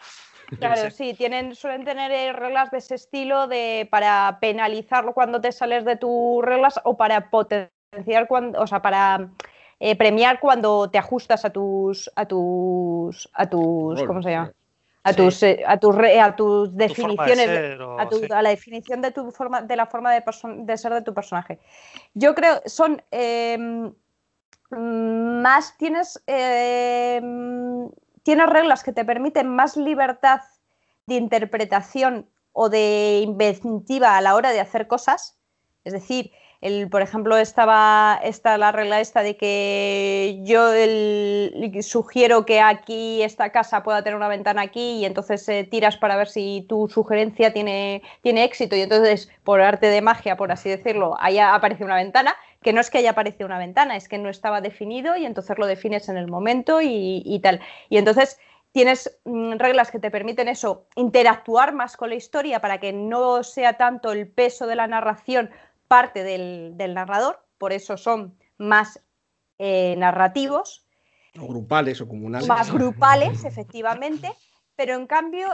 Claro, 0.59 0.90
sí, 0.90 1.14
tienen, 1.14 1.55
suelen 1.55 1.84
tener 1.84 2.11
eh, 2.11 2.32
reglas 2.32 2.70
de 2.70 2.78
ese 2.78 2.94
estilo 2.94 3.46
de 3.46 3.86
para 3.90 4.38
penalizarlo 4.40 5.12
cuando 5.12 5.40
te 5.40 5.53
sales 5.53 5.84
de 5.84 5.96
tus 5.96 6.42
reglas 6.42 6.80
o 6.84 6.96
para 6.96 7.28
potenciar 7.30 8.26
cuando, 8.28 8.61
o 8.61 8.66
sea, 8.66 8.80
para 8.80 9.28
eh, 9.78 9.96
premiar 9.96 10.40
cuando 10.40 10.90
te 10.90 10.99
ajustas 10.99 11.44
a 11.44 11.51
tus, 11.51 12.11
a 12.16 12.24
tus, 12.24 13.28
a 13.34 13.46
tus, 13.46 14.03
¿cómo 14.05 14.22
se 14.22 14.30
llama? 14.30 14.53
A 15.05 15.12
tus, 15.12 15.42
eh, 15.42 15.62
a 15.66 15.78
tus, 15.78 15.96
a 15.96 16.36
tus 16.36 16.76
definiciones, 16.76 17.78
a, 18.30 18.42
la 18.42 18.51
definición 18.51 19.01
de 19.01 19.11
tu 19.11 19.30
forma, 19.30 19.62
de 19.62 19.76
la 19.76 19.86
forma 19.86 20.12
de, 20.12 20.22
de 20.59 20.76
ser 20.76 20.92
de 20.92 21.03
tu 21.03 21.14
personaje. 21.14 21.59
Yo 22.14 22.34
creo, 22.34 22.61
son 22.66 23.03
em, 23.11 23.92
más 24.70 25.76
tienes 25.78 26.22
tienes 28.29 28.51
reglas 28.51 28.85
que 28.85 28.93
te 28.93 29.07
permiten 29.07 29.49
más 29.49 29.79
libertad 29.79 30.43
de 31.07 31.14
interpretación 31.14 32.29
o 32.53 32.68
de 32.68 33.20
inventiva 33.24 34.18
a 34.18 34.20
la 34.20 34.35
hora 34.35 34.51
de 34.51 34.61
hacer 34.61 34.87
cosas. 34.87 35.39
Es 35.83 35.95
decir, 35.95 36.31
el, 36.61 36.91
por 36.91 37.01
ejemplo, 37.01 37.39
estaba 37.39 38.20
está 38.22 38.59
la 38.59 38.70
regla 38.70 39.01
esta 39.01 39.22
de 39.22 39.39
que 39.39 40.43
yo 40.43 40.72
sugiero 41.81 42.45
que 42.45 42.61
aquí 42.61 43.22
esta 43.22 43.51
casa 43.51 43.83
pueda 43.83 44.03
tener 44.03 44.16
una 44.16 44.29
ventana 44.29 44.61
aquí 44.61 44.97
y 44.97 45.07
entonces 45.07 45.49
eh, 45.49 45.64
tiras 45.64 45.97
para 45.97 46.14
ver 46.16 46.29
si 46.29 46.66
tu 46.68 46.87
sugerencia 46.87 47.55
tiene, 47.55 48.03
tiene 48.20 48.45
éxito 48.45 48.76
y 48.76 48.83
entonces 48.83 49.31
por 49.43 49.62
arte 49.62 49.87
de 49.87 50.03
magia, 50.03 50.37
por 50.37 50.53
así 50.53 50.68
decirlo, 50.68 51.16
ahí 51.18 51.39
aparece 51.39 51.83
una 51.83 51.97
ventana 51.97 52.37
que 52.62 52.72
no 52.72 52.80
es 52.80 52.90
que 52.90 52.98
haya 52.98 53.11
aparecido 53.11 53.46
una 53.46 53.59
ventana, 53.59 53.96
es 53.96 54.09
que 54.09 54.18
no 54.18 54.28
estaba 54.28 54.61
definido 54.61 55.16
y 55.16 55.24
entonces 55.24 55.59
lo 55.59 55.66
defines 55.66 56.09
en 56.09 56.16
el 56.16 56.28
momento 56.28 56.80
y, 56.82 57.40
tal. 57.42 57.61
Y 57.88 57.98
entonces 57.98 58.38
tienes 58.72 59.18
mm, 59.24 59.54
reglas 59.59 59.90
que 59.90 59.98
te 59.98 60.11
permiten 60.11 60.48
eso, 60.48 60.86
interactuar 60.96 61.72
más 61.72 61.96
con 61.96 62.11
la 62.11 62.16
historia 62.16 62.61
para 62.61 62.78
que 62.78 62.92
no 62.92 63.44
sea 63.44 63.76
tanto 63.76 64.12
el 64.12 64.28
peso 64.28 64.66
de 64.66 64.76
la 64.76 64.86
narración 64.86 65.50
parte 65.86 66.22
del, 66.22 66.76
narrador, 66.94 67.42
por 67.56 67.72
eso 67.72 67.96
son 67.96 68.36
más 68.59 69.00
eh, 69.59 69.94
narrativos. 69.96 70.84
O 71.40 71.46
grupales 71.46 72.00
o 72.00 72.09
comunales. 72.09 72.48
Más 72.48 72.72
grupales, 72.72 73.44
efectivamente, 73.44 74.30
pero 74.76 74.94
en 74.94 75.06
cambio 75.06 75.48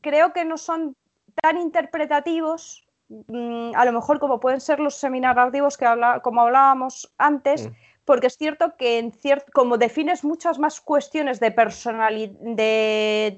creo 0.00 0.32
que 0.32 0.44
no 0.44 0.56
son 0.56 0.96
tan 1.42 1.58
interpretativos 1.58 2.85
Mm, 3.08 3.72
a 3.74 3.84
lo 3.84 3.92
mejor 3.92 4.18
como 4.18 4.40
pueden 4.40 4.60
ser 4.60 4.80
los 4.80 4.96
seminarrativos 4.96 5.76
que 5.76 5.86
habla, 5.86 6.20
como 6.20 6.40
hablábamos 6.40 7.12
antes, 7.18 7.68
mm. 7.68 7.72
porque 8.04 8.26
es 8.26 8.36
cierto 8.36 8.76
que 8.76 8.98
en 8.98 9.12
como 9.52 9.78
defines 9.78 10.24
muchas 10.24 10.58
más 10.58 10.80
cuestiones 10.80 11.38
de, 11.40 11.50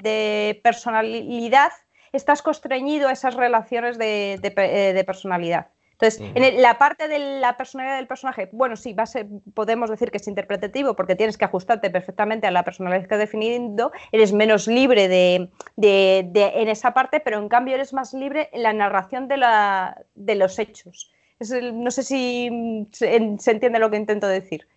de, 0.00 0.60
personalidad, 0.62 1.72
estás 2.12 2.42
constreñido 2.42 3.08
a 3.08 3.12
esas 3.12 3.34
relaciones 3.34 3.98
de, 3.98 4.38
de 4.40 5.04
personalidad. 5.04 5.68
Entonces, 6.00 6.30
en 6.32 6.62
la 6.62 6.78
parte 6.78 7.08
de 7.08 7.40
la 7.40 7.56
personalidad 7.56 7.96
del 7.96 8.06
personaje, 8.06 8.48
bueno, 8.52 8.76
sí, 8.76 8.92
va 8.92 9.02
a 9.02 9.06
ser, 9.06 9.26
podemos 9.52 9.90
decir 9.90 10.12
que 10.12 10.18
es 10.18 10.28
interpretativo 10.28 10.94
porque 10.94 11.16
tienes 11.16 11.36
que 11.36 11.44
ajustarte 11.44 11.90
perfectamente 11.90 12.46
a 12.46 12.52
la 12.52 12.62
personalidad 12.62 13.08
que 13.08 13.14
has 13.14 13.20
definido, 13.20 13.90
eres 14.12 14.32
menos 14.32 14.68
libre 14.68 15.08
de, 15.08 15.50
en 15.76 16.68
esa 16.68 16.94
parte, 16.94 17.18
pero 17.18 17.38
en 17.38 17.48
cambio 17.48 17.74
eres 17.74 17.92
más 17.92 18.14
libre 18.14 18.48
en 18.52 18.62
la 18.62 18.72
narración 18.72 19.26
de, 19.26 19.38
la, 19.38 20.04
de 20.14 20.36
los 20.36 20.60
hechos. 20.60 21.10
no 21.40 21.90
sé 21.90 22.04
si 22.04 22.86
se, 22.92 23.16
entiende 23.16 23.80
lo 23.80 23.90
que 23.90 23.96
intento 23.96 24.28
decir. 24.28 24.68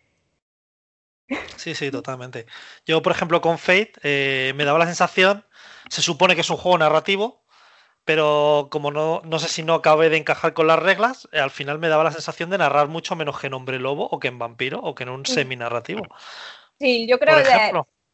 Sí, 1.55 1.75
sí, 1.75 1.91
totalmente. 1.91 2.47
Yo, 2.87 3.03
por 3.03 3.11
ejemplo, 3.11 3.41
con 3.41 3.59
Fate 3.59 3.93
eh, 4.01 4.53
me 4.55 4.65
daba 4.65 4.79
la 4.79 4.87
sensación, 4.87 5.45
se 5.87 6.01
supone 6.01 6.33
que 6.33 6.41
es 6.41 6.49
un 6.49 6.57
juego 6.57 6.79
narrativo, 6.79 7.40
pero 8.05 8.67
como 8.71 8.91
no, 8.91 9.21
no 9.23 9.39
sé 9.39 9.47
si 9.47 9.63
no 9.63 9.75
acabé 9.75 10.09
de 10.09 10.17
encajar 10.17 10.53
con 10.53 10.67
las 10.67 10.79
reglas, 10.79 11.29
eh, 11.31 11.39
al 11.39 11.51
final 11.51 11.79
me 11.79 11.89
daba 11.89 12.03
la 12.03 12.11
sensación 12.11 12.49
de 12.49 12.57
narrar 12.57 12.87
mucho 12.87 13.15
menos 13.15 13.39
que 13.39 13.47
en 13.47 13.53
Hombre 13.53 13.79
Lobo 13.79 14.07
o 14.09 14.19
que 14.19 14.27
en 14.27 14.39
Vampiro 14.39 14.79
o 14.79 14.95
que 14.95 15.03
en 15.03 15.09
un 15.09 15.25
semi-narrativo. 15.25 16.03
Sí, 16.79 17.07
yo 17.07 17.19
creo 17.19 17.37
que 17.43 17.71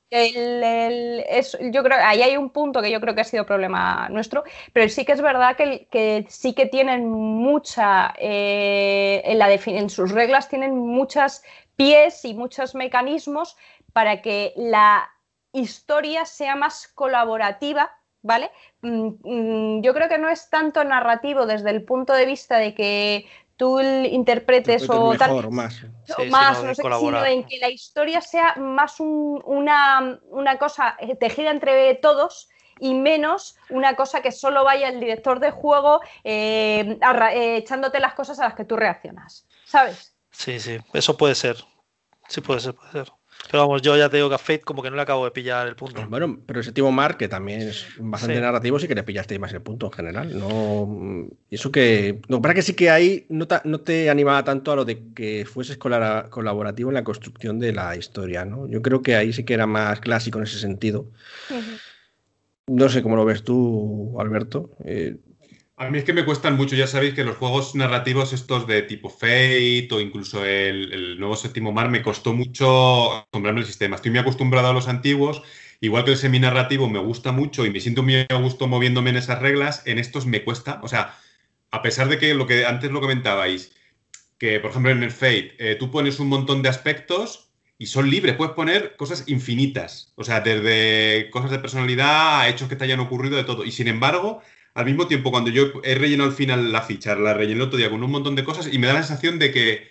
el, 0.10 1.24
yo 1.72 1.84
creo 1.84 1.98
ahí 2.02 2.22
hay 2.22 2.38
un 2.38 2.50
punto 2.50 2.82
que 2.82 2.92
yo 2.92 3.02
creo 3.02 3.14
que 3.14 3.22
ha 3.22 3.26
sido 3.26 3.46
problema 3.46 4.08
nuestro, 4.10 4.44
pero 4.74 4.90
sí 4.90 5.06
que 5.06 5.12
es 5.14 5.22
verdad 5.22 5.56
que, 5.56 5.88
que 5.92 6.26
sí 6.30 6.54
que 6.54 6.66
tienen 6.66 7.10
mucha 7.10 8.14
eh, 8.18 9.22
en, 9.26 9.40
la 9.40 9.54
en 9.54 9.90
sus 9.90 10.12
reglas 10.12 10.50
tienen 10.50 10.78
muchas 10.78 11.44
pies 11.76 12.24
y 12.26 12.34
muchos 12.34 12.76
mecanismos 12.76 13.58
para 13.94 14.22
que 14.22 14.54
la 14.56 15.10
historia 15.52 16.26
sea 16.26 16.56
más 16.56 16.88
colaborativa 16.88 17.97
¿vale? 18.22 18.52
Mm, 18.82 19.10
mm, 19.24 19.82
yo 19.82 19.94
creo 19.94 20.10
que 20.10 20.18
no 20.18 20.30
es 20.30 20.50
tanto 20.50 20.84
narrativo 20.84 21.46
desde 21.46 21.70
el 21.70 21.84
punto 21.84 22.14
de 22.14 22.26
vista 22.26 22.58
de 22.58 22.74
que 22.74 23.26
tú 23.58 23.82
interpretes 23.82 24.88
o 24.88 25.16
tal, 25.18 25.50
más, 25.50 25.84
más 26.30 26.64
no 26.64 26.76
sé, 26.76 26.84
sino 26.84 27.26
en 27.26 27.44
que 27.44 27.58
la 27.58 27.70
historia 27.70 28.22
sea 28.22 28.56
más 28.56 29.00
una, 29.00 30.20
cosa 30.60 30.96
tejida 31.20 31.50
entre 31.50 31.96
todos 31.96 32.50
y 32.80 32.94
menos 32.94 33.58
una 33.70 33.96
cosa 33.96 34.22
que 34.22 34.32
solo 34.32 34.64
vaya 34.64 34.90
el 34.90 35.00
director 35.00 35.40
de 35.40 35.50
juego 35.50 36.02
eh, 36.24 37.00
eh, 37.34 37.58
echándote 37.58 38.00
las 38.00 38.14
cosas 38.14 38.40
a 38.40 38.44
las 38.44 38.54
que 38.54 38.64
tú 38.64 38.78
reaccionas, 38.78 39.48
¿sabes? 39.66 40.14
Sí, 40.30 40.60
sí, 40.60 40.78
eso 40.94 41.18
puede 41.18 41.34
ser. 41.34 41.58
Sí, 42.28 42.42
puede 42.42 42.60
ser, 42.60 42.76
puede 42.76 42.92
ser. 42.92 43.12
Pero 43.50 43.66
vamos, 43.66 43.82
yo 43.82 43.96
ya 43.96 44.10
te 44.10 44.18
digo 44.18 44.30
que 44.30 44.36
a 44.36 44.40
Fate 44.40 44.62
como 44.62 44.84
que 44.84 44.90
no 44.90 44.96
le 44.96 45.02
acabo 45.02 45.24
de 45.26 45.32
pillar 45.32 45.68
el 45.68 45.76
punto. 45.76 46.06
Bueno, 46.10 46.40
pero 46.46 46.60
ese 46.60 46.72
Timo 46.72 46.92
Mar, 46.92 47.18
que 47.18 47.28
también 47.28 47.62
es 47.62 47.86
bastante 47.98 48.42
narrativo, 48.42 48.78
sí 48.80 48.88
que 48.88 48.96
le 48.96 49.04
pillaste 49.04 49.40
más 49.40 49.54
el 49.54 49.62
punto 49.62 49.86
en 49.88 49.92
general. 49.94 50.38
No, 50.38 51.28
eso 51.50 51.72
que. 51.72 52.20
No, 52.28 52.42
para 52.42 52.54
que 52.54 52.62
sí 52.62 52.74
que 52.74 52.90
ahí 52.90 53.26
no 53.30 53.48
te, 53.48 53.58
no 53.64 53.80
te 53.80 54.10
animaba 54.10 54.44
tanto 54.44 54.72
a 54.72 54.76
lo 54.76 54.86
de 54.86 55.14
que 55.14 55.46
fueses 55.46 55.78
colaborativo 55.78 56.90
en 56.90 56.96
la 56.96 57.04
construcción 57.04 57.60
de 57.60 57.74
la 57.74 57.96
historia, 57.96 58.44
¿no? 58.44 58.68
Yo 58.68 58.82
creo 58.82 59.02
que 59.02 59.16
ahí 59.16 59.32
sí 59.32 59.44
que 59.44 59.54
era 59.54 59.66
más 59.66 60.00
clásico 60.02 60.40
en 60.40 60.44
ese 60.44 60.60
sentido. 60.60 61.06
No 62.68 62.90
sé 62.90 63.02
cómo 63.02 63.16
lo 63.16 63.24
ves 63.24 63.44
tú, 63.44 64.20
Alberto. 64.20 64.72
Eh, 64.84 65.16
a 65.80 65.92
mí 65.92 66.00
es 66.00 66.04
que 66.04 66.14
me 66.14 66.26
cuestan 66.26 66.56
mucho, 66.56 66.76
ya 66.76 66.88
sabéis 66.88 67.14
que 67.14 67.24
los 67.24 67.38
juegos 67.38 67.76
narrativos 67.76 68.34
estos 68.34 68.66
de 68.66 68.82
tipo 68.82 69.10
Fate 69.10 69.88
o 69.92 70.02
incluso 70.02 70.44
el, 70.44 71.20
nuevo 71.20 71.36
séptimo 71.36 71.72
mar 71.72 71.90
me 71.90 72.02
costó 72.02 72.34
mucho 72.34 73.14
acostumbrarme 73.14 73.60
al 73.60 73.68
sistema. 73.68 73.96
Estoy 73.96 74.10
muy 74.10 74.20
acostumbrado 74.20 74.70
a 74.70 74.74
los 74.74 74.88
antiguos, 74.88 75.44
igual 75.80 76.04
que 76.04 76.12
el 76.12 76.18
semi-narrativo 76.18 76.90
me 76.90 76.98
gusta 76.98 77.32
mucho 77.32 77.64
y 77.64 77.70
me 77.70 77.80
siento 77.80 78.02
muy 78.02 78.26
a 78.28 78.36
gusto 78.42 78.68
moviéndome 78.68 79.12
en 79.12 79.18
esas 79.18 79.40
reglas, 79.40 79.84
en 79.86 80.00
estos 80.00 80.26
me 80.26 80.44
cuesta, 80.44 80.80
o 80.82 80.88
sea, 80.88 81.16
a 81.70 81.84
pesar 81.84 82.10
de 82.10 82.18
que 82.18 82.34
lo 82.34 82.48
que 82.48 82.66
antes 82.66 82.90
lo 82.90 83.00
comentabais, 83.00 83.72
que 84.40 84.60
por 84.60 84.72
ejemplo 84.72 84.92
en 84.92 85.04
el 85.04 85.12
Fate 85.12 85.56
eh, 85.60 85.76
tú 85.76 85.92
pones 85.92 86.20
un 86.20 86.28
montón 86.28 86.64
de 86.64 86.70
aspectos 86.70 87.52
y 87.78 87.86
son 87.86 88.10
libres, 88.10 88.36
puedes 88.36 88.56
poner 88.56 88.96
cosas 88.96 89.26
infinitas, 89.28 90.12
o 90.16 90.24
sea, 90.24 90.42
desde 90.42 91.30
cosas 91.30 91.52
de 91.52 91.60
personalidad 91.60 92.42
a 92.42 92.50
hechos 92.50 92.68
que 92.68 92.76
te 92.76 92.86
hayan 92.86 93.00
ocurrido 93.00 93.38
de 93.38 93.44
todo. 93.44 93.64
Y 93.64 93.72
sin 93.72 93.88
embargo, 93.88 94.42
al 94.78 94.86
mismo 94.86 95.08
tiempo, 95.08 95.32
cuando 95.32 95.50
yo 95.50 95.72
he 95.84 95.96
rellenado 95.96 96.30
al 96.30 96.36
final 96.36 96.72
la 96.72 96.84
ficha, 96.84 97.16
la 97.16 97.34
rellené 97.34 97.64
otro 97.64 97.80
día 97.80 97.90
con 97.90 98.04
un 98.04 98.12
montón 98.12 98.36
de 98.36 98.44
cosas 98.44 98.70
y 98.72 98.78
me 98.78 98.86
da 98.86 98.94
la 98.94 99.02
sensación 99.02 99.40
de 99.40 99.52
que, 99.52 99.90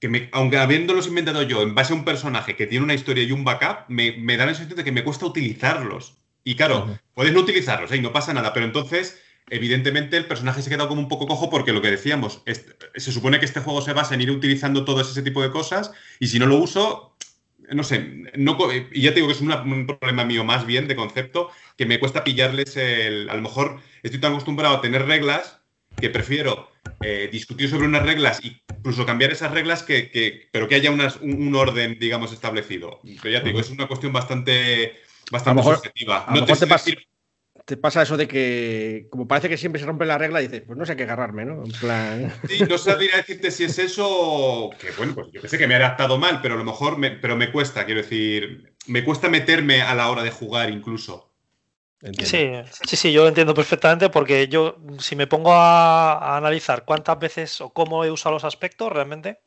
que 0.00 0.08
me, 0.08 0.30
aunque 0.32 0.56
habiéndolos 0.56 1.08
inventado 1.08 1.42
yo 1.42 1.60
en 1.60 1.74
base 1.74 1.92
a 1.92 1.96
un 1.96 2.06
personaje 2.06 2.56
que 2.56 2.66
tiene 2.66 2.84
una 2.84 2.94
historia 2.94 3.22
y 3.22 3.32
un 3.32 3.44
backup, 3.44 3.84
me, 3.88 4.12
da 4.38 4.46
la 4.46 4.54
sensación 4.54 4.78
de 4.78 4.84
que 4.84 4.92
me 4.92 5.04
cuesta 5.04 5.26
utilizarlos. 5.26 6.14
Y 6.42 6.54
claro, 6.54 6.98
puedes 7.12 7.34
no 7.34 7.40
utilizarlos 7.40 7.92
¿eh? 7.92 7.98
y 7.98 8.00
no 8.00 8.14
pasa 8.14 8.32
nada, 8.32 8.54
pero 8.54 8.64
entonces, 8.64 9.20
evidentemente, 9.50 10.16
el 10.16 10.24
personaje 10.24 10.62
se 10.62 10.70
queda 10.70 10.88
como 10.88 11.02
un 11.02 11.08
poco 11.08 11.26
cojo 11.26 11.50
porque 11.50 11.74
lo 11.74 11.82
que 11.82 11.90
decíamos, 11.90 12.40
se 12.46 13.12
supone 13.12 13.40
que 13.40 13.44
este 13.44 13.60
juego 13.60 13.82
se 13.82 13.92
basa 13.92 14.14
en 14.14 14.22
ir 14.22 14.30
utilizando 14.30 14.86
todo 14.86 15.02
ese 15.02 15.20
tipo 15.20 15.42
de 15.42 15.50
cosas 15.50 15.92
y 16.18 16.28
si 16.28 16.38
no 16.38 16.46
lo 16.46 16.56
uso, 16.56 17.13
no 17.72 17.82
sé, 17.82 18.24
no, 18.36 18.58
y 18.92 19.02
ya 19.02 19.10
te 19.10 19.16
digo 19.16 19.28
que 19.28 19.34
es 19.34 19.40
un 19.40 19.86
problema 19.86 20.24
mío 20.24 20.44
más 20.44 20.66
bien 20.66 20.88
de 20.88 20.96
concepto, 20.96 21.50
que 21.76 21.86
me 21.86 21.98
cuesta 21.98 22.24
pillarles 22.24 22.76
el... 22.76 23.28
A 23.30 23.34
lo 23.34 23.42
mejor 23.42 23.80
estoy 24.02 24.20
tan 24.20 24.32
acostumbrado 24.32 24.76
a 24.76 24.80
tener 24.80 25.06
reglas 25.06 25.60
que 25.96 26.10
prefiero 26.10 26.70
eh, 27.00 27.28
discutir 27.30 27.70
sobre 27.70 27.86
unas 27.86 28.02
reglas 28.02 28.40
incluso 28.42 29.06
cambiar 29.06 29.32
esas 29.32 29.52
reglas, 29.52 29.82
que, 29.82 30.48
pero 30.52 30.68
que 30.68 30.74
haya 30.74 30.90
un, 30.90 31.54
orden, 31.54 31.98
digamos, 31.98 32.32
establecido. 32.32 33.00
Pero 33.22 33.32
ya 33.32 33.40
te 33.40 33.48
digo, 33.48 33.60
es 33.60 33.70
una 33.70 33.88
cuestión 33.88 34.12
bastante, 34.12 34.96
bastante 35.30 35.62
subjetiva. 35.62 36.26
no 36.30 36.44
te, 36.44 36.54
te 36.54 36.66
pasa 37.80 38.02
eso 38.02 38.16
de 38.16 38.28
que, 38.28 39.06
como 39.10 39.26
parece 39.26 39.48
que 39.48 39.56
siempre 39.56 39.80
se 39.80 39.86
rompe 39.86 40.04
la 40.04 40.18
regla, 40.18 40.40
dices, 40.40 40.62
pues 40.66 40.78
no 40.78 40.84
sé 40.84 40.96
qué 40.96 41.04
agarrarme, 41.04 41.44
¿no? 41.44 41.64
En 41.64 41.72
plan. 41.72 42.32
Sí, 42.48 42.62
no 42.68 42.76
sabría 42.76 43.16
decirte 43.16 43.50
si 43.50 43.64
es 43.64 43.78
eso, 43.78 44.70
que 44.78 44.90
bueno, 44.92 45.14
pues 45.14 45.28
yo 45.32 45.40
que 45.40 45.48
sé 45.48 45.56
que 45.56 45.66
me 45.66 45.74
ha 45.74 45.78
adaptado 45.78 46.18
mal, 46.18 46.40
pero 46.42 46.54
a 46.54 46.58
lo 46.58 46.64
mejor 46.64 46.98
me, 46.98 47.12
pero 47.12 47.36
me 47.36 47.50
cuesta, 47.50 47.86
quiero 47.86 48.02
decir, 48.02 48.74
me 48.86 49.02
cuesta 49.02 49.28
meterme 49.28 49.80
a 49.82 49.94
la 49.94 50.10
hora 50.10 50.22
de 50.22 50.30
jugar 50.30 50.70
incluso. 50.70 51.30
Sí, 52.22 52.50
sí, 52.86 52.96
sí, 52.96 53.12
yo 53.12 53.22
lo 53.22 53.28
entiendo 53.28 53.54
perfectamente 53.54 54.10
porque 54.10 54.48
yo, 54.48 54.76
si 54.98 55.16
me 55.16 55.26
pongo 55.26 55.54
a 55.54 56.36
analizar 56.36 56.84
cuántas 56.84 57.18
veces 57.18 57.62
o 57.62 57.70
cómo 57.70 58.04
he 58.04 58.10
usado 58.10 58.34
los 58.34 58.44
aspectos, 58.44 58.92
realmente 58.92 59.38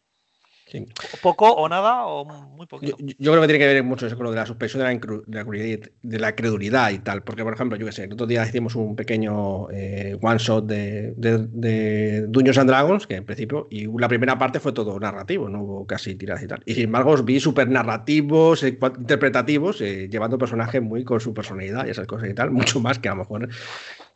poco 1.22 1.52
o 1.52 1.68
nada 1.70 2.06
o 2.06 2.26
muy 2.26 2.66
poquito. 2.68 2.98
Yo, 3.00 3.32
creo 3.32 3.42
que 3.42 3.48
tiene 3.48 3.60
que 3.60 3.74
ver 3.74 3.84
mucho 3.84 4.08
eso 4.08 4.16
con 4.16 4.26
lo 4.26 4.32
de 4.32 4.38
la 4.38 4.46
suspensión 4.46 4.84
de 4.84 6.20
la, 6.20 6.36
credulidad 6.36 6.92
y 6.92 7.00
tal. 7.00 7.24
Porque, 7.24 7.44
por 7.44 7.54
ejemplo, 7.54 7.78
yo 7.78 7.86
que 7.86 7.92
sé, 7.92 8.06
el 8.06 8.14
otro 8.14 8.28
día 8.28 8.46
hicimos 8.46 8.76
un 8.76 8.96
pequeño 8.96 9.70
eh, 9.72 10.18
one 10.22 10.38
shot 10.38 10.66
de, 10.66 11.14
de, 11.18 12.28
Duños 12.28 12.58
and 12.58 12.70
Dragons, 12.70 13.08
que 13.08 13.16
en 13.16 13.26
principio, 13.26 13.68
y 13.70 13.88
la 13.98 14.08
primera 14.08 14.38
parte 14.38 14.60
fue 14.60 14.74
todo 14.74 15.00
narrativo, 15.00 15.50
no 15.50 15.62
hubo 15.62 15.88
casi 15.88 16.16
tiradas 16.16 16.44
y 16.44 16.48
tal. 16.48 16.62
Y 16.66 16.74
sin 16.74 16.86
embargo, 16.86 17.12
os 17.12 17.24
vi 17.24 17.40
súper 17.40 17.70
narrativos, 17.70 18.64
eh, 18.64 18.78
interpretativos, 18.98 19.82
eh, 19.82 20.10
llevando 20.10 20.38
personajes 20.38 20.82
muy 20.82 21.04
con 21.04 21.20
su 21.20 21.34
personalidad 21.34 21.88
y 21.88 21.92
esas 21.92 22.08
cosas 22.08 22.30
y 22.30 22.34
tal, 22.34 22.52
mucho 22.52 22.80
más 22.80 23.00
que 23.00 23.10
a 23.10 23.12
lo 23.12 23.20
mejor 23.20 23.50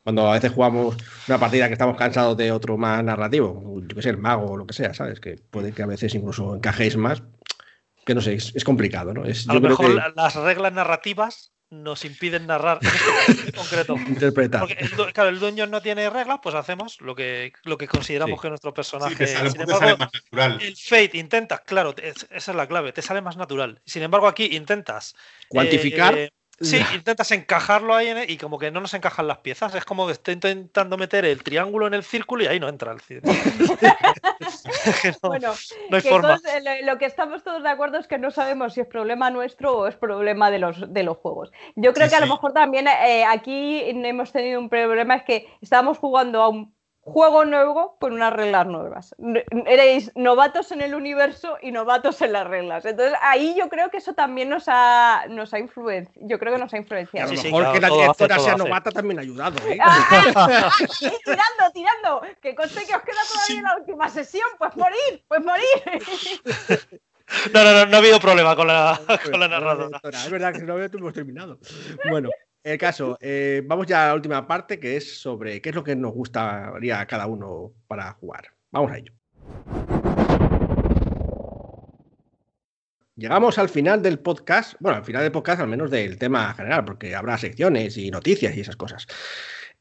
cuando 0.04 0.30
a 0.30 0.34
veces 0.34 0.52
jugamos 0.52 0.98
una 1.28 1.40
partida 1.40 1.68
que 1.68 1.74
estamos 1.74 1.96
cansados 1.96 2.36
de 2.38 2.52
otro 2.52 2.78
más 2.78 3.04
narrativo, 3.04 3.82
yo 3.82 3.96
que 3.96 4.02
sé, 4.02 4.10
el 4.10 4.18
mago 4.18 4.52
o 4.52 4.58
lo 4.58 4.66
que 4.66 4.74
sea, 4.74 4.94
¿sabes? 4.94 5.20
Que 5.20 5.36
puede 5.36 5.74
que 5.74 5.84
a 5.84 5.88
veces 5.88 6.16
incluso 6.16 6.56
encajéis 6.56 6.98
más, 6.98 7.22
que 8.06 8.16
no 8.16 8.22
sé, 8.22 8.34
es, 8.34 8.64
complicado, 8.64 9.14
¿no? 9.14 9.26
Es, 9.26 9.48
a 9.48 9.54
lo 9.54 9.62
mejor 9.62 10.14
las 10.16 10.36
reglas 10.36 10.74
narrativas 10.74 11.54
nos 11.72 12.04
impiden 12.04 12.48
narrar 12.48 12.80
en 13.28 13.52
concreto. 13.52 13.96
Interpretar. 14.08 14.60
Porque, 14.60 14.76
claro, 15.14 15.30
el 15.30 15.40
dueño 15.40 15.68
no 15.68 15.82
tiene 15.82 16.10
reglas, 16.10 16.40
pues 16.44 16.54
hacemos 16.54 17.00
lo 17.00 17.16
que, 17.16 17.54
lo 17.64 17.78
que 17.78 17.88
consideramos 17.88 18.42
que 18.42 18.50
nuestro 18.50 18.74
personaje. 18.74 19.26
Sí, 19.26 19.50
Sin 19.50 19.62
embargo, 19.62 19.98
más 19.98 20.14
natural. 20.14 20.62
El 20.62 20.76
Fate 20.76 21.18
intentas, 21.18 21.62
claro, 21.62 21.96
esa 21.98 22.28
es 22.30 22.56
la 22.56 22.68
clave, 22.68 22.92
te 22.92 23.02
sale 23.02 23.22
más 23.22 23.38
natural. 23.38 23.82
Sin 23.86 24.04
embargo, 24.04 24.28
aquí 24.28 24.50
intentas. 24.52 25.16
Cuantificar. 25.48 26.18
Eh, 26.18 26.32
Sí, 26.62 26.82
intentas 26.94 27.32
encajarlo 27.32 27.96
ahí 27.96 28.12
y 28.28 28.38
como 28.38 28.60
que 28.60 28.72
no 28.72 28.82
nos 28.82 28.94
encajan 28.94 29.28
las 29.28 29.40
piezas. 29.40 29.74
Es 29.76 29.86
como 29.86 30.06
que 30.06 30.14
estoy 30.14 30.36
intentando 30.36 30.98
meter 30.98 31.26
el 31.26 31.44
triángulo 31.44 31.88
en 31.88 31.94
el 31.94 32.04
círculo 32.04 32.44
y 32.44 32.48
ahí 32.48 32.60
no 32.60 32.70
entra 32.70 32.92
el 32.92 33.02
círculo. 33.02 33.34
bueno, 35.24 35.54
no 35.90 35.98
hay 35.98 36.02
forma. 36.04 36.40
lo 36.84 36.98
que 36.98 37.06
estamos 37.06 37.44
todos 37.44 37.64
de 37.64 37.70
acuerdo 37.70 37.98
es 37.98 38.08
que 38.08 38.18
no 38.18 38.32
sabemos 38.32 38.74
si 38.74 38.82
es 38.82 38.88
problema 38.88 39.30
nuestro 39.30 39.78
o 39.78 39.88
es 39.88 39.96
problema 39.96 40.52
de 40.52 40.60
los, 40.60 40.94
de 40.94 41.04
los 41.04 41.18
juegos. 41.18 41.52
Yo 41.76 41.94
creo 41.94 42.10
que 42.10 42.16
a 42.16 42.22
lo 42.22 42.28
mejor 42.28 42.54
también 42.54 42.88
eh, 42.88 43.26
aquí 43.26 43.82
hemos 43.86 44.32
tenido 44.32 44.60
un 44.60 44.70
problema, 44.70 45.16
es 45.16 45.24
que 45.24 45.48
estábamos 45.62 45.98
jugando 45.98 46.42
a 46.42 46.50
un 46.50 46.74
juego 47.02 47.46
nuevo 47.46 47.98
con 48.00 48.14
unas 48.14 48.32
reglas 48.32 48.68
nuevas. 48.68 49.16
Erais 49.66 50.12
novatos 50.16 50.72
en 50.72 50.82
el 50.82 50.94
universo 50.94 51.58
y 51.62 51.72
novatos 51.72 52.22
en 52.22 52.34
las 52.34 52.48
reglas. 52.48 52.86
Entonces 52.86 53.18
ahí 53.22 53.56
yo 53.58 53.70
creo 53.70 53.90
que 53.90 53.98
eso 53.98 54.14
también 54.14 54.50
nos 54.50 54.66
ha, 54.68 55.26
nos 55.30 55.54
ha 55.54 55.60
influenciado. 55.60 56.28
Yo 56.28 56.38
creo 56.40 56.54
que 56.54 56.60
nos 56.60 56.74
ha 56.74 56.78
influenciado. 56.78 57.32
a 57.32 57.36
lo 57.36 57.42
mejor 57.42 57.74
que 57.74 57.80
la 57.82 57.90
directora 57.90 58.40
sea 58.40 58.56
novata 58.56 58.92
también 58.92 59.20
ha 59.20 59.22
ayudado. 59.24 59.58
¿eh? 59.68 59.80
tirando, 61.26 61.72
tirando. 61.74 62.22
Que 62.42 62.54
conste 62.54 62.86
que 62.86 62.96
os 62.96 63.02
queda 63.02 63.22
todavía 63.34 63.62
la 63.64 63.78
última 63.78 64.10
sesión. 64.10 64.48
Pues 64.58 64.76
morir, 64.76 65.24
pues 65.28 65.44
morir. 65.44 67.02
No, 67.54 67.64
no, 67.64 67.72
no, 67.72 67.86
no 67.86 67.96
ha 67.96 68.00
habido 68.00 68.20
problema 68.20 68.58
con 68.58 68.68
la, 68.68 69.00
con 69.24 69.40
la 69.40 69.48
narradora. 69.48 70.02
Es 70.04 70.30
verdad 70.30 70.52
que 70.52 70.64
no 70.64 70.78
hemos 70.78 71.14
terminado. 71.14 71.60
Bueno, 72.10 72.30
el 72.64 72.78
caso, 72.78 73.18
eh, 73.20 73.64
vamos 73.66 73.88
ya 73.88 74.06
a 74.06 74.08
la 74.10 74.16
última 74.16 74.48
parte 74.48 74.80
que 74.80 74.98
es 74.98 75.20
sobre 75.20 75.62
qué 75.62 75.70
es 75.70 75.76
lo 75.76 75.84
que 75.84 75.96
nos 75.96 76.14
gustaría 76.14 77.00
a 77.00 77.08
cada 77.08 77.28
uno 77.28 77.74
para 77.88 78.12
jugar. 78.14 78.46
Vamos 78.72 78.92
a 78.92 78.98
ello. 78.98 79.14
Llegamos 83.16 83.58
al 83.58 83.70
final 83.70 84.02
del 84.02 84.20
podcast, 84.20 84.76
bueno, 84.80 84.98
al 84.98 85.06
final 85.06 85.24
del 85.24 85.32
podcast 85.32 85.62
al 85.62 85.68
menos 85.68 85.92
del 85.92 86.18
tema 86.18 86.54
general, 86.54 86.86
porque 86.86 87.16
habrá 87.16 87.38
secciones 87.38 87.98
y 87.98 88.10
noticias 88.10 88.56
y 88.56 88.62
esas 88.62 88.76
cosas. 88.76 89.06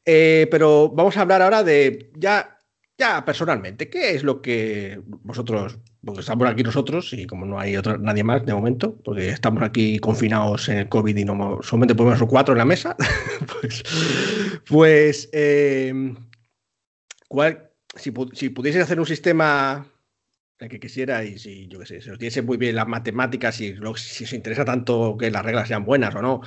Eh, 0.05 0.47
pero 0.51 0.89
vamos 0.89 1.15
a 1.17 1.21
hablar 1.21 1.41
ahora 1.41 1.63
de 1.63 2.11
ya 2.15 2.57
ya 3.01 3.25
personalmente, 3.25 3.89
¿qué 3.89 4.11
es 4.11 4.23
lo 4.23 4.43
que 4.43 5.01
vosotros, 5.23 5.79
porque 6.05 6.19
estamos 6.19 6.47
aquí 6.47 6.61
nosotros 6.61 7.11
y 7.13 7.25
como 7.25 7.47
no 7.47 7.59
hay 7.59 7.75
otro, 7.75 7.97
nadie 7.97 8.23
más 8.23 8.45
de 8.45 8.53
momento, 8.53 8.95
porque 9.03 9.29
estamos 9.29 9.63
aquí 9.63 9.97
confinados 9.97 10.69
en 10.69 10.77
el 10.77 10.87
COVID 10.87 11.17
y 11.17 11.25
no 11.25 11.59
solamente 11.63 11.95
podemos 11.95 12.29
cuatro 12.29 12.53
en 12.53 12.59
la 12.59 12.65
mesa, 12.65 12.95
pues, 13.59 13.83
pues 14.67 15.29
eh, 15.33 16.13
si, 17.95 18.13
si 18.33 18.49
pudieseis 18.49 18.83
hacer 18.83 18.99
un 18.99 19.07
sistema 19.07 19.83
el 20.59 20.69
que 20.69 20.79
quisierais 20.79 21.43
y 21.47 21.67
yo 21.67 21.79
qué 21.79 21.87
sé, 21.87 22.01
si 22.01 22.11
os 22.11 22.19
diese 22.19 22.43
muy 22.43 22.57
bien 22.57 22.75
las 22.75 22.87
matemáticas 22.87 23.59
y 23.61 23.75
si 23.95 24.23
os 24.25 24.33
interesa 24.33 24.63
tanto 24.63 25.17
que 25.17 25.31
las 25.31 25.43
reglas 25.43 25.67
sean 25.67 25.85
buenas 25.85 26.13
o 26.13 26.21
no, 26.21 26.41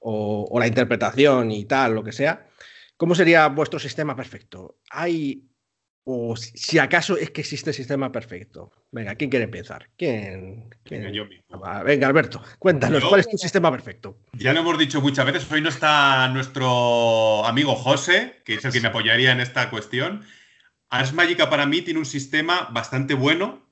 o 0.00 0.58
la 0.60 0.66
interpretación 0.66 1.50
y 1.50 1.64
tal, 1.64 1.94
lo 1.94 2.04
que 2.04 2.12
sea, 2.12 2.46
¿cómo 2.98 3.14
sería 3.14 3.48
vuestro 3.48 3.78
sistema 3.78 4.14
perfecto? 4.14 4.80
¿Hay 4.90 5.48
o 6.04 6.36
si 6.36 6.78
acaso 6.78 7.16
es 7.16 7.30
que 7.30 7.40
existe 7.40 7.70
el 7.70 7.74
sistema 7.74 8.12
perfecto. 8.12 8.70
Venga, 8.92 9.14
¿quién 9.14 9.30
quiere 9.30 9.46
empezar? 9.46 9.88
¿Quién? 9.96 10.68
Venga, 10.88 11.10
yo 11.10 11.24
mismo. 11.24 11.62
Venga, 11.84 12.06
Alberto, 12.06 12.42
cuéntanos, 12.58 13.04
¿cuál 13.04 13.20
es 13.20 13.28
tu 13.28 13.38
sistema 13.38 13.70
perfecto? 13.70 14.18
Ya 14.34 14.52
lo 14.52 14.60
hemos 14.60 14.78
dicho 14.78 15.00
muchas 15.00 15.24
veces, 15.24 15.50
hoy 15.50 15.62
no 15.62 15.70
está 15.70 16.28
nuestro 16.28 17.44
amigo 17.46 17.74
José, 17.74 18.42
que 18.44 18.54
es 18.54 18.64
el 18.64 18.72
que 18.72 18.80
me 18.80 18.88
apoyaría 18.88 19.32
en 19.32 19.40
esta 19.40 19.70
cuestión. 19.70 20.24
Ars 20.90 21.14
Magica 21.14 21.48
para 21.48 21.66
mí 21.66 21.80
tiene 21.80 22.00
un 22.00 22.06
sistema 22.06 22.68
bastante 22.70 23.14
bueno 23.14 23.64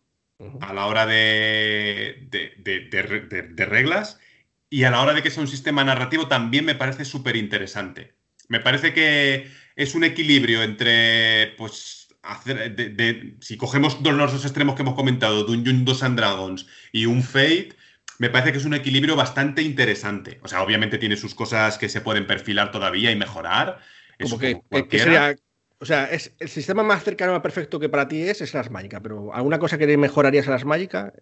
a 0.61 0.73
la 0.73 0.87
hora 0.87 1.07
de, 1.07 2.29
de, 2.31 3.67
reglas 3.67 4.19
y 4.69 4.85
a 4.85 4.91
la 4.91 5.03
hora 5.03 5.13
de 5.13 5.23
que 5.23 5.31
sea 5.31 5.43
un 5.43 5.49
sistema 5.49 5.85
narrativo 5.85 6.29
también 6.29 6.65
me 6.65 6.75
parece 6.75 7.05
súper 7.05 7.37
interesante. 7.37 8.15
Me 8.49 8.59
parece 8.59 8.93
que 8.93 9.51
es 9.77 9.95
un 9.95 10.03
equilibrio 10.03 10.63
entre, 10.63 11.55
pues, 11.59 12.09
hacer, 12.23 13.36
si 13.40 13.57
cogemos 13.57 14.01
los 14.01 14.32
dos 14.32 14.44
extremos 14.44 14.74
que 14.74 14.82
hemos 14.82 14.94
comentado, 14.94 15.44
Dungeon 15.44 15.85
2 15.85 16.03
and 16.03 16.19
Dragons 16.19 16.66
y 16.93 17.07
un 17.07 17.23
Fate, 17.23 17.70
me 18.19 18.31
parece 18.31 18.53
que 18.53 18.59
es 18.59 18.65
un 18.65 18.74
equilibrio 18.74 19.16
bastante 19.16 19.62
interesante. 19.62 20.39
O 20.43 20.49
sea, 20.49 20.62
obviamente 20.62 20.99
tiene 20.99 21.16
sus 21.16 21.35
cosas 21.35 21.78
que 21.78 21.89
se 21.89 22.01
pueden 22.01 22.27
perfilar 22.27 22.70
todavía 22.70 23.11
y 23.11 23.16
mejorar. 23.16 23.81
Como 24.20 24.39
que, 24.39 24.62
sería, 24.90 25.35
o 25.78 25.85
sea, 25.85 26.05
es 26.05 26.32
el 26.39 26.49
sistema 26.49 26.85
más 26.85 27.03
cercano 27.03 27.35
a 27.35 27.43
perfecto 27.43 27.81
que 27.81 27.89
para 27.89 28.07
ti 28.07 28.23
es, 28.23 28.40
es 28.40 28.55
las 28.55 28.70
mágicas, 28.70 29.01
pero 29.03 29.35
¿alguna 29.35 29.59
cosa 29.59 29.78
que 29.78 29.97
mejorarías 29.97 30.47
a 30.47 30.53
las 30.53 30.65
mágicas? 30.65 31.12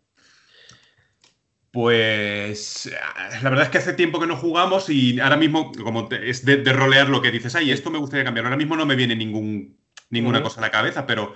Pues 1.73 2.91
la 3.43 3.49
verdad 3.49 3.67
es 3.67 3.71
que 3.71 3.79
hace 3.79 3.93
tiempo 3.95 4.21
que 4.21 4.27
no 4.27 4.37
jugamos 4.37 4.91
y 4.91 5.21
ahora 5.21 5.37
mismo, 5.37 5.71
como 5.73 6.09
es 6.11 6.45
de, 6.45 6.59
de, 6.59 6.73
rolear 6.73 7.09
lo 7.09 7.23
que 7.23 7.31
dices, 7.31 7.55
ay, 7.55 7.71
esto 7.71 7.91
me 7.91 7.99
gustaría 7.99 8.25
cambiar. 8.25 8.45
Ahora 8.45 8.57
mismo 8.57 8.77
no 8.77 8.85
me 8.85 8.97
viene 8.97 9.15
ningún 9.15 9.79
ninguna 10.11 10.43
cosa 10.43 10.61
en 10.61 10.63
la 10.63 10.71
cabeza, 10.71 11.07
pero 11.07 11.35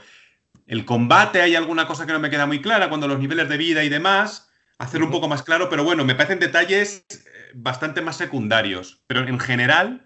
el 0.67 0.85
combate 0.85 1.41
hay 1.41 1.55
alguna 1.55 1.87
cosa 1.87 2.07
que 2.07 2.13
no 2.13 2.21
me 2.21 2.31
queda 2.31 2.47
muy 2.47 2.61
clara, 2.61 2.89
cuando 2.89 3.09
los 3.09 3.19
niveles 3.19 3.49
de 3.49 3.57
vida 3.57 3.85
y 3.85 3.89
demás, 3.89 4.51
hacerlo 4.79 5.07
un 5.07 5.13
poco 5.13 5.29
más 5.29 5.43
claro, 5.43 5.69
pero 5.71 5.85
bueno, 5.85 6.05
me 6.05 6.15
parecen 6.15 6.41
detalles 6.41 7.05
eh, 7.11 7.51
bastante 7.55 8.03
más 8.03 8.17
secundarios, 8.17 9.03
pero 9.07 9.27
en 9.27 9.39
general 9.39 10.05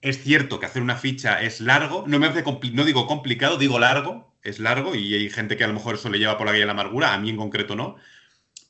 es 0.00 0.22
cierto 0.22 0.60
que 0.60 0.66
hacer 0.66 0.82
una 0.82 0.96
ficha 0.96 1.42
es 1.42 1.60
largo, 1.60 2.04
no 2.06 2.18
me 2.18 2.30
no 2.72 2.84
digo 2.84 3.06
complicado, 3.06 3.56
digo 3.56 3.78
largo, 3.78 4.36
es 4.42 4.60
largo 4.60 4.94
y 4.94 5.14
hay 5.14 5.30
gente 5.30 5.56
que 5.56 5.64
a 5.64 5.68
lo 5.68 5.74
mejor 5.74 5.96
eso 5.96 6.10
le 6.10 6.18
lleva 6.18 6.38
por 6.38 6.46
la 6.46 6.52
guía 6.52 6.60
de 6.60 6.66
la 6.66 6.72
amargura, 6.72 7.14
a 7.14 7.18
mí 7.18 7.30
en 7.30 7.36
concreto 7.36 7.74
no, 7.74 7.96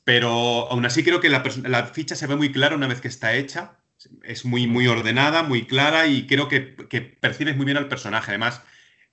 pero 0.03 0.71
aún 0.71 0.85
así 0.85 1.03
creo 1.03 1.19
que 1.19 1.29
la, 1.29 1.43
la 1.65 1.85
ficha 1.87 2.15
se 2.15 2.27
ve 2.27 2.35
muy 2.35 2.51
clara 2.51 2.75
una 2.75 2.87
vez 2.87 3.01
que 3.01 3.09
está 3.09 3.35
hecha, 3.35 3.77
es 4.23 4.45
muy, 4.45 4.67
muy 4.67 4.87
ordenada, 4.87 5.43
muy 5.43 5.65
clara 5.65 6.07
y 6.07 6.27
creo 6.27 6.47
que, 6.47 6.75
que 6.89 7.01
percibes 7.01 7.57
muy 7.57 7.65
bien 7.65 7.77
al 7.77 7.89
personaje, 7.89 8.31
además 8.31 8.61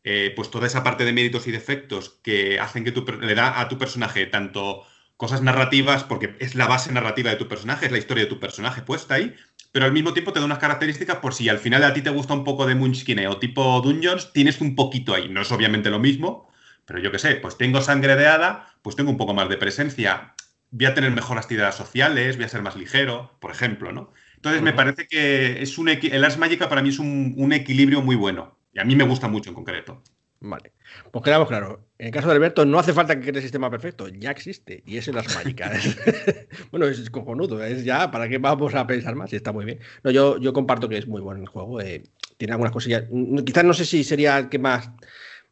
eh, 0.04 0.32
pues 0.36 0.50
toda 0.50 0.66
esa 0.66 0.84
parte 0.84 1.06
de 1.06 1.14
méritos 1.14 1.46
y 1.46 1.50
defectos 1.50 2.20
que 2.22 2.60
hacen 2.60 2.84
que 2.84 2.92
tu, 2.92 3.04
le 3.20 3.34
da 3.34 3.58
a 3.58 3.68
tu 3.68 3.78
personaje 3.78 4.26
tanto 4.26 4.86
cosas 5.16 5.40
narrativas, 5.40 6.04
porque 6.04 6.36
es 6.40 6.54
la 6.54 6.66
base 6.66 6.92
narrativa 6.92 7.30
de 7.30 7.36
tu 7.36 7.48
personaje, 7.48 7.86
es 7.86 7.92
la 7.92 7.98
historia 7.98 8.24
de 8.24 8.30
tu 8.30 8.38
personaje 8.38 8.82
puesta 8.82 9.14
ahí, 9.14 9.34
pero 9.72 9.86
al 9.86 9.92
mismo 9.92 10.12
tiempo 10.12 10.32
te 10.32 10.40
da 10.40 10.44
unas 10.44 10.58
características 10.58 11.16
por 11.18 11.34
si 11.34 11.48
al 11.48 11.58
final 11.58 11.82
a 11.84 11.94
ti 11.94 12.02
te 12.02 12.10
gusta 12.10 12.34
un 12.34 12.44
poco 12.44 12.66
de 12.66 12.74
Munchkin 12.74 13.26
o 13.26 13.38
tipo 13.38 13.80
Dungeons, 13.80 14.32
tienes 14.32 14.60
un 14.60 14.74
poquito 14.74 15.14
ahí. 15.14 15.28
No 15.28 15.40
es 15.40 15.50
obviamente 15.52 15.88
lo 15.88 15.98
mismo, 15.98 16.50
pero 16.84 16.98
yo 16.98 17.10
qué 17.10 17.18
sé, 17.18 17.36
pues 17.36 17.56
tengo 17.56 17.80
sangre 17.80 18.16
de 18.16 18.26
hada, 18.26 18.74
pues 18.82 18.96
tengo 18.96 19.10
un 19.10 19.16
poco 19.16 19.32
más 19.32 19.48
de 19.48 19.56
presencia. 19.56 20.34
Voy 20.70 20.86
a 20.86 20.94
tener 20.94 21.12
mejores 21.12 21.46
tiradas 21.46 21.76
sociales, 21.76 22.36
voy 22.36 22.44
a 22.44 22.48
ser 22.48 22.62
más 22.62 22.76
ligero, 22.76 23.38
por 23.40 23.52
ejemplo, 23.52 23.92
¿no? 23.92 24.12
Entonces 24.36 24.60
me 24.60 24.74
parece 24.74 25.06
que 25.06 25.62
es 25.62 25.78
un 25.78 25.88
el 25.88 26.24
Ars 26.24 26.36
Magica 26.36 26.68
para 26.68 26.82
mí 26.82 26.90
es 26.90 26.98
un 26.98 27.52
equilibrio 27.52 28.02
muy 28.02 28.16
bueno. 28.16 28.58
Y 28.74 28.80
a 28.80 28.84
mí 28.84 28.96
me 28.96 29.04
gusta 29.04 29.28
mucho 29.28 29.50
en 29.50 29.54
concreto. 29.54 30.02
Vale. 30.40 30.72
Pues 31.10 31.24
quedamos 31.24 31.48
claro. 31.48 31.88
En 31.96 32.08
el 32.08 32.12
caso 32.12 32.28
de 32.28 32.34
Alberto, 32.34 32.66
no 32.66 32.78
hace 32.78 32.92
falta 32.92 33.14
que 33.14 33.22
cree 33.22 33.36
el 33.36 33.42
sistema 33.42 33.70
perfecto, 33.70 34.08
ya 34.08 34.30
existe. 34.30 34.82
Y 34.84 34.98
es 34.98 35.08
en 35.08 35.14
las 35.14 35.34
mágicas. 35.34 35.96
bueno, 36.70 36.86
es 36.86 37.08
cojonudo. 37.08 37.64
Es 37.64 37.84
ya, 37.84 38.10
¿para 38.10 38.28
qué 38.28 38.36
vamos 38.38 38.74
a 38.74 38.86
pensar 38.86 39.14
más? 39.14 39.32
Y 39.32 39.36
está 39.36 39.52
muy 39.52 39.64
bien. 39.64 39.78
No, 40.02 40.10
yo, 40.10 40.38
yo 40.38 40.52
comparto 40.52 40.88
que 40.88 40.98
es 40.98 41.06
muy 41.06 41.22
bueno 41.22 41.40
el 41.40 41.48
juego. 41.48 41.80
Eh, 41.80 42.02
tiene 42.36 42.52
algunas 42.52 42.72
cosillas. 42.72 43.04
Quizás 43.46 43.64
no 43.64 43.72
sé 43.72 43.86
si 43.86 44.04
sería 44.04 44.36
el 44.36 44.48
que 44.50 44.58
más, 44.58 44.90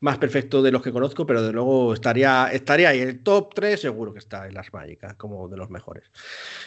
más 0.01 0.19
perfecto 0.19 0.61
de 0.61 0.73
los 0.73 0.83
que 0.83 0.93
conozco, 0.93 1.25
pero 1.25 1.43
de 1.43 1.53
luego 1.53 1.95
estaría, 1.95 2.49
estaría 2.53 2.91
ahí. 2.91 3.01
El 3.01 3.23
top 3.23 3.55
3 3.55 3.81
seguro 3.81 4.13
que 4.13 4.19
está 4.19 4.47
en 4.47 4.55
las 4.55 4.73
mágicas, 4.75 5.15
como 5.15 5.49
de 5.49 5.57
los 5.57 5.71
mejores. 5.71 6.11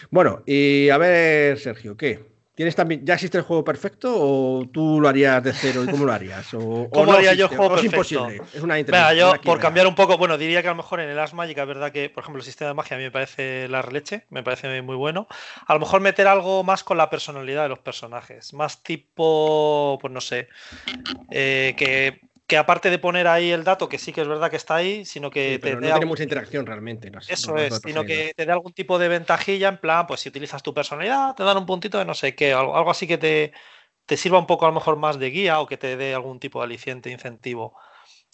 Bueno, 0.09 0.41
y 0.47 0.89
a 0.89 0.97
ver, 0.97 1.59
Sergio, 1.59 1.95
¿qué? 1.95 2.34
¿Tienes 2.55 2.73
también, 2.73 3.05
¿Ya 3.05 3.15
existe 3.15 3.37
el 3.37 3.43
juego 3.43 3.65
perfecto 3.65 4.15
o 4.17 4.65
tú 4.71 5.01
lo 5.01 5.09
harías 5.09 5.43
de 5.43 5.51
cero 5.51 5.83
y 5.83 5.91
cómo 5.91 6.05
lo 6.05 6.13
harías? 6.13 6.53
O, 6.53 6.87
¿Cómo 6.89 7.11
haría 7.11 7.33
yo 7.33 7.47
el 7.47 7.49
juego 7.49 7.75
perfecto? 7.75 8.01
Es 8.01 8.11
imposible. 8.11 8.41
Es 8.53 8.63
una 8.63 8.75
Venga, 8.75 9.13
yo, 9.13 9.33
por 9.43 9.59
cambiar 9.59 9.87
un 9.87 9.95
poco, 9.95 10.17
bueno, 10.17 10.37
diría 10.37 10.61
que 10.61 10.69
a 10.69 10.71
lo 10.71 10.77
mejor 10.77 11.01
en 11.01 11.09
el 11.09 11.19
As 11.19 11.33
Magic 11.33 11.57
es 11.57 11.67
verdad 11.67 11.91
que, 11.91 12.09
por 12.09 12.23
ejemplo, 12.23 12.39
el 12.39 12.45
sistema 12.45 12.69
de 12.69 12.73
magia 12.75 12.95
a 12.95 12.97
mí 12.97 13.03
me 13.03 13.11
parece 13.11 13.67
la 13.67 13.81
releche, 13.81 14.23
me 14.29 14.41
parece 14.41 14.81
muy 14.81 14.95
bueno. 14.95 15.27
A 15.67 15.73
lo 15.73 15.81
mejor 15.81 15.99
meter 15.99 16.27
algo 16.27 16.63
más 16.63 16.85
con 16.85 16.97
la 16.97 17.09
personalidad 17.09 17.63
de 17.63 17.69
los 17.69 17.79
personajes, 17.79 18.53
más 18.53 18.81
tipo, 18.83 19.97
pues 19.99 20.13
no 20.13 20.21
sé, 20.21 20.47
eh, 21.31 21.73
que 21.77 22.21
que 22.47 22.57
aparte 22.57 22.89
de 22.89 22.99
poner 22.99 23.27
ahí 23.27 23.51
el 23.51 23.63
dato, 23.63 23.89
que 23.89 23.97
sí 23.97 24.13
que 24.13 24.21
es 24.21 24.27
verdad 24.27 24.49
que 24.51 24.57
está 24.57 24.75
ahí, 24.75 25.05
sino 25.05 25.31
que 25.31 25.59
te 25.59 25.75
no 25.75 25.81
tiene 25.81 26.05
mucha 26.05 26.23
interacción 26.23 26.65
realmente. 26.65 27.11
Eso 27.27 27.57
es, 27.57 27.81
sino 27.83 28.05
que 28.05 28.33
te 28.35 28.45
dé 28.45 28.51
algún 28.51 28.73
tipo 28.73 28.99
de 28.99 29.07
ventajilla, 29.07 29.69
en 29.69 29.79
plan, 29.79 30.05
pues 30.05 30.19
si 30.19 30.29
utilizas 30.29 30.61
tu 30.61 30.73
personalidad, 30.73 31.33
te 31.35 31.43
dan 31.43 31.57
un 31.57 31.65
puntito 31.65 31.97
de 31.97 32.05
no 32.05 32.13
sé 32.13 32.35
qué, 32.35 32.53
algo, 32.53 32.77
algo 32.77 32.91
así 32.91 33.07
que 33.07 33.17
te, 33.17 33.53
te 34.05 34.17
sirva 34.17 34.37
un 34.37 34.45
poco 34.45 34.65
a 34.65 34.69
lo 34.69 34.75
mejor 34.75 34.97
más 34.97 35.17
de 35.17 35.31
guía 35.31 35.59
o 35.59 35.65
que 35.65 35.77
te 35.77 35.97
dé 35.97 36.13
algún 36.13 36.39
tipo 36.39 36.59
de 36.59 36.65
aliciente, 36.65 37.09
incentivo 37.09 37.75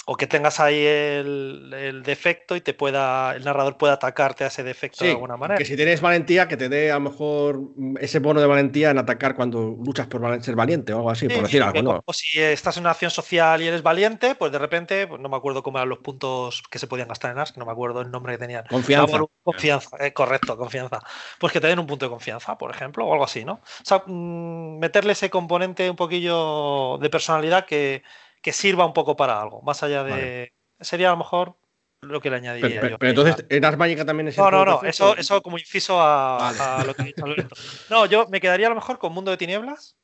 o 0.05 0.17
que 0.17 0.25
tengas 0.25 0.59
ahí 0.59 0.83
el, 0.83 2.01
defecto 2.03 2.55
y 2.55 2.61
te 2.61 2.73
pueda 2.73 3.35
el 3.35 3.43
narrador 3.43 3.77
pueda 3.77 3.93
atacarte 3.93 4.43
a 4.43 4.47
ese 4.47 4.63
defecto 4.63 5.05
de 5.05 5.11
alguna 5.11 5.37
manera. 5.37 5.57
Que 5.57 5.65
si 5.65 5.75
tienes 5.75 6.01
valentía, 6.01 6.47
que 6.47 6.57
te 6.57 6.69
dé 6.69 6.91
a 6.91 6.95
lo 6.95 7.01
mejor 7.01 7.59
ese 7.99 8.19
bono 8.19 8.41
de 8.41 8.47
valentía 8.47 8.89
en 8.89 8.97
atacar 8.97 9.35
cuando 9.35 9.77
luchas 9.83 10.07
por 10.07 10.43
ser 10.43 10.55
valiente 10.55 10.93
o 10.93 10.97
algo 10.97 11.11
así, 11.11 11.27
por 11.27 11.43
decir 11.43 11.61
algo. 11.61 12.01
O 12.05 12.13
si 12.13 12.39
estás 12.41 12.77
en 12.77 12.83
una 12.83 12.91
acción 12.91 13.11
social 13.11 13.61
y 13.61 13.67
eres 13.67 13.83
valiente, 13.83 14.33
pues 14.35 14.51
de 14.51 14.57
repente, 14.57 15.05
pues 15.05 15.21
no 15.21 15.29
me 15.29 15.37
acuerdo 15.37 15.61
cómo 15.61 15.77
eran 15.77 15.89
los 15.89 15.99
puntos 15.99 16.63
que 16.69 16.79
se 16.79 16.87
podían 16.87 17.07
gastar 17.07 17.31
en 17.31 17.37
ARS, 17.37 17.55
no 17.57 17.65
me 17.65 17.71
acuerdo 17.71 18.01
el 18.01 18.09
nombre 18.09 18.33
que 18.33 18.39
tenían. 18.39 18.63
Confianza. 18.69 19.19
confianza, 19.43 19.97
eh, 19.99 20.13
correcto, 20.13 20.57
confianza. 20.57 20.99
Pues 21.39 21.53
que 21.53 21.61
te 21.61 21.67
den 21.67 21.79
un 21.79 21.87
punto 21.87 22.07
de 22.07 22.09
confianza, 22.09 22.57
por 22.57 22.71
ejemplo, 22.71 23.05
o 23.05 23.13
algo 23.13 23.25
así, 23.25 23.45
¿no? 23.45 23.53
O 23.53 23.85
sea, 23.85 24.03
mm, 24.05 24.79
meterle 24.79 25.13
ese 25.13 25.29
componente 25.29 25.89
un 25.89 25.95
poquillo 25.95 26.97
de 26.97 27.09
personalidad 27.09 27.65
que 27.65 28.01
que 28.41 28.53
sirva 28.53 28.85
un 28.85 28.93
poco 28.93 29.15
para 29.15 29.41
algo, 29.41 29.61
más 29.61 29.83
allá 29.83 30.03
de... 30.03 30.53
Sería 30.79 31.09
a 31.09 31.11
lo 31.11 31.17
mejor 31.17 31.57
lo 32.01 32.19
que 32.19 32.31
le 32.31 32.37
añadiría 32.37 32.81
pero, 32.81 32.89
yo. 32.91 32.97
Pero 32.97 33.09
entonces, 33.11 33.45
¿en 33.49 33.63
Ars 33.63 33.77
Magica 33.77 34.03
también 34.03 34.27
es 34.27 34.37
No, 34.37 34.49
no, 34.49 34.65
no, 34.65 34.81
eso, 34.83 35.15
eso 35.15 35.41
como 35.41 35.59
inciso 35.59 36.01
a, 36.01 36.83
lo 36.85 36.95
que 36.95 37.03
he 37.03 37.05
dicho 37.05 37.25
Alberto. 37.25 37.55
No, 37.89 38.05
yo 38.07 38.27
me 38.27 38.41
quedaría 38.41 38.67
a 38.67 38.69
lo 38.69 38.75
mejor 38.75 38.97
con 38.97 39.13
Mundo 39.13 39.29
de 39.31 39.37
Tinieblas, 39.37 39.95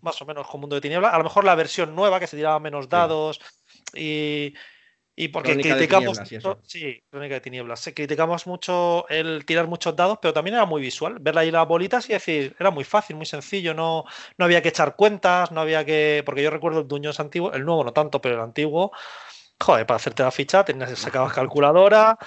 más 0.00 0.22
o 0.22 0.24
menos 0.24 0.46
con 0.46 0.60
Mundo 0.60 0.76
de 0.76 0.80
Tinieblas. 0.80 1.12
A 1.12 1.18
lo 1.18 1.24
mejor 1.24 1.44
la 1.44 1.54
versión 1.54 1.94
nueva 1.94 2.18
que 2.18 2.26
se 2.26 2.36
tiraba 2.36 2.58
menos 2.58 2.88
dados 2.88 3.40
y, 3.94 4.54
y 5.16 5.28
porque 5.28 5.56
criticamos 5.56 6.18
sí, 6.62 7.02
Crónica 7.10 7.34
de 7.34 7.40
Tinieblas. 7.40 7.90
Criticamos 7.94 8.46
mucho 8.46 9.06
el 9.08 9.44
tirar 9.44 9.66
muchos 9.66 9.94
dados, 9.94 10.18
pero 10.22 10.32
también 10.32 10.54
era 10.54 10.64
muy 10.64 10.80
visual. 10.80 11.18
Ver 11.20 11.36
ahí 11.36 11.50
las 11.50 11.68
bolitas 11.68 12.08
y 12.08 12.14
decir, 12.14 12.56
era 12.58 12.70
muy 12.70 12.84
fácil, 12.84 13.16
muy 13.16 13.26
sencillo, 13.26 13.74
no, 13.74 14.04
no 14.38 14.44
había 14.44 14.62
que 14.62 14.70
echar 14.70 14.96
cuentas, 14.96 15.52
no 15.52 15.60
había 15.60 15.84
que. 15.84 16.22
Porque 16.24 16.42
yo 16.42 16.50
recuerdo 16.50 16.80
el 16.80 16.88
Duños 16.88 17.20
antiguo, 17.20 17.52
el 17.52 17.64
nuevo 17.64 17.84
no 17.84 17.92
tanto, 17.92 18.20
pero 18.20 18.36
el 18.36 18.40
antiguo 18.40 18.92
Joder, 19.62 19.86
para 19.86 19.96
hacerte 19.96 20.22
la 20.22 20.30
ficha 20.30 20.64
tenías, 20.64 20.98
sacabas 20.98 21.34
calculadora, 21.34 22.18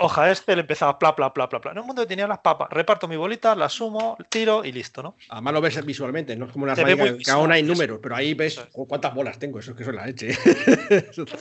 hoja 0.00 0.30
este, 0.30 0.54
le 0.54 0.60
empezabas 0.60 0.96
bla, 1.00 1.12
bla, 1.12 1.30
bla, 1.30 1.46
bla, 1.46 1.58
bla. 1.58 1.72
En 1.72 1.78
un 1.78 1.86
mundo 1.86 2.02
que 2.02 2.08
tenía 2.08 2.28
las 2.28 2.38
papas, 2.38 2.68
reparto 2.70 3.08
mi 3.08 3.16
bolita, 3.16 3.56
la 3.56 3.68
sumo, 3.68 4.16
tiro 4.28 4.64
y 4.64 4.70
listo, 4.70 5.02
¿no? 5.02 5.16
Además 5.30 5.54
lo 5.54 5.60
ves 5.60 5.84
visualmente, 5.84 6.36
no 6.36 6.46
es 6.46 6.52
como 6.52 6.64
una 6.64 6.76
raya 6.76 7.16
que 7.18 7.30
aún 7.30 7.50
hay 7.50 7.64
números, 7.64 7.98
pero 8.00 8.14
ahí 8.14 8.34
ves 8.34 8.60
cuántas 8.72 9.12
bolas 9.12 9.38
tengo, 9.38 9.58
eso 9.58 9.72
es 9.72 9.76
que 9.76 9.84
son 9.84 9.96
la 9.96 10.06
leche. 10.06 10.30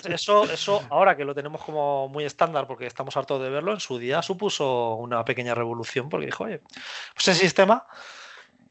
eso, 0.10 0.52
eso, 0.52 0.84
ahora 0.90 1.16
que 1.16 1.24
lo 1.24 1.36
tenemos 1.36 1.62
como 1.62 2.08
muy 2.10 2.26
estándar 2.26 2.66
porque 2.66 2.88
estamos 2.88 3.16
hartos 3.16 3.42
de 3.42 3.50
verlo, 3.50 3.74
en 3.74 3.80
su 3.80 4.00
día 4.00 4.24
supuso 4.24 4.96
una 4.96 5.24
pequeña 5.24 5.54
revolución 5.54 6.10
porque 6.10 6.26
dijo, 6.26 6.46
oye, 6.46 6.62
pues 7.14 7.28
ese 7.28 7.36
sistema 7.36 7.86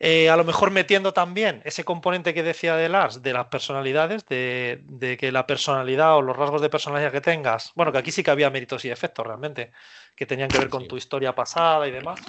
eh, 0.01 0.31
a 0.31 0.37
lo 0.37 0.45
mejor 0.45 0.71
metiendo 0.71 1.13
también 1.13 1.61
ese 1.65 1.85
componente 1.85 2.33
que 2.33 2.43
decía 2.43 2.77
de 2.77 2.89
Lars, 2.89 3.21
de 3.23 3.33
las 3.33 3.47
personalidades, 3.47 4.25
de, 4.27 5.17
que 5.19 5.33
la 5.33 5.47
personalidad 5.47 6.17
o 6.17 6.23
los 6.23 6.37
rasgos 6.37 6.63
de 6.63 6.71
personalidad 6.71 7.11
que 7.11 7.21
tengas, 7.21 7.73
bueno, 7.75 7.91
que 7.91 7.99
aquí 7.99 8.13
sí 8.13 8.23
que 8.23 8.31
había 8.31 8.51
méritos 8.51 8.85
y 8.85 8.91
efectos 8.91 9.27
realmente, 9.27 9.73
que 10.15 10.27
tenían 10.27 10.51
que 10.51 10.59
ver 10.59 10.69
con 10.69 10.87
tu 10.87 10.97
historia 10.97 11.35
pasada 11.35 11.89
y 11.89 11.91
demás. 11.91 12.21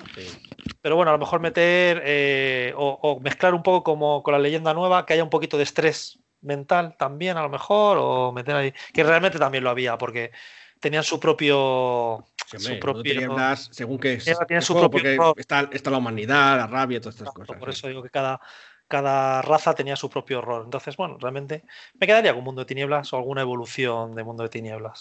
Pero 0.81 0.95
bueno, 0.95 1.11
a 1.11 1.13
lo 1.13 1.19
mejor 1.19 1.41
meter 1.41 2.01
eh, 2.05 2.73
o, 2.75 3.19
mezclar 3.21 3.53
un 3.53 3.63
poco 3.63 3.83
como 3.83 4.23
con 4.23 4.31
la 4.33 4.39
leyenda 4.39 4.73
nueva, 4.73 5.05
que 5.05 5.13
haya 5.13 5.23
un 5.23 5.29
poquito 5.29 5.57
de 5.57 5.63
estrés 5.63 6.19
mental 6.41 6.95
también, 6.97 7.37
a 7.37 7.41
lo 7.43 7.49
mejor, 7.49 7.97
o 7.99 8.31
meter 8.31 8.55
ahí, 8.55 8.73
que 8.93 9.03
realmente 9.03 9.37
también 9.39 9.63
lo 9.63 9.69
había, 9.69 9.97
porque 9.97 10.31
tenían 10.79 11.03
su 11.03 11.19
propio. 11.19 12.25
su 12.45 12.79
propio 12.79 13.37
según 13.71 13.99
que 13.99 14.13
es, 14.13 14.23
su 14.65 14.73
propio 14.73 15.15
porque 15.17 15.41
está, 15.41 15.69
está, 15.71 15.91
la 15.91 15.97
humanidad, 15.97 16.57
la 16.57 16.67
rabia, 16.67 16.99
todas 16.99 17.15
estas 17.15 17.33
cosas. 17.33 17.57
Por 17.57 17.69
eso 17.69 17.87
digo 17.87 18.01
que 18.01 18.09
cada, 18.09 18.39
cada 18.87 19.41
raza 19.41 19.73
tenía 19.73 19.95
su 19.95 20.09
propio 20.09 20.41
rol. 20.41 20.63
Entonces, 20.65 20.97
bueno, 20.97 21.17
realmente 21.19 21.63
me 21.93 22.07
quedaría 22.07 22.33
con 22.33 22.43
Mundo 22.43 22.61
de 22.61 22.65
Tinieblas 22.65 23.13
o 23.13 23.17
alguna 23.17 23.41
evolución 23.41 24.15
de 24.15 24.23
Mundo 24.23 24.43
de 24.43 24.49
Tinieblas. 24.49 24.99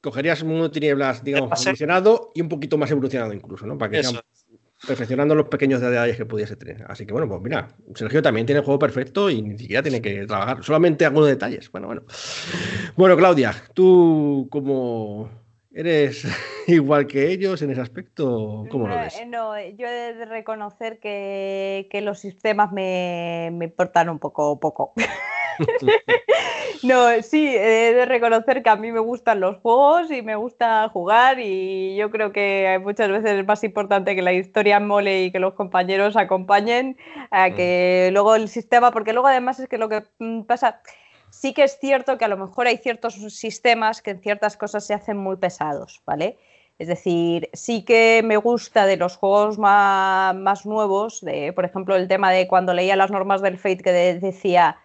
Cogerías 0.00 0.42
un 0.42 0.48
Mundo 0.48 0.64
de 0.64 0.70
Tinieblas, 0.70 1.24
digamos, 1.24 1.60
evolucionado 1.60 2.32
y 2.34 2.40
un 2.40 2.48
poquito 2.48 2.76
más 2.76 2.90
evolucionado 2.90 3.32
incluso, 3.32 3.66
¿no? 3.66 3.78
Para 3.78 3.90
que 3.90 4.02
perfeccionando 4.86 5.34
los 5.34 5.48
pequeños 5.48 5.80
detalles 5.80 6.16
que 6.16 6.26
pudiese 6.26 6.56
tener. 6.56 6.84
Así 6.88 7.06
que 7.06 7.12
bueno, 7.12 7.28
pues 7.28 7.40
mira, 7.42 7.68
Sergio 7.94 8.22
también 8.22 8.46
tiene 8.46 8.60
el 8.60 8.64
juego 8.64 8.78
perfecto 8.78 9.30
y 9.30 9.42
ni 9.42 9.58
siquiera 9.58 9.82
tiene 9.82 10.00
que 10.02 10.26
trabajar, 10.26 10.62
solamente 10.62 11.04
algunos 11.04 11.28
detalles. 11.28 11.70
Bueno, 11.70 11.88
bueno. 11.88 12.02
Bueno, 12.96 13.16
Claudia, 13.16 13.54
tú 13.74 14.48
como 14.50 15.43
eres 15.74 16.24
igual 16.66 17.06
que 17.06 17.30
ellos 17.30 17.60
en 17.62 17.70
ese 17.70 17.80
aspecto, 17.80 18.64
¿cómo 18.70 18.88
lo 18.88 18.96
ves? 18.96 19.20
No, 19.26 19.58
yo 19.58 19.86
he 19.86 20.14
de 20.14 20.24
reconocer 20.24 20.98
que, 21.00 21.88
los 22.02 22.18
sistemas 22.18 22.72
me, 22.72 23.50
me 23.52 23.66
importan 23.66 24.08
un 24.08 24.18
poco 24.18 24.58
poco. 24.58 24.92
no, 26.82 27.22
sí, 27.22 27.54
he 27.54 27.94
de 27.94 28.04
reconocer 28.06 28.62
que 28.62 28.70
a 28.70 28.76
mí 28.76 28.92
me 28.92 29.00
gustan 29.00 29.40
los 29.40 29.58
juegos 29.58 30.10
y 30.10 30.22
me 30.22 30.36
gusta 30.36 30.88
jugar 30.88 31.38
y 31.40 31.96
yo 31.96 32.10
creo 32.10 32.32
que 32.32 32.80
muchas 32.82 33.08
veces 33.08 33.38
es 33.38 33.46
más 33.46 33.62
importante 33.64 34.16
que 34.16 34.22
la 34.22 34.32
historia 34.32 34.80
mole 34.80 35.24
y 35.24 35.32
que 35.32 35.38
los 35.38 35.54
compañeros 35.54 36.16
acompañen 36.16 36.96
a 37.30 37.48
mm. 37.48 37.54
que 37.54 38.10
luego 38.12 38.34
el 38.34 38.48
sistema, 38.48 38.90
porque 38.90 39.12
luego 39.12 39.28
además 39.28 39.60
es 39.60 39.68
que 39.68 39.78
lo 39.78 39.88
que 39.88 40.04
mm, 40.18 40.42
pasa, 40.42 40.80
sí 41.40 41.52
que 41.52 41.64
es 41.64 41.78
cierto 41.78 42.16
que 42.18 42.24
a 42.24 42.28
lo 42.28 42.36
mejor 42.36 42.66
hay 42.66 42.78
ciertos 42.78 43.14
sistemas 43.34 44.02
que 44.02 44.12
en 44.12 44.20
ciertas 44.20 44.56
cosas 44.56 44.86
se 44.86 44.94
hacen 44.94 45.16
muy 45.16 45.36
pesados, 45.36 46.02
¿vale? 46.06 46.38
Es 46.78 46.88
decir, 46.88 47.50
sí 47.52 47.84
que 47.84 48.22
me 48.24 48.36
gusta 48.36 48.86
de 48.86 48.96
los 48.96 49.16
juegos 49.16 49.58
más, 49.58 50.66
nuevos, 50.66 51.20
de, 51.20 51.52
por 51.52 51.64
ejemplo, 51.64 51.94
el 51.94 52.08
tema 52.08 52.32
de 52.32 52.48
cuando 52.48 52.74
leía 52.74 52.96
las 52.96 53.10
normas 53.10 53.42
del 53.42 53.58
Fate 53.58 53.78
que 53.78 53.92
decía 53.92 54.78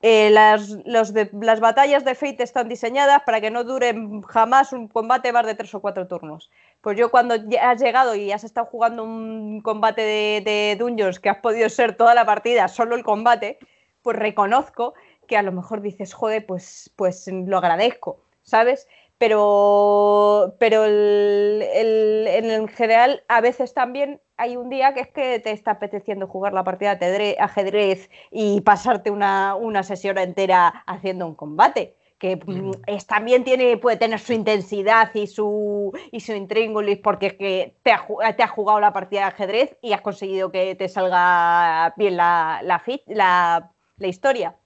eh, 0.00 0.30
las, 0.30 0.70
las 0.84 1.60
batallas 1.60 2.04
de 2.04 2.14
Fate 2.14 2.42
están 2.42 2.68
diseñadas 2.68 3.22
para 3.24 3.40
que 3.40 3.50
no 3.50 3.64
duren 3.64 4.22
jamás 4.22 4.72
un 4.72 4.88
combate 4.88 5.32
más 5.32 5.46
de 5.46 5.54
tres 5.54 5.74
o 5.74 5.80
cuatro 5.80 6.06
turnos. 6.06 6.50
Pues 6.80 6.98
yo 6.98 7.10
cuando 7.10 7.34
has 7.34 7.80
llegado 7.80 8.14
y 8.14 8.30
has 8.30 8.44
estado 8.44 8.66
jugando 8.66 9.04
un 9.04 9.60
combate 9.62 10.02
de, 10.02 10.42
de 10.44 10.76
Dungeons 10.78 11.20
que 11.20 11.30
has 11.30 11.38
podido 11.38 11.68
ser 11.68 11.96
toda 11.96 12.14
la 12.14 12.26
partida, 12.26 12.68
solo 12.68 12.96
el 12.96 13.04
combate, 13.04 13.58
pues 14.02 14.18
reconozco 14.18 14.92
que 15.26 15.36
a 15.36 15.42
lo 15.42 15.52
mejor 15.52 15.80
dices, 15.80 16.14
joder, 16.14 16.46
pues, 16.46 16.90
pues 16.96 17.28
lo 17.28 17.58
agradezco, 17.58 18.20
¿sabes? 18.42 18.86
Pero, 19.18 20.56
pero 20.58 20.84
en 20.86 22.68
general 22.68 23.22
a 23.28 23.40
veces 23.40 23.72
también 23.72 24.20
hay 24.36 24.56
un 24.56 24.68
día 24.68 24.92
que 24.94 25.00
es 25.00 25.08
que 25.08 25.38
te 25.38 25.52
está 25.52 25.72
apeteciendo 25.72 26.26
jugar 26.26 26.52
la 26.52 26.64
partida 26.64 26.96
de 26.96 27.36
ajedrez 27.38 28.10
y 28.30 28.60
pasarte 28.62 29.10
una, 29.10 29.82
sesión 29.82 30.18
entera 30.18 30.68
haciendo 30.86 31.26
un 31.26 31.34
combate 31.34 31.96
que 32.18 32.36
mm, 32.36 32.70
es, 32.86 33.06
también 33.06 33.44
tiene, 33.44 33.76
puede 33.76 33.96
tener 33.96 34.18
su 34.18 34.32
intensidad 34.32 35.14
y 35.14 35.26
su, 35.26 35.92
y 36.10 36.20
su 36.20 36.32
intríngulis 36.32 36.98
porque 36.98 37.26
es 37.26 37.34
que 37.34 37.76
te 37.82 37.92
ha, 37.92 38.06
te 38.36 38.42
ha, 38.42 38.48
jugado 38.48 38.80
la 38.80 38.92
partida 38.92 39.20
de 39.20 39.26
ajedrez 39.26 39.76
y 39.82 39.92
has 39.92 40.00
conseguido 40.00 40.50
que 40.50 40.74
te 40.74 40.88
salga 40.88 41.92
bien 41.96 42.16
la, 42.16 42.60
la, 42.62 42.82
la, 43.06 43.72
la 43.98 44.06
historia. 44.06 44.56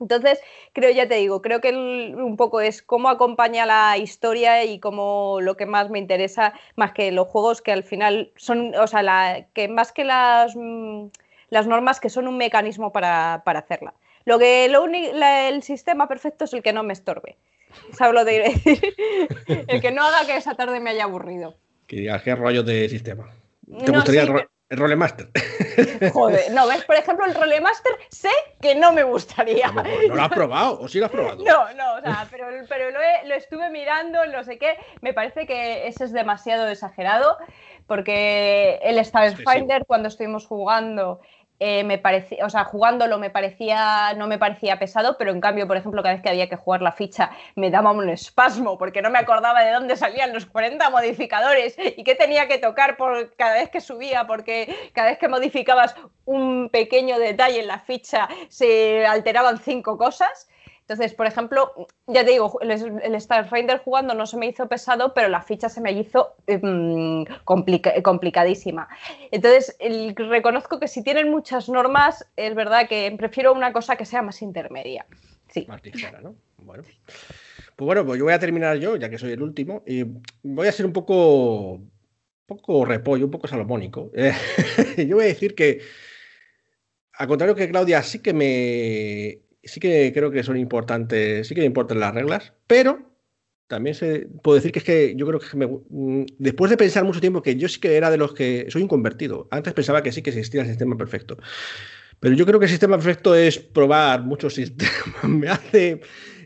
Entonces, 0.00 0.40
creo, 0.72 0.90
ya 0.90 1.08
te 1.08 1.16
digo, 1.16 1.42
creo 1.42 1.60
que 1.60 1.70
un 1.70 2.36
poco 2.36 2.60
es 2.60 2.82
cómo 2.82 3.08
acompaña 3.08 3.66
la 3.66 3.96
historia 3.96 4.64
y 4.64 4.78
cómo 4.78 5.38
lo 5.40 5.56
que 5.56 5.66
más 5.66 5.90
me 5.90 5.98
interesa, 5.98 6.52
más 6.76 6.92
que 6.92 7.12
los 7.12 7.28
juegos 7.28 7.62
que 7.62 7.72
al 7.72 7.82
final 7.82 8.30
son, 8.36 8.74
o 8.74 8.86
sea, 8.86 9.46
que 9.52 9.68
más 9.68 9.92
que 9.92 10.04
las, 10.04 10.54
mm, 10.54 11.06
las 11.50 11.66
normas 11.66 12.00
que 12.00 12.10
son 12.10 12.28
un 12.28 12.36
mecanismo 12.36 12.92
para, 12.92 13.34
hacerla. 13.34 13.94
Lo 14.24 14.38
que 14.38 14.68
lo 14.68 14.86
el 14.86 15.62
sistema 15.62 16.08
perfecto 16.08 16.44
es 16.44 16.52
el 16.52 16.62
que 16.62 16.72
no 16.72 16.82
me 16.82 16.92
estorbe. 16.92 17.36
¿Sabes 17.92 18.14
lo 18.14 18.24
de 18.24 18.40
decir? 18.40 18.94
el 19.68 19.80
que 19.80 19.92
no 19.92 20.02
haga 20.02 20.26
que 20.26 20.36
esa 20.36 20.54
tarde 20.54 20.80
me 20.80 20.90
haya 20.90 21.04
aburrido. 21.04 21.54
Que 21.86 21.96
digas 21.96 22.22
qué 22.22 22.34
rollo 22.34 22.62
de 22.62 22.88
sistema. 22.88 23.30
¿Te 23.84 23.92
gustaría 23.92 24.22
el, 24.22 24.48
el 24.68 24.78
Rolemaster. 24.78 25.28
Joder, 26.12 26.50
no, 26.52 26.66
ves, 26.66 26.84
por 26.84 26.96
ejemplo, 26.96 27.24
el 27.24 27.34
Rolemaster 27.34 27.92
sé 28.08 28.30
que 28.60 28.74
no 28.74 28.92
me 28.92 29.04
gustaría. 29.04 29.70
No, 29.70 29.82
lo 30.14 30.22
has 30.22 30.28
probado, 30.28 30.80
o 30.80 30.88
sí 30.88 30.98
lo 30.98 31.06
has 31.06 31.12
probado. 31.12 31.44
No, 31.44 31.72
no, 31.74 31.94
o 31.94 32.00
sea, 32.00 32.26
pero, 32.30 32.46
pero 32.68 32.90
lo, 32.90 32.98
lo, 33.26 33.34
estuve 33.34 33.70
mirando, 33.70 34.26
no 34.26 34.42
sé 34.42 34.58
qué. 34.58 34.76
Me 35.02 35.14
parece 35.14 35.46
que 35.46 35.86
ese 35.86 36.04
es 36.04 36.12
demasiado 36.12 36.68
exagerado, 36.68 37.36
porque 37.86 38.80
el 38.82 39.04
Starfinder, 39.04 39.84
cuando 39.86 40.08
estuvimos 40.08 40.46
jugando, 40.46 41.20
eh, 41.58 41.84
me 41.84 41.98
parecía, 41.98 42.44
o 42.44 42.50
sea, 42.50 42.64
jugándolo 42.64 43.18
me 43.18 43.30
parecía, 43.30 44.12
no 44.14 44.26
me 44.26 44.38
parecía 44.38 44.78
pesado, 44.78 45.16
pero 45.18 45.30
en 45.30 45.40
cambio, 45.40 45.66
por 45.66 45.76
ejemplo, 45.76 46.02
cada 46.02 46.14
vez 46.14 46.22
que 46.22 46.28
había 46.28 46.48
que 46.48 46.56
jugar 46.56 46.82
la 46.82 46.92
ficha 46.92 47.30
me 47.54 47.70
daba 47.70 47.92
un 47.92 48.08
espasmo 48.10 48.76
porque 48.76 49.00
no 49.00 49.10
me 49.10 49.18
acordaba 49.18 49.62
de 49.62 49.72
dónde 49.72 49.96
salían 49.96 50.34
los 50.34 50.44
40 50.46 50.90
modificadores 50.90 51.76
y 51.78 52.04
qué 52.04 52.14
tenía 52.14 52.46
que 52.46 52.58
tocar 52.58 52.96
por 52.96 53.34
cada 53.36 53.54
vez 53.54 53.70
que 53.70 53.80
subía, 53.80 54.26
porque 54.26 54.90
cada 54.92 55.08
vez 55.08 55.18
que 55.18 55.28
modificabas 55.28 55.94
un 56.26 56.68
pequeño 56.70 57.18
detalle 57.18 57.60
en 57.60 57.68
la 57.68 57.78
ficha 57.78 58.28
se 58.48 59.06
alteraban 59.06 59.58
cinco 59.58 59.96
cosas. 59.96 60.48
Entonces, 60.88 61.14
por 61.14 61.26
ejemplo, 61.26 61.88
ya 62.06 62.24
te 62.24 62.30
digo, 62.30 62.60
el, 62.60 63.20
Starfinder 63.20 63.78
jugando 63.78 64.14
no 64.14 64.24
se 64.24 64.36
me 64.36 64.46
hizo 64.46 64.68
pesado, 64.68 65.14
pero 65.14 65.28
la 65.28 65.42
ficha 65.42 65.68
se 65.68 65.80
me 65.80 65.90
hizo 65.90 66.36
em, 66.46 67.24
complicadísima. 67.44 68.88
Entonces, 69.32 69.76
reconozco 70.14 70.78
que 70.78 70.86
si 70.86 71.02
tienen 71.02 71.28
muchas 71.28 71.68
normas, 71.68 72.24
es 72.36 72.54
verdad 72.54 72.88
que 72.88 73.12
prefiero 73.18 73.52
una 73.52 73.72
cosa 73.72 73.96
que 73.96 74.04
sea 74.04 74.22
más 74.22 74.42
intermedia. 74.42 75.06
Sí. 75.48 75.64
Más 75.66 75.84
ligera, 75.84 76.20
¿no? 76.20 76.36
Bueno. 76.58 76.84
Pues 76.84 77.84
bueno, 77.84 78.06
pues 78.06 78.20
yo 78.20 78.24
voy 78.24 78.34
a 78.34 78.38
terminar 78.38 78.76
yo, 78.76 78.94
ya 78.94 79.10
que 79.10 79.18
soy 79.18 79.32
el 79.32 79.42
último, 79.42 79.82
y 79.88 80.04
voy 80.44 80.68
a 80.68 80.72
ser 80.72 80.86
un 80.86 80.92
poco, 80.92 81.80
poco 82.46 82.84
repollo, 82.84 83.24
un 83.24 83.32
poco 83.32 83.48
salomónico. 83.48 84.12
yo 84.96 85.16
voy 85.16 85.24
a 85.24 85.28
decir 85.28 85.56
que, 85.56 85.80
al 87.14 87.26
contrario 87.26 87.56
que 87.56 87.68
Claudia, 87.68 88.04
sí 88.04 88.20
que 88.22 88.32
me 88.32 89.45
sí 89.66 89.80
que 89.80 90.12
creo 90.12 90.30
que 90.30 90.42
son 90.42 90.56
importantes, 90.56 91.48
sí 91.48 91.54
que 91.54 91.64
importan 91.64 92.00
las 92.00 92.14
reglas, 92.14 92.52
pero 92.66 93.16
también 93.66 93.94
se, 93.94 94.28
puedo 94.42 94.56
decir 94.56 94.72
que 94.72 94.78
es 94.78 94.84
que 94.84 95.14
yo 95.16 95.26
creo 95.26 95.40
que 95.40 95.56
me, 95.56 95.66
mm, 95.66 96.26
después 96.38 96.70
de 96.70 96.76
pensar 96.76 97.04
mucho 97.04 97.20
tiempo 97.20 97.42
que 97.42 97.56
yo 97.56 97.68
sí 97.68 97.80
que 97.80 97.96
era 97.96 98.10
de 98.10 98.16
los 98.16 98.32
que 98.32 98.66
soy 98.68 98.82
un 98.82 98.88
convertido. 98.88 99.48
Antes 99.50 99.72
pensaba 99.74 100.02
que 100.02 100.12
sí 100.12 100.22
que 100.22 100.30
existía 100.30 100.62
el 100.62 100.68
sistema 100.68 100.96
perfecto. 100.96 101.36
Pero 102.20 102.34
yo 102.34 102.46
creo 102.46 102.58
que 102.58 102.66
el 102.66 102.70
sistema 102.70 102.96
perfecto 102.96 103.34
es 103.34 103.58
probar 103.58 104.22
muchos 104.22 104.54
sistemas. 104.54 105.24
me 105.28 105.48
hace. 105.48 106.00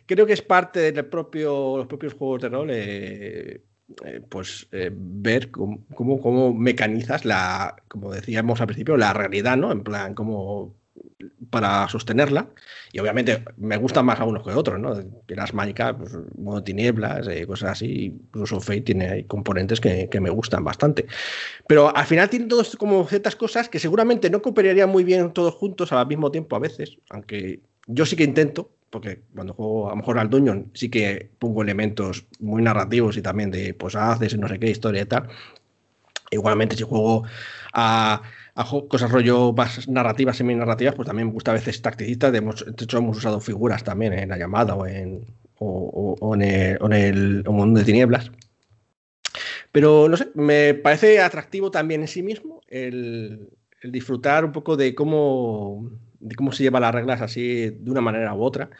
Creo 0.06 0.26
que 0.26 0.32
es 0.32 0.42
parte 0.42 0.92
de 0.92 1.04
propio, 1.04 1.76
los 1.76 1.86
propios 1.86 2.14
juegos 2.14 2.42
de 2.42 2.48
rol. 2.48 2.70
Eh, 2.72 3.62
eh, 4.04 4.20
pues 4.28 4.68
eh, 4.72 4.90
ver 4.92 5.50
cómo, 5.50 5.84
cómo, 5.88 6.54
mecanizas 6.54 7.24
la, 7.24 7.76
como 7.88 8.12
decíamos 8.12 8.60
al 8.60 8.68
principio, 8.68 8.96
la 8.96 9.12
realidad, 9.12 9.56
¿no? 9.56 9.72
En 9.72 9.82
plan, 9.82 10.14
cómo 10.14 10.76
para 11.50 11.88
sostenerla. 11.88 12.48
Y 12.92 12.98
obviamente 12.98 13.44
me 13.56 13.76
gustan 13.76 14.06
más 14.06 14.18
algunos 14.20 14.42
que 14.42 14.50
otros, 14.50 14.78
¿no? 14.78 14.94
Las 15.28 15.54
mágicas, 15.54 15.94
pues, 15.98 16.16
modo 16.36 16.62
tinieblas, 16.62 17.26
eh, 17.28 17.46
cosas 17.46 17.72
así. 17.72 18.06
Incluso 18.06 18.60
Fate 18.60 18.80
tiene 18.82 19.26
componentes 19.26 19.80
que, 19.80 20.08
que, 20.08 20.20
me 20.20 20.30
gustan 20.30 20.64
bastante. 20.64 21.06
Pero 21.66 21.94
al 21.94 22.06
final 22.06 22.28
tiene 22.28 22.46
todos 22.46 22.76
como 22.76 23.06
ciertas 23.06 23.36
cosas 23.36 23.68
que 23.68 23.78
seguramente 23.78 24.30
no 24.30 24.42
cooperarían 24.42 24.90
muy 24.90 25.04
bien 25.04 25.32
todos 25.32 25.54
juntos 25.54 25.92
al 25.92 26.06
mismo 26.06 26.30
tiempo 26.30 26.56
a 26.56 26.58
veces, 26.58 26.98
aunque 27.10 27.60
yo 27.86 28.06
sí 28.06 28.16
que 28.16 28.24
intento, 28.24 28.70
porque 28.90 29.22
cuando 29.34 29.54
juego 29.54 29.86
a 29.88 29.90
lo 29.90 29.96
mejor 29.96 30.18
al 30.18 30.28
Dungeon 30.28 30.70
sí 30.74 30.90
que 30.90 31.30
pongo 31.38 31.62
elementos 31.62 32.26
muy 32.40 32.62
narrativos 32.62 33.16
y 33.16 33.22
también 33.22 33.50
de 33.50 33.74
pues 33.74 33.94
haces 33.94 34.36
no 34.36 34.48
sé 34.48 34.58
qué 34.58 34.70
historia 34.70 35.02
y 35.02 35.06
tal. 35.06 35.28
Igualmente 36.30 36.76
si 36.76 36.82
juego 36.82 37.24
a, 37.72 38.22
cosas 38.88 39.10
rollo 39.10 39.52
más 39.52 39.88
narrativas, 39.88 40.36
semi-narrativas, 40.36 40.94
pues 40.94 41.06
también 41.06 41.28
me 41.28 41.34
gusta 41.34 41.50
a 41.50 41.54
veces 41.54 41.80
tacticistas. 41.82 42.32
De, 42.32 42.38
hecho 42.38 42.98
hemos 42.98 43.16
usado 43.16 43.40
figuras 43.40 43.84
también 43.84 44.12
en 44.12 44.28
la 44.28 44.38
llamada 44.38 44.74
o 44.74 44.86
en, 44.86 45.26
o, 45.58 46.34
en, 46.34 46.92
el, 46.92 47.44
mundo 47.44 47.80
de 47.80 47.86
tinieblas. 47.86 48.30
Pero 49.72 50.08
no 50.08 50.16
sé, 50.16 50.28
me 50.34 50.74
parece 50.74 51.20
atractivo 51.20 51.70
también 51.70 52.00
en 52.00 52.08
sí 52.08 52.22
mismo 52.22 52.60
el, 52.66 53.50
el 53.82 53.92
disfrutar 53.92 54.44
un 54.44 54.52
poco 54.52 54.76
de 54.76 54.94
cómo 54.94 55.90
de 56.20 56.34
cómo 56.34 56.52
se 56.52 56.62
llevan 56.62 56.82
las 56.82 56.94
reglas 56.94 57.20
así 57.22 57.70
de 57.70 57.90
una 57.90 58.00
manera 58.00 58.34
u 58.34 58.42
otra. 58.42 58.70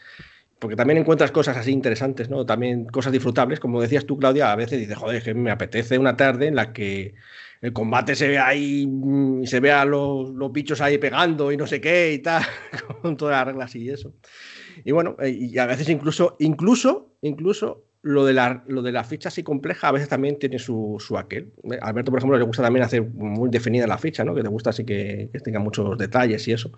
Porque 0.59 0.75
también 0.75 0.99
encuentras 0.99 1.31
cosas 1.31 1.57
así 1.57 1.71
interesantes, 1.71 2.29
¿no? 2.29 2.45
También 2.45 2.85
cosas 2.85 3.11
disfrutables. 3.11 3.59
Como 3.59 3.81
decías 3.81 4.05
tú, 4.05 4.19
Claudia, 4.19 4.51
a 4.51 4.55
veces 4.55 4.79
dices, 4.79 4.95
joder, 4.95 5.23
que 5.23 5.33
me 5.33 5.49
apetece 5.49 5.97
una 5.97 6.15
tarde 6.15 6.47
en 6.47 6.55
la 6.55 6.71
que 6.71 7.15
el 7.61 7.73
combate 7.73 8.15
se 8.15 8.27
ve 8.27 8.39
ahí, 8.39 8.87
y 9.41 9.47
se 9.47 9.59
vea 9.59 9.85
los, 9.85 10.31
los 10.31 10.51
bichos 10.51 10.81
ahí 10.81 10.97
pegando 10.97 11.51
y 11.51 11.57
no 11.57 11.67
sé 11.67 11.79
qué 11.79 12.11
y 12.13 12.19
tal, 12.19 12.43
con 13.01 13.15
todas 13.15 13.37
las 13.37 13.47
reglas 13.47 13.75
y 13.75 13.89
eso. 13.89 14.13
Y 14.83 14.91
bueno, 14.91 15.15
eh, 15.19 15.29
y 15.29 15.57
a 15.59 15.67
veces 15.67 15.87
incluso, 15.89 16.35
incluso, 16.39 17.13
incluso 17.21 17.85
lo 18.01 18.25
de, 18.25 18.33
la, 18.33 18.63
lo 18.67 18.81
de 18.81 18.91
la 18.91 19.03
ficha 19.03 19.29
así 19.29 19.43
compleja 19.43 19.89
a 19.89 19.91
veces 19.91 20.09
también 20.09 20.39
tiene 20.39 20.57
su, 20.57 20.97
su 20.99 21.19
aquel. 21.19 21.53
Alberto, 21.81 22.09
por 22.09 22.19
ejemplo, 22.19 22.37
le 22.37 22.45
gusta 22.45 22.63
también 22.63 22.83
hacer 22.83 23.03
muy 23.03 23.49
definida 23.51 23.85
la 23.85 23.99
ficha, 23.99 24.23
¿no? 24.23 24.33
Que 24.33 24.41
le 24.41 24.49
gusta 24.49 24.71
así 24.71 24.83
que, 24.83 25.29
que 25.31 25.39
tenga 25.39 25.59
muchos 25.59 25.95
detalles 25.99 26.47
y 26.47 26.53
eso. 26.53 26.71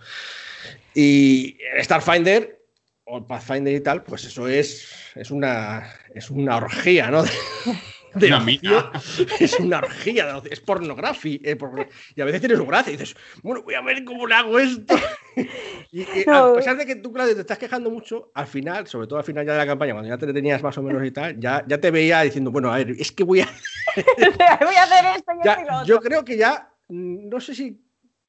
Y 0.94 1.58
Starfinder 1.80 2.60
o 3.06 3.26
Pathfinder 3.26 3.74
y 3.74 3.80
tal, 3.80 4.04
pues 4.04 4.26
eso 4.26 4.50
es, 4.50 4.92
es, 5.16 5.32
una, 5.32 5.84
es 6.14 6.30
una 6.30 6.58
orgía, 6.58 7.10
¿no? 7.10 7.24
De 8.16 8.28
una 8.28 8.40
mina. 8.40 8.92
Es 9.40 9.60
una 9.60 9.80
orgía, 9.80 10.42
es 10.50 10.60
pornografía. 10.60 11.40
Eh, 11.44 11.58
y 12.16 12.22
a 12.22 12.26
veces 12.26 12.42
tienes 12.42 12.58
su 12.58 12.66
gracia 12.66 12.94
y 12.94 12.98
dices, 12.98 13.16
bueno, 13.42 13.64
voy 13.64 13.74
a 13.74 13.82
ver 13.82 14.04
cómo 14.04 14.28
le 14.28 14.36
hago 14.36 14.60
esto. 14.60 14.96
y, 15.92 16.04
a 16.30 16.54
pesar 16.54 16.78
de 16.78 16.86
que 16.86 16.96
tú, 16.98 17.12
Claudio, 17.12 17.36
te 17.36 17.42
estás 17.42 17.58
quejando 17.58 17.90
mucho, 17.90 18.32
al 18.36 18.48
final, 18.48 18.88
sobre 18.88 19.08
todo 19.08 19.20
al 19.20 19.26
final 19.26 19.46
ya 19.46 19.54
de 19.54 19.58
la 19.58 19.66
campaña, 19.66 19.94
cuando 19.94 20.10
ya 20.10 20.18
te 20.18 20.32
tenías 20.32 20.62
más 20.62 20.78
o 20.78 20.84
menos 20.84 21.06
y 21.06 21.12
tal, 21.12 21.40
ya, 21.40 21.64
ya 21.68 21.80
te 21.80 21.92
veía 21.92 22.22
diciendo, 22.22 22.52
bueno, 22.52 22.72
a 22.72 22.78
ver, 22.78 22.92
es 22.92 23.12
que 23.12 23.24
voy 23.24 23.42
a. 23.42 23.50
voy 23.96 24.76
a 24.76 24.84
hacer 24.84 25.06
esto 25.18 25.32
y 25.40 25.46
ya, 25.46 25.84
Yo 25.86 26.00
creo 26.00 26.24
que 26.24 26.38
ya, 26.38 26.70
mm, 26.88 27.30
no 27.30 27.40
sé 27.40 27.56
si 27.56 27.82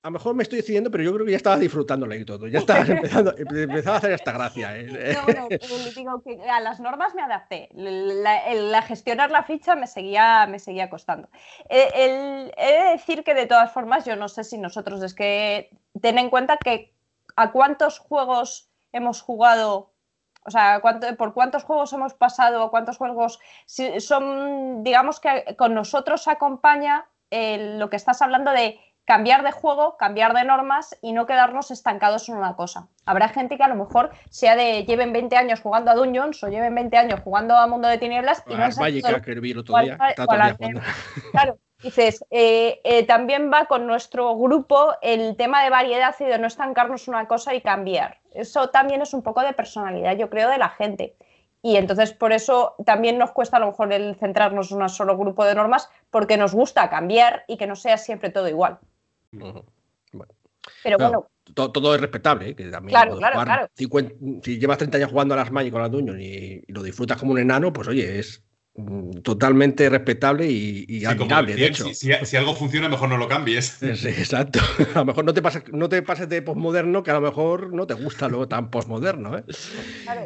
a 0.04 0.08
lo 0.08 0.12
mejor 0.12 0.34
me 0.34 0.42
estoy 0.42 0.58
decidiendo, 0.58 0.90
pero 0.90 1.02
yo 1.02 1.14
creo 1.14 1.24
que 1.24 1.30
ya 1.30 1.38
estaba 1.38 1.56
disfrutándolo 1.56 2.14
y 2.14 2.26
todo. 2.26 2.46
Ya 2.46 2.58
estabas 2.58 2.86
empezando, 2.90 3.34
empezaba 3.38 3.96
a 3.96 3.98
hacer 3.98 4.12
esta 4.12 4.32
gracia. 4.32 4.76
¿eh? 4.76 5.14
No, 5.14 5.48
no, 5.48 5.48
digo 5.96 6.20
que 6.22 6.38
a 6.46 6.60
las 6.60 6.78
normas 6.78 7.14
me 7.14 7.22
adapté. 7.22 7.70
La, 7.72 8.82
gestionar 8.82 9.30
la 9.30 9.44
ficha 9.44 9.74
me 9.76 9.86
seguía, 9.86 10.46
me 10.46 10.58
seguía 10.58 10.90
costando. 10.90 11.30
he 11.70 12.52
de 12.58 12.90
decir 12.92 13.24
que 13.24 13.32
de 13.32 13.46
todas 13.46 13.72
formas, 13.72 14.04
yo 14.04 14.14
no 14.14 14.28
sé 14.28 14.44
si 14.44 14.58
nosotros 14.58 15.02
es 15.02 15.14
que 15.14 15.70
ten 16.02 16.18
en 16.18 16.28
cuenta 16.28 16.58
que 16.58 16.92
a 17.36 17.50
cuántos 17.50 17.98
juegos 17.98 18.68
hemos 18.92 19.22
jugado 19.22 19.94
o 20.46 20.50
sea, 20.50 20.82
por 21.16 21.32
cuántos 21.32 21.64
juegos 21.64 21.94
hemos 21.94 22.12
pasado, 22.12 22.70
cuántos 22.70 22.98
juegos 22.98 23.40
son, 24.00 24.84
digamos 24.84 25.18
que 25.18 25.56
con 25.56 25.72
nosotros 25.72 26.28
acompaña 26.28 27.06
lo 27.30 27.88
que 27.88 27.96
estás 27.96 28.20
hablando 28.20 28.50
de 28.52 28.78
cambiar 29.04 29.42
de 29.42 29.52
juego, 29.52 29.96
cambiar 29.96 30.34
de 30.34 30.44
normas 30.44 30.96
y 31.02 31.12
no 31.12 31.26
quedarnos 31.26 31.70
estancados 31.70 32.28
en 32.28 32.36
una 32.36 32.56
cosa. 32.56 32.88
Habrá 33.04 33.28
gente 33.28 33.56
que 33.56 33.62
a 33.62 33.68
lo 33.68 33.74
mejor 33.74 34.10
sea 34.30 34.56
de 34.56 34.84
lleven 34.84 35.12
20 35.12 35.36
años 35.36 35.60
jugando 35.60 35.90
a 35.90 35.94
Dungeons 35.94 36.42
o 36.42 36.48
lleven 36.48 36.74
20 36.74 36.96
años 36.96 37.20
jugando 37.22 37.56
a 37.56 37.66
Mundo 37.66 37.88
de 37.88 37.98
Tinieblas 37.98 38.42
y 38.46 38.54
no 38.54 38.64
Claro, 41.32 41.58
dices, 41.82 42.24
eh, 42.30 42.80
eh, 42.84 43.06
también 43.06 43.50
va 43.52 43.66
con 43.66 43.86
nuestro 43.86 44.36
grupo 44.36 44.94
el 45.02 45.36
tema 45.36 45.62
de 45.62 45.70
variedad 45.70 46.14
y 46.18 46.24
de 46.24 46.38
no 46.38 46.46
estancarnos 46.46 47.08
una 47.08 47.28
cosa 47.28 47.54
y 47.54 47.60
cambiar. 47.60 48.20
Eso 48.32 48.70
también 48.70 49.02
es 49.02 49.12
un 49.12 49.22
poco 49.22 49.42
de 49.42 49.52
personalidad, 49.52 50.16
yo 50.16 50.30
creo, 50.30 50.48
de 50.48 50.58
la 50.58 50.70
gente. 50.70 51.16
Y 51.60 51.76
entonces 51.76 52.12
por 52.12 52.32
eso 52.32 52.74
también 52.84 53.16
nos 53.16 53.32
cuesta 53.32 53.56
a 53.56 53.60
lo 53.60 53.68
mejor 53.68 53.92
el 53.92 54.16
centrarnos 54.16 54.70
en 54.70 54.82
un 54.82 54.88
solo 54.88 55.16
grupo 55.16 55.44
de 55.44 55.54
normas 55.54 55.88
porque 56.10 56.36
nos 56.36 56.54
gusta 56.54 56.90
cambiar 56.90 57.44
y 57.48 57.56
que 57.56 57.66
no 57.66 57.74
sea 57.74 57.96
siempre 57.96 58.28
todo 58.30 58.48
igual. 58.48 58.78
Pero 60.82 60.98
bueno. 60.98 61.28
Todo, 61.52 61.94
es 61.94 62.00
respetable, 62.00 62.50
¿eh? 62.50 62.56
que 62.56 62.64
también 62.64 62.90
claro, 62.90 63.18
claro, 63.18 63.68
si 63.76 64.58
llevas 64.58 64.78
30 64.78 64.96
años 64.96 65.10
jugando 65.10 65.34
a 65.34 65.36
las 65.36 65.50
Magic 65.50 65.72
con 65.72 65.82
las 65.82 65.90
Dungeons 65.90 66.18
y, 66.20 66.62
lo 66.68 66.82
disfrutas 66.82 67.18
como 67.18 67.32
un 67.32 67.38
enano, 67.38 67.70
pues 67.70 67.86
oye, 67.86 68.18
es 68.18 68.42
mm, 68.76 69.18
totalmente 69.18 69.90
respetable 69.90 70.46
y, 70.50 71.04
admirable. 71.04 71.54
de 71.54 71.66
hecho. 71.66 71.84
Si, 71.92 72.10
algo 72.34 72.54
funciona, 72.54 72.88
mejor 72.88 73.10
no 73.10 73.18
lo 73.18 73.28
cambies. 73.28 73.82
exacto. 73.82 74.58
A 74.94 75.00
lo 75.00 75.04
mejor 75.04 75.26
no 75.26 75.34
te 75.34 75.42
pases, 75.42 75.64
no 75.70 75.90
te 75.90 76.00
pases 76.00 76.30
de 76.30 76.40
posmoderno, 76.40 77.02
que 77.02 77.10
a 77.10 77.14
lo 77.14 77.20
mejor 77.20 77.74
no 77.74 77.86
te 77.86 77.92
gusta 77.92 78.26
lo 78.28 78.48
tan 78.48 78.70
posmoderno. 78.70 79.36
¿eh? 79.36 79.44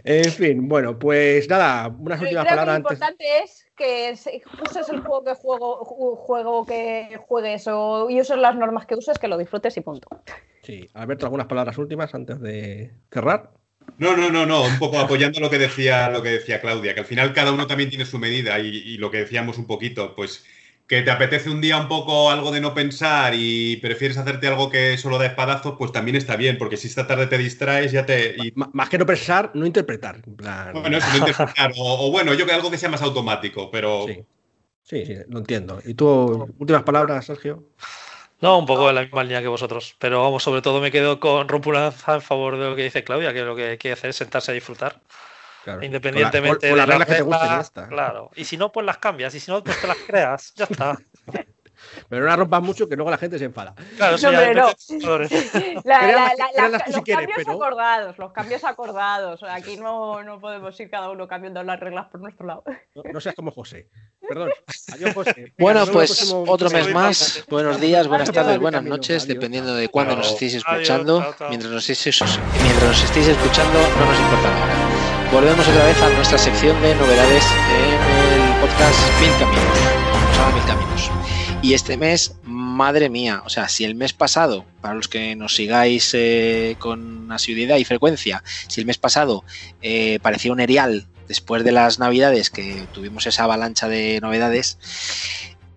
En 0.04 0.30
fin, 0.30 0.68
bueno, 0.68 1.00
pues 1.00 1.48
nada, 1.48 1.88
unas 1.88 2.20
últimas 2.20 2.46
palabras. 2.46 2.74
Lo 2.74 2.78
importante 2.78 3.24
es 3.42 3.57
que 3.78 4.12
uses 4.12 4.88
el 4.90 5.00
juego 5.00 5.24
que 5.24 5.34
juego, 5.34 5.84
juego 6.16 6.66
que 6.66 7.18
juegues 7.26 7.66
o, 7.68 8.10
y 8.10 8.20
uses 8.20 8.36
las 8.36 8.56
normas 8.56 8.84
que 8.84 8.96
uses, 8.96 9.18
que 9.18 9.28
lo 9.28 9.38
disfrutes 9.38 9.76
y 9.76 9.80
punto. 9.80 10.08
Sí, 10.62 10.86
Alberto, 10.94 11.24
algunas 11.24 11.46
palabras 11.46 11.78
últimas 11.78 12.14
antes 12.14 12.40
de 12.40 12.90
cerrar. 13.10 13.52
No, 13.96 14.16
no, 14.16 14.30
no, 14.30 14.44
no, 14.44 14.64
un 14.64 14.78
poco 14.78 14.98
apoyando 14.98 15.40
lo 15.40 15.48
que 15.48 15.58
decía, 15.58 16.10
lo 16.10 16.22
que 16.22 16.30
decía 16.30 16.60
Claudia, 16.60 16.92
que 16.92 17.00
al 17.00 17.06
final 17.06 17.32
cada 17.32 17.52
uno 17.52 17.66
también 17.66 17.88
tiene 17.88 18.04
su 18.04 18.18
medida 18.18 18.58
y, 18.58 18.66
y 18.66 18.98
lo 18.98 19.10
que 19.10 19.18
decíamos 19.18 19.56
un 19.56 19.66
poquito, 19.66 20.14
pues 20.14 20.44
que 20.88 21.02
te 21.02 21.10
apetece 21.10 21.50
un 21.50 21.60
día 21.60 21.76
un 21.76 21.86
poco 21.86 22.30
algo 22.30 22.50
de 22.50 22.62
no 22.62 22.72
pensar 22.72 23.34
y 23.36 23.76
prefieres 23.76 24.16
hacerte 24.16 24.48
algo 24.48 24.70
que 24.70 24.96
solo 24.96 25.18
da 25.18 25.26
espadazos, 25.26 25.74
pues 25.76 25.92
también 25.92 26.16
está 26.16 26.34
bien, 26.34 26.56
porque 26.56 26.78
si 26.78 26.88
esta 26.88 27.06
tarde 27.06 27.26
te 27.26 27.36
distraes, 27.36 27.92
ya 27.92 28.06
te. 28.06 28.36
Más 28.54 28.88
que 28.88 28.96
no 28.96 29.04
pensar, 29.04 29.50
no 29.52 29.66
interpretar. 29.66 30.22
Bueno, 30.24 30.96
eso, 30.96 31.06
no 31.10 31.18
interpretar. 31.18 31.72
o, 31.76 32.10
bueno, 32.10 32.32
yo 32.32 32.46
que 32.46 32.52
algo 32.52 32.70
que 32.70 32.78
sea 32.78 32.88
más 32.88 33.02
automático, 33.02 33.70
pero. 33.70 34.06
Sí. 34.82 35.04
sí, 35.04 35.14
lo 35.28 35.40
entiendo. 35.40 35.78
¿Y 35.84 35.92
tú, 35.92 36.54
últimas 36.58 36.84
palabras, 36.84 37.26
Sergio? 37.26 37.68
No, 38.40 38.58
un 38.58 38.64
poco 38.64 38.86
de 38.86 38.94
la 38.94 39.02
misma 39.02 39.24
línea 39.24 39.42
que 39.42 39.48
vosotros, 39.48 39.94
pero 39.98 40.22
vamos, 40.22 40.42
sobre 40.42 40.62
todo 40.62 40.80
me 40.80 40.90
quedo 40.90 41.20
con 41.20 41.48
rompo 41.48 41.68
una 41.68 41.80
lanza 41.80 42.14
en 42.14 42.22
favor 42.22 42.56
de 42.56 42.70
lo 42.70 42.76
que 42.76 42.84
dice 42.84 43.04
Claudia, 43.04 43.34
que 43.34 43.42
lo 43.42 43.54
que 43.54 43.70
hay 43.70 43.78
que 43.78 43.92
hacer 43.92 44.10
es 44.10 44.16
sentarse 44.16 44.52
a 44.52 44.54
disfrutar. 44.54 45.00
Independientemente 45.82 46.66
de 46.66 46.76
las 46.76 46.88
reglas 46.88 47.08
que 47.08 47.14
te 47.14 47.22
gusten, 47.22 47.86
Claro. 47.88 48.30
Y 48.36 48.44
si 48.44 48.56
no, 48.56 48.72
pues 48.72 48.86
las 48.86 48.98
cambias. 48.98 49.34
Y 49.34 49.40
si 49.40 49.50
no, 49.50 49.62
pues 49.62 49.80
te 49.80 49.86
las 49.86 49.98
creas. 49.98 50.52
Ya 50.56 50.64
está. 50.64 50.98
Pero 52.08 52.22
no 52.22 52.28
las 52.28 52.38
rompas 52.38 52.62
mucho 52.62 52.88
que 52.88 52.96
luego 52.96 53.10
la 53.10 53.18
gente 53.18 53.38
se 53.38 53.44
enfada. 53.44 53.74
Claro, 53.96 54.16
no, 54.20 54.32
no. 54.32 54.38
los 55.18 55.28
cambios 57.06 57.48
acordados, 57.48 58.18
los 58.18 58.32
cambios 58.32 58.64
acordados. 58.64 59.42
Aquí 59.44 59.76
no, 59.76 60.22
no, 60.22 60.40
podemos 60.40 60.78
ir 60.80 60.90
cada 60.90 61.10
uno 61.10 61.28
cambiando 61.28 61.62
las 61.62 61.78
reglas 61.78 62.06
por 62.08 62.20
nuestro 62.20 62.46
lado. 62.46 62.64
No, 63.12 63.20
seas 63.20 63.34
como 63.34 63.50
José. 63.50 63.88
Perdón. 64.26 64.50
Adiós, 64.92 65.14
José. 65.14 65.52
bueno, 65.58 65.86
pues 65.86 66.32
otro 66.32 66.70
mes 66.70 66.92
más. 66.92 67.44
Buenos 67.48 67.80
días, 67.80 68.08
buenas 68.08 68.30
tardes, 68.30 68.58
buenas 68.58 68.82
noches, 68.82 69.26
dependiendo 69.26 69.74
de 69.74 69.88
cuándo 69.88 70.16
nos 70.16 70.32
estéis 70.32 70.54
escuchando. 70.54 71.34
Mientras, 71.48 71.72
nos 71.72 71.88
estéis, 71.88 72.20
mientras 72.62 72.88
nos 72.88 73.04
estéis 73.04 73.28
escuchando, 73.28 73.78
no 73.98 74.06
nos 74.06 74.18
importa 74.18 74.50
nada 74.50 74.97
volvemos 75.32 75.68
otra 75.68 75.84
vez 75.84 76.00
a 76.00 76.08
nuestra 76.10 76.38
sección 76.38 76.80
de 76.80 76.94
novedades 76.94 77.44
en 77.70 78.50
el 78.50 78.60
podcast 78.60 78.98
Mil 79.20 79.30
Caminos. 79.38 80.54
Mil 80.54 80.64
Caminos. 80.64 81.10
Y 81.60 81.74
este 81.74 81.96
mes, 81.96 82.36
madre 82.44 83.10
mía, 83.10 83.42
o 83.44 83.48
sea, 83.50 83.68
si 83.68 83.84
el 83.84 83.94
mes 83.94 84.12
pasado, 84.12 84.64
para 84.80 84.94
los 84.94 85.08
que 85.08 85.36
nos 85.36 85.54
sigáis 85.54 86.12
eh, 86.14 86.76
con 86.78 87.30
asiduidad 87.30 87.76
y 87.76 87.84
frecuencia, 87.84 88.42
si 88.68 88.80
el 88.80 88.86
mes 88.86 88.96
pasado 88.96 89.44
eh, 89.82 90.18
parecía 90.22 90.52
un 90.52 90.60
erial 90.60 91.06
después 91.26 91.62
de 91.64 91.72
las 91.72 91.98
navidades 91.98 92.48
que 92.48 92.86
tuvimos 92.92 93.26
esa 93.26 93.44
avalancha 93.44 93.88
de 93.88 94.20
novedades, 94.22 94.78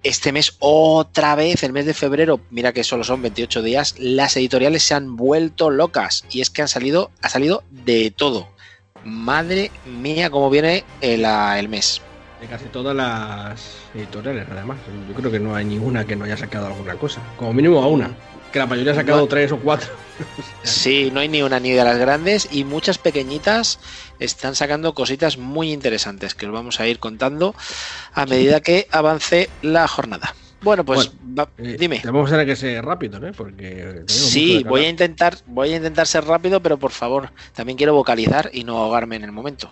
este 0.03 0.31
mes 0.31 0.55
otra 0.59 1.35
vez, 1.35 1.63
el 1.63 1.73
mes 1.73 1.85
de 1.85 1.93
febrero, 1.93 2.39
mira 2.49 2.73
que 2.73 2.83
solo 2.83 3.03
son 3.03 3.21
28 3.21 3.61
días, 3.61 3.95
las 3.99 4.35
editoriales 4.35 4.83
se 4.83 4.93
han 4.93 5.15
vuelto 5.15 5.69
locas 5.69 6.25
y 6.31 6.41
es 6.41 6.49
que 6.49 6.61
han 6.61 6.67
salido, 6.67 7.11
ha 7.21 7.29
salido 7.29 7.63
de 7.69 8.11
todo. 8.11 8.50
Madre 9.03 9.71
mía, 9.85 10.29
cómo 10.29 10.49
viene 10.49 10.83
el, 11.01 11.25
el 11.25 11.69
mes. 11.69 12.01
De 12.39 12.47
casi 12.47 12.65
todas 12.65 12.95
las 12.95 13.77
editoriales, 13.93 14.47
además. 14.51 14.77
Yo 15.07 15.13
creo 15.13 15.31
que 15.31 15.39
no 15.39 15.55
hay 15.55 15.65
ninguna 15.65 16.05
que 16.05 16.15
no 16.15 16.25
haya 16.25 16.37
sacado 16.37 16.67
alguna 16.67 16.95
cosa. 16.95 17.21
Como 17.37 17.53
mínimo 17.53 17.81
a 17.81 17.87
una. 17.87 18.11
Que 18.51 18.59
la 18.59 18.65
mayoría 18.65 18.91
ha 18.91 18.95
sacado 18.95 19.27
tres 19.27 19.51
o 19.51 19.57
cuatro. 19.57 19.89
sí, 20.63 21.09
no 21.13 21.19
hay 21.19 21.29
ni 21.29 21.41
una 21.41 21.59
ni 21.59 21.71
de 21.71 21.83
las 21.83 21.97
grandes 21.97 22.47
y 22.51 22.63
muchas 22.63 22.97
pequeñitas 22.97 23.79
están 24.19 24.55
sacando 24.55 24.93
cositas 24.93 25.37
muy 25.37 25.71
interesantes 25.71 26.35
que 26.35 26.47
os 26.47 26.51
vamos 26.51 26.79
a 26.79 26.87
ir 26.87 26.99
contando 26.99 27.55
a 28.13 28.25
medida 28.25 28.59
que 28.59 28.87
avance 28.91 29.49
la 29.61 29.87
jornada. 29.87 30.35
Bueno, 30.61 30.85
pues 30.85 31.11
eh, 31.57 31.77
dime. 31.79 32.01
Vamos 32.05 32.29
a 32.29 32.33
tener 32.33 32.45
que 32.45 32.55
ser 32.55 32.85
rápido, 32.85 33.19
¿no? 33.19 33.31
Porque 33.31 34.03
sí, 34.07 34.63
voy 34.63 34.85
a 34.85 34.89
intentar, 34.89 35.37
voy 35.47 35.73
a 35.73 35.77
intentar 35.77 36.05
ser 36.05 36.25
rápido, 36.25 36.61
pero 36.61 36.77
por 36.77 36.91
favor, 36.91 37.31
también 37.53 37.77
quiero 37.77 37.95
vocalizar 37.95 38.49
y 38.53 38.63
no 38.63 38.77
ahogarme 38.77 39.15
en 39.15 39.23
el 39.23 39.31
momento. 39.31 39.71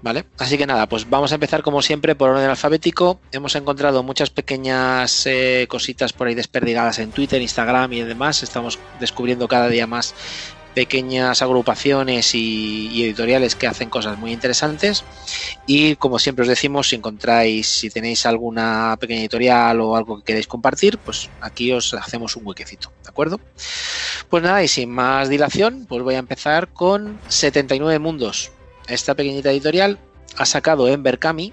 ¿Vale? 0.00 0.26
Así 0.38 0.56
que 0.56 0.64
nada, 0.64 0.88
pues 0.88 1.10
vamos 1.10 1.32
a 1.32 1.34
empezar 1.34 1.62
como 1.62 1.82
siempre 1.82 2.14
por 2.14 2.30
orden 2.30 2.48
alfabético. 2.48 3.18
Hemos 3.32 3.56
encontrado 3.56 4.04
muchas 4.04 4.30
pequeñas 4.30 5.26
eh, 5.26 5.66
cositas 5.68 6.12
por 6.12 6.28
ahí 6.28 6.36
desperdigadas 6.36 7.00
en 7.00 7.10
Twitter, 7.10 7.42
Instagram 7.42 7.92
y 7.92 8.02
demás. 8.02 8.44
Estamos 8.44 8.78
descubriendo 9.00 9.48
cada 9.48 9.68
día 9.68 9.88
más 9.88 10.14
pequeñas 10.78 11.42
agrupaciones 11.42 12.36
y, 12.36 13.02
editoriales 13.02 13.56
que 13.56 13.66
hacen 13.66 13.90
cosas 13.90 14.16
muy 14.16 14.32
interesantes. 14.32 15.02
Y 15.66 15.96
como 15.96 16.20
siempre 16.20 16.42
os 16.42 16.48
decimos, 16.48 16.88
si 16.88 16.94
encontráis, 16.94 17.66
si 17.66 17.90
tenéis 17.90 18.26
alguna 18.26 18.96
pequeña 19.00 19.22
editorial 19.22 19.80
o 19.80 19.96
algo 19.96 20.18
que 20.18 20.24
queréis 20.24 20.46
compartir, 20.46 20.96
pues 20.98 21.30
aquí 21.40 21.72
os 21.72 21.94
hacemos 21.94 22.36
un 22.36 22.46
huequecito, 22.46 22.92
¿de 23.02 23.08
acuerdo? 23.08 23.40
Pues 24.28 24.40
nada, 24.44 24.62
y 24.62 24.68
sin 24.68 24.88
más 24.90 25.28
dilación, 25.28 25.84
pues 25.88 26.04
voy 26.04 26.14
a 26.14 26.18
empezar 26.18 26.68
con 26.68 27.18
79 27.26 27.98
mundos 27.98 28.52
esta 28.86 29.16
pequeñita 29.16 29.50
editorial 29.50 29.98
ha 30.36 30.46
sacado 30.46 30.86
en 30.86 31.02
Berkami, 31.02 31.52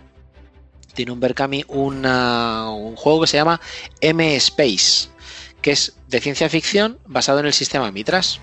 tiene 0.94 1.12
un 1.12 1.20
Berkami 1.20 1.66
un 1.68 2.96
juego 2.96 3.22
que 3.22 3.28
se 3.28 3.38
llama 3.38 3.60
M-Space, 4.02 5.10
que 5.64 5.72
es 5.72 5.98
de 6.10 6.22
ciencia 6.22 6.48
ficción 6.48 7.00
basado 7.08 7.40
en 7.40 7.48
el 7.48 7.54
sistema 7.54 7.92
Mitras. 7.92 8.40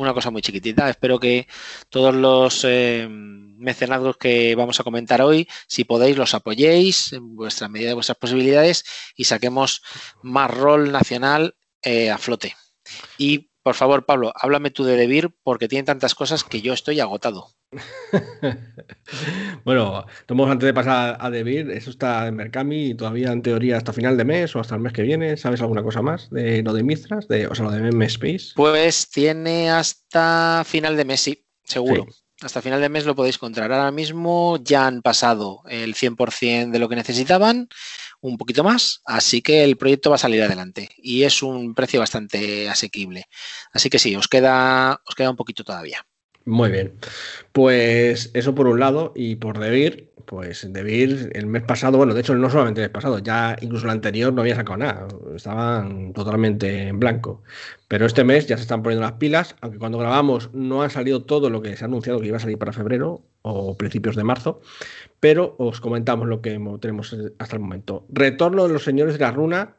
Una 0.00 0.14
cosa 0.14 0.30
muy 0.30 0.40
chiquitita. 0.40 0.88
Espero 0.88 1.20
que 1.20 1.46
todos 1.90 2.14
los 2.14 2.64
eh, 2.64 3.06
mecenazgos 3.10 4.16
que 4.16 4.54
vamos 4.54 4.80
a 4.80 4.82
comentar 4.82 5.20
hoy, 5.20 5.46
si 5.66 5.84
podéis, 5.84 6.16
los 6.16 6.32
apoyéis 6.32 7.12
en 7.12 7.36
vuestra 7.36 7.68
medida 7.68 7.88
de 7.88 7.94
vuestras 7.94 8.16
posibilidades 8.16 8.82
y 9.14 9.24
saquemos 9.24 9.82
más 10.22 10.50
rol 10.50 10.90
nacional 10.90 11.54
eh, 11.82 12.10
a 12.10 12.16
flote. 12.16 12.56
Y 13.18 13.49
por 13.62 13.74
favor, 13.74 14.06
Pablo, 14.06 14.32
háblame 14.34 14.70
tú 14.70 14.84
de 14.84 14.96
Debir 14.96 15.30
porque 15.42 15.68
tiene 15.68 15.84
tantas 15.84 16.14
cosas 16.14 16.44
que 16.44 16.62
yo 16.62 16.72
estoy 16.72 17.00
agotado. 17.00 17.48
bueno, 19.64 20.06
tomamos 20.26 20.50
antes 20.50 20.66
de 20.66 20.74
pasar 20.74 21.18
a 21.20 21.30
Debir, 21.30 21.70
eso 21.70 21.90
está 21.90 22.26
en 22.26 22.36
Mercami 22.36 22.86
y 22.86 22.94
todavía 22.94 23.32
en 23.32 23.42
teoría 23.42 23.76
hasta 23.76 23.92
final 23.92 24.16
de 24.16 24.24
mes 24.24 24.56
o 24.56 24.60
hasta 24.60 24.74
el 24.74 24.80
mes 24.80 24.92
que 24.92 25.02
viene. 25.02 25.36
¿Sabes 25.36 25.60
alguna 25.60 25.82
cosa 25.82 26.02
más 26.02 26.30
de 26.30 26.62
lo 26.62 26.72
de 26.72 26.82
Mistras? 26.82 27.28
De, 27.28 27.46
o 27.46 27.54
sea, 27.54 27.66
lo 27.66 27.70
de 27.70 27.88
M-Space. 27.88 28.52
Pues 28.56 29.10
tiene 29.10 29.70
hasta 29.70 30.62
final 30.64 30.96
de 30.96 31.04
mes, 31.04 31.20
sí, 31.20 31.46
seguro. 31.64 32.06
Hasta 32.40 32.62
final 32.62 32.80
de 32.80 32.88
mes 32.88 33.04
lo 33.04 33.14
podéis 33.14 33.36
encontrar. 33.36 33.70
Ahora 33.70 33.90
mismo 33.90 34.58
ya 34.62 34.86
han 34.86 35.02
pasado 35.02 35.62
el 35.68 35.94
100% 35.94 36.70
de 36.70 36.78
lo 36.78 36.88
que 36.88 36.96
necesitaban 36.96 37.68
un 38.20 38.36
poquito 38.36 38.64
más, 38.64 39.02
así 39.04 39.42
que 39.42 39.64
el 39.64 39.76
proyecto 39.76 40.10
va 40.10 40.16
a 40.16 40.18
salir 40.18 40.42
adelante 40.42 40.88
y 40.98 41.22
es 41.22 41.42
un 41.42 41.74
precio 41.74 42.00
bastante 42.00 42.68
asequible. 42.68 43.26
Así 43.72 43.90
que 43.90 43.98
sí, 43.98 44.14
os 44.16 44.28
queda, 44.28 45.00
os 45.06 45.14
queda 45.14 45.30
un 45.30 45.36
poquito 45.36 45.64
todavía. 45.64 46.04
Muy 46.44 46.70
bien. 46.70 46.94
Pues 47.52 48.30
eso 48.34 48.54
por 48.54 48.66
un 48.66 48.80
lado 48.80 49.12
y 49.14 49.36
por 49.36 49.58
Debir, 49.58 50.10
pues 50.26 50.66
Debir 50.72 51.30
el 51.34 51.46
mes 51.46 51.62
pasado, 51.62 51.98
bueno, 51.98 52.14
de 52.14 52.20
hecho 52.20 52.34
no 52.34 52.48
solamente 52.50 52.80
el 52.80 52.86
mes 52.86 52.92
pasado, 52.94 53.18
ya 53.18 53.56
incluso 53.60 53.84
el 53.84 53.90
anterior 53.90 54.32
no 54.32 54.40
había 54.40 54.56
sacado 54.56 54.78
nada, 54.78 55.08
estaban 55.36 56.12
totalmente 56.12 56.88
en 56.88 56.98
blanco. 56.98 57.42
Pero 57.88 58.06
este 58.06 58.24
mes 58.24 58.46
ya 58.46 58.56
se 58.56 58.62
están 58.62 58.82
poniendo 58.82 59.02
las 59.02 59.18
pilas, 59.18 59.56
aunque 59.60 59.78
cuando 59.78 59.98
grabamos 59.98 60.50
no 60.54 60.82
ha 60.82 60.90
salido 60.90 61.22
todo 61.24 61.50
lo 61.50 61.60
que 61.62 61.76
se 61.76 61.84
ha 61.84 61.88
anunciado 61.88 62.20
que 62.20 62.28
iba 62.28 62.38
a 62.38 62.40
salir 62.40 62.58
para 62.58 62.72
febrero 62.72 63.22
o 63.42 63.76
principios 63.76 64.16
de 64.16 64.24
marzo, 64.24 64.60
pero 65.20 65.54
os 65.58 65.80
comentamos 65.80 66.26
lo 66.26 66.40
que 66.40 66.58
tenemos 66.80 67.14
hasta 67.38 67.56
el 67.56 67.62
momento. 67.62 68.06
Retorno 68.08 68.66
de 68.66 68.72
los 68.72 68.82
señores 68.82 69.14
de 69.14 69.20
la 69.20 69.30
runa, 69.30 69.76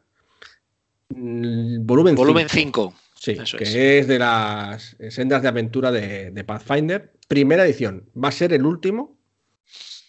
mm, 1.10 1.86
volumen 1.86 2.16
5. 2.48 2.94
Sí, 3.16 3.38
que 3.58 4.00
es. 4.00 4.08
de 4.08 4.18
las 4.18 4.96
sendas 5.10 5.42
de 5.42 5.48
aventura 5.48 5.92
de, 5.92 6.44
Pathfinder. 6.44 7.12
Primera 7.28 7.66
edición. 7.66 8.10
Va 8.18 8.30
a 8.30 8.32
ser 8.32 8.52
el 8.52 8.66
último, 8.66 9.20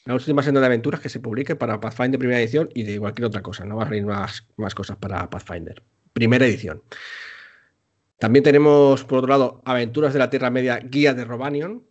la 0.06 0.14
última 0.14 0.42
senda 0.42 0.60
de 0.60 0.66
aventuras 0.66 1.00
que 1.00 1.10
se 1.10 1.20
publique 1.20 1.54
para 1.54 1.78
Pathfinder 1.78 2.18
primera 2.18 2.40
edición 2.40 2.70
y 2.74 2.84
de 2.84 2.98
cualquier 2.98 3.26
otra 3.26 3.42
cosa. 3.42 3.64
No 3.66 3.76
va 3.76 3.84
a 3.84 3.86
salir 3.88 4.06
más, 4.06 4.46
más 4.56 4.74
cosas 4.74 4.96
para 4.96 5.28
Pathfinder. 5.28 5.82
Primera 6.14 6.46
edición. 6.46 6.82
También 8.18 8.44
tenemos, 8.44 9.04
por 9.04 9.18
otro 9.18 9.28
lado, 9.28 9.62
Aventuras 9.64 10.12
de 10.12 10.18
la 10.18 10.30
Tierra 10.30 10.48
Media, 10.48 10.78
Guía 10.78 11.12
de 11.12 11.24
Robanion, 11.24 11.84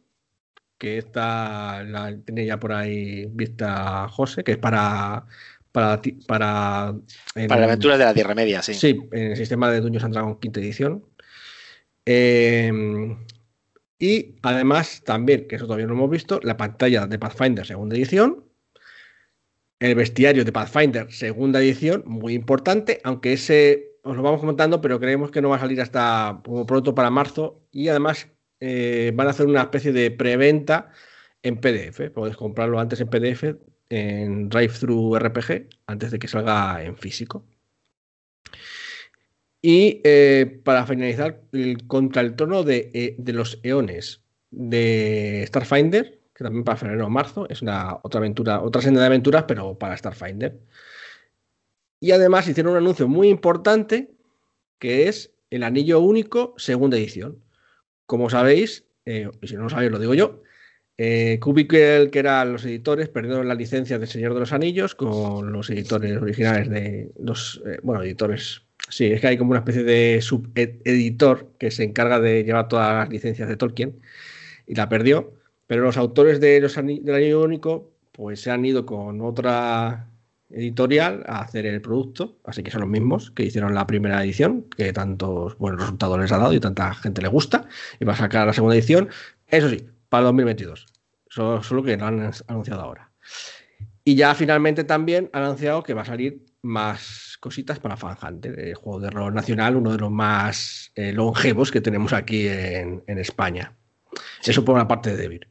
que 0.81 0.97
esta 0.97 1.83
la 1.83 2.11
tiene 2.25 2.43
ya 2.43 2.59
por 2.59 2.73
ahí 2.73 3.27
vista 3.27 4.07
José, 4.07 4.43
que 4.43 4.53
es 4.53 4.57
para. 4.57 5.27
Para, 5.71 6.01
para, 6.27 6.95
para 7.47 7.63
aventuras 7.63 7.97
de 7.97 8.03
la 8.03 8.13
Tierra 8.13 8.35
Media, 8.35 8.61
sí. 8.61 8.73
Sí, 8.73 8.99
en 9.13 9.31
el 9.31 9.37
sistema 9.37 9.71
de 9.71 9.79
Duños 9.79 10.03
and 10.03 10.13
Dragons 10.13 10.39
quinta 10.41 10.59
edición. 10.59 11.05
Em, 12.03 13.15
y 13.97 14.35
además, 14.41 15.01
también, 15.05 15.47
que 15.47 15.55
eso 15.55 15.65
todavía 15.65 15.85
no 15.85 15.93
hemos 15.93 16.09
visto, 16.09 16.41
la 16.43 16.57
pantalla 16.57 17.05
de 17.05 17.19
Pathfinder 17.19 17.65
segunda 17.65 17.95
edición. 17.95 18.43
El 19.79 19.95
bestiario 19.95 20.43
de 20.43 20.51
Pathfinder 20.51 21.09
segunda 21.09 21.61
edición, 21.61 22.03
muy 22.05 22.33
importante, 22.33 22.99
aunque 23.03 23.33
ese 23.33 23.91
os 24.03 24.17
lo 24.17 24.23
vamos 24.23 24.41
comentando, 24.41 24.81
pero 24.81 24.99
creemos 24.99 25.31
que 25.31 25.41
no 25.41 25.49
va 25.49 25.57
a 25.57 25.59
salir 25.59 25.79
hasta 25.79 26.41
como 26.43 26.65
pronto 26.65 26.95
para 26.95 27.11
marzo. 27.11 27.61
Y 27.71 27.87
además 27.87 28.27
eh, 28.61 29.11
van 29.15 29.27
a 29.27 29.31
hacer 29.31 29.47
una 29.47 29.63
especie 29.63 29.91
de 29.91 30.11
preventa 30.11 30.91
en 31.43 31.57
PDF. 31.57 32.11
Podéis 32.13 32.38
comprarlo 32.38 32.79
antes 32.79 33.01
en 33.01 33.09
PDF 33.09 33.55
en 33.89 34.49
Drive-Thru 34.49 35.17
RPG 35.19 35.67
antes 35.88 36.11
de 36.11 36.19
que 36.19 36.27
salga 36.27 36.83
en 36.83 36.95
físico. 36.95 37.45
Y 39.61 40.01
eh, 40.03 40.61
para 40.63 40.85
finalizar, 40.85 41.41
el, 41.51 41.85
contra 41.88 42.21
el 42.21 42.35
trono 42.35 42.63
de, 42.63 42.89
eh, 42.93 43.15
de, 43.17 43.33
los 43.33 43.59
eones 43.63 44.23
de 44.49 45.43
Starfinder, 45.47 46.19
que 46.33 46.43
también 46.43 46.63
para 46.63 46.77
febrero 46.77 47.05
o 47.05 47.09
marzo, 47.09 47.47
es 47.49 47.61
una 47.61 47.97
otra 48.03 48.19
aventura, 48.19 48.61
otra 48.61 48.81
senda 48.81 49.01
de 49.01 49.07
aventuras, 49.07 49.43
pero 49.47 49.77
para 49.77 49.97
Starfinder. 49.97 50.59
Y 51.99 52.11
además 52.11 52.47
hicieron 52.47 52.71
un 52.73 52.79
anuncio 52.79 53.07
muy 53.07 53.29
importante, 53.29 54.11
que 54.79 55.07
es 55.07 55.31
el 55.51 55.63
anillo 55.63 55.99
único 55.99 56.55
segunda 56.57 56.97
edición. 56.97 57.43
Como 58.11 58.29
sabéis, 58.29 58.83
eh, 59.05 59.29
y 59.41 59.47
si 59.47 59.55
no 59.55 59.63
lo 59.63 59.69
sabéis, 59.69 59.89
lo 59.89 59.97
digo 59.97 60.13
yo, 60.13 60.43
eh, 60.97 61.39
que 61.39 62.09
eran 62.19 62.51
los 62.51 62.65
editores, 62.65 63.07
perdieron 63.07 63.47
la 63.47 63.55
licencia 63.55 63.97
del 63.97 64.09
Señor 64.09 64.33
de 64.33 64.41
los 64.41 64.51
Anillos 64.51 64.95
con 64.95 65.53
los 65.53 65.69
editores 65.69 66.21
originales 66.21 66.69
de 66.69 67.11
los, 67.17 67.63
bueno, 67.83 68.03
editores 68.03 68.63
Sí, 68.89 69.05
es 69.05 69.21
que 69.21 69.27
hay 69.27 69.38
como 69.38 69.51
una 69.51 69.59
especie 69.59 69.83
de 69.83 70.21
subeditor 70.21 71.53
que 71.57 71.71
se 71.71 71.83
encarga 71.85 72.19
de 72.19 72.43
llevar 72.43 72.67
todas 72.67 72.93
las 72.93 73.09
licencias 73.09 73.47
de 73.47 73.55
Tolkien 73.55 74.01
y 74.67 74.75
la 74.75 74.89
perdió. 74.89 75.33
Pero 75.65 75.83
los 75.83 75.95
autores 75.95 76.41
de 76.41 76.59
los 76.59 76.75
del 76.75 77.15
Anillo 77.15 77.41
Único 77.41 77.93
pues 78.11 78.41
se 78.41 78.51
han 78.51 78.65
ido 78.65 78.85
con 78.85 79.21
otra 79.21 80.09
editorial 80.53 81.23
a 81.28 81.41
hacer 81.41 81.65
el 81.65 81.82
producto, 81.82 82.38
así 82.45 82.64
que 82.64 82.72
son 82.72 82.82
los 82.82 82.90
mismos 82.90 83.32
que 83.32 83.44
hicieron 83.44 83.73
la 83.73 83.88
primera 83.88 84.23
edición, 84.23 84.65
que 84.76 84.94
tantos 84.94 85.57
buenos 85.57 85.82
resultados 85.82 86.19
les 86.19 86.32
ha 86.32 86.38
dado 86.38 86.53
y 86.53 86.60
tanta 86.60 86.94
gente 86.94 87.22
le 87.22 87.28
gusta, 87.28 87.68
y 87.99 88.06
va 88.06 88.14
a 88.14 88.18
sacar 88.18 88.48
la 88.48 88.53
segunda 88.53 88.76
edición, 88.76 89.10
eso 89.48 89.69
sí, 89.69 89.86
para 90.10 90.26
2022, 90.26 90.86
solo, 91.30 91.64
solo 91.64 91.84
que 91.84 91.98
lo 91.98 92.06
han 92.06 92.32
anunciado 92.48 92.82
ahora. 92.82 93.11
Y 94.03 94.15
ya 94.15 94.34
finalmente 94.34 94.84
también 94.84 95.30
han 95.34 95.44
anunciado 95.44 95.84
que 95.84 95.94
va 95.94 96.02
a 96.02 96.06
salir 96.06 96.45
más 96.61 97.38
cositas 97.40 97.80
para 97.80 97.98
Fan 97.98 98.18
Hunter, 98.22 98.60
el 98.60 98.76
juego 98.76 98.99
de 98.99 99.10
rol 99.10 99.34
nacional, 99.34 99.76
uno 99.76 99.91
de 99.91 99.98
los 99.98 100.11
más 100.11 100.91
eh, 100.95 101.11
longevos 101.11 101.72
que 101.72 101.82
tenemos 101.82 102.14
aquí 102.14 102.48
en, 102.48 103.03
España. 103.07 103.73
Eso 104.44 104.65
por 104.65 104.76
una 104.76 104.88
parte 104.88 105.11
de 105.11 105.18
Devir. 105.18 105.48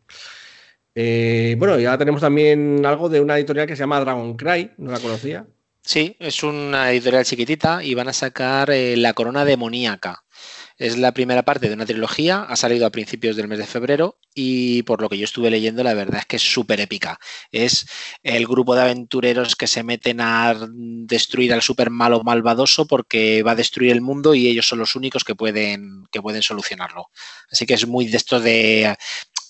Eh, 0.94 1.54
bueno, 1.58 1.78
ya 1.78 1.96
tenemos 1.96 2.20
también 2.20 2.84
algo 2.84 3.08
de 3.08 3.20
una 3.20 3.36
editorial 3.36 3.66
que 3.66 3.76
se 3.76 3.80
llama 3.80 4.00
Dragon 4.00 4.36
Cry, 4.36 4.72
no 4.78 4.90
la 4.90 4.98
conocía. 4.98 5.46
Sí, 5.82 6.16
es 6.20 6.42
una 6.42 6.92
editorial 6.92 7.24
chiquitita 7.24 7.82
y 7.82 7.94
van 7.94 8.08
a 8.08 8.12
sacar 8.12 8.70
eh, 8.70 8.96
La 8.96 9.14
Corona 9.14 9.44
Demoníaca. 9.44 10.24
Es 10.76 10.96
la 10.96 11.12
primera 11.12 11.42
parte 11.42 11.68
de 11.68 11.74
una 11.74 11.84
trilogía, 11.84 12.42
ha 12.42 12.56
salido 12.56 12.86
a 12.86 12.90
principios 12.90 13.36
del 13.36 13.48
mes 13.48 13.58
de 13.58 13.66
febrero 13.66 14.18
y 14.34 14.82
por 14.84 15.02
lo 15.02 15.10
que 15.10 15.18
yo 15.18 15.24
estuve 15.24 15.50
leyendo, 15.50 15.82
la 15.82 15.92
verdad 15.92 16.20
es 16.20 16.26
que 16.26 16.36
es 16.36 16.42
súper 16.42 16.80
épica. 16.80 17.18
Es 17.52 17.86
el 18.22 18.46
grupo 18.46 18.74
de 18.74 18.82
aventureros 18.82 19.56
que 19.56 19.66
se 19.66 19.82
meten 19.82 20.20
a 20.22 20.54
destruir 20.70 21.52
al 21.52 21.60
super 21.60 21.90
malo 21.90 22.22
malvadoso 22.22 22.86
porque 22.86 23.42
va 23.42 23.52
a 23.52 23.56
destruir 23.56 23.92
el 23.92 24.00
mundo 24.00 24.34
y 24.34 24.48
ellos 24.48 24.66
son 24.66 24.78
los 24.78 24.96
únicos 24.96 25.22
que 25.22 25.34
pueden, 25.34 26.06
que 26.10 26.22
pueden 26.22 26.40
solucionarlo. 26.42 27.10
Así 27.50 27.66
que 27.66 27.74
es 27.74 27.86
muy 27.86 28.06
de 28.06 28.16
esto 28.16 28.40
de... 28.40 28.96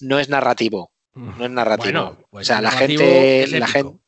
No 0.00 0.18
es 0.18 0.28
narrativo, 0.28 0.90
no 1.20 1.44
es 1.44 1.50
narrativo. 1.50 2.18
Pues 2.30 2.46
o 2.46 2.48
sea, 2.48 2.60
la 2.60 2.70
gente, 2.70 3.46
la 3.58 3.66
gente 3.66 3.98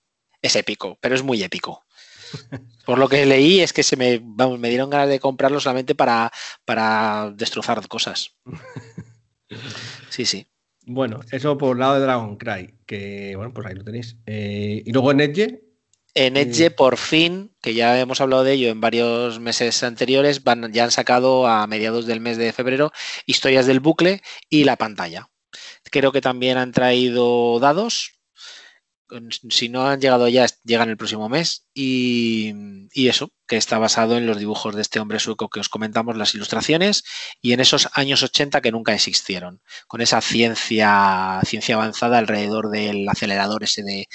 es 0.41 0.57
épico, 0.57 0.99
pero 1.01 1.15
es 1.15 1.23
muy 1.23 1.43
épico. 1.43 1.85
Por 2.87 2.99
lo 2.99 3.09
que 3.09 3.27
leí 3.27 3.61
es 3.61 3.73
que 3.73 3.83
se 3.83 3.97
me, 3.97 4.21
vamos, 4.23 4.59
me 4.59 4.69
dieron 4.69 4.91
ganas 4.91 5.09
de 5.09 5.21
comprarlo 5.21 5.61
solamente 5.61 5.95
para, 5.95 6.33
para 6.65 7.33
destrozar 7.35 7.87
cosas. 7.89 8.37
Sí, 10.09 10.25
sí. 10.25 10.47
Bueno, 10.87 11.21
eso 11.31 11.57
por 11.59 11.77
el 11.77 11.81
lado 11.81 11.95
de 11.95 12.01
Dragon 12.01 12.37
Cry, 12.37 12.75
que 12.87 13.35
bueno, 13.37 13.53
pues 13.53 13.67
ahí 13.67 13.75
lo 13.75 13.85
tenéis. 13.85 14.17
Eh, 14.27 14.83
y 14.85 14.93
luego 14.93 15.13
en 15.13 15.21
Edge. 15.21 15.63
En 16.15 16.37
Edge, 16.37 16.71
por 16.71 16.97
fin, 16.97 17.55
que 17.63 17.75
ya 17.75 18.01
hemos 18.01 18.21
hablado 18.21 18.45
de 18.45 18.53
ello 18.53 18.69
en 18.71 18.81
varios 18.81 19.41
meses 19.41 19.83
anteriores, 19.83 20.43
van, 20.43 20.73
ya 20.73 20.85
han 20.85 20.91
sacado 20.91 21.47
a 21.47 21.67
mediados 21.67 22.07
del 22.07 22.21
mes 22.21 22.37
de 22.37 22.53
febrero 22.53 22.93
historias 23.27 23.67
del 23.67 23.81
bucle 23.81 24.23
y 24.51 24.65
la 24.65 24.77
pantalla. 24.77 25.29
Creo 25.93 26.11
que 26.11 26.23
también 26.23 26.57
han 26.57 26.73
traído 26.73 27.61
dados, 27.61 28.19
si 29.51 29.69
no 29.69 29.87
han 29.87 30.01
llegado 30.01 30.27
ya, 30.29 30.47
llegan 30.65 30.89
el 30.89 30.97
próximo 30.97 31.29
mes. 31.29 31.67
Y, 31.75 32.55
eso, 32.95 33.31
que 33.47 33.59
está 33.59 33.79
basado 33.79 34.17
en 34.17 34.27
los 34.27 34.39
dibujos 34.39 34.75
de 34.75 34.81
este 34.81 35.01
hombre 35.01 35.19
sueco 35.19 35.51
que 35.51 35.61
os 35.61 35.69
comentamos, 35.69 36.17
las 36.17 36.35
ilustraciones, 36.35 37.05
y 37.43 37.53
en 37.53 37.61
esos 37.61 37.91
años 37.93 38.23
80 38.23 38.63
que 38.63 38.73
nunca 38.73 38.95
existieron, 38.95 39.61
con 39.87 40.01
esa 40.01 40.23
ciencia, 40.23 41.41
ciencia 41.45 41.75
avanzada 41.75 42.19
alrededor 42.19 42.71
del 42.71 43.07
acelerador 43.07 43.65
ese 43.65 43.83
de, 43.83 44.09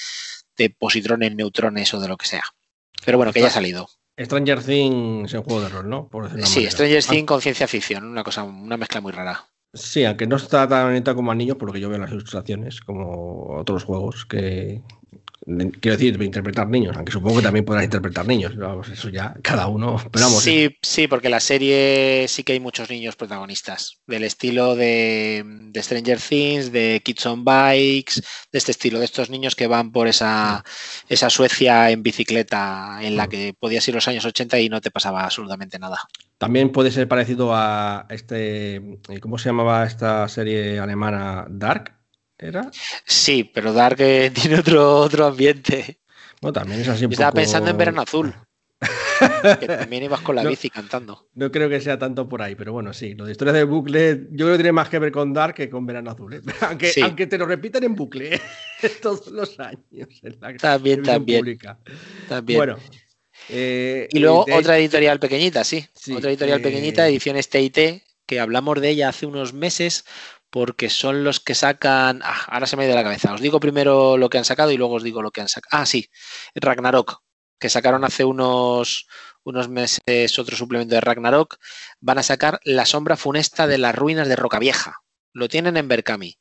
positrones, 0.80 1.36
neutrones 1.36 1.94
o 1.94 2.00
de 2.00 2.08
lo 2.08 2.18
que 2.18 2.26
sea. 2.26 2.44
Pero 3.06 3.18
bueno, 3.18 3.32
que 3.32 3.42
ya 3.42 3.48
ha 3.48 3.52
salido. 3.52 3.88
Stranger 4.20 4.64
Things 4.64 5.32
en 5.36 5.44
juego 5.44 5.62
de 5.62 5.70
rol, 5.70 5.88
¿no? 5.88 6.10
sí, 6.44 6.66
Stranger 6.66 7.04
Things 7.04 7.28
con 7.28 7.40
ciencia 7.40 7.68
ficción, 7.68 8.04
una 8.06 8.24
cosa, 8.24 8.42
una 8.44 8.78
mezcla 8.78 9.00
muy 9.00 9.12
rara. 9.12 9.48
Sí, 9.78 10.04
aunque 10.06 10.26
no 10.28 10.38
está 10.38 10.68
tan 10.68 10.88
bonita 10.88 11.14
como 11.14 11.32
a 11.32 11.36
niños, 11.36 11.58
por 11.58 11.68
lo 11.70 11.74
que 11.74 11.80
yo 11.80 11.90
veo 11.90 12.00
las 12.00 12.12
ilustraciones, 12.12 12.82
como 12.82 13.58
otros 13.58 13.84
juegos 13.84 14.26
que, 14.26 14.82
quiero 15.80 15.98
decir, 15.98 16.22
interpretar 16.22 16.68
niños, 16.68 16.96
aunque 16.98 17.12
supongo 17.12 17.38
que 17.38 17.44
también 17.44 17.64
podrán 17.64 17.86
interpretar 17.86 18.28
niños. 18.28 18.54
eso 18.92 19.10
ya 19.10 19.34
cada 19.42 19.68
uno. 19.68 19.96
esperamos. 19.96 20.44
sí, 20.44 20.76
sí, 20.82 21.08
porque 21.08 21.30
la 21.30 21.40
serie 21.40 22.26
sí 22.28 22.44
que 22.44 22.54
hay 22.54 22.60
muchos 22.60 22.90
niños 22.90 23.16
protagonistas, 23.16 24.02
del 24.08 24.26
estilo 24.26 24.76
de, 24.76 25.72
Stranger 25.76 26.20
Things, 26.20 26.72
de 26.72 27.02
Kids 27.04 27.26
on 27.28 27.46
Bikes, 27.46 28.22
de 28.52 28.58
este 28.58 28.72
estilo, 28.72 29.00
de 29.00 29.06
estos 29.06 29.30
niños 29.30 29.56
que 29.56 29.68
van 29.68 29.92
por 29.92 30.08
esa, 30.08 30.66
esa 31.08 31.30
Suecia 31.30 31.92
en 31.92 32.04
bicicleta 32.04 33.00
en 33.02 33.16
la 33.16 33.28
que 33.28 33.54
podías 33.58 33.88
ir 33.88 33.96
los 33.96 34.08
años 34.08 34.26
80 34.26 34.60
y 34.60 34.70
no 34.70 34.82
te 34.82 34.92
pasaba 34.92 35.24
absolutamente 35.24 35.80
nada. 35.80 36.00
También 36.38 36.72
puede 36.72 36.92
ser 36.92 37.08
parecido 37.08 37.56
a 37.56 38.06
este, 38.10 39.00
¿cómo 39.22 39.38
se 39.38 39.50
llamaba 39.50 39.86
esta 39.86 40.28
serie 40.28 40.80
alemana 40.80 41.46
Dark? 41.50 41.97
¿Era? 42.40 42.70
Sí, 43.06 43.50
pero 43.52 43.74
Dark 43.74 43.98
eh, 44.00 44.32
tiene 44.34 44.60
otro, 44.60 44.98
otro 44.98 45.26
ambiente. 45.26 46.00
Bueno, 46.42 46.54
también 46.54 46.82
es 46.82 46.88
así 46.88 47.06
un 47.06 47.12
Estaba 47.12 47.32
pensando 47.32 47.70
en 47.70 47.78
Verano 47.78 48.02
Azul. 48.02 48.34
que 49.60 49.66
también 49.66 50.04
ibas 50.04 50.22
con 50.22 50.36
la 50.36 50.44
bici 50.44 50.70
cantando. 50.70 51.30
No 51.34 51.52
creo 51.52 51.68
que 51.68 51.82
sea 51.82 51.98
tanto 51.98 52.30
por 52.30 52.44
ahí, 52.44 52.54
pero 52.54 52.74
bueno, 52.74 52.94
sí. 52.94 53.16
Lo 53.16 53.26
de 53.26 53.32
historias 53.32 53.56
de 53.56 53.64
bucle, 53.64 54.28
yo 54.32 54.46
creo 54.46 54.52
que 54.52 54.58
tiene 54.58 54.72
más 54.72 54.90
que 54.90 55.00
ver 55.00 55.12
con 55.12 55.34
Dark 55.34 55.56
que 55.56 55.68
con 55.68 55.86
Verano 55.88 56.12
Azul. 56.12 56.36
¿eh? 56.36 56.42
Aunque, 56.62 56.92
aunque 57.02 57.26
te 57.26 57.40
lo 57.40 57.48
repitan 57.48 57.84
en 57.84 57.96
bucle 57.96 58.36
¿eh? 58.36 58.42
todos 59.02 59.28
los 59.28 59.60
años. 59.60 59.82
también, 60.60 61.02
también. 61.02 61.58
También. 62.30 62.58
Bueno. 62.58 62.78
y 63.50 64.20
luego 64.20 64.46
otra 64.54 64.78
editorial 64.78 65.20
pequeñita, 65.20 65.64
sí. 65.64 65.84
otra 66.16 66.30
editorial 66.30 66.62
pequeñita, 66.62 67.08
ediciones 67.08 67.50
TIT, 67.50 68.04
que 68.28 68.40
hablamos 68.40 68.80
de 68.80 68.90
ella 68.90 69.10
hace 69.10 69.26
unos 69.26 69.54
meses 69.54 70.06
porque 70.58 70.90
son 70.90 71.24
los 71.24 71.40
que 71.40 71.54
sacan. 71.54 72.22
Ah, 72.24 72.46
ahora 72.48 72.66
se 72.66 72.76
me 72.76 72.82
ha 72.82 72.86
ido 72.88 72.96
la 72.96 73.04
cabeza. 73.04 73.32
Os 73.32 73.42
digo 73.42 73.60
primero 73.60 74.18
lo 74.18 74.28
que 74.28 74.40
han 74.40 74.44
sacado 74.44 74.72
y 74.72 74.78
luego 74.78 74.96
os 74.96 75.04
digo 75.04 75.22
lo 75.22 75.30
que 75.30 75.42
han 75.42 75.48
sacado. 75.48 75.84
Ah, 75.84 75.86
sí, 75.86 76.10
Ragnarok, 76.56 77.22
que 77.60 77.70
sacaron 77.70 78.04
hace 78.04 78.26
unos, 78.26 79.08
unos 79.44 79.70
meses 79.70 80.40
otro 80.40 80.58
suplemento 80.58 80.96
de 80.96 81.02
Ragnarok. 81.02 81.60
Van 82.00 82.18
a 82.18 82.24
sacar 82.24 82.60
La 82.64 82.88
sombra 82.88 83.18
funesta 83.18 83.68
de 83.68 83.78
las 83.78 83.94
ruinas 83.94 84.28
de 84.28 84.36
Roca 84.36 84.58
Vieja. 84.58 84.96
Lo 85.32 85.48
tienen 85.48 85.78
en 85.78 85.88
Berkami. 85.88 86.40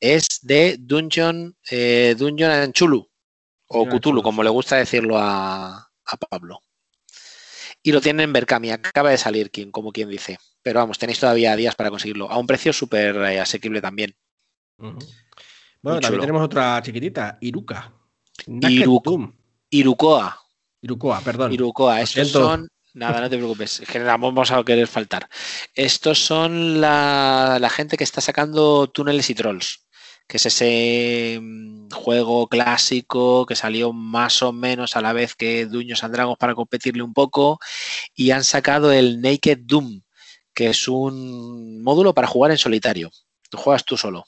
Es 0.00 0.40
de 0.42 0.76
Dungeon, 0.78 1.56
eh, 1.70 2.14
Dungeon 2.18 2.74
Chulu, 2.74 3.08
o 3.68 3.88
Cthulhu, 3.88 4.22
como 4.22 4.42
le 4.42 4.50
gusta 4.50 4.76
decirlo 4.76 5.16
a, 5.16 5.78
a 6.04 6.16
Pablo. 6.18 6.60
Y 7.86 7.92
lo 7.92 8.00
tienen 8.00 8.24
en 8.24 8.32
Berkami. 8.32 8.72
Acaba 8.72 9.10
de 9.10 9.16
salir, 9.16 9.48
como 9.70 9.92
quien 9.92 10.08
dice. 10.08 10.40
Pero 10.60 10.80
vamos, 10.80 10.98
tenéis 10.98 11.20
todavía 11.20 11.54
días 11.54 11.76
para 11.76 11.88
conseguirlo. 11.88 12.28
A 12.28 12.36
un 12.36 12.44
precio 12.44 12.72
súper 12.72 13.14
eh, 13.14 13.38
asequible 13.38 13.80
también. 13.80 14.12
Bueno, 14.76 16.00
también 16.00 16.20
tenemos 16.20 16.42
otra 16.42 16.82
chiquitita, 16.82 17.38
Iruka. 17.40 17.92
Irukoa. 19.70 20.36
Irukoa, 20.82 21.20
perdón. 21.20 21.52
Irukoa. 21.52 22.00
Estos 22.00 22.32
son. 22.32 22.68
Nada, 22.94 23.20
no 23.20 23.30
te 23.30 23.36
preocupes. 23.36 23.78
Es 23.78 23.88
que 23.88 24.02
vamos 24.02 24.50
a 24.50 24.64
querer 24.64 24.88
faltar. 24.88 25.28
Estos 25.72 26.18
son 26.18 26.80
la, 26.80 27.58
la 27.60 27.70
gente 27.70 27.96
que 27.96 28.02
está 28.02 28.20
sacando 28.20 28.88
túneles 28.88 29.30
y 29.30 29.36
trolls 29.36 29.85
que 30.26 30.38
es 30.38 30.46
ese 30.46 31.38
mm, 31.40 31.90
juego 31.90 32.48
clásico 32.48 33.46
que 33.46 33.56
salió 33.56 33.92
más 33.92 34.42
o 34.42 34.52
menos 34.52 34.96
a 34.96 35.00
la 35.00 35.12
vez 35.12 35.34
que 35.34 35.66
Duños 35.66 36.04
and 36.04 36.14
Dragons 36.14 36.38
para 36.38 36.54
competirle 36.54 37.02
un 37.02 37.14
poco 37.14 37.58
y 38.14 38.30
han 38.30 38.44
sacado 38.44 38.92
el 38.92 39.20
Naked 39.20 39.58
Doom, 39.62 40.02
que 40.54 40.68
es 40.70 40.88
un 40.88 41.82
módulo 41.82 42.14
para 42.14 42.28
jugar 42.28 42.50
en 42.50 42.58
solitario. 42.58 43.10
Tú 43.50 43.58
juegas 43.58 43.84
tú 43.84 43.96
solo. 43.96 44.24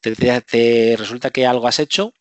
Te, 0.00 0.96
resulta 0.96 1.30
que 1.30 1.46
algo 1.46 1.68
has 1.68 1.78
hecho 1.78 2.12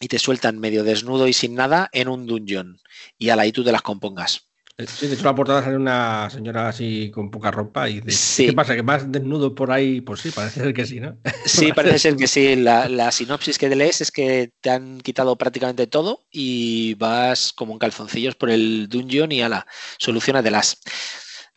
y 0.00 0.08
te 0.08 0.18
sueltan 0.18 0.58
medio 0.58 0.84
desnudo 0.84 1.26
y 1.26 1.32
sin 1.32 1.54
nada 1.54 1.88
en 1.92 2.08
un 2.08 2.26
dungeon. 2.26 2.80
Y 3.18 3.30
a 3.30 3.36
la 3.36 3.46
y 3.46 3.52
tú 3.52 3.64
te 3.64 3.72
las 3.72 3.82
compongas. 3.82 4.45
Sí, 4.78 5.06
de 5.06 5.14
hecho 5.14 5.24
la 5.24 5.34
portada 5.34 5.62
sale 5.62 5.76
una 5.76 6.28
señora 6.28 6.68
así 6.68 7.10
con 7.10 7.30
poca 7.30 7.50
ropa 7.50 7.88
y 7.88 8.00
dice, 8.02 8.46
¿qué 8.46 8.52
pasa? 8.52 8.76
¿Que 8.76 8.82
más 8.82 9.10
desnudo 9.10 9.54
por 9.54 9.72
ahí? 9.72 10.02
Pues 10.02 10.20
sí, 10.20 10.30
parece 10.30 10.60
ser 10.60 10.74
que 10.74 10.84
sí, 10.84 11.00
¿no? 11.00 11.16
Sí, 11.46 11.72
parece 11.74 11.98
ser 11.98 12.16
que 12.16 12.26
sí. 12.26 12.56
La, 12.56 12.86
la, 12.86 13.10
sinopsis 13.10 13.56
que 13.56 13.74
lees 13.74 14.02
es 14.02 14.10
que 14.10 14.50
te 14.60 14.68
han 14.68 15.00
quitado 15.00 15.36
prácticamente 15.36 15.86
todo 15.86 16.26
y 16.30 16.92
vas 16.94 17.54
como 17.54 17.72
en 17.72 17.78
calzoncillos 17.78 18.34
por 18.34 18.50
el 18.50 18.88
dungeon 18.90 19.32
y 19.32 19.40
ala, 19.40 19.66
soluciona 19.98 20.42
de 20.42 20.50
las. 20.50 20.78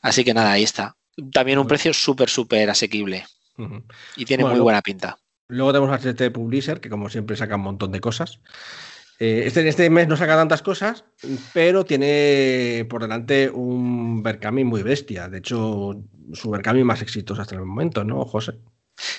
Así 0.02 0.24
que 0.24 0.34
nada, 0.34 0.54
ahí 0.54 0.64
está. 0.64 0.96
También 1.34 1.60
un 1.60 1.68
precio 1.68 1.94
súper, 1.94 2.30
súper 2.30 2.70
asequible. 2.70 3.26
Y 4.16 4.24
tiene 4.24 4.46
muy 4.46 4.62
buena 4.62 4.82
pinta. 4.82 5.20
Luego 5.50 5.74
tenemos 5.74 5.92
a 5.92 6.00
HT 6.00 6.32
Publisher, 6.32 6.80
que 6.80 6.90
como 6.90 7.10
siempre 7.10 7.36
saca 7.36 7.58
un 7.58 7.64
montón 7.64 7.92
de 7.92 8.00
cosas. 8.00 8.40
Eh, 9.20 9.44
este, 9.46 9.68
este 9.68 9.90
mes 9.90 10.08
no 10.08 10.16
saca 10.16 10.38
tantas 10.38 10.62
cosas, 10.62 11.04
pero 11.54 11.84
tiene 11.84 12.86
por 12.90 13.02
delante 13.02 13.50
un 13.50 14.24
Berkami 14.24 14.64
muy 14.64 14.82
bestia. 14.82 15.28
De 15.28 15.40
hecho, 15.40 16.02
su 16.34 16.50
Berkami 16.50 16.86
más 16.86 17.02
exitoso 17.02 17.42
hasta 17.42 17.56
el 17.56 17.66
momento, 17.66 18.06
¿no, 18.06 18.24
José? 18.24 18.54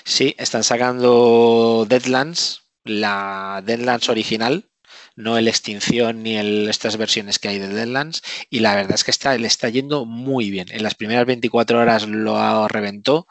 Sí, 0.03 0.35
están 0.39 0.63
sacando 0.63 1.85
Deadlands, 1.87 2.63
la 2.83 3.63
Deadlands 3.63 4.09
original, 4.09 4.71
no 5.15 5.37
el 5.37 5.47
Extinción 5.47 6.23
ni 6.23 6.37
el, 6.37 6.69
estas 6.69 6.97
versiones 6.97 7.37
que 7.37 7.49
hay 7.49 7.59
de 7.59 7.67
Deadlands. 7.67 8.23
Y 8.49 8.59
la 8.59 8.75
verdad 8.75 8.95
es 8.95 9.03
que 9.03 9.11
está, 9.11 9.37
le 9.37 9.47
está 9.47 9.69
yendo 9.69 10.05
muy 10.05 10.49
bien. 10.49 10.67
En 10.71 10.83
las 10.83 10.95
primeras 10.95 11.25
24 11.25 11.79
horas 11.79 12.07
lo 12.07 12.67
reventó 12.67 13.27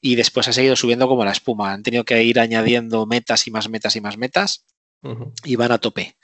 y 0.00 0.14
después 0.14 0.48
ha 0.48 0.52
seguido 0.52 0.76
subiendo 0.76 1.08
como 1.08 1.24
la 1.24 1.32
espuma. 1.32 1.72
Han 1.72 1.82
tenido 1.82 2.04
que 2.04 2.22
ir 2.22 2.38
añadiendo 2.38 3.06
metas 3.06 3.46
y 3.46 3.50
más 3.50 3.68
metas 3.68 3.96
y 3.96 4.00
más 4.00 4.16
metas. 4.16 4.64
Y 5.44 5.56
van 5.56 5.72
a 5.72 5.78
tope. 5.78 6.16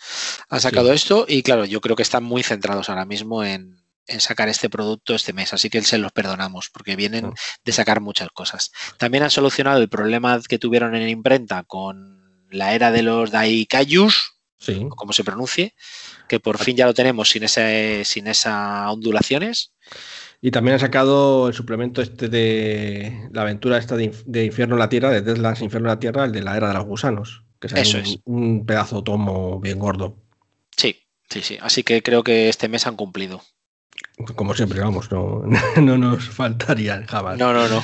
Han 0.49 0.61
sacado 0.61 0.93
esto 0.93 1.27
y 1.29 1.43
claro, 1.43 1.65
yo 1.65 1.81
creo 1.81 1.97
que 1.97 2.03
están 2.03 2.25
muy 2.25 2.43
centrados 2.43 2.89
ahora 2.89 3.05
mismo 3.05 3.45
en, 3.45 3.79
sacar 4.19 4.49
este 4.49 4.69
producto 4.69 5.15
este 5.15 5.33
mes, 5.33 5.53
así 5.55 5.71
que 5.71 5.83
se 5.83 5.99
los 5.99 6.11
perdonamos 6.11 6.69
porque 6.71 6.97
vienen 6.97 7.33
de 7.65 7.73
sacar 7.73 8.01
muchas 8.01 8.29
cosas. 8.31 8.73
También 8.97 9.23
han 9.23 9.31
solucionado 9.31 9.81
el 9.81 9.89
problema 9.89 10.41
que 10.49 10.59
tuvieron 10.59 10.95
en 10.97 11.09
imprenta 11.09 11.63
con 11.63 12.47
la 12.51 12.75
era 12.75 12.91
de 12.91 13.03
los 13.03 13.31
Daikayus, 13.31 14.33
sí. 14.59 14.87
como 14.97 15.13
se 15.13 15.25
pronuncie, 15.25 15.75
que 16.29 16.41
por 16.41 16.59
fin 16.59 16.77
ya 16.77 16.87
lo 16.87 16.95
tenemos 16.95 17.31
sin, 17.31 17.45
ese, 17.45 18.05
sin 18.05 18.27
esas 18.27 18.91
ondulaciones. 18.91 19.73
Y 20.41 20.51
también 20.51 20.77
ha 20.77 20.79
sacado 20.79 21.49
el 21.49 21.55
suplemento 21.55 22.01
este 22.01 22.29
de 22.29 23.29
la 23.33 23.43
aventura 23.43 23.77
esta 23.77 23.97
de, 23.97 24.45
Infierno 24.45 24.75
en 24.75 24.79
la 24.79 24.89
Tierra, 24.89 25.11
de 25.11 25.21
Deadlands 25.21 25.61
Infierno 25.61 25.89
en 25.89 25.95
la 25.95 26.01
Tierra, 26.01 26.25
el 26.25 26.33
de 26.33 26.43
la 26.43 26.57
Era 26.57 26.69
de 26.69 26.75
los 26.75 26.87
Gusanos, 26.87 27.45
que 27.61 27.69
es 27.69 27.95
un, 27.95 28.01
es 28.01 28.21
un 28.25 28.67
pedazo 28.67 29.03
tomo 29.05 29.61
bien 29.61 29.79
gordo. 29.79 30.17
Sí, 30.77 30.97
sí, 31.29 31.43
sí. 31.43 31.59
Así 31.61 31.83
que 31.83 32.03
creo 32.03 32.25
que 32.25 32.49
este 32.49 32.69
mes 32.69 32.87
han 32.87 32.97
cumplido. 32.97 33.43
Como 34.35 34.55
siempre, 34.55 34.81
vamos, 34.81 35.11
no, 35.13 35.45
no 35.77 35.99
nos 35.99 36.29
faltaría 36.29 37.05
jamás. 37.07 37.39
No, 37.39 37.53
no, 37.53 37.69
no. 37.69 37.83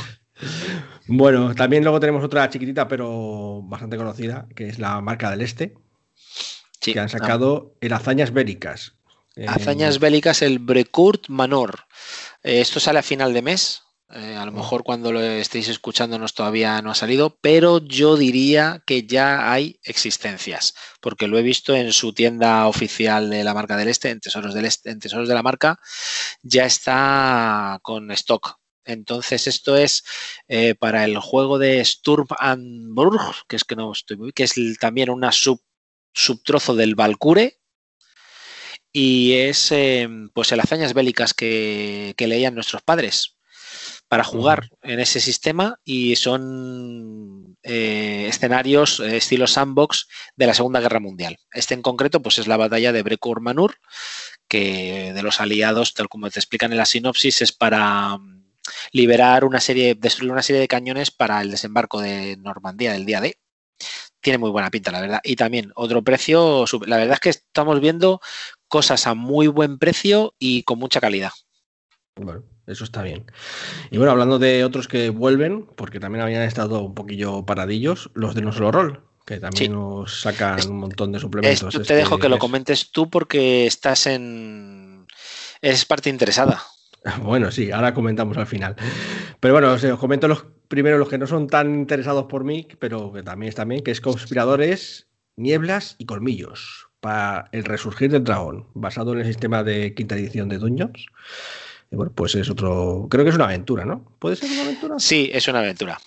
Bueno, 1.07 1.55
también 1.55 1.83
luego 1.83 2.01
tenemos 2.01 2.25
otra 2.25 2.49
chiquitita, 2.51 2.89
pero 2.89 3.63
bastante 3.63 3.97
conocida, 3.97 4.47
que 4.55 4.69
es 4.69 4.79
la 4.79 5.01
marca 5.01 5.31
del 5.31 5.41
Este, 5.41 5.75
que 6.81 6.99
han 6.99 7.09
sacado 7.09 7.77
el 7.81 7.93
Hazañas 7.93 8.33
Bélicas. 8.33 8.95
Hazañas 9.47 9.99
Bélicas, 10.01 10.43
el 10.43 10.59
Brecourt 10.59 11.29
Manor. 11.29 11.85
Eh, 12.43 12.61
esto 12.61 12.81
sale 12.81 12.99
a 12.99 13.03
final 13.03 13.35
de 13.35 13.43
mes, 13.43 13.83
Eh, 14.11 14.37
a 14.37 14.47
lo 14.47 14.53
mejor 14.53 14.85
cuando 14.85 15.11
lo 15.11 15.21
estéis 15.21 15.69
escuchándonos 15.69 16.33
todavía 16.33 16.81
no 16.81 16.93
ha 16.93 16.95
salido, 16.95 17.37
pero 17.41 17.85
yo 17.85 18.17
diría 18.17 18.83
que 18.87 19.05
ya 19.05 19.51
hay 19.51 19.81
existencias, 19.83 20.75
porque 21.01 21.27
lo 21.27 21.39
he 21.39 21.43
visto 21.43 21.75
en 21.75 21.93
su 21.93 22.13
tienda 22.13 22.69
oficial 22.69 23.31
de 23.31 23.43
la 23.43 23.53
marca 23.53 23.77
del 23.77 23.89
Este, 23.89 24.11
en 24.11 24.21
Tesoros 24.21 24.55
del 24.55 24.67
Este, 24.67 24.91
en 24.91 25.01
Tesoros 25.01 25.29
de 25.29 25.35
la 25.35 25.43
marca, 25.43 25.81
ya 26.43 26.67
está 26.67 27.81
con 27.83 28.11
stock. 28.13 28.59
Entonces, 28.85 29.49
esto 29.49 29.77
es 29.77 30.05
eh, 30.47 30.77
para 30.77 31.05
el 31.05 31.19
juego 31.19 31.59
de 31.59 31.85
Sturm 31.85 32.29
and 32.39 32.95
Burg, 32.95 33.21
que 33.49 33.57
es 33.57 33.65
que 33.65 33.75
no 33.77 33.91
estoy 33.93 34.17
muy, 34.17 34.33
que 34.33 34.45
es 34.45 34.55
también 34.81 35.11
una 35.11 35.33
sub, 35.33 35.61
subtrozo 36.15 36.77
del 36.77 36.95
Valkyrie, 36.95 37.59
y 38.93 39.35
es 39.35 39.73
em, 39.73 40.31
pues 40.31 40.51
las 40.53 40.65
hazañas 40.65 40.95
bélicas 40.95 41.35
que, 41.35 42.15
leían 42.19 42.55
nuestros 42.55 42.83
padres 42.83 43.36
para 44.09 44.25
jugar 44.25 44.69
en 44.83 45.01
ese 45.01 45.21
sistema 45.21 45.81
y 45.85 46.17
son 46.17 47.57
eh, 47.63 48.27
escenarios 48.29 49.01
eh, 49.01 49.17
estilo 49.17 49.47
sandbox 49.47 50.09
de 50.37 50.47
la 50.47 50.55
Segunda 50.55 50.81
Guerra 50.81 51.01
Mundial. 51.01 51.39
Este 51.53 51.75
en 51.75 51.83
concreto 51.83 52.23
pues 52.23 52.39
es 52.39 52.47
la 52.47 52.57
batalla 52.57 52.93
de 52.93 53.03
Brecourt 53.03 53.43
Manur, 53.43 53.77
que 54.49 55.13
de 55.13 55.23
los 55.23 55.41
aliados, 55.41 55.95
tal 55.95 56.09
como 56.09 56.31
te 56.31 56.39
explican 56.39 56.71
en 56.71 56.79
la 56.79 56.87
sinopsis, 56.87 57.43
es 57.43 57.53
para 57.53 58.17
mm, 58.19 58.45
liberar 58.93 59.45
una 59.45 59.61
serie, 59.61 59.95
destruir 59.95 60.33
una 60.33 60.43
serie 60.43 60.61
de 60.61 60.69
cañones 60.69 61.11
para 61.11 61.41
el 61.41 61.51
desembarco 61.51 62.01
de 62.01 62.37
Normandía 62.37 62.93
del 62.93 63.07
día 63.07 63.21
D 63.21 63.39
tiene 64.21 64.39
muy 64.39 64.51
buena 64.51 64.71
pinta, 64.71 64.91
la 64.91 65.01
verdad. 65.01 65.21
Y 65.23 65.37
también 65.37 65.71
otro 65.77 66.03
precio, 66.03 66.65
la 66.87 66.97
verdad 66.97 67.15
es 67.15 67.21
que 67.21 67.29
estamos 67.29 67.81
viendo 67.81 68.21
cosas 68.67 69.07
a 69.07 69.15
muy 69.15 69.47
buen 69.47 69.79
precio 69.79 70.35
y 70.39 70.65
con 70.65 70.81
mucha 70.81 71.01
calidad. 71.01 71.31
Bueno, 72.17 72.43
eso 72.67 72.85
está 72.85 73.03
bien. 73.03 73.25
Y 73.91 73.99
bueno, 73.99 74.13
hablando 74.13 74.39
de 74.39 74.65
otros 74.65 74.89
que 74.89 75.11
vuelven, 75.11 75.67
porque 75.77 76.01
también 76.01 76.23
habían 76.23 76.43
estado 76.43 76.81
un 76.81 76.95
poquillo 76.95 77.45
paradillos, 77.47 78.11
los 78.15 78.35
de 78.35 78.43
No 78.43 78.53
Solo 78.53 78.73
Roll, 78.73 79.01
que 79.25 79.39
también 79.39 79.73
nos 79.73 80.21
sacan 80.21 80.59
un 80.71 80.79
montón 80.79 81.13
de 81.13 81.21
suplementos. 81.21 81.83
te 81.87 81.95
dejo 81.95 82.19
que 82.19 82.29
lo 82.29 82.39
comentes 82.39 82.91
tú 82.91 83.11
porque 83.11 83.67
estás 83.67 84.07
en... 84.07 85.07
Es 85.61 85.85
parte 85.85 86.11
interesada. 86.11 86.63
Bueno, 87.23 87.53
sí, 87.53 87.71
ahora 87.71 87.95
comentamos 87.95 88.37
al 88.37 88.49
final. 88.49 88.75
Pero 89.39 89.55
bueno, 89.55 89.73
os, 89.73 89.85
comento 89.99 90.27
los 90.27 90.45
primero 90.67 90.99
los 90.99 91.09
que 91.09 91.19
no 91.19 91.29
son 91.29 91.47
tan 91.47 91.73
interesados 91.75 92.27
por 92.27 92.43
mí, 92.43 92.67
pero 92.81 93.13
que 93.13 93.23
también 93.23 93.49
están 93.49 93.69
bien, 93.69 93.85
que 93.85 93.93
es 93.93 94.01
Conspiradores, 94.01 95.07
Nieblas 95.37 95.95
y 95.99 96.07
Colmillos 96.07 96.89
para 97.01 97.49
el 97.53 97.65
resurgir 97.65 98.11
del 98.11 98.25
dragón, 98.25 98.67
basado 98.75 99.13
en 99.13 99.21
el 99.21 99.27
sistema 99.27 99.63
de 99.63 99.95
quinta 99.95 100.17
edición 100.17 100.49
de 100.49 100.59
Dungeons. 100.59 101.07
Y 101.91 101.97
bueno, 101.97 102.13
pues 102.15 102.35
es 102.35 102.51
otro. 102.51 103.07
Creo 103.11 103.25
que 103.25 103.31
es 103.31 103.37
una 103.37 103.45
aventura, 103.45 103.85
¿no? 103.85 104.05
¿Puede 104.19 104.37
ser 104.37 104.51
una 104.51 104.63
aventura? 104.63 104.95
Sí, 104.99 105.31
es 105.33 105.47
una 105.49 105.61
aventura. 105.61 105.99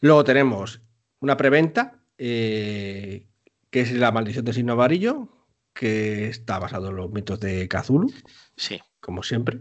Luego 0.00 0.24
tenemos 0.24 0.80
una 1.20 1.36
preventa, 1.36 2.00
eh, 2.16 3.26
que 3.70 3.80
es 3.80 3.92
La 3.92 4.12
Maldición 4.12 4.44
de 4.44 4.52
Signo 4.52 4.76
Varillo, 4.76 5.28
que 5.72 6.28
está 6.28 6.58
basado 6.58 6.90
en 6.90 6.96
los 6.96 7.10
mitos 7.10 7.40
de 7.40 7.68
Cthulhu. 7.68 8.12
Sí. 8.56 8.80
Como 9.00 9.22
siempre. 9.22 9.58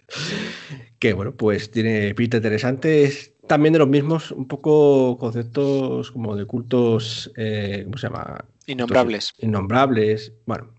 que 0.98 1.12
bueno, 1.12 1.34
pues 1.34 1.70
tiene 1.70 2.14
pinta 2.14 2.38
interesante. 2.38 3.04
Es 3.04 3.34
también 3.46 3.72
de 3.72 3.78
los 3.78 3.88
mismos, 3.88 4.30
un 4.30 4.46
poco 4.48 5.16
conceptos 5.18 6.10
como 6.10 6.36
de 6.36 6.46
cultos, 6.46 7.30
eh, 7.36 7.82
¿cómo 7.84 7.98
se 7.98 8.08
llama? 8.08 8.44
Innombrables. 8.66 9.32
innombrables. 9.38 10.32
Bueno, 10.46 10.70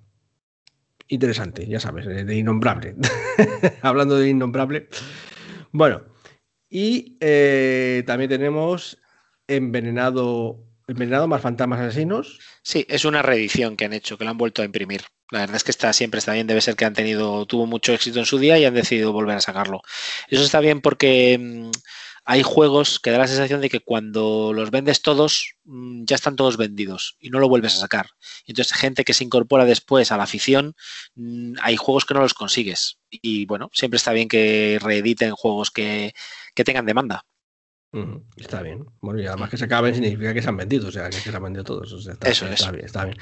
interesante, 1.07 1.67
ya 1.67 1.79
sabes, 1.79 2.05
de 2.05 2.35
innombrable. 2.35 2.95
Hablando 3.81 4.17
de 4.17 4.29
innombrable. 4.29 4.89
Bueno, 5.71 6.03
y 6.69 7.17
eh, 7.19 8.03
también 8.05 8.29
tenemos 8.29 8.97
Envenenado, 9.47 10.65
Envenenado 10.87 11.27
más 11.27 11.41
Fantasmas 11.41 11.79
Asesinos. 11.79 12.39
Sí, 12.61 12.85
es 12.89 13.05
una 13.05 13.21
reedición 13.21 13.77
que 13.77 13.85
han 13.85 13.93
hecho, 13.93 14.17
que 14.17 14.25
lo 14.25 14.31
han 14.31 14.37
vuelto 14.37 14.61
a 14.61 14.65
imprimir. 14.65 15.01
La 15.31 15.39
verdad 15.39 15.57
es 15.57 15.63
que 15.63 15.71
está 15.71 15.91
siempre 15.93 16.19
está 16.19 16.33
bien, 16.33 16.47
debe 16.47 16.61
ser 16.61 16.75
que 16.75 16.85
han 16.85 16.93
tenido, 16.93 17.45
tuvo 17.45 17.65
mucho 17.65 17.93
éxito 17.93 18.19
en 18.19 18.25
su 18.25 18.39
día 18.39 18.57
y 18.57 18.65
han 18.65 18.73
decidido 18.73 19.11
volver 19.11 19.37
a 19.37 19.41
sacarlo. 19.41 19.81
Eso 20.29 20.43
está 20.43 20.59
bien 20.59 20.81
porque 20.81 21.37
mm, 21.39 21.71
hay 22.29 22.43
juegos 22.43 22.99
que 22.99 23.09
da 23.09 23.19
la 23.19 23.27
sensación 23.27 23.61
de 23.61 23.69
que 23.69 23.79
cuando 23.79 24.51
los 24.53 24.69
vendes 24.69 25.01
todos, 25.01 25.55
mm, 25.63 26.03
ya 26.03 26.17
están 26.17 26.35
todos 26.35 26.57
vendidos 26.57 27.15
y 27.21 27.29
no 27.29 27.39
lo 27.39 27.47
vuelves 27.47 27.75
a 27.75 27.79
sacar. 27.79 28.09
Entonces, 28.45 28.73
gente 28.73 29.05
que 29.05 29.13
se 29.13 29.23
incorpora 29.23 29.63
después 29.63 30.11
a 30.11 30.17
la 30.17 30.23
afición, 30.23 30.75
mm, 31.15 31.53
hay 31.61 31.77
juegos 31.77 32.03
que 32.03 32.13
no 32.13 32.19
los 32.19 32.33
consigues. 32.33 32.99
Y 33.09 33.45
bueno, 33.45 33.69
siempre 33.71 33.95
está 33.95 34.11
bien 34.11 34.27
que 34.27 34.77
reediten 34.81 35.31
juegos 35.31 35.71
que, 35.71 36.13
tengan 36.53 36.85
demanda. 36.85 37.23
Está 38.35 38.61
bien. 38.61 38.85
Bueno, 38.99 39.21
y 39.21 39.25
además 39.25 39.49
que 39.49 39.57
se 39.57 39.63
acaben 39.63 39.93
significa 39.93 40.33
que 40.33 40.41
se 40.41 40.49
han 40.49 40.57
vendido, 40.57 40.89
o 40.89 40.91
sea, 40.91 41.09
que 41.09 41.15
se 41.15 41.33
han 41.33 41.41
vendido 41.41 41.63
todos. 41.63 42.05
está, 42.05 42.29
Eso 42.29 42.45
está 42.45 42.71
bien, 42.71 42.85
está 42.85 43.05
bien. 43.05 43.17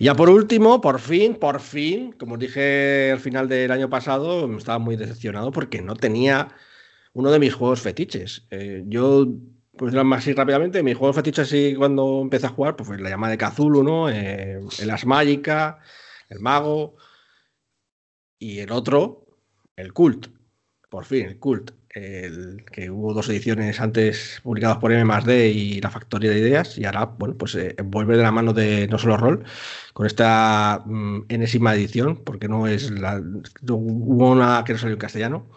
Y 0.00 0.06
ya 0.06 0.14
por 0.16 0.28
último, 0.28 0.80
por 0.80 0.98
fin, 0.98 1.36
por 1.36 1.60
fin, 1.60 2.12
como 2.18 2.34
os 2.34 2.40
dije 2.40 3.12
al 3.12 3.20
final 3.20 3.48
del 3.48 3.70
año 3.70 3.88
pasado, 3.88 4.48
me 4.48 4.58
estaba 4.58 4.80
muy 4.80 4.96
decepcionado 4.96 5.52
porque 5.52 5.80
no 5.80 5.94
tenía 5.94 6.48
uno 7.12 7.30
de 7.30 7.38
mis 7.38 7.54
juegos 7.54 7.80
fetiches. 7.80 8.46
Eh, 8.50 8.84
yo, 8.86 9.26
pues 9.76 9.94
más 9.94 10.20
así 10.20 10.32
rápidamente, 10.32 10.82
mi 10.82 10.94
juego 10.94 11.12
fetiche 11.12 11.42
así 11.42 11.74
cuando 11.76 12.20
empecé 12.22 12.46
a 12.46 12.50
jugar, 12.50 12.76
pues 12.76 12.88
fue 12.88 12.98
la 12.98 13.10
llamada 13.10 13.32
de 13.32 13.38
Cthulhu, 13.38 13.82
¿no? 13.82 14.10
Eh, 14.10 14.60
el 14.80 14.90
Asmágica, 14.90 15.80
el 16.28 16.40
Mago. 16.40 16.96
Y 18.38 18.60
el 18.60 18.72
otro, 18.72 19.26
el 19.76 19.92
Cult. 19.92 20.28
Por 20.88 21.04
fin, 21.04 21.26
el 21.26 21.38
Cult. 21.38 21.72
El, 21.90 22.64
que 22.70 22.88
hubo 22.88 23.12
dos 23.12 23.28
ediciones 23.28 23.80
antes 23.80 24.40
publicadas 24.44 24.78
por 24.78 24.92
M 24.92 25.12
y 25.48 25.80
la 25.80 25.90
Factoría 25.90 26.30
de 26.30 26.38
Ideas, 26.38 26.78
y 26.78 26.84
ahora, 26.84 27.06
bueno, 27.06 27.36
pues 27.36 27.56
eh, 27.56 27.74
vuelve 27.82 28.16
de 28.16 28.22
la 28.22 28.30
mano 28.30 28.52
de 28.52 28.86
No 28.86 28.96
Solo 28.96 29.16
Roll 29.16 29.44
con 29.92 30.06
esta 30.06 30.84
mm, 30.86 31.22
enésima 31.28 31.74
edición, 31.74 32.22
porque 32.24 32.46
no 32.46 32.68
es 32.68 32.92
la. 32.92 33.20
Hubo 33.68 34.30
una 34.30 34.62
que 34.64 34.74
no 34.74 34.78
salió 34.78 34.94
en 34.94 35.00
castellano, 35.00 35.48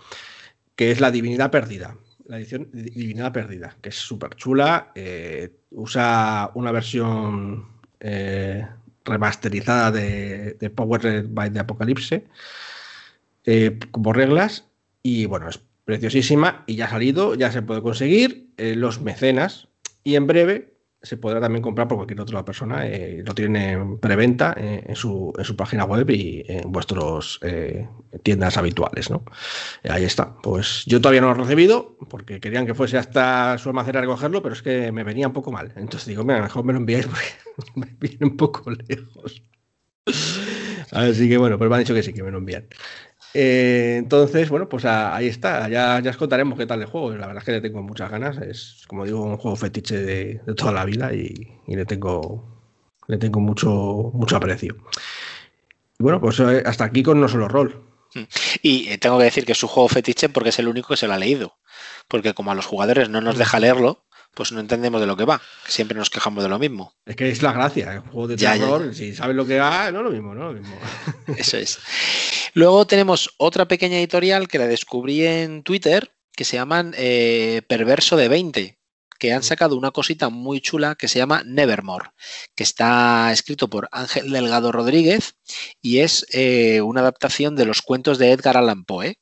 que 0.75 0.91
es 0.91 0.99
La 0.99 1.11
Divinidad 1.11 1.51
Perdida. 1.51 1.97
La 2.25 2.37
edición 2.37 2.69
Divinidad 2.71 3.33
Perdida, 3.33 3.75
que 3.81 3.89
es 3.89 3.95
súper 3.95 4.35
chula. 4.35 4.91
Eh, 4.95 5.51
usa 5.71 6.51
una 6.55 6.71
versión 6.71 7.67
eh, 7.99 8.65
remasterizada 9.03 9.91
de, 9.91 10.53
de 10.53 10.69
Power 10.69 11.23
by 11.27 11.51
the 11.51 11.59
Apocalypse 11.59 12.23
eh, 13.45 13.79
como 13.91 14.13
reglas. 14.13 14.65
Y 15.01 15.25
bueno, 15.25 15.49
es 15.49 15.59
preciosísima 15.85 16.63
y 16.65 16.75
ya 16.75 16.85
ha 16.85 16.89
salido, 16.89 17.35
ya 17.35 17.51
se 17.51 17.61
puede 17.61 17.81
conseguir. 17.81 18.49
los 18.57 19.01
mecenas. 19.01 19.67
Y 20.05 20.15
en 20.15 20.27
breve 20.27 20.72
se 21.03 21.17
podrá 21.17 21.41
también 21.41 21.61
comprar 21.61 21.88
por 21.88 21.97
cualquier 21.97 22.21
otra 22.21 22.45
persona. 22.45 22.88
Eh, 22.88 23.21
lo 23.25 23.35
tienen 23.35 23.99
preventa 23.99 24.55
eh, 24.57 24.84
en, 24.88 24.95
su, 24.95 25.34
en, 25.38 25.43
su, 25.43 25.55
página 25.57 25.84
web 25.84 26.09
y 26.09 26.45
en 26.47 26.71
vuestras 26.71 27.39
eh, 27.41 27.88
tiendas 28.23 28.57
habituales. 28.57 29.09
¿no? 29.09 29.23
ahí 29.89 30.05
está. 30.05 30.34
Pues 30.41 30.85
yo 30.85 31.01
todavía 31.01 31.19
no 31.19 31.27
lo 31.27 31.35
he 31.35 31.45
recibido 31.45 31.97
porque 32.09 32.39
querían 32.39 32.65
que 32.65 32.73
fuese 32.73 32.97
hasta 32.97 33.57
su 33.57 33.69
almacén 33.69 33.97
a 33.97 34.01
recogerlo, 34.01 34.41
pero 34.41 34.53
es 34.53 34.61
que 34.61 34.93
me 34.93 35.03
venía 35.03 35.27
un 35.27 35.34
poco 35.34 35.51
mal. 35.51 35.73
Entonces 35.75 36.07
digo, 36.07 36.23
mira, 36.23 36.41
mejor 36.41 36.63
me 36.63 36.71
lo 36.71 36.80
enviáis 36.80 37.05
porque 37.05 37.71
me 37.75 37.88
viene 37.99 38.25
un 38.25 38.38
poco 38.38 38.71
lejos. 38.71 39.43
Así 40.91 41.27
que 41.27 41.38
bueno, 41.38 41.57
pues 41.57 41.69
me 41.69 41.75
han 41.75 41.81
dicho 41.81 41.93
que 41.93 42.03
sí, 42.03 42.13
que 42.13 42.23
me 42.23 42.31
lo 42.31 42.38
envían. 42.38 42.65
Eh, 43.34 43.95
entonces, 43.97 44.49
bueno, 44.49 44.69
pues 44.69 44.85
ahí 44.85 45.27
está. 45.27 45.68
Ya, 45.69 45.99
ya 45.99 46.11
os 46.11 46.18
contaremos 46.18 46.57
qué 46.57 46.65
tal 46.65 46.81
el 46.81 46.88
juego. 46.88 47.11
La 47.11 47.27
verdad 47.27 47.38
es 47.38 47.45
que 47.45 47.51
le 47.53 47.61
tengo 47.61 47.81
muchas 47.81 48.11
ganas. 48.11 48.38
Es, 48.38 48.84
como 48.88 49.05
digo, 49.05 49.23
un 49.23 49.38
juego 49.38 49.55
fetiche 49.55 49.97
de, 49.97 50.41
toda 50.55 50.72
la 50.72 50.85
vida 50.85 51.14
y, 51.14 51.47
le 51.68 51.85
tengo, 51.85 52.61
le 53.07 53.18
tengo 53.18 53.39
mucho, 53.39 54.11
mucho 54.14 54.38
aprecio. 54.38 54.76
Y 55.99 56.03
bueno, 56.03 56.19
pues 56.22 56.39
eh, 56.39 56.64
hasta 56.65 56.85
aquí 56.85 57.03
con 57.03 57.19
No 57.19 57.27
Solo 57.27 57.47
Rol. 57.47 57.84
Y 58.61 58.89
eh, 58.89 58.97
tengo 58.99 59.18
que 59.18 59.23
decir 59.23 59.45
que 59.45 59.53
es 59.53 59.57
su 59.57 59.68
juego 59.68 59.89
fetiche 59.89 60.30
porque 60.30 60.49
es 60.49 60.60
el 60.60 60.68
único 60.68 60.89
que 60.89 60.97
se 60.97 61.07
lo 61.07 61.14
ha 61.14 61.18
leído. 61.18 61.57
Porque 62.07 62.34
como 62.34 62.51
a 62.51 62.55
los 62.55 62.65
jugadores 62.65 63.10
no 63.10 63.22
nos 63.22 63.38
deja 63.38 63.60
leerlo, 63.60 64.03
pues 64.34 64.51
no 64.51 64.60
entendemos 64.60 64.99
de 64.99 65.07
lo 65.07 65.15
que 65.15 65.26
va. 65.26 65.41
Siempre 65.68 65.97
nos 65.97 66.10
quejamos 66.10 66.43
de 66.43 66.49
lo 66.49 66.60
mismo. 66.60 66.93
Es 67.05 67.15
que 67.15 67.30
es 67.30 67.41
la 67.41 67.53
gracia, 67.53 67.93
el 67.93 67.99
juego 67.99 68.27
de 68.27 68.38
terror, 68.38 68.93
si 68.93 69.14
sabes 69.14 69.35
lo 69.35 69.45
que 69.45 69.60
va, 69.60 69.91
no 69.91 69.99
es 69.99 70.05
lo 70.05 70.11
mismo, 70.11 70.34
¿no? 70.34 70.53
Lo 70.53 70.60
mismo. 70.60 70.76
Eso 71.38 71.57
es. 71.57 71.80
Luego 72.53 72.85
tenemos 72.88 73.34
otra 73.38 73.68
pequeña 73.68 73.97
editorial 73.97 74.47
que 74.47 74.60
la 74.60 74.68
descubrí 74.68 75.26
en 75.26 75.64
Twitter, 75.64 76.14
que 76.35 76.45
se 76.45 76.57
llaman 76.57 76.93
eh, 76.97 77.61
Perverso 77.68 78.18
de 78.18 78.27
20, 78.27 78.80
que 79.19 79.34
han 79.34 79.43
sacado 79.43 79.77
una 79.77 79.91
cosita 79.91 80.30
muy 80.30 80.61
chula 80.61 80.95
que 80.95 81.07
se 81.07 81.19
llama 81.19 81.43
Nevermore, 81.45 82.10
que 82.55 82.64
está 82.64 83.31
escrito 83.31 83.69
por 83.69 83.88
Ángel 83.91 84.31
Delgado 84.31 84.72
Rodríguez 84.72 85.35
y 85.81 85.99
es 85.99 86.26
eh, 86.31 86.81
una 86.81 87.01
adaptación 87.01 87.55
de 87.55 87.65
los 87.65 87.81
cuentos 87.81 88.18
de 88.18 88.31
Edgar 88.31 88.57
Allan 88.57 88.84
Poe. 88.84 89.19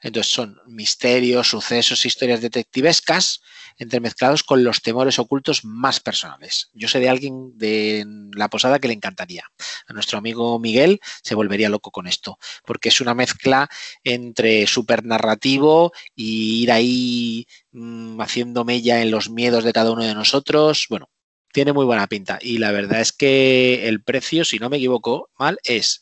Entonces 0.00 0.32
son 0.32 0.60
misterios, 0.66 1.48
sucesos, 1.48 2.06
historias 2.06 2.40
detectivescas 2.40 3.40
entremezclados 3.78 4.42
con 4.42 4.64
los 4.64 4.82
temores 4.82 5.18
ocultos 5.18 5.64
más 5.64 6.00
personales. 6.00 6.70
Yo 6.72 6.88
sé 6.88 7.00
de 7.00 7.08
alguien 7.08 7.56
de 7.56 8.04
la 8.34 8.48
posada 8.48 8.78
que 8.78 8.88
le 8.88 8.94
encantaría. 8.94 9.44
A 9.86 9.92
nuestro 9.92 10.18
amigo 10.18 10.58
Miguel 10.58 11.00
se 11.22 11.34
volvería 11.34 11.68
loco 11.68 11.90
con 11.90 12.06
esto, 12.06 12.38
porque 12.64 12.88
es 12.88 13.00
una 13.00 13.14
mezcla 13.14 13.68
entre 14.02 14.66
supernarrativo 14.66 15.92
y 16.14 16.62
ir 16.62 16.72
ahí 16.72 17.46
mmm, 17.72 18.20
haciendo 18.20 18.64
mella 18.64 19.02
en 19.02 19.10
los 19.10 19.30
miedos 19.30 19.64
de 19.64 19.72
cada 19.72 19.92
uno 19.92 20.04
de 20.04 20.14
nosotros. 20.14 20.86
Bueno, 20.88 21.10
tiene 21.52 21.72
muy 21.72 21.84
buena 21.84 22.06
pinta. 22.06 22.38
Y 22.40 22.58
la 22.58 22.72
verdad 22.72 23.00
es 23.00 23.12
que 23.12 23.88
el 23.88 24.02
precio, 24.02 24.44
si 24.44 24.58
no 24.58 24.68
me 24.68 24.76
equivoco 24.76 25.30
mal, 25.38 25.58
es 25.64 26.00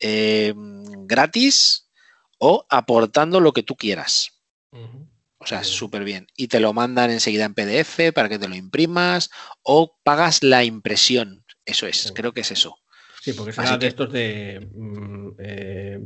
eh, 0.00 0.54
gratis 0.56 1.88
o 2.38 2.66
aportando 2.68 3.40
lo 3.40 3.52
que 3.52 3.62
tú 3.62 3.76
quieras. 3.76 4.30
O 5.44 5.46
sea, 5.46 5.62
súper 5.62 6.04
bien. 6.04 6.26
Y 6.36 6.48
te 6.48 6.58
lo 6.58 6.72
mandan 6.72 7.10
enseguida 7.10 7.44
en 7.44 7.52
PDF 7.52 8.12
para 8.14 8.30
que 8.30 8.38
te 8.38 8.48
lo 8.48 8.54
imprimas 8.54 9.30
o 9.62 9.98
pagas 10.02 10.42
la 10.42 10.64
impresión. 10.64 11.44
Eso 11.66 11.86
es, 11.86 12.12
creo 12.14 12.32
que 12.32 12.40
es 12.40 12.50
eso. 12.50 12.76
Sí, 13.20 13.34
porque 13.34 13.52
será 13.52 13.76
de 13.76 13.86
estos 13.86 14.10
de 14.10 14.66
mm, 14.74 15.28
eh, 15.38 16.00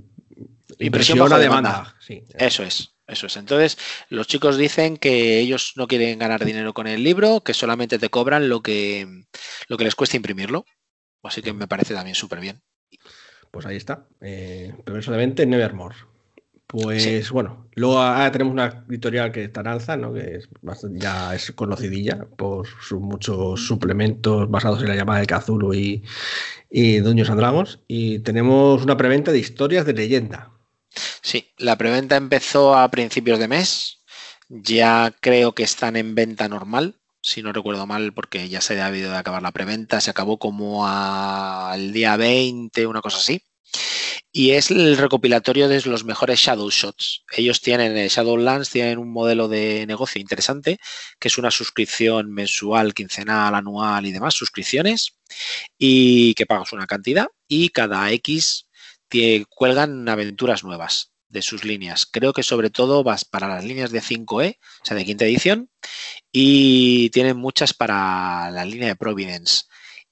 impresión, 0.81 1.33
a 1.33 1.39
demanda. 1.39 1.97
Sí, 2.01 2.25
eso 2.37 2.65
es. 2.65 2.95
Eso 3.07 3.27
es. 3.27 3.37
Entonces, 3.37 3.79
los 4.11 4.27
chicos 4.27 4.59
dicen 4.59 4.97
que 4.97 5.39
ellos 5.39 5.73
no 5.77 5.87
quieren 5.87 6.19
ganar 6.19 6.45
dinero 6.45 6.75
con 6.75 6.87
el 6.89 7.03
libro, 7.03 7.41
que 7.41 7.55
solamente 7.55 7.99
te 7.99 8.11
cobran 8.11 8.49
lo 8.49 8.61
que, 8.61 9.07
lo 9.69 9.79
que 9.79 9.85
les 9.85 9.95
cuesta 9.95 10.17
imprimirlo. 10.17 10.67
Así 11.23 11.43
que 11.43 11.53
me 11.53 11.69
parece 11.69 11.95
también 11.95 12.15
súper 12.15 12.41
bien. 12.41 12.61
Pues 13.51 13.67
ahí 13.67 13.77
está. 13.77 14.09
Eh, 14.21 14.75
progresivamente 14.85 15.47
Nevermore. 15.47 15.97
Pues 16.69 17.31
bueno, 17.31 17.67
luego 17.77 17.99
tenemos 18.31 18.53
una 18.53 18.85
editorial 18.91 19.33
que 19.33 19.45
está 19.45 19.63
en 19.63 19.69
alza, 19.69 19.97
¿no? 19.97 20.13
que 20.13 20.41
ya 20.93 21.35
es 21.35 21.51
conocidilla 21.53 22.27
por 22.37 22.67
sus 22.67 23.01
muchos 23.01 23.67
suplementos 23.67 24.51
basados 24.51 24.83
en 24.83 24.89
la 24.89 24.95
llamada 24.95 25.21
de 25.21 25.27
Kazulo 25.27 25.73
y, 25.73 26.05
y 26.71 26.99
Dungeons 26.99 27.31
and 27.31 27.41
Dragons. 27.41 27.79
Y 27.89 28.19
tenemos 28.19 28.83
una 28.83 28.99
preventa 28.99 29.33
de 29.33 29.39
historias 29.39 29.87
de 29.87 29.95
leyenda. 29.95 30.51
Sí, 31.23 31.53
la 31.57 31.79
preventa 31.79 32.17
empezó 32.17 32.77
a 32.77 32.91
principios 32.91 33.39
de 33.39 33.49
mes. 33.49 34.01
Ya 34.51 35.15
creo 35.21 35.55
que 35.55 35.63
están 35.63 35.97
en 35.97 36.15
venta 36.15 36.51
normal, 36.51 36.97
si 37.23 37.43
no 37.43 37.55
recuerdo 37.55 37.87
mal, 37.87 38.13
porque 38.13 38.51
ya 38.51 38.61
se 38.61 38.79
ha 38.79 38.87
habido 38.87 39.11
de 39.11 39.17
acabar 39.17 39.41
la 39.41 39.53
preventa. 39.53 40.03
Se 40.03 40.11
acabó 40.11 40.39
como 40.39 40.87
al 40.87 41.95
día 41.95 42.19
20, 42.19 42.87
una 42.87 43.01
cosa 43.01 43.17
así. 43.17 43.43
Y 44.31 44.51
es 44.51 44.71
el 44.71 44.97
recopilatorio 44.99 45.69
de 45.69 45.81
los 45.83 46.05
mejores 46.05 46.41
Shadow 46.41 46.71
Shots. 46.71 47.25
Ellos 47.33 47.61
tienen, 47.63 47.97
eh, 47.97 48.09
Shadowlands 48.09 48.71
tienen 48.71 48.99
un 48.99 49.11
modelo 49.11 49.49
de 49.49 49.87
negocio 49.87 50.21
interesante, 50.21 50.79
que 51.19 51.29
es 51.29 51.39
una 51.39 51.51
suscripción 51.51 52.31
mensual, 52.31 52.93
quincenal, 52.93 53.55
anual 53.55 54.05
y 54.07 54.13
demás, 54.13 54.35
suscripciones, 54.35 55.17
y 55.79 56.35
que 56.35 56.47
pagas 56.47 56.73
una 56.73 56.87
cantidad 56.87 57.27
y 57.49 57.71
cada 57.71 58.11
X 58.13 58.67
cuelgan 59.49 60.09
aventuras 60.09 60.65
nuevas 60.65 61.13
de 61.29 61.43
sus 61.43 61.65
líneas. 61.65 62.07
Creo 62.07 62.33
que 62.33 62.43
sobre 62.43 62.71
todo 62.71 63.03
vas 63.03 63.25
para 63.25 63.49
las 63.49 63.65
líneas 63.65 63.91
de 63.91 64.01
5E, 64.01 64.59
o 64.83 64.85
sea, 64.85 64.97
de 64.97 65.05
quinta 65.05 65.25
edición, 65.25 65.71
y 66.33 67.11
tienen 67.11 67.37
muchas 67.37 67.75
para 67.75 68.51
la 68.51 68.65
línea 68.65 68.89
de 68.89 68.97
Providence. 68.97 69.65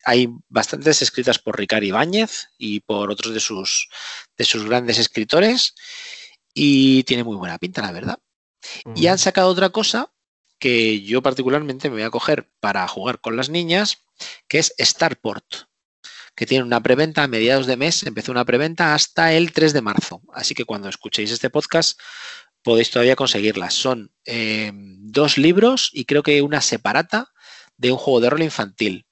Hay 0.07 0.29
bastantes 0.49 1.03
escritas 1.03 1.39
por 1.39 1.59
Ricardo 1.59 1.85
Ibáñez 1.85 2.49
y 2.57 2.81
por 2.81 3.11
otros 3.11 3.35
de 3.35 3.41
sus, 3.41 3.89
de 4.39 4.45
sus 4.45 4.65
grandes 4.65 4.99
escritores, 4.99 5.75
y 6.55 7.03
tiene 7.03 7.25
muy 7.25 7.37
buena 7.37 7.59
pinta, 7.59 7.83
la 7.83 7.93
verdad. 7.93 8.19
Y 8.95 9.09
han 9.09 9.19
sacado 9.19 9.49
otra 9.49 9.71
cosa 9.71 10.11
que 10.59 11.03
yo 11.03 11.23
particularmente 11.23 11.91
me 11.91 11.97
voy 11.97 12.05
a 12.05 12.11
coger 12.11 12.49
para 12.61 12.87
jugar 12.89 13.21
con 13.21 13.37
las 13.37 13.51
niñas, 13.51 13.99
que 14.49 14.59
es 14.59 14.73
Starport 14.79 15.45
que 16.37 16.47
tiene 16.47 16.65
una 16.65 16.83
preventa 16.83 17.23
a 17.23 17.29
mediados 17.29 17.67
de 17.67 17.79
mes, 17.79 18.03
empezó 18.03 18.31
una 18.31 18.45
preventa 18.45 18.95
hasta 18.95 19.33
el 19.33 19.53
3 19.53 19.73
de 19.73 19.81
marzo. 19.81 20.21
Así 20.35 20.55
que 20.55 20.67
cuando 20.67 20.89
escuchéis 20.89 21.31
este 21.31 21.49
podcast 21.49 21.99
podéis 22.63 22.91
todavía 22.91 23.17
conseguirlas. 23.17 23.73
Son 23.73 24.13
eh, 24.27 24.71
dos 24.75 25.39
libros 25.39 25.91
y 25.93 26.05
creo 26.05 26.23
que 26.23 26.43
una 26.43 26.61
separata 26.61 27.33
de 27.79 27.91
un 27.91 27.97
juego 27.97 28.21
de 28.21 28.31
rol 28.31 28.43
infantil. 28.43 29.07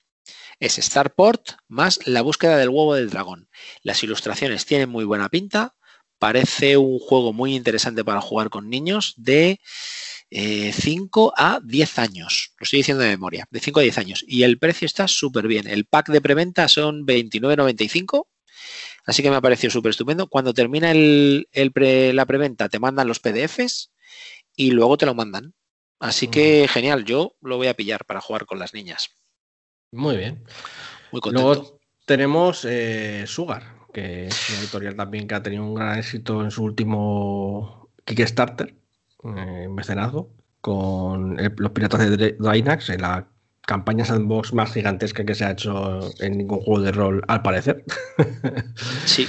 Es 0.60 0.74
Starport 0.74 1.52
más 1.68 2.00
La 2.06 2.22
búsqueda 2.22 2.56
del 2.56 2.68
huevo 2.68 2.94
del 2.94 3.10
dragón. 3.10 3.48
Las 3.82 4.02
ilustraciones 4.02 4.66
tienen 4.66 4.88
muy 4.88 5.04
buena 5.04 5.28
pinta. 5.28 5.74
Parece 6.18 6.76
un 6.76 6.98
juego 6.98 7.32
muy 7.32 7.54
interesante 7.54 8.04
para 8.04 8.20
jugar 8.20 8.50
con 8.50 8.70
niños 8.70 9.14
de 9.16 9.60
5 10.30 11.28
eh, 11.28 11.32
a 11.36 11.60
10 11.62 11.98
años. 11.98 12.54
Lo 12.58 12.64
estoy 12.64 12.78
diciendo 12.78 13.02
de 13.02 13.10
memoria, 13.10 13.46
de 13.50 13.60
5 13.60 13.80
a 13.80 13.82
10 13.82 13.98
años. 13.98 14.24
Y 14.26 14.42
el 14.42 14.58
precio 14.58 14.86
está 14.86 15.06
súper 15.08 15.46
bien. 15.46 15.66
El 15.66 15.84
pack 15.84 16.08
de 16.08 16.20
preventa 16.20 16.68
son 16.68 17.06
29,95. 17.06 18.26
Así 19.06 19.22
que 19.22 19.30
me 19.30 19.36
ha 19.36 19.40
parecido 19.40 19.70
súper 19.70 19.90
estupendo. 19.90 20.28
Cuando 20.28 20.54
termina 20.54 20.90
el, 20.90 21.46
la 21.52 22.26
preventa, 22.26 22.68
te 22.68 22.78
mandan 22.78 23.08
los 23.08 23.20
PDFs 23.20 23.92
y 24.56 24.70
luego 24.70 24.96
te 24.96 25.06
lo 25.06 25.14
mandan. 25.14 25.54
Así 26.00 26.28
que 26.28 26.68
genial, 26.68 27.04
yo 27.04 27.36
lo 27.40 27.56
voy 27.56 27.68
a 27.68 27.74
pillar 27.74 28.04
para 28.04 28.20
jugar 28.20 28.46
con 28.46 28.58
las 28.58 28.74
niñas. 28.74 29.10
Muy 29.94 30.16
bien. 30.16 30.44
Muy 31.12 31.20
contento. 31.20 31.54
Luego 31.54 31.78
tenemos 32.04 32.64
eh, 32.68 33.24
Sugar, 33.26 33.62
que 33.92 34.26
es 34.26 34.50
una 34.50 34.58
editorial 34.58 34.96
también 34.96 35.28
que 35.28 35.34
ha 35.34 35.42
tenido 35.42 35.64
un 35.64 35.74
gran 35.74 35.98
éxito 35.98 36.42
en 36.42 36.50
su 36.50 36.64
último 36.64 37.88
Kickstarter 38.04 38.74
eh, 39.24 39.68
mecenazgo 39.70 40.30
con 40.60 41.36
los 41.56 41.70
piratas 41.72 42.10
de 42.10 42.36
Dynax 42.38 42.90
en 42.90 43.02
la 43.02 43.28
campaña 43.66 44.04
sandbox 44.04 44.52
más 44.52 44.72
gigantesca 44.72 45.24
que 45.24 45.34
se 45.34 45.44
ha 45.44 45.52
hecho 45.52 46.00
en 46.20 46.38
ningún 46.38 46.60
juego 46.60 46.82
de 46.82 46.92
rol, 46.92 47.22
al 47.28 47.42
parecer. 47.42 47.84
Sí. 49.06 49.26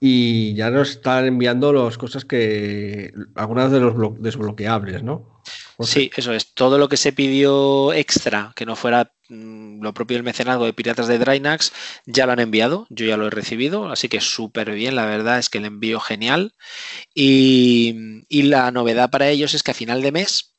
y 0.00 0.54
ya 0.54 0.70
nos 0.70 0.90
están 0.90 1.26
enviando 1.26 1.72
las 1.72 1.98
cosas 1.98 2.24
que. 2.24 3.12
algunas 3.34 3.70
de 3.70 3.80
los 3.80 3.94
desbloqueables, 4.20 5.02
¿no? 5.02 5.42
Sí, 5.84 6.10
eso 6.16 6.32
es. 6.32 6.52
Todo 6.54 6.78
lo 6.78 6.88
que 6.88 6.96
se 6.96 7.12
pidió 7.12 7.92
extra, 7.92 8.52
que 8.56 8.66
no 8.66 8.76
fuera 8.76 9.12
mm, 9.28 9.82
lo 9.82 9.94
propio 9.94 10.16
del 10.16 10.24
mecenazgo 10.24 10.64
de 10.64 10.72
Piratas 10.72 11.08
de 11.08 11.18
Drynax, 11.18 11.72
ya 12.06 12.26
lo 12.26 12.32
han 12.32 12.40
enviado. 12.40 12.86
Yo 12.90 13.06
ya 13.06 13.16
lo 13.16 13.26
he 13.26 13.30
recibido, 13.30 13.90
así 13.90 14.08
que 14.08 14.20
súper 14.20 14.72
bien. 14.72 14.96
La 14.96 15.06
verdad 15.06 15.38
es 15.38 15.48
que 15.48 15.58
el 15.58 15.64
envío 15.64 16.00
genial. 16.00 16.54
Y, 17.14 18.24
y, 18.28 18.42
la 18.44 18.70
novedad 18.70 19.10
para 19.10 19.28
ellos 19.28 19.54
es 19.54 19.62
que 19.62 19.70
a 19.72 19.74
final 19.74 20.02
de 20.02 20.12
mes 20.12 20.54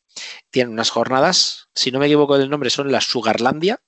tienen 0.51 0.73
unas 0.73 0.89
jornadas, 0.89 1.69
si 1.73 1.91
no 1.91 1.99
me 1.99 2.05
equivoco 2.05 2.37
del 2.37 2.49
nombre, 2.49 2.69
son 2.69 2.91
las 2.91 3.05
Sugarlandia 3.05 3.81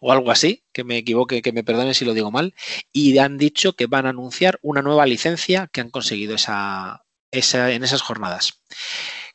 o 0.00 0.12
algo 0.12 0.30
así, 0.30 0.64
que 0.72 0.84
me 0.84 0.96
equivoque, 0.96 1.42
que 1.42 1.52
me 1.52 1.62
perdone 1.64 1.94
si 1.94 2.04
lo 2.04 2.14
digo 2.14 2.30
mal, 2.30 2.54
y 2.92 3.16
han 3.18 3.38
dicho 3.38 3.74
que 3.74 3.86
van 3.86 4.06
a 4.06 4.10
anunciar 4.10 4.58
una 4.62 4.82
nueva 4.82 5.06
licencia 5.06 5.68
que 5.72 5.80
han 5.80 5.90
conseguido 5.90 6.34
esa, 6.34 7.04
esa, 7.30 7.70
en 7.70 7.84
esas 7.84 8.02
jornadas. 8.02 8.62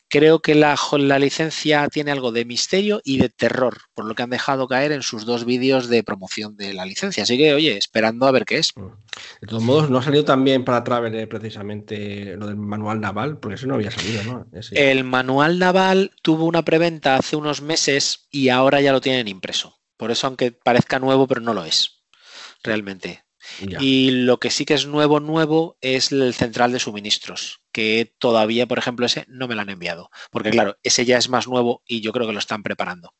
Creo 0.08 0.40
que 0.40 0.54
la, 0.54 0.76
la, 0.98 1.18
licencia 1.18 1.88
tiene 1.88 2.12
algo 2.12 2.30
de 2.30 2.44
misterio 2.44 3.00
y 3.04 3.18
de 3.18 3.28
terror, 3.28 3.78
por 3.92 4.04
lo 4.04 4.14
que 4.14 4.22
han 4.22 4.30
dejado 4.30 4.68
caer 4.68 4.92
en 4.92 5.02
sus 5.02 5.26
dos 5.26 5.44
vídeos 5.44 5.88
de 5.88 6.04
promoción 6.04 6.56
de 6.56 6.74
la 6.74 6.86
licencia. 6.86 7.24
Así 7.24 7.36
que, 7.36 7.52
oye, 7.54 7.76
esperando 7.76 8.26
a 8.26 8.30
ver 8.30 8.44
qué 8.44 8.58
es. 8.58 8.70
Mm. 8.76 8.86
De 9.40 9.46
todos 9.48 9.62
modos, 9.62 9.90
no 9.90 9.98
ha 9.98 10.02
salido 10.02 10.24
también 10.24 10.64
para 10.64 10.84
Traveler 10.84 11.28
precisamente 11.28 12.36
lo 12.36 12.46
del 12.46 12.56
manual 12.56 13.00
naval, 13.00 13.38
porque 13.38 13.56
eso 13.56 13.66
no 13.66 13.74
había 13.74 13.90
salido, 13.90 14.22
¿no? 14.22 14.46
El 14.72 15.04
manual 15.04 15.58
naval 15.58 16.12
tuvo 16.22 16.44
una 16.44 16.62
preventa 16.62 17.16
hace 17.16 17.34
unos 17.34 17.60
meses 17.60 18.28
y 18.30 18.48
ahora 18.50 18.80
ya 18.80 18.92
lo 18.92 19.00
tienen 19.00 19.26
impreso. 19.26 19.76
Por 19.96 20.10
eso, 20.10 20.26
aunque 20.26 20.52
parezca 20.52 20.98
nuevo, 20.98 21.26
pero 21.26 21.40
no 21.40 21.54
lo 21.54 21.64
es, 21.64 22.04
realmente. 22.62 23.25
Y 23.80 24.10
lo 24.10 24.38
que 24.38 24.50
sí 24.50 24.64
que 24.64 24.74
es 24.74 24.86
nuevo, 24.86 25.20
nuevo, 25.20 25.76
es 25.80 26.12
el 26.12 26.34
central 26.34 26.72
de 26.72 26.78
suministros, 26.78 27.60
que 27.72 28.12
todavía, 28.18 28.66
por 28.66 28.78
ejemplo, 28.78 29.06
ese 29.06 29.24
no 29.28 29.48
me 29.48 29.54
lo 29.54 29.60
han 29.60 29.70
enviado. 29.70 30.10
Porque 30.30 30.50
claro, 30.50 30.76
ese 30.82 31.04
ya 31.04 31.18
es 31.18 31.28
más 31.28 31.46
nuevo 31.46 31.82
y 31.86 32.00
yo 32.00 32.12
creo 32.12 32.26
que 32.26 32.32
lo 32.32 32.38
están 32.38 32.62
preparando. 32.62 33.14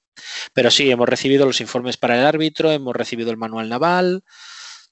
Pero 0.53 0.70
sí, 0.70 0.90
hemos 0.90 1.09
recibido 1.09 1.47
los 1.47 1.61
informes 1.61 1.97
para 1.97 2.19
el 2.19 2.27
árbitro, 2.27 2.70
hemos 2.70 2.94
recibido 2.94 3.31
el 3.31 3.36
manual 3.36 3.69
naval, 3.69 4.24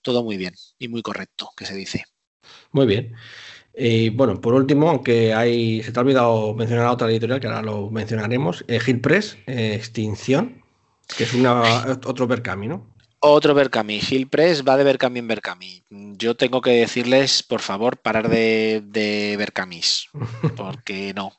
todo 0.02 0.22
muy 0.22 0.36
bien 0.36 0.54
y 0.78 0.88
muy 0.88 1.02
correcto, 1.02 1.50
que 1.56 1.66
se 1.66 1.74
dice. 1.74 2.04
Muy 2.72 2.86
bien. 2.86 3.14
Y 3.76 4.10
bueno, 4.10 4.40
por 4.40 4.54
último, 4.54 4.88
aunque 4.88 5.34
hay, 5.34 5.82
se 5.82 5.90
te 5.90 5.98
ha 5.98 6.02
olvidado 6.02 6.54
mencionar 6.54 6.86
otra 6.86 7.10
editorial, 7.10 7.40
que 7.40 7.48
ahora 7.48 7.62
lo 7.62 7.90
mencionaremos, 7.90 8.64
eh, 8.68 8.94
Press, 9.02 9.36
eh, 9.46 9.74
Extinción, 9.74 10.62
que 11.16 11.24
es 11.24 11.34
una, 11.34 11.62
otro 12.04 12.26
Berkami, 12.26 12.68
¿no? 12.68 12.93
Otro 13.26 13.54
Berkami. 13.54 14.00
Press 14.30 14.62
va 14.68 14.76
de 14.76 14.84
Berkami 14.84 15.20
en 15.20 15.28
Berkami. 15.28 15.82
Yo 15.88 16.36
tengo 16.36 16.60
que 16.60 16.72
decirles, 16.72 17.42
por 17.42 17.62
favor, 17.62 17.96
parar 17.96 18.28
de, 18.28 18.82
de 18.84 19.36
Berkamis. 19.38 20.08
Porque 20.56 21.14
no. 21.14 21.32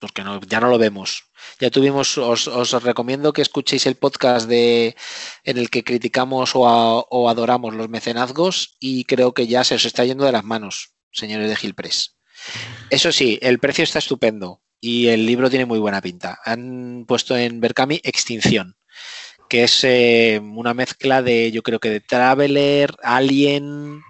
Porque 0.00 0.24
no, 0.24 0.40
ya 0.40 0.58
no 0.58 0.68
lo 0.68 0.78
vemos. 0.78 1.30
Ya 1.60 1.70
tuvimos, 1.70 2.18
os, 2.18 2.48
os, 2.48 2.82
recomiendo 2.82 3.32
que 3.32 3.42
escuchéis 3.42 3.86
el 3.86 3.94
podcast 3.94 4.48
de, 4.48 4.96
en 5.44 5.58
el 5.58 5.70
que 5.70 5.84
criticamos 5.84 6.56
o, 6.56 6.62
o, 6.62 7.28
adoramos 7.28 7.72
los 7.74 7.88
mecenazgos 7.88 8.76
y 8.80 9.04
creo 9.04 9.32
que 9.32 9.46
ya 9.46 9.62
se 9.62 9.76
os 9.76 9.84
está 9.84 10.04
yendo 10.04 10.24
de 10.24 10.32
las 10.32 10.42
manos, 10.42 10.94
señores 11.12 11.48
de 11.48 11.72
Press. 11.74 12.16
Eso 12.90 13.12
sí, 13.12 13.38
el 13.42 13.60
precio 13.60 13.84
está 13.84 14.00
estupendo. 14.00 14.60
y 14.80 15.06
el 15.06 15.24
libro 15.24 15.48
tiene 15.48 15.66
muy 15.66 15.78
buena 15.78 16.00
pinta. 16.00 16.40
Han 16.44 17.04
puesto 17.06 17.36
en 17.36 17.60
Berkami 17.60 18.00
Extinción, 18.02 18.76
que 19.52 19.64
es 19.64 19.84
eh, 19.84 20.40
una 20.42 20.72
mezcla 20.72 21.20
de, 21.20 21.52
yo 21.52 21.62
creo 21.62 21.78
que 21.78 21.90
de 21.90 22.00
Traveler, 22.00 22.94
Alien, 23.02 24.00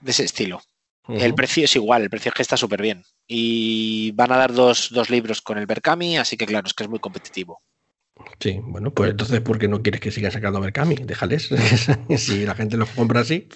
de 0.00 0.10
ese 0.12 0.22
estilo. 0.22 0.62
El 1.08 1.34
precio 1.34 1.64
es 1.64 1.74
igual, 1.74 2.02
el 2.02 2.10
precio 2.10 2.28
es 2.28 2.34
que 2.36 2.42
está 2.42 2.56
súper 2.56 2.80
bien. 2.80 3.02
Y 3.26 4.12
van 4.12 4.30
a 4.30 4.36
dar 4.36 4.52
dos, 4.52 4.90
dos 4.92 5.10
libros 5.10 5.42
con 5.42 5.58
el 5.58 5.66
Berkami, 5.66 6.16
así 6.16 6.36
que 6.36 6.46
claro, 6.46 6.68
es 6.68 6.74
que 6.74 6.84
es 6.84 6.88
muy 6.88 7.00
competitivo. 7.00 7.60
Sí, 8.38 8.60
bueno, 8.62 8.92
pues 8.92 9.10
entonces, 9.10 9.40
¿por 9.40 9.58
qué 9.58 9.66
no 9.66 9.82
quieres 9.82 10.00
que 10.00 10.12
sigan 10.12 10.30
sacando 10.30 10.60
Berkami? 10.60 10.94
Déjales. 10.94 11.50
si 12.16 12.46
la 12.46 12.54
gente 12.54 12.76
lo 12.76 12.86
compra 12.86 13.22
así. 13.22 13.48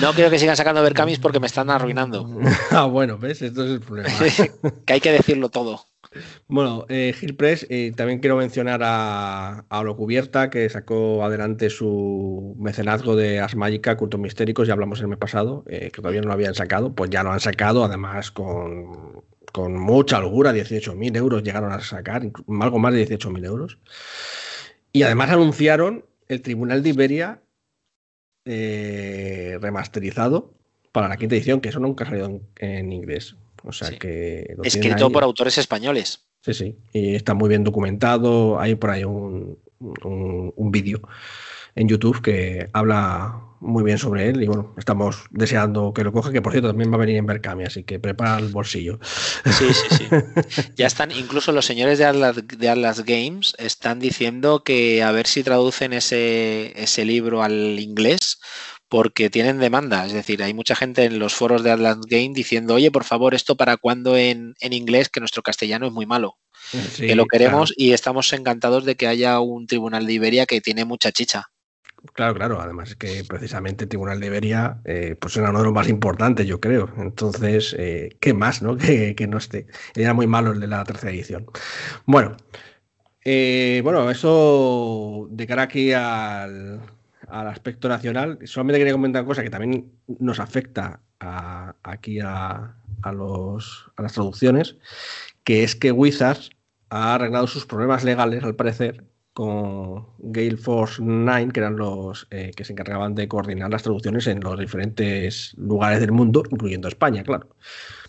No 0.00 0.12
quiero 0.12 0.28
que 0.28 0.40
sigan 0.40 0.56
sacando 0.56 0.82
Berkamis 0.82 1.20
porque 1.20 1.38
me 1.38 1.46
están 1.46 1.70
arruinando. 1.70 2.28
ah, 2.72 2.86
bueno, 2.86 3.16
¿ves? 3.16 3.42
Esto 3.42 3.64
es 3.64 3.70
el 3.70 3.80
problema. 3.80 4.10
que 4.84 4.92
hay 4.92 5.00
que 5.00 5.12
decirlo 5.12 5.50
todo. 5.50 5.86
Bueno, 6.46 6.86
eh, 6.88 7.14
Press, 7.36 7.66
eh, 7.68 7.92
también 7.94 8.20
quiero 8.20 8.36
mencionar 8.36 8.80
a, 8.82 9.64
a 9.68 9.94
Cubierta, 9.94 10.50
que 10.50 10.68
sacó 10.68 11.24
adelante 11.24 11.70
su 11.70 12.56
mecenazgo 12.58 13.16
de 13.16 13.40
Asmágica, 13.40 13.96
Cultos 13.96 14.20
Mistéricos, 14.20 14.66
ya 14.66 14.74
hablamos 14.74 15.00
el 15.00 15.08
mes 15.08 15.18
pasado, 15.18 15.64
eh, 15.68 15.90
que 15.92 16.00
todavía 16.00 16.20
no 16.20 16.28
lo 16.28 16.32
habían 16.32 16.54
sacado, 16.54 16.94
pues 16.94 17.10
ya 17.10 17.22
lo 17.22 17.32
han 17.32 17.40
sacado, 17.40 17.84
además 17.84 18.30
con 18.30 19.22
con 19.52 19.74
mucha 19.74 20.18
holgura, 20.18 20.52
18.000 20.52 21.16
euros 21.16 21.42
llegaron 21.42 21.72
a 21.72 21.80
sacar, 21.80 22.22
algo 22.60 22.78
más 22.78 22.94
de 22.94 23.08
18.000 23.08 23.44
euros. 23.46 23.78
Y 24.92 25.02
además 25.02 25.30
anunciaron 25.30 26.04
el 26.28 26.42
Tribunal 26.42 26.82
de 26.82 26.90
Iberia 26.90 27.42
eh, 28.44 29.58
remasterizado 29.60 30.54
para 30.92 31.08
la 31.08 31.16
quinta 31.16 31.34
edición, 31.34 31.60
que 31.60 31.68
eso 31.68 31.80
nunca 31.80 32.04
ha 32.04 32.08
salido 32.08 32.40
en, 32.56 32.92
inglés. 32.92 33.36
O 33.68 33.72
sea 33.72 33.90
que. 33.98 34.56
Escrito 34.64 35.10
por 35.10 35.22
autores 35.22 35.58
españoles. 35.58 36.24
Sí, 36.40 36.54
sí. 36.54 36.76
Y 36.92 37.14
está 37.14 37.34
muy 37.34 37.48
bien 37.48 37.64
documentado. 37.64 38.58
Hay 38.58 38.74
por 38.74 38.90
ahí 38.90 39.04
un, 39.04 39.58
un 39.78 40.70
vídeo 40.70 41.02
en 41.74 41.88
YouTube 41.88 42.22
que 42.22 42.68
habla 42.72 43.40
muy 43.60 43.82
bien 43.82 43.98
sobre 43.98 44.28
él 44.28 44.42
y 44.42 44.46
bueno, 44.46 44.74
estamos 44.76 45.24
deseando 45.30 45.92
que 45.92 46.04
lo 46.04 46.12
coja, 46.12 46.32
que 46.32 46.42
por 46.42 46.52
cierto 46.52 46.68
también 46.68 46.90
va 46.90 46.96
a 46.96 47.00
venir 47.00 47.16
en 47.16 47.26
Berkami, 47.26 47.64
así 47.64 47.84
que 47.84 47.98
prepara 47.98 48.38
el 48.38 48.48
bolsillo. 48.48 48.98
Sí, 49.44 49.66
sí, 49.72 49.96
sí. 49.96 50.04
ya 50.76 50.86
están, 50.86 51.10
incluso 51.10 51.52
los 51.52 51.66
señores 51.66 51.98
de 51.98 52.04
Atlas, 52.04 52.36
de 52.46 52.68
Atlas 52.68 53.04
Games 53.04 53.54
están 53.58 53.98
diciendo 53.98 54.62
que 54.62 55.02
a 55.02 55.12
ver 55.12 55.26
si 55.26 55.42
traducen 55.42 55.92
ese, 55.92 56.72
ese 56.80 57.04
libro 57.04 57.42
al 57.42 57.78
inglés 57.78 58.40
porque 58.88 59.30
tienen 59.30 59.58
demanda. 59.58 60.06
Es 60.06 60.12
decir, 60.12 60.42
hay 60.42 60.54
mucha 60.54 60.74
gente 60.74 61.04
en 61.04 61.18
los 61.18 61.34
foros 61.34 61.62
de 61.62 61.70
Atlas 61.70 61.98
Games 62.06 62.34
diciendo, 62.34 62.74
oye, 62.74 62.90
por 62.90 63.04
favor, 63.04 63.34
esto 63.34 63.56
para 63.56 63.76
cuando 63.76 64.16
en, 64.16 64.54
en 64.60 64.72
inglés, 64.72 65.08
que 65.08 65.20
nuestro 65.20 65.42
castellano 65.42 65.86
es 65.86 65.92
muy 65.92 66.06
malo. 66.06 66.36
que 66.96 67.14
lo 67.14 67.26
queremos 67.26 67.72
y 67.76 67.92
estamos 67.92 68.32
encantados 68.32 68.84
de 68.84 68.96
que 68.96 69.06
haya 69.06 69.40
un 69.40 69.66
tribunal 69.66 70.06
de 70.06 70.12
Iberia 70.12 70.46
que 70.46 70.60
tiene 70.60 70.84
mucha 70.84 71.12
chicha. 71.12 71.46
Claro, 72.14 72.34
claro. 72.34 72.60
Además 72.60 72.90
es 72.90 72.96
que 72.96 73.24
precisamente 73.24 73.84
el 73.84 73.88
Tribunal 73.88 74.20
de 74.20 74.26
Iberia 74.26 74.80
eh, 74.84 75.16
pues 75.20 75.36
era 75.36 75.50
uno 75.50 75.58
de 75.58 75.64
los 75.64 75.74
más 75.74 75.88
importantes, 75.88 76.46
yo 76.46 76.60
creo. 76.60 76.92
Entonces, 76.96 77.74
eh, 77.78 78.16
¿qué 78.20 78.34
más, 78.34 78.62
no? 78.62 78.76
Que, 79.16 79.26
no 79.28 79.38
esté. 79.38 79.66
Era 79.94 80.14
muy 80.14 80.26
malo 80.26 80.52
el 80.52 80.60
de 80.60 80.68
la 80.68 80.84
tercera 80.84 81.12
edición. 81.12 81.46
Bueno, 82.06 82.36
eh, 83.24 83.80
bueno, 83.82 84.10
eso 84.10 85.26
de 85.30 85.46
cara 85.46 85.62
aquí 85.62 85.92
al, 85.92 86.80
aspecto 87.30 87.88
nacional, 87.88 88.38
solamente 88.44 88.78
quería 88.78 88.92
comentar 88.92 89.22
una 89.22 89.28
cosa 89.28 89.42
que 89.42 89.50
también 89.50 89.92
nos 90.18 90.40
afecta 90.40 91.00
aquí 91.20 92.20
a, 92.20 92.74
los, 93.12 93.90
a 93.96 94.02
las 94.02 94.12
traducciones, 94.12 94.76
que 95.44 95.64
es 95.64 95.76
que 95.76 95.92
Wizards 95.92 96.50
ha 96.90 97.14
arreglado 97.14 97.46
sus 97.46 97.66
problemas 97.66 98.04
legales, 98.04 98.42
al 98.44 98.54
parecer, 98.54 99.04
con 99.32 100.06
Gale 100.18 100.56
Force 100.56 101.00
9, 101.00 101.52
que 101.52 101.60
eran 101.60 101.76
los 101.76 102.26
eh, 102.30 102.50
que 102.56 102.64
se 102.64 102.72
encargaban 102.72 103.14
de 103.14 103.28
coordinar 103.28 103.70
las 103.70 103.84
traducciones 103.84 104.26
en 104.26 104.40
los 104.40 104.58
diferentes 104.58 105.54
lugares 105.56 106.00
del 106.00 106.12
mundo, 106.12 106.42
incluyendo 106.50 106.88
España, 106.88 107.22
claro. 107.22 107.48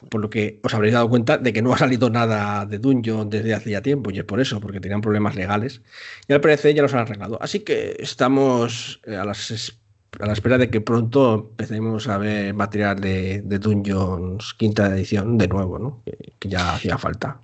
Por 0.09 0.21
lo 0.21 0.29
que 0.29 0.59
os 0.63 0.73
habréis 0.73 0.93
dado 0.93 1.09
cuenta 1.09 1.37
de 1.37 1.51
que 1.51 1.61
no 1.61 1.73
ha 1.73 1.77
salido 1.77 2.09
nada 2.09 2.65
de 2.65 2.79
Dungeon 2.79 3.29
desde 3.29 3.53
hace 3.53 3.71
ya 3.71 3.81
tiempo, 3.81 4.11
y 4.11 4.19
es 4.19 4.25
por 4.25 4.39
eso, 4.39 4.59
porque 4.59 4.79
tenían 4.79 5.01
problemas 5.01 5.35
legales. 5.35 5.81
Y 6.27 6.33
al 6.33 6.41
parecer 6.41 6.75
ya 6.75 6.81
los 6.81 6.93
han 6.93 7.01
arreglado. 7.01 7.37
Así 7.41 7.61
que 7.61 7.95
estamos 7.99 9.01
eh, 9.05 9.15
a, 9.15 9.25
la 9.25 10.33
espera 10.33 10.57
de 10.57 10.69
que 10.69 10.81
pronto 10.81 11.49
empecemos 11.51 12.07
a 12.07 12.17
ver 12.17 12.53
material 12.53 12.99
de, 12.99 13.41
de 13.41 13.59
Dungeons 13.59 14.53
quinta 14.53 14.87
edición 14.87 15.37
de 15.37 15.47
nuevo, 15.47 15.79
¿no? 15.79 16.03
que 16.39 16.49
ya 16.49 16.75
hacía 16.75 16.97
falta. 16.97 17.41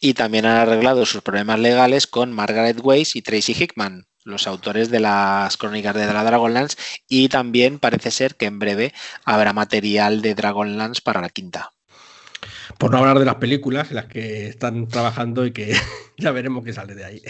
Y 0.00 0.14
también 0.14 0.46
han 0.46 0.56
arreglado 0.56 1.04
sus 1.04 1.22
problemas 1.22 1.58
legales 1.58 2.06
con 2.06 2.32
Margaret 2.32 2.80
Weiss 2.82 3.16
y 3.16 3.22
Tracy 3.22 3.52
Hickman, 3.52 4.06
los 4.24 4.46
autores 4.46 4.90
de 4.90 5.00
las 5.00 5.56
crónicas 5.56 5.94
de 5.94 6.06
la 6.06 6.24
Dragonlance, 6.24 6.76
y 7.08 7.28
también 7.28 7.78
parece 7.78 8.10
ser 8.10 8.36
que 8.36 8.46
en 8.46 8.58
breve 8.58 8.94
habrá 9.24 9.52
material 9.52 10.22
de 10.22 10.34
Dragonlance 10.34 11.02
para 11.02 11.20
la 11.20 11.30
quinta. 11.30 11.72
Por 12.76 12.90
no 12.90 12.98
hablar 12.98 13.18
de 13.18 13.24
las 13.24 13.36
películas 13.36 13.90
en 13.90 13.96
las 13.96 14.06
que 14.06 14.48
están 14.48 14.88
trabajando 14.88 15.46
y 15.46 15.52
que 15.52 15.74
ya 16.18 16.32
veremos 16.32 16.64
qué 16.64 16.72
sale 16.72 16.94
de 16.94 17.04
ahí. 17.04 17.22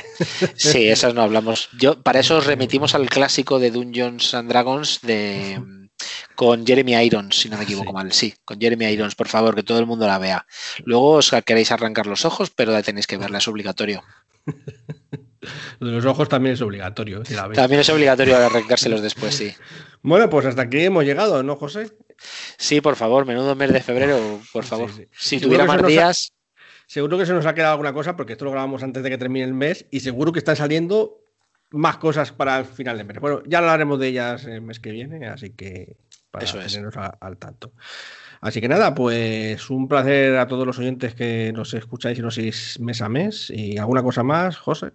Sí, 0.55 0.89
esas 0.89 1.15
no 1.15 1.23
hablamos. 1.23 1.69
Yo, 1.79 2.03
para 2.03 2.21
eso 2.21 2.39
os 2.39 2.47
remitimos 2.47 2.95
al 2.95 3.09
clásico 3.09 3.59
de 3.59 3.71
Dungeons 3.71 4.35
and 4.35 4.49
Dragons 4.49 5.01
de 5.03 5.61
con 6.35 6.65
Jeremy 6.65 6.95
Irons, 7.05 7.37
si 7.37 7.49
no 7.49 7.57
me 7.59 7.65
equivoco 7.65 7.93
mal. 7.93 8.13
Sí, 8.13 8.33
con 8.45 8.61
Jeremy 8.61 8.87
Irons, 8.87 9.17
por 9.17 9.29
favor, 9.29 9.55
que 9.55 9.65
todo 9.65 9.81
el 9.81 9.87
mundo 9.87 10.07
la 10.07 10.19
vea. 10.19 10.47
Luego 10.85 11.15
os 11.15 11.33
queréis 11.45 11.73
arrancar 11.73 12.07
los 12.07 12.25
ojos, 12.25 12.51
pero 12.51 12.73
la 12.73 12.83
tenéis 12.83 13.07
que 13.07 13.17
verla, 13.17 13.39
es 13.39 13.49
obligatorio. 13.49 14.05
De 14.47 14.55
los 15.81 16.05
ojos 16.05 16.29
también 16.29 16.55
es 16.55 16.61
obligatorio. 16.61 17.23
también 17.55 17.81
es 17.81 17.91
obligatorio 17.91 18.37
arrancárselos 18.37 19.03
después, 19.03 19.35
sí. 19.35 19.53
Bueno, 20.03 20.31
pues 20.31 20.47
hasta 20.47 20.63
aquí 20.63 20.85
hemos 20.85 21.05
llegado, 21.05 21.43
¿no, 21.43 21.57
José? 21.57 21.91
Sí, 22.57 22.81
por 22.81 22.97
favor, 22.97 23.27
menudo 23.27 23.55
mes 23.55 23.73
de 23.73 23.83
febrero, 23.83 24.41
por 24.53 24.65
favor. 24.65 24.91
Si 25.13 25.41
tuviera 25.41 25.65
más 25.65 25.87
días. 25.87 26.33
Seguro 26.87 27.19
que 27.19 27.27
se 27.27 27.35
nos 27.35 27.45
ha 27.45 27.55
quedado 27.55 27.73
alguna 27.73 27.93
cosa, 27.93 28.17
porque 28.17 28.33
esto 28.33 28.47
lo 28.47 28.51
grabamos 28.51 28.83
antes 28.83 29.03
de 29.03 29.11
que 29.11 29.19
termine 29.19 29.45
el 29.45 29.53
mes, 29.53 29.85
y 29.91 30.01
seguro 30.01 30.33
que 30.33 30.39
están 30.39 30.57
saliendo 30.57 31.21
más 31.71 31.99
cosas 31.99 32.33
para 32.33 32.59
el 32.59 32.65
final 32.65 32.97
de 32.97 33.05
mes. 33.05 33.21
Bueno, 33.21 33.43
ya 33.47 33.59
hablaremos 33.59 33.99
de 34.01 34.09
ellas 34.09 34.45
el 34.45 34.63
mes 34.63 34.81
que 34.81 34.91
viene, 34.91 35.27
así 35.27 35.51
que 35.51 35.97
para 36.31 36.47
Eso 36.47 36.59
tenernos 36.59 36.95
al 36.97 37.37
tanto. 37.37 37.73
Así 38.41 38.61
que 38.61 38.69
nada, 38.69 38.95
pues 38.95 39.69
un 39.69 39.89
placer 39.89 40.37
a 40.37 40.47
todos 40.47 40.67
los 40.67 40.79
oyentes 40.79 41.15
que 41.15 41.53
nos 41.53 41.75
escucháis 41.75 42.19
y 42.19 42.23
nos 42.23 42.37
seguís 42.37 42.79
mes 42.79 43.03
a 43.03 43.09
mes. 43.09 43.51
¿Y 43.51 43.79
alguna 43.79 44.03
cosa 44.03 44.23
más, 44.23 44.57
José? 44.57 44.93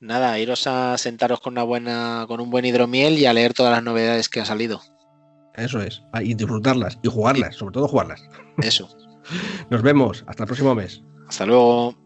Nada, 0.00 0.38
iros 0.38 0.66
a 0.66 0.98
sentaros 0.98 1.40
con 1.40 1.54
una 1.54 1.62
buena, 1.62 2.24
con 2.26 2.40
un 2.40 2.50
buen 2.50 2.64
hidromiel 2.64 3.18
y 3.18 3.26
a 3.26 3.32
leer 3.32 3.54
todas 3.54 3.72
las 3.72 3.82
novedades 3.82 4.28
que 4.28 4.40
han 4.40 4.46
salido. 4.46 4.82
Eso 5.60 5.80
es, 5.80 6.02
ah, 6.12 6.22
y 6.22 6.34
disfrutarlas 6.34 6.98
y 7.02 7.08
jugarlas, 7.08 7.56
sobre 7.56 7.74
todo 7.74 7.88
jugarlas. 7.88 8.22
Eso. 8.58 8.88
Nos 9.70 9.82
vemos, 9.82 10.24
hasta 10.26 10.44
el 10.44 10.46
próximo 10.46 10.74
mes. 10.74 11.02
Hasta 11.28 11.46
luego. 11.46 11.99